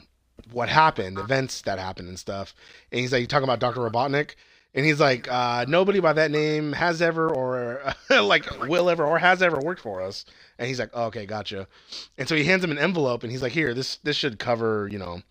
what 0.51 0.69
happened, 0.69 1.17
events 1.17 1.61
that 1.63 1.79
happened 1.79 2.07
and 2.09 2.19
stuff. 2.19 2.53
And 2.91 3.01
he's 3.01 3.11
like, 3.11 3.21
you 3.21 3.27
talking 3.27 3.43
about 3.43 3.59
Dr. 3.59 3.81
Robotnik? 3.81 4.35
And 4.73 4.85
he's 4.85 4.99
like, 4.99 5.27
uh, 5.31 5.65
nobody 5.67 5.99
by 5.99 6.13
that 6.13 6.29
name 6.29 6.73
has 6.73 7.01
ever 7.01 7.29
or 7.33 7.81
like 8.09 8.45
will 8.67 8.89
ever 8.89 9.05
or 9.05 9.17
has 9.17 9.41
ever 9.41 9.59
worked 9.59 9.81
for 9.81 10.01
us. 10.01 10.25
And 10.59 10.67
he's 10.67 10.79
like, 10.79 10.91
oh, 10.93 11.05
okay, 11.05 11.25
gotcha. 11.25 11.67
And 12.17 12.27
so 12.27 12.35
he 12.35 12.43
hands 12.43 12.63
him 12.63 12.71
an 12.71 12.77
envelope 12.77 13.23
and 13.23 13.31
he's 13.31 13.41
like, 13.41 13.53
here, 13.53 13.73
this 13.73 13.97
this 13.97 14.15
should 14.15 14.37
cover, 14.39 14.87
you 14.91 14.99
know, 14.99 15.21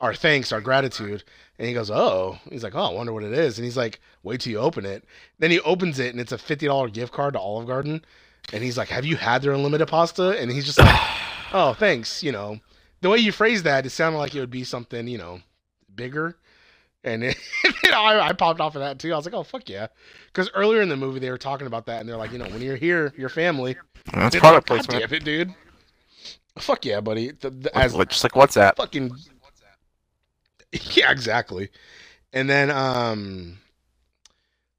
our 0.00 0.14
thanks, 0.14 0.52
our 0.52 0.60
gratitude. 0.60 1.24
And 1.58 1.68
he 1.68 1.74
goes, 1.74 1.90
oh, 1.90 2.38
he's 2.50 2.62
like, 2.62 2.74
oh, 2.74 2.84
I 2.84 2.92
wonder 2.92 3.12
what 3.12 3.24
it 3.24 3.32
is. 3.32 3.58
And 3.58 3.64
he's 3.64 3.76
like, 3.76 4.00
wait 4.22 4.40
till 4.40 4.52
you 4.52 4.58
open 4.58 4.86
it. 4.86 5.04
Then 5.38 5.50
he 5.50 5.60
opens 5.60 5.98
it 5.98 6.12
and 6.12 6.20
it's 6.20 6.32
a 6.32 6.38
fifty 6.38 6.66
dollar 6.66 6.88
gift 6.88 7.12
card 7.12 7.34
to 7.34 7.40
Olive 7.40 7.66
Garden. 7.66 8.04
And 8.52 8.62
he's 8.62 8.78
like, 8.78 8.88
have 8.88 9.04
you 9.04 9.16
had 9.16 9.42
their 9.42 9.52
unlimited 9.52 9.88
pasta? 9.88 10.30
And 10.40 10.50
he's 10.50 10.64
just 10.64 10.78
like, 10.78 11.00
oh, 11.52 11.74
thanks. 11.74 12.22
You 12.22 12.32
know, 12.32 12.60
the 13.00 13.08
way 13.10 13.18
you 13.18 13.32
phrase 13.32 13.62
that, 13.64 13.84
it 13.86 13.90
sounded 13.90 14.18
like 14.18 14.34
it 14.34 14.40
would 14.40 14.50
be 14.50 14.64
something, 14.64 15.08
you 15.08 15.18
know, 15.18 15.40
bigger. 15.94 16.36
And 17.04 17.22
it, 17.24 17.36
I, 17.92 18.20
I 18.20 18.32
popped 18.32 18.60
off 18.60 18.74
of 18.76 18.80
that 18.80 18.98
too. 18.98 19.12
I 19.12 19.16
was 19.16 19.24
like, 19.26 19.34
oh, 19.34 19.42
fuck 19.42 19.68
yeah. 19.68 19.88
Because 20.26 20.50
earlier 20.54 20.80
in 20.82 20.88
the 20.88 20.96
movie, 20.96 21.18
they 21.20 21.30
were 21.30 21.38
talking 21.38 21.66
about 21.66 21.86
that. 21.86 22.00
And 22.00 22.08
they're 22.08 22.16
like, 22.16 22.32
you 22.32 22.38
know, 22.38 22.46
when 22.48 22.62
you're 22.62 22.76
here, 22.76 23.12
your 23.16 23.28
family. 23.28 23.76
That's 24.12 24.34
It's 24.36 24.40
product 24.40 24.70
like, 24.70 24.84
placement. 24.84 25.08
damn 25.10 25.16
it, 25.16 25.24
dude. 25.24 25.54
Fuck 26.58 26.84
yeah, 26.84 27.00
buddy. 27.00 27.32
The, 27.32 27.50
the, 27.50 27.76
as 27.78 27.94
Like- 27.94 28.08
just 28.10 28.24
like 28.24 28.32
WhatsApp. 28.32 28.76
fucking 28.76 29.10
yeah 30.92 31.10
exactly 31.12 31.70
and 32.32 32.50
then 32.50 32.70
um 32.70 33.56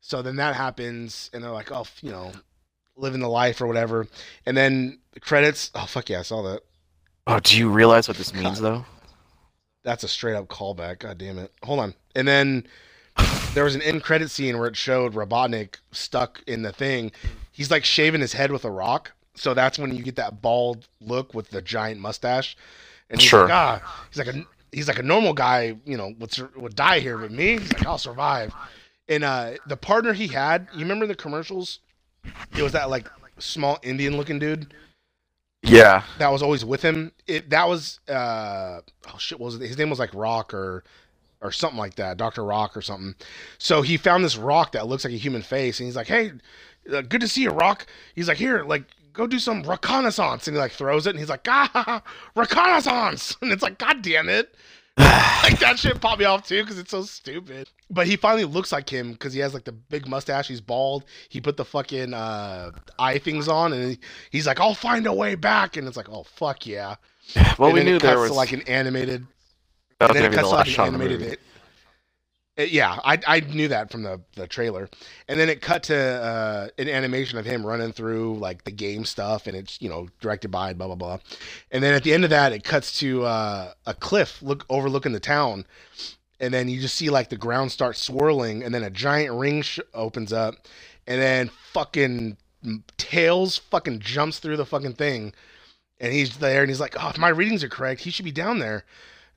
so 0.02 0.22
then 0.22 0.36
that 0.36 0.54
happens 0.56 1.30
and 1.34 1.42
they're 1.44 1.50
like 1.52 1.72
oh 1.72 1.86
you 2.02 2.12
know 2.12 2.32
living 2.98 3.20
the 3.22 3.30
life 3.30 3.62
or 3.62 3.68
whatever. 3.68 4.08
And 4.46 4.58
then 4.58 5.00
the 5.14 5.20
credits 5.20 5.72
oh 5.76 5.86
fuck 5.86 6.10
yeah 6.10 6.20
i 6.20 6.24
saw 6.24 6.42
that. 6.44 6.62
Oh, 7.26 7.40
do 7.40 7.58
you 7.58 7.70
realize 7.70 8.08
what 8.08 8.18
this 8.18 8.34
means 8.34 8.60
though? 8.60 8.86
that's 9.84 10.04
a 10.04 10.08
straight 10.08 10.36
up 10.36 10.48
callback 10.50 11.00
god 11.00 11.18
damn 11.18 11.38
it. 11.38 11.52
Hold 11.64 11.80
on. 11.80 11.94
And 12.16 12.28
then 12.28 12.68
there 13.54 13.64
was 13.64 13.74
an 13.76 13.82
end 13.82 14.04
credit 14.04 14.30
scene 14.30 14.58
where 14.58 14.68
it 14.68 14.76
showed 14.76 15.14
robotnik 15.14 15.76
stuck 15.92 16.44
in 16.46 16.62
the 16.62 16.72
thing. 16.74 17.12
He's 17.52 17.72
like 17.72 17.86
shaving 17.86 18.22
his 18.22 18.34
head 18.34 18.52
with 18.52 18.66
a 18.66 18.72
rock. 18.72 19.14
So 19.36 19.54
that's 19.54 19.80
when 19.80 19.96
you 19.96 20.04
get 20.04 20.16
that 20.18 20.42
bald 20.42 20.88
look 21.00 21.34
with 21.34 21.50
the 21.52 21.62
giant 21.62 22.02
mustache. 22.02 22.58
And 23.10 23.20
he's 23.22 23.30
Sure. 23.30 23.44
like 23.44 23.52
ah 23.54 24.06
he's 24.10 24.18
like 24.26 24.36
a 24.36 24.46
he's 24.72 24.88
like 24.88 25.00
a 25.00 25.04
normal 25.04 25.34
guy 25.34 25.78
you 25.86 25.96
know 25.96 26.14
would 26.20 26.36
would 26.58 26.76
die 26.76 27.00
here 27.00 27.18
but 27.18 27.32
me? 27.32 27.58
He's 27.60 27.72
like 27.74 27.86
i'll 27.86 27.98
survive. 27.98 28.54
And 29.08 29.24
uh 29.24 29.52
the 29.68 29.78
partner 29.78 30.12
he 30.14 30.28
had 30.28 30.68
you 30.74 30.80
remember 30.82 31.08
the 31.08 31.16
commercials 31.16 31.80
it 32.58 32.64
was 32.64 32.72
that 32.74 32.90
like 32.90 33.10
small 33.40 33.78
indian 33.84 34.18
looking 34.18 34.40
dude 34.40 34.74
Yeah. 35.64 36.04
that 36.20 36.32
was 36.32 36.42
always 36.42 36.64
with 36.66 36.82
him. 36.82 37.12
It 37.28 37.50
that 37.50 37.68
was 37.68 38.00
uh 38.10 38.80
oh 39.14 39.18
shit, 39.18 39.40
what 39.40 39.46
was 39.48 39.56
it? 39.56 39.68
His 39.68 39.78
name 39.78 39.90
was 39.90 40.00
like 40.00 40.14
Rock 40.14 40.54
or 40.54 40.84
or 41.42 41.52
something 41.52 41.78
like 41.78 41.96
that, 41.96 42.18
Doctor 42.18 42.44
Rock 42.44 42.76
or 42.76 42.82
something. 42.82 43.14
So 43.60 43.82
he 43.84 43.98
found 43.98 44.24
this 44.24 44.38
rock 44.38 44.72
that 44.72 44.88
looks 44.88 45.04
like 45.04 45.14
a 45.14 45.18
human 45.18 45.42
face, 45.44 45.80
and 45.80 45.86
he's 45.86 45.96
like, 45.96 46.08
"Hey, 46.08 46.32
uh, 46.92 47.02
good 47.02 47.22
to 47.22 47.28
see 47.28 47.42
you, 47.44 47.52
Rock." 47.52 47.86
He's 48.16 48.28
like, 48.28 48.38
"Here, 48.38 48.64
like." 48.64 48.84
Go 49.14 49.26
do 49.26 49.40
some 49.40 49.64
reconnaissance, 49.64 50.48
and 50.48 50.56
he 50.56 50.62
like 50.62 50.74
throws 50.74 51.08
it, 51.08 51.10
and 51.10 51.18
he's 51.18 51.28
like, 51.30 51.44
"Ah, 51.48 52.04
reconnaissance!" 52.36 53.36
And 53.42 53.52
it's 53.52 53.64
like, 53.64 53.80
"God 53.80 54.04
damn 54.04 54.30
it!" 54.30 54.54
like 55.44 55.60
that 55.60 55.78
shit 55.78 56.02
popped 56.02 56.20
me 56.20 56.26
off 56.26 56.48
too 56.48 56.64
because 56.64 56.80
it's 56.80 56.90
so 56.92 57.04
stupid. 57.04 57.70
But 57.90 58.08
he 58.08 58.16
finally 58.16 58.46
looks 58.46 58.72
like 58.72 58.90
him 58.90 59.12
because 59.12 59.32
he 59.34 59.40
has 59.42 59.54
like 59.54 59.64
the 59.64 59.72
big 59.72 60.08
mustache. 60.08 60.48
He's 60.48 60.60
bald. 60.62 61.06
He 61.30 61.40
put 61.40 61.56
the 61.56 61.66
fucking 61.66 62.14
uh, 62.14 62.72
eye 62.98 63.20
things 63.20 63.48
on, 63.48 63.74
and 63.74 63.92
he, 63.92 64.00
he's 64.32 64.48
like, 64.48 64.60
"I'll 64.60 64.74
find 64.74 65.06
a 65.06 65.14
way 65.14 65.36
back." 65.36 65.78
And 65.78 65.88
it's 65.88 65.98
like, 65.98 66.10
"Oh 66.10 66.24
fuck 66.24 66.66
yeah!" 66.66 66.96
Well, 67.60 67.70
And 67.70 67.78
we 67.78 67.84
knew 67.84 68.00
there 68.00 68.20
was 68.20 68.32
to, 68.32 68.36
like 68.36 68.52
an 68.54 68.62
animated. 68.64 69.28
that 70.00 70.10
was 70.10 70.16
gonna 70.16 70.28
it 70.28 70.30
be 70.32 70.36
the 70.36 70.42
cuts 70.42 70.50
to 70.50 70.56
like 70.56 70.66
last 70.66 70.70
shot 70.76 70.88
of 70.88 70.94
the 70.94 71.00
animated. 71.00 71.20
movie. 71.22 71.34
It, 71.34 71.40
yeah, 72.58 73.00
I 73.04 73.20
I 73.28 73.40
knew 73.42 73.68
that 73.68 73.92
from 73.92 74.04
the 74.04 74.20
the 74.36 74.48
trailer, 74.48 74.90
and 75.28 75.40
then 75.40 75.50
it 75.50 75.62
cut 75.62 75.84
to 75.84 75.96
uh, 75.96 76.68
an 76.78 76.90
animation 76.90 77.38
of 77.38 77.46
him 77.46 77.66
running 77.66 77.92
through 77.92 78.38
like 78.38 78.64
the 78.64 78.72
game 78.72 79.06
stuff, 79.06 79.46
and 79.48 79.56
it's 79.56 79.82
you 79.82 79.90
know 79.90 80.08
directed 80.22 80.50
by 80.50 80.74
blah 80.74 80.88
blah 80.88 80.96
blah, 80.96 81.20
and 81.72 81.84
then 81.84 81.94
at 81.94 82.04
the 82.04 82.14
end 82.14 82.24
of 82.24 82.32
that, 82.32 82.54
it 82.54 82.64
cuts 82.64 82.98
to 83.00 83.24
uh, 83.26 83.74
a 83.86 83.94
cliff 83.94 84.42
look 84.42 84.66
overlooking 84.70 85.12
the 85.12 85.20
town, 85.20 85.66
and 86.40 86.54
then 86.54 86.68
you 86.68 86.82
just 86.82 86.96
see 86.96 87.10
like 87.10 87.30
the 87.30 87.38
ground 87.38 87.72
start 87.72 87.96
swirling, 87.96 88.64
and 88.64 88.74
then 88.74 88.84
a 88.84 88.90
giant 88.90 89.36
ring 89.36 89.62
sh- 89.62 89.80
opens 89.94 90.34
up, 90.34 90.56
and 91.06 91.22
then 91.22 91.52
fucking 91.74 92.38
tails 92.98 93.58
fucking 93.58 94.00
jumps 94.00 94.40
through 94.40 94.58
the 94.58 94.66
fucking 94.66 94.94
thing, 94.94 95.32
and 96.00 96.12
he's 96.12 96.38
there, 96.38 96.62
and 96.62 96.70
he's 96.70 96.80
like, 96.80 96.96
oh, 97.00 97.10
if 97.10 97.20
my 97.20 97.30
readings 97.30 97.64
are 97.64 97.70
correct, 97.70 98.02
he 98.02 98.10
should 98.10 98.26
be 98.26 98.32
down 98.32 98.58
there. 98.60 98.84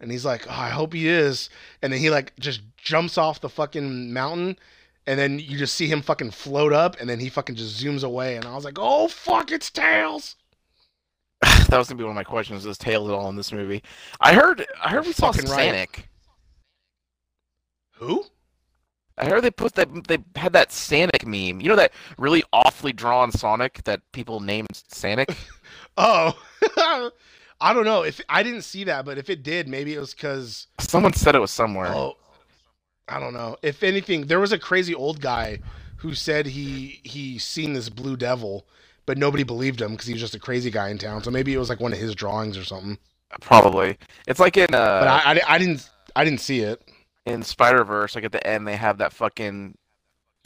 And 0.01 0.11
he's 0.11 0.24
like, 0.24 0.46
oh, 0.48 0.53
I 0.53 0.70
hope 0.70 0.92
he 0.94 1.09
is. 1.09 1.51
And 1.82 1.92
then 1.92 2.01
he 2.01 2.11
like 2.11 2.32
just 2.38 2.62
jumps 2.76 3.18
off 3.18 3.40
the 3.40 3.48
fucking 3.48 4.12
mountain. 4.12 4.59
And 5.07 5.18
then 5.18 5.38
you 5.38 5.59
just 5.59 5.74
see 5.74 5.86
him 5.86 6.03
fucking 6.03 6.30
float 6.30 6.72
up. 6.72 6.98
And 7.01 7.09
then 7.09 7.20
he 7.20 7.28
fucking 7.28 7.57
just 7.57 7.82
zooms 7.82 8.05
away. 8.05 8.36
And 8.36 8.44
I 8.44 8.55
was 8.55 8.64
like, 8.64 8.78
oh, 8.78 9.09
fuck, 9.09 9.51
it's 9.51 9.70
Tails. 9.70 10.36
that 11.42 11.78
was 11.78 11.88
gonna 11.88 11.98
be 11.98 12.05
one 12.05 12.11
of 12.12 12.16
my 12.16 12.24
questions. 12.24 12.66
Is 12.66 12.78
Tails 12.78 13.09
at 13.09 13.14
all 13.14 13.28
in 13.28 13.36
this 13.36 13.53
movie? 13.53 13.82
I 14.20 14.34
heard. 14.34 14.66
I 14.82 14.90
heard 14.90 15.07
we 15.07 15.12
saw 15.12 15.32
Fucking 15.32 15.48
Sonic. 15.48 15.96
right. 15.96 16.07
Who? 17.94 18.24
I 19.16 19.26
heard 19.26 19.42
they 19.42 19.51
put 19.51 19.74
that 19.74 19.88
they 20.09 20.18
had 20.36 20.53
that 20.55 20.72
Sonic 20.72 21.26
meme. 21.26 21.61
You 21.61 21.68
know 21.68 21.76
that 21.76 21.92
really 22.18 22.42
awfully 22.53 22.92
drawn 22.92 23.32
Sonic 23.32 23.84
that 23.84 24.01
people 24.12 24.40
named 24.40 24.82
Sonic. 24.88 25.34
Oh, 25.96 26.32
I 27.61 27.72
don't 27.74 27.84
know. 27.84 28.02
If 28.02 28.20
I 28.28 28.42
didn't 28.42 28.62
see 28.62 28.84
that, 28.84 29.04
but 29.04 29.18
if 29.18 29.28
it 29.30 29.42
did, 29.42 29.68
maybe 29.68 29.94
it 29.94 30.00
was 30.00 30.14
because 30.14 30.66
Someone 30.78 31.12
said 31.12 31.34
it 31.34 31.40
was 31.40 31.50
somewhere. 31.50 31.88
Oh, 31.88 32.16
I 33.08 33.20
don't 33.20 33.34
know. 33.34 33.56
If 33.62 33.82
anything, 33.82 34.26
there 34.26 34.40
was 34.40 34.52
a 34.52 34.58
crazy 34.58 34.94
old 34.94 35.20
guy 35.20 35.58
who 35.96 36.14
said 36.14 36.46
he 36.46 37.00
he 37.02 37.38
seen 37.38 37.72
this 37.74 37.88
blue 37.88 38.16
devil, 38.16 38.66
but 39.06 39.18
nobody 39.18 39.42
believed 39.42 39.80
him 39.80 39.92
because 39.92 40.06
he 40.06 40.14
was 40.14 40.22
just 40.22 40.34
a 40.34 40.38
crazy 40.38 40.70
guy 40.70 40.88
in 40.88 40.98
town. 40.98 41.22
So 41.22 41.30
maybe 41.30 41.52
it 41.52 41.58
was 41.58 41.68
like 41.68 41.80
one 41.80 41.92
of 41.92 41.98
his 41.98 42.14
drawings 42.14 42.56
or 42.56 42.64
something. 42.64 42.98
Probably. 43.40 43.98
It's 44.26 44.40
like 44.40 44.56
in 44.56 44.74
uh 44.74 45.00
But 45.00 45.08
I, 45.08 45.32
I, 45.34 45.40
I 45.54 45.58
didn't 45.58 45.88
I 46.16 46.24
didn't 46.24 46.40
see 46.40 46.61
it. 46.61 46.82
in 47.26 47.42
Spider 47.42 47.84
Verse. 47.84 48.14
Like 48.14 48.24
at 48.24 48.32
the 48.32 48.44
end, 48.46 48.66
they 48.66 48.76
have 48.76 48.98
that 48.98 49.12
fucking 49.12 49.76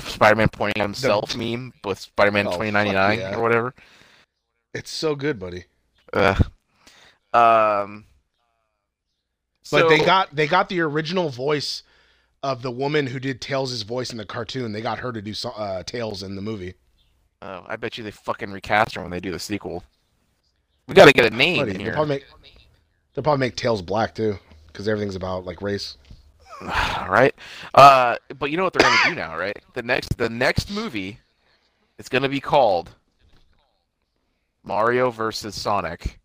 Spider-Man 0.01 0.49
pointing 0.51 0.81
at 0.83 0.85
himself 0.85 1.37
meme 1.37 1.73
with 1.85 1.99
Spider-Man 1.99 2.47
Oh, 2.49 2.53
2099 2.59 3.19
yeah. 3.19 3.35
or 3.37 3.43
whatever. 3.43 3.75
It's 4.75 4.91
so 4.91 5.15
good, 5.15 5.39
buddy. 5.39 5.65
Ugh. 6.13 6.47
Um. 7.35 8.05
But 9.71 9.89
they 9.89 9.99
got 9.99 10.35
they 10.35 10.47
got 10.47 10.69
the 10.69 10.81
original 10.81 11.31
voice 11.31 11.83
of 12.43 12.61
the 12.63 12.71
woman 12.71 13.07
who 13.07 13.19
did 13.19 13.41
Tails' 13.41 13.81
voice 13.83 14.11
in 14.11 14.19
the 14.19 14.27
cartoon. 14.27 14.73
They 14.73 14.83
got 14.83 14.99
her 14.99 15.11
to 15.13 15.23
do 15.23 15.33
so- 15.33 15.51
uh, 15.51 15.83
Tails 15.83 16.23
in 16.23 16.37
the 16.37 16.43
movie. 16.43 16.75
Oh, 17.41 17.65
I 17.67 17.77
bet 17.77 17.97
you 17.97 18.05
they 18.05 18.11
fucking 18.11 18.51
recast 18.53 18.95
her 18.95 19.03
when 19.03 19.11
they 19.11 19.21
do 19.21 19.33
the 19.33 19.39
sequel. 19.39 19.83
We 20.87 20.95
got 20.95 21.07
to 21.07 21.13
get 21.13 21.33
a 21.33 21.35
name 21.35 21.63
in 21.63 21.69
they'll 21.69 21.79
here. 21.79 21.93
probably 21.95 22.17
make 22.17 22.25
they'll 23.15 23.23
probably 23.23 23.41
make 23.41 23.57
Tails 23.57 23.81
black 23.81 24.15
too, 24.15 24.39
because 24.67 24.87
everything's 24.87 25.17
about 25.17 25.47
like 25.47 25.63
race. 25.63 25.97
All 26.61 26.69
right, 27.09 27.35
Uh, 27.75 28.17
but 28.39 28.51
you 28.51 28.57
know 28.59 28.65
what 28.65 28.75
they're 28.75 28.89
gonna 28.89 29.11
do 29.11 29.15
now, 29.15 29.37
right? 29.37 29.59
The 29.73 29.83
next, 29.83 30.17
the 30.19 30.29
next 30.29 30.71
movie 30.71 31.19
it's 31.99 32.09
gonna 32.09 32.29
be 32.29 32.41
called 32.41 32.91
Mario 34.63 35.11
versus 35.11 35.55
Sonic. 35.55 36.21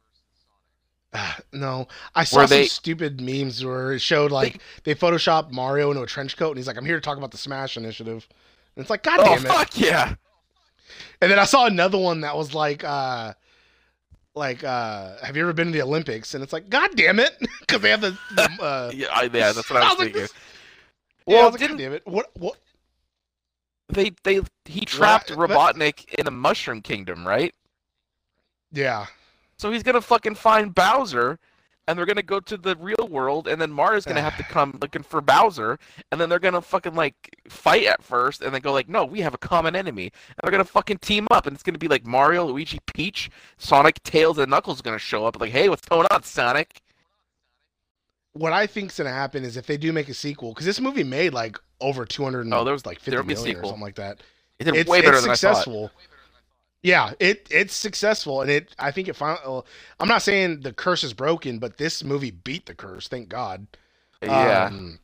No, 1.54 1.88
I 2.16 2.24
saw 2.24 2.38
Where 2.38 2.48
some 2.48 2.58
they- 2.58 2.66
stupid 2.68 3.20
memes 3.22 3.64
where 3.66 3.94
it 3.94 4.00
showed 4.00 4.32
like 4.32 4.62
they 4.84 4.94
photoshopped 4.96 5.52
Mario 5.52 5.90
into 5.92 6.04
a 6.04 6.08
trench 6.08 6.38
coat, 6.38 6.50
and 6.52 6.58
he's 6.58 6.68
like, 6.68 6.78
"I'm 6.78 6.86
here 6.86 6.96
to 6.96 7.02
talk 7.02 7.18
about 7.18 7.32
the 7.32 7.38
Smash 7.38 7.76
Initiative." 7.78 8.28
And 8.76 8.82
it's 8.84 8.90
like, 8.90 9.04
God 9.04 9.20
Oh 9.22 9.24
damn 9.26 9.46
it! 9.46 9.48
fuck 9.48 9.78
yeah! 9.80 10.14
And 11.22 11.32
then 11.32 11.40
I 11.40 11.46
saw 11.46 11.66
another 11.66 11.98
one 11.98 12.22
that 12.22 12.38
was 12.38 12.54
like, 12.54 12.84
uh, 12.84 13.34
like, 14.36 14.64
uh, 14.64 15.18
"Have 15.24 15.36
you 15.36 15.42
ever 15.42 15.54
been 15.54 15.68
to 15.68 15.74
the 15.74 15.82
Olympics?" 15.82 16.34
And 16.36 16.44
it's 16.44 16.54
like, 16.54 16.70
God 16.70 16.92
damn 16.96 17.20
it, 17.20 17.36
because 17.62 17.82
they 17.82 17.90
have 17.90 18.02
the, 18.02 18.18
the 18.36 18.44
uh, 18.62 18.92
Yeah, 18.94 19.08
I, 19.12 19.24
yeah, 19.24 19.52
that's 19.52 19.70
what 19.70 19.82
I 19.82 19.86
I 19.88 19.90
was, 19.90 19.92
was 19.92 20.00
like, 20.00 20.06
thinking. 20.06 20.22
this- 20.22 20.34
yeah, 21.26 21.36
I 21.36 21.40
Well, 21.42 21.52
was 21.52 21.60
like, 21.62 21.70
God 21.72 21.78
damn 21.80 21.94
it, 21.94 22.08
what, 22.08 22.30
what? 22.38 22.58
they? 23.90 24.12
They 24.24 24.42
he 24.66 24.82
trapped 24.86 25.30
but- 25.30 25.38
Robotnik 25.50 26.14
in 26.14 26.26
the 26.26 26.32
Mushroom 26.32 26.82
Kingdom, 26.82 27.28
right? 27.28 27.54
Yeah, 28.72 29.08
So 29.60 29.72
he's 29.72 29.84
gonna 29.84 30.02
fucking 30.02 30.36
find 30.36 30.74
Bowser, 30.74 31.38
and 31.86 32.00
they're 32.00 32.06
gonna 32.06 32.24
go 32.24 32.40
to 32.40 32.56
the 32.56 32.78
real 32.78 33.08
world, 33.10 33.48
and 33.48 33.62
then 33.62 33.72
Mario's 33.72 34.06
gonna 34.06 34.22
have 34.22 34.38
to 34.38 34.44
come 34.50 34.78
looking 34.82 35.04
for 35.04 35.20
Bowser, 35.20 35.78
and 36.12 36.20
then 36.20 36.30
they're 36.30 36.40
gonna 36.40 36.62
fucking 36.62 36.96
like 36.96 37.36
fight 37.50 37.86
at 37.86 38.02
first, 38.02 38.42
and 38.42 38.54
then 38.54 38.62
go 38.62 38.72
like, 38.72 38.88
no, 38.88 39.04
we 39.04 39.20
have 39.20 39.34
a 39.34 39.38
common 39.38 39.76
enemy, 39.76 40.14
and 40.30 40.36
they're 40.42 40.52
gonna 40.52 40.64
fucking 40.64 41.00
team 41.00 41.28
up, 41.30 41.46
and 41.46 41.54
it's 41.54 41.64
gonna 41.64 41.78
be 41.78 41.90
like 41.90 42.06
Mario, 42.06 42.46
Luigi, 42.46 42.80
Peach, 42.86 43.30
Sonic, 43.58 44.02
Tails, 44.04 44.38
and 44.38 44.50
Knuckles 44.50 44.82
gonna 44.82 44.98
show 44.98 45.26
up, 45.26 45.40
like, 45.42 45.52
hey, 45.52 45.68
what's 45.68 45.86
going 45.86 46.08
on, 46.10 46.24
Sonic? 46.24 46.82
what 48.34 48.54
I 48.54 48.68
think's 48.68 48.98
gonna 48.98 49.10
happen 49.12 49.44
is 49.44 49.58
if 49.58 49.66
they 49.66 49.76
do 49.76 49.92
make 49.92 50.08
a 50.08 50.14
sequel, 50.14 50.54
because 50.54 50.66
this 50.66 50.80
movie 50.80 51.04
made 51.04 51.34
like 51.34 51.58
over 51.82 52.06
200, 52.06 52.48
Oh, 52.54 52.64
there 52.64 52.74
was- 52.74 52.86
like 52.86 53.02
there 53.02 53.18
50 53.18 53.18
will 53.18 53.24
be 53.24 53.34
a 53.34 53.36
million 53.36 53.58
or 53.58 53.64
something 53.66 53.82
like 53.82 53.96
that. 53.96 54.20
It 54.60 54.66
did 54.66 54.76
it's, 54.76 54.90
way 54.90 55.02
better 55.02 55.14
it's 55.14 55.24
than 55.24 55.32
I 55.32 55.36
thought. 55.36 55.92
Yeah, 56.82 57.14
it 57.20 57.48
it's 57.52 57.74
successful, 57.76 58.42
and 58.42 58.50
it 58.50 58.74
I 58.80 58.92
think 58.92 59.08
it 59.10 59.16
finally. 59.16 59.64
I'm 60.00 60.08
not 60.08 60.22
saying 60.22 60.62
the 60.62 60.72
curse 60.74 61.04
is 61.04 61.14
broken, 61.14 61.60
but 61.60 61.78
this 61.78 62.04
movie 62.04 62.32
beat 62.32 62.66
the 62.68 62.74
curse. 62.74 63.08
Thank 63.08 63.28
God. 63.30 63.68
Yeah, 64.22 64.66
Um, 64.66 65.00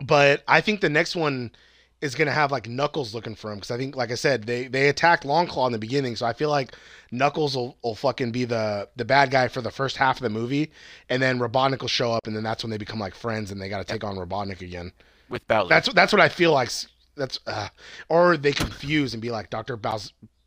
but 0.00 0.42
I 0.46 0.60
think 0.60 0.80
the 0.80 0.88
next 0.90 1.16
one 1.16 1.52
is 2.00 2.14
gonna 2.14 2.30
have 2.32 2.52
like 2.52 2.68
Knuckles 2.68 3.14
looking 3.14 3.34
for 3.34 3.50
him 3.50 3.56
because 3.58 3.70
I 3.70 3.76
think, 3.78 3.96
like 3.96 4.10
I 4.10 4.16
said, 4.16 4.44
they 4.44 4.68
they 4.68 4.88
attacked 4.88 5.24
Longclaw 5.24 5.66
in 5.66 5.72
the 5.72 5.78
beginning, 5.78 6.14
so 6.14 6.26
I 6.26 6.32
feel 6.34 6.50
like 6.50 6.74
Knuckles 7.10 7.56
will, 7.56 7.76
will 7.82 7.94
fucking 7.94 8.30
be 8.30 8.44
the 8.44 8.88
the 8.96 9.04
bad 9.04 9.30
guy 9.30 9.48
for 9.48 9.62
the 9.62 9.70
first 9.70 9.96
half 9.96 10.16
of 10.16 10.22
the 10.22 10.30
movie, 10.30 10.70
and 11.08 11.22
then 11.22 11.38
Robotnik 11.38 11.80
will 11.80 11.88
show 11.88 12.12
up, 12.12 12.26
and 12.26 12.36
then 12.36 12.42
that's 12.44 12.62
when 12.62 12.70
they 12.70 12.76
become 12.78 12.98
like 13.00 13.14
friends, 13.14 13.50
and 13.50 13.60
they 13.60 13.68
got 13.70 13.78
to 13.78 13.90
take 13.90 14.04
on 14.04 14.16
Robotnik 14.16 14.60
again. 14.60 14.92
with 15.30 15.46
Bowser. 15.48 15.68
That's 15.70 15.92
that's 15.94 16.12
what 16.12 16.20
I 16.20 16.28
feel 16.28 16.52
like. 16.52 16.70
That's 17.16 17.40
uh, 17.46 17.68
or 18.08 18.36
they 18.36 18.52
confuse 18.52 19.14
and 19.14 19.22
be 19.22 19.30
like 19.30 19.50
Doctor 19.50 19.76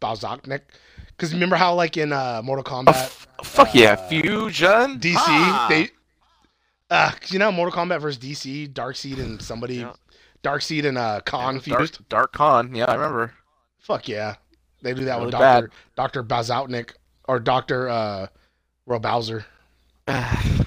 Bauz 0.02 0.20
Bauzaknik. 0.22 0.62
Because 1.08 1.34
remember 1.34 1.56
how 1.56 1.74
like 1.76 1.96
in 1.96 2.12
uh, 2.12 2.42
Mortal 2.44 2.66
Oh, 2.68 2.84
Kombat 2.84 2.96
f- 2.96 3.28
fuck 3.44 3.74
yeah, 3.74 3.94
uh, 3.94 4.08
Fusion 4.10 5.00
DC 5.00 5.14
Ah! 5.18 5.68
they 5.70 5.90
uh 6.90 7.12
you 7.28 7.40
know 7.40 7.52
Mortal 7.52 7.80
Kombat 7.86 8.02
versus 8.02 8.18
DC 8.22 8.74
Darkseid 8.74 9.20
and 9.20 9.42
somebody 9.42 9.76
Yeah. 9.76 9.94
Darkseid 10.44 10.86
and 10.86 10.98
uh 10.98 11.22
Kahn 11.24 11.56
Dark, 11.56 11.64
fused. 11.64 12.10
Dark 12.10 12.34
Kahn, 12.34 12.74
yeah, 12.76 12.86
I 12.86 12.96
remember. 12.96 13.34
Fuck 13.78 14.08
yeah, 14.08 14.36
they 14.82 14.94
do 14.94 15.06
that 15.06 15.20
with 15.22 15.34
Really 15.34 15.44
Doctor 15.44 15.72
Doctor 15.96 16.24
Bazoutnik 16.24 16.94
or 17.28 17.40
Doctor 17.40 17.88
uh, 17.88 18.28
Robowser. 18.90 19.46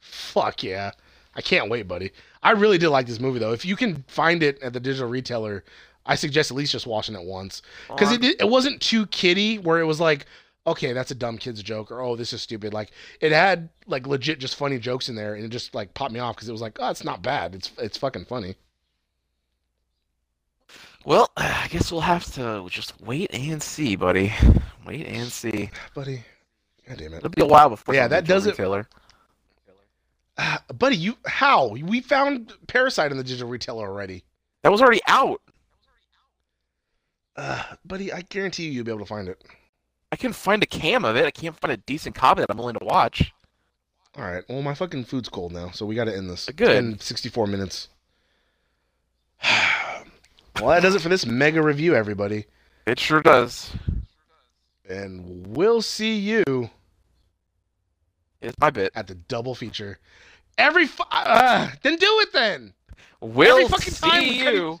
Fuck 0.00 0.62
yeah, 0.62 0.92
I 1.34 1.40
can't 1.40 1.68
wait, 1.70 1.88
buddy. 1.88 2.12
I 2.42 2.52
really 2.52 2.78
did 2.78 2.90
like 2.90 3.06
this 3.06 3.20
movie 3.20 3.38
though. 3.40 3.52
If 3.52 3.64
you 3.64 3.76
can 3.76 4.04
find 4.08 4.42
it 4.42 4.62
at 4.62 4.72
the 4.72 4.80
digital 4.80 5.08
retailer, 5.08 5.64
I 6.08 6.16
suggest 6.16 6.50
at 6.50 6.56
least 6.56 6.72
just 6.72 6.86
watching 6.88 7.14
it 7.14 7.22
once 7.22 7.62
because 7.88 8.10
it 8.12 8.24
it 8.24 8.48
wasn't 8.48 8.80
too 8.80 9.06
kiddie 9.06 9.58
where 9.58 9.78
it 9.78 9.84
was 9.84 10.00
like 10.00 10.26
okay 10.66 10.92
that's 10.92 11.10
a 11.10 11.14
dumb 11.14 11.38
kid's 11.38 11.62
joke 11.62 11.90
or 11.92 12.00
oh 12.00 12.16
this 12.16 12.32
is 12.32 12.42
stupid 12.42 12.72
like 12.74 12.90
it 13.20 13.30
had 13.30 13.68
like 13.86 14.06
legit 14.06 14.38
just 14.40 14.56
funny 14.56 14.78
jokes 14.78 15.08
in 15.08 15.14
there 15.14 15.34
and 15.34 15.44
it 15.44 15.48
just 15.48 15.74
like 15.74 15.94
popped 15.94 16.12
me 16.12 16.18
off 16.20 16.34
because 16.34 16.48
it 16.48 16.52
was 16.52 16.60
like 16.60 16.76
oh 16.80 16.90
it's 16.90 17.04
not 17.04 17.22
bad 17.22 17.54
it's 17.54 17.70
it's 17.78 17.96
fucking 17.96 18.24
funny 18.24 18.56
Well, 21.04 21.30
I 21.36 21.68
guess 21.70 21.90
we'll 21.92 22.02
have 22.02 22.24
to 22.34 22.66
just 22.68 23.00
wait 23.00 23.30
and 23.32 23.62
see, 23.62 23.96
buddy. 23.96 24.32
Wait 24.84 25.06
and 25.06 25.30
see. 25.30 25.70
buddy 25.94 26.22
god 26.88 26.98
damn 26.98 27.12
it 27.14 27.18
It'll 27.18 27.28
be 27.30 27.42
a 27.42 27.46
while 27.46 27.68
before. 27.70 27.94
Yeah, 27.94 28.08
that 28.08 28.24
doesn't- 28.26 28.52
retailer. 28.52 28.88
Ah, 30.36 30.62
buddy 30.78 30.96
you 30.96 31.16
how 31.26 31.68
we 31.68 32.00
found 32.00 32.52
parasite 32.66 33.10
in 33.10 33.16
the 33.18 33.24
digital 33.24 33.48
retailer 33.48 33.86
already 33.88 34.24
That 34.62 34.72
was 34.72 34.80
already 34.82 35.00
out. 35.08 35.40
Uh, 37.38 37.62
buddy 37.86 38.12
i 38.12 38.20
guarantee 38.22 38.64
you 38.64 38.72
you'll 38.72 38.84
be 38.84 38.90
able 38.90 39.00
to 39.00 39.06
find 39.06 39.28
it 39.28 39.42
I 40.10 40.16
can 40.16 40.32
find 40.32 40.62
a 40.62 40.66
cam 40.66 41.04
of 41.04 41.16
it. 41.16 41.26
I 41.26 41.30
can't 41.30 41.54
find 41.60 41.70
a 41.70 41.76
decent 41.76 42.14
copy 42.14 42.40
that 42.40 42.50
I'm 42.50 42.56
willing 42.56 42.76
to 42.76 42.84
watch. 42.84 43.30
all 44.16 44.24
right 44.24 44.42
well 44.48 44.62
my 44.62 44.74
fucking 44.74 45.04
food's 45.04 45.28
cold 45.28 45.52
now 45.52 45.70
so 45.70 45.84
we 45.86 45.94
gotta 45.94 46.16
end 46.16 46.28
this 46.30 46.46
Good. 46.46 46.68
Been 46.68 46.98
64 46.98 47.46
minutes 47.46 47.88
well 50.60 50.68
that 50.68 50.82
does 50.82 50.94
it 50.94 51.00
for 51.02 51.08
this 51.08 51.26
mega 51.26 51.62
review 51.62 51.94
everybody 51.94 52.46
It 52.86 52.98
sure 52.98 53.20
does. 53.22 53.70
and 54.88 55.46
we'll 55.56 55.82
see 55.82 56.16
you 56.18 56.70
It's 58.40 58.56
my 58.58 58.70
bit. 58.70 58.92
at 58.94 59.06
the 59.06 59.14
double 59.14 59.54
feature. 59.54 59.98
Every 60.56 60.86
fu- 60.86 61.04
uh, 61.10 61.68
then 61.82 61.96
do 61.96 62.06
it 62.20 62.32
then. 62.32 62.72
We'll 63.20 63.68
fucking 63.68 63.94
time 63.94 64.22
see 64.22 64.40
it- 64.40 64.54
you 64.54 64.80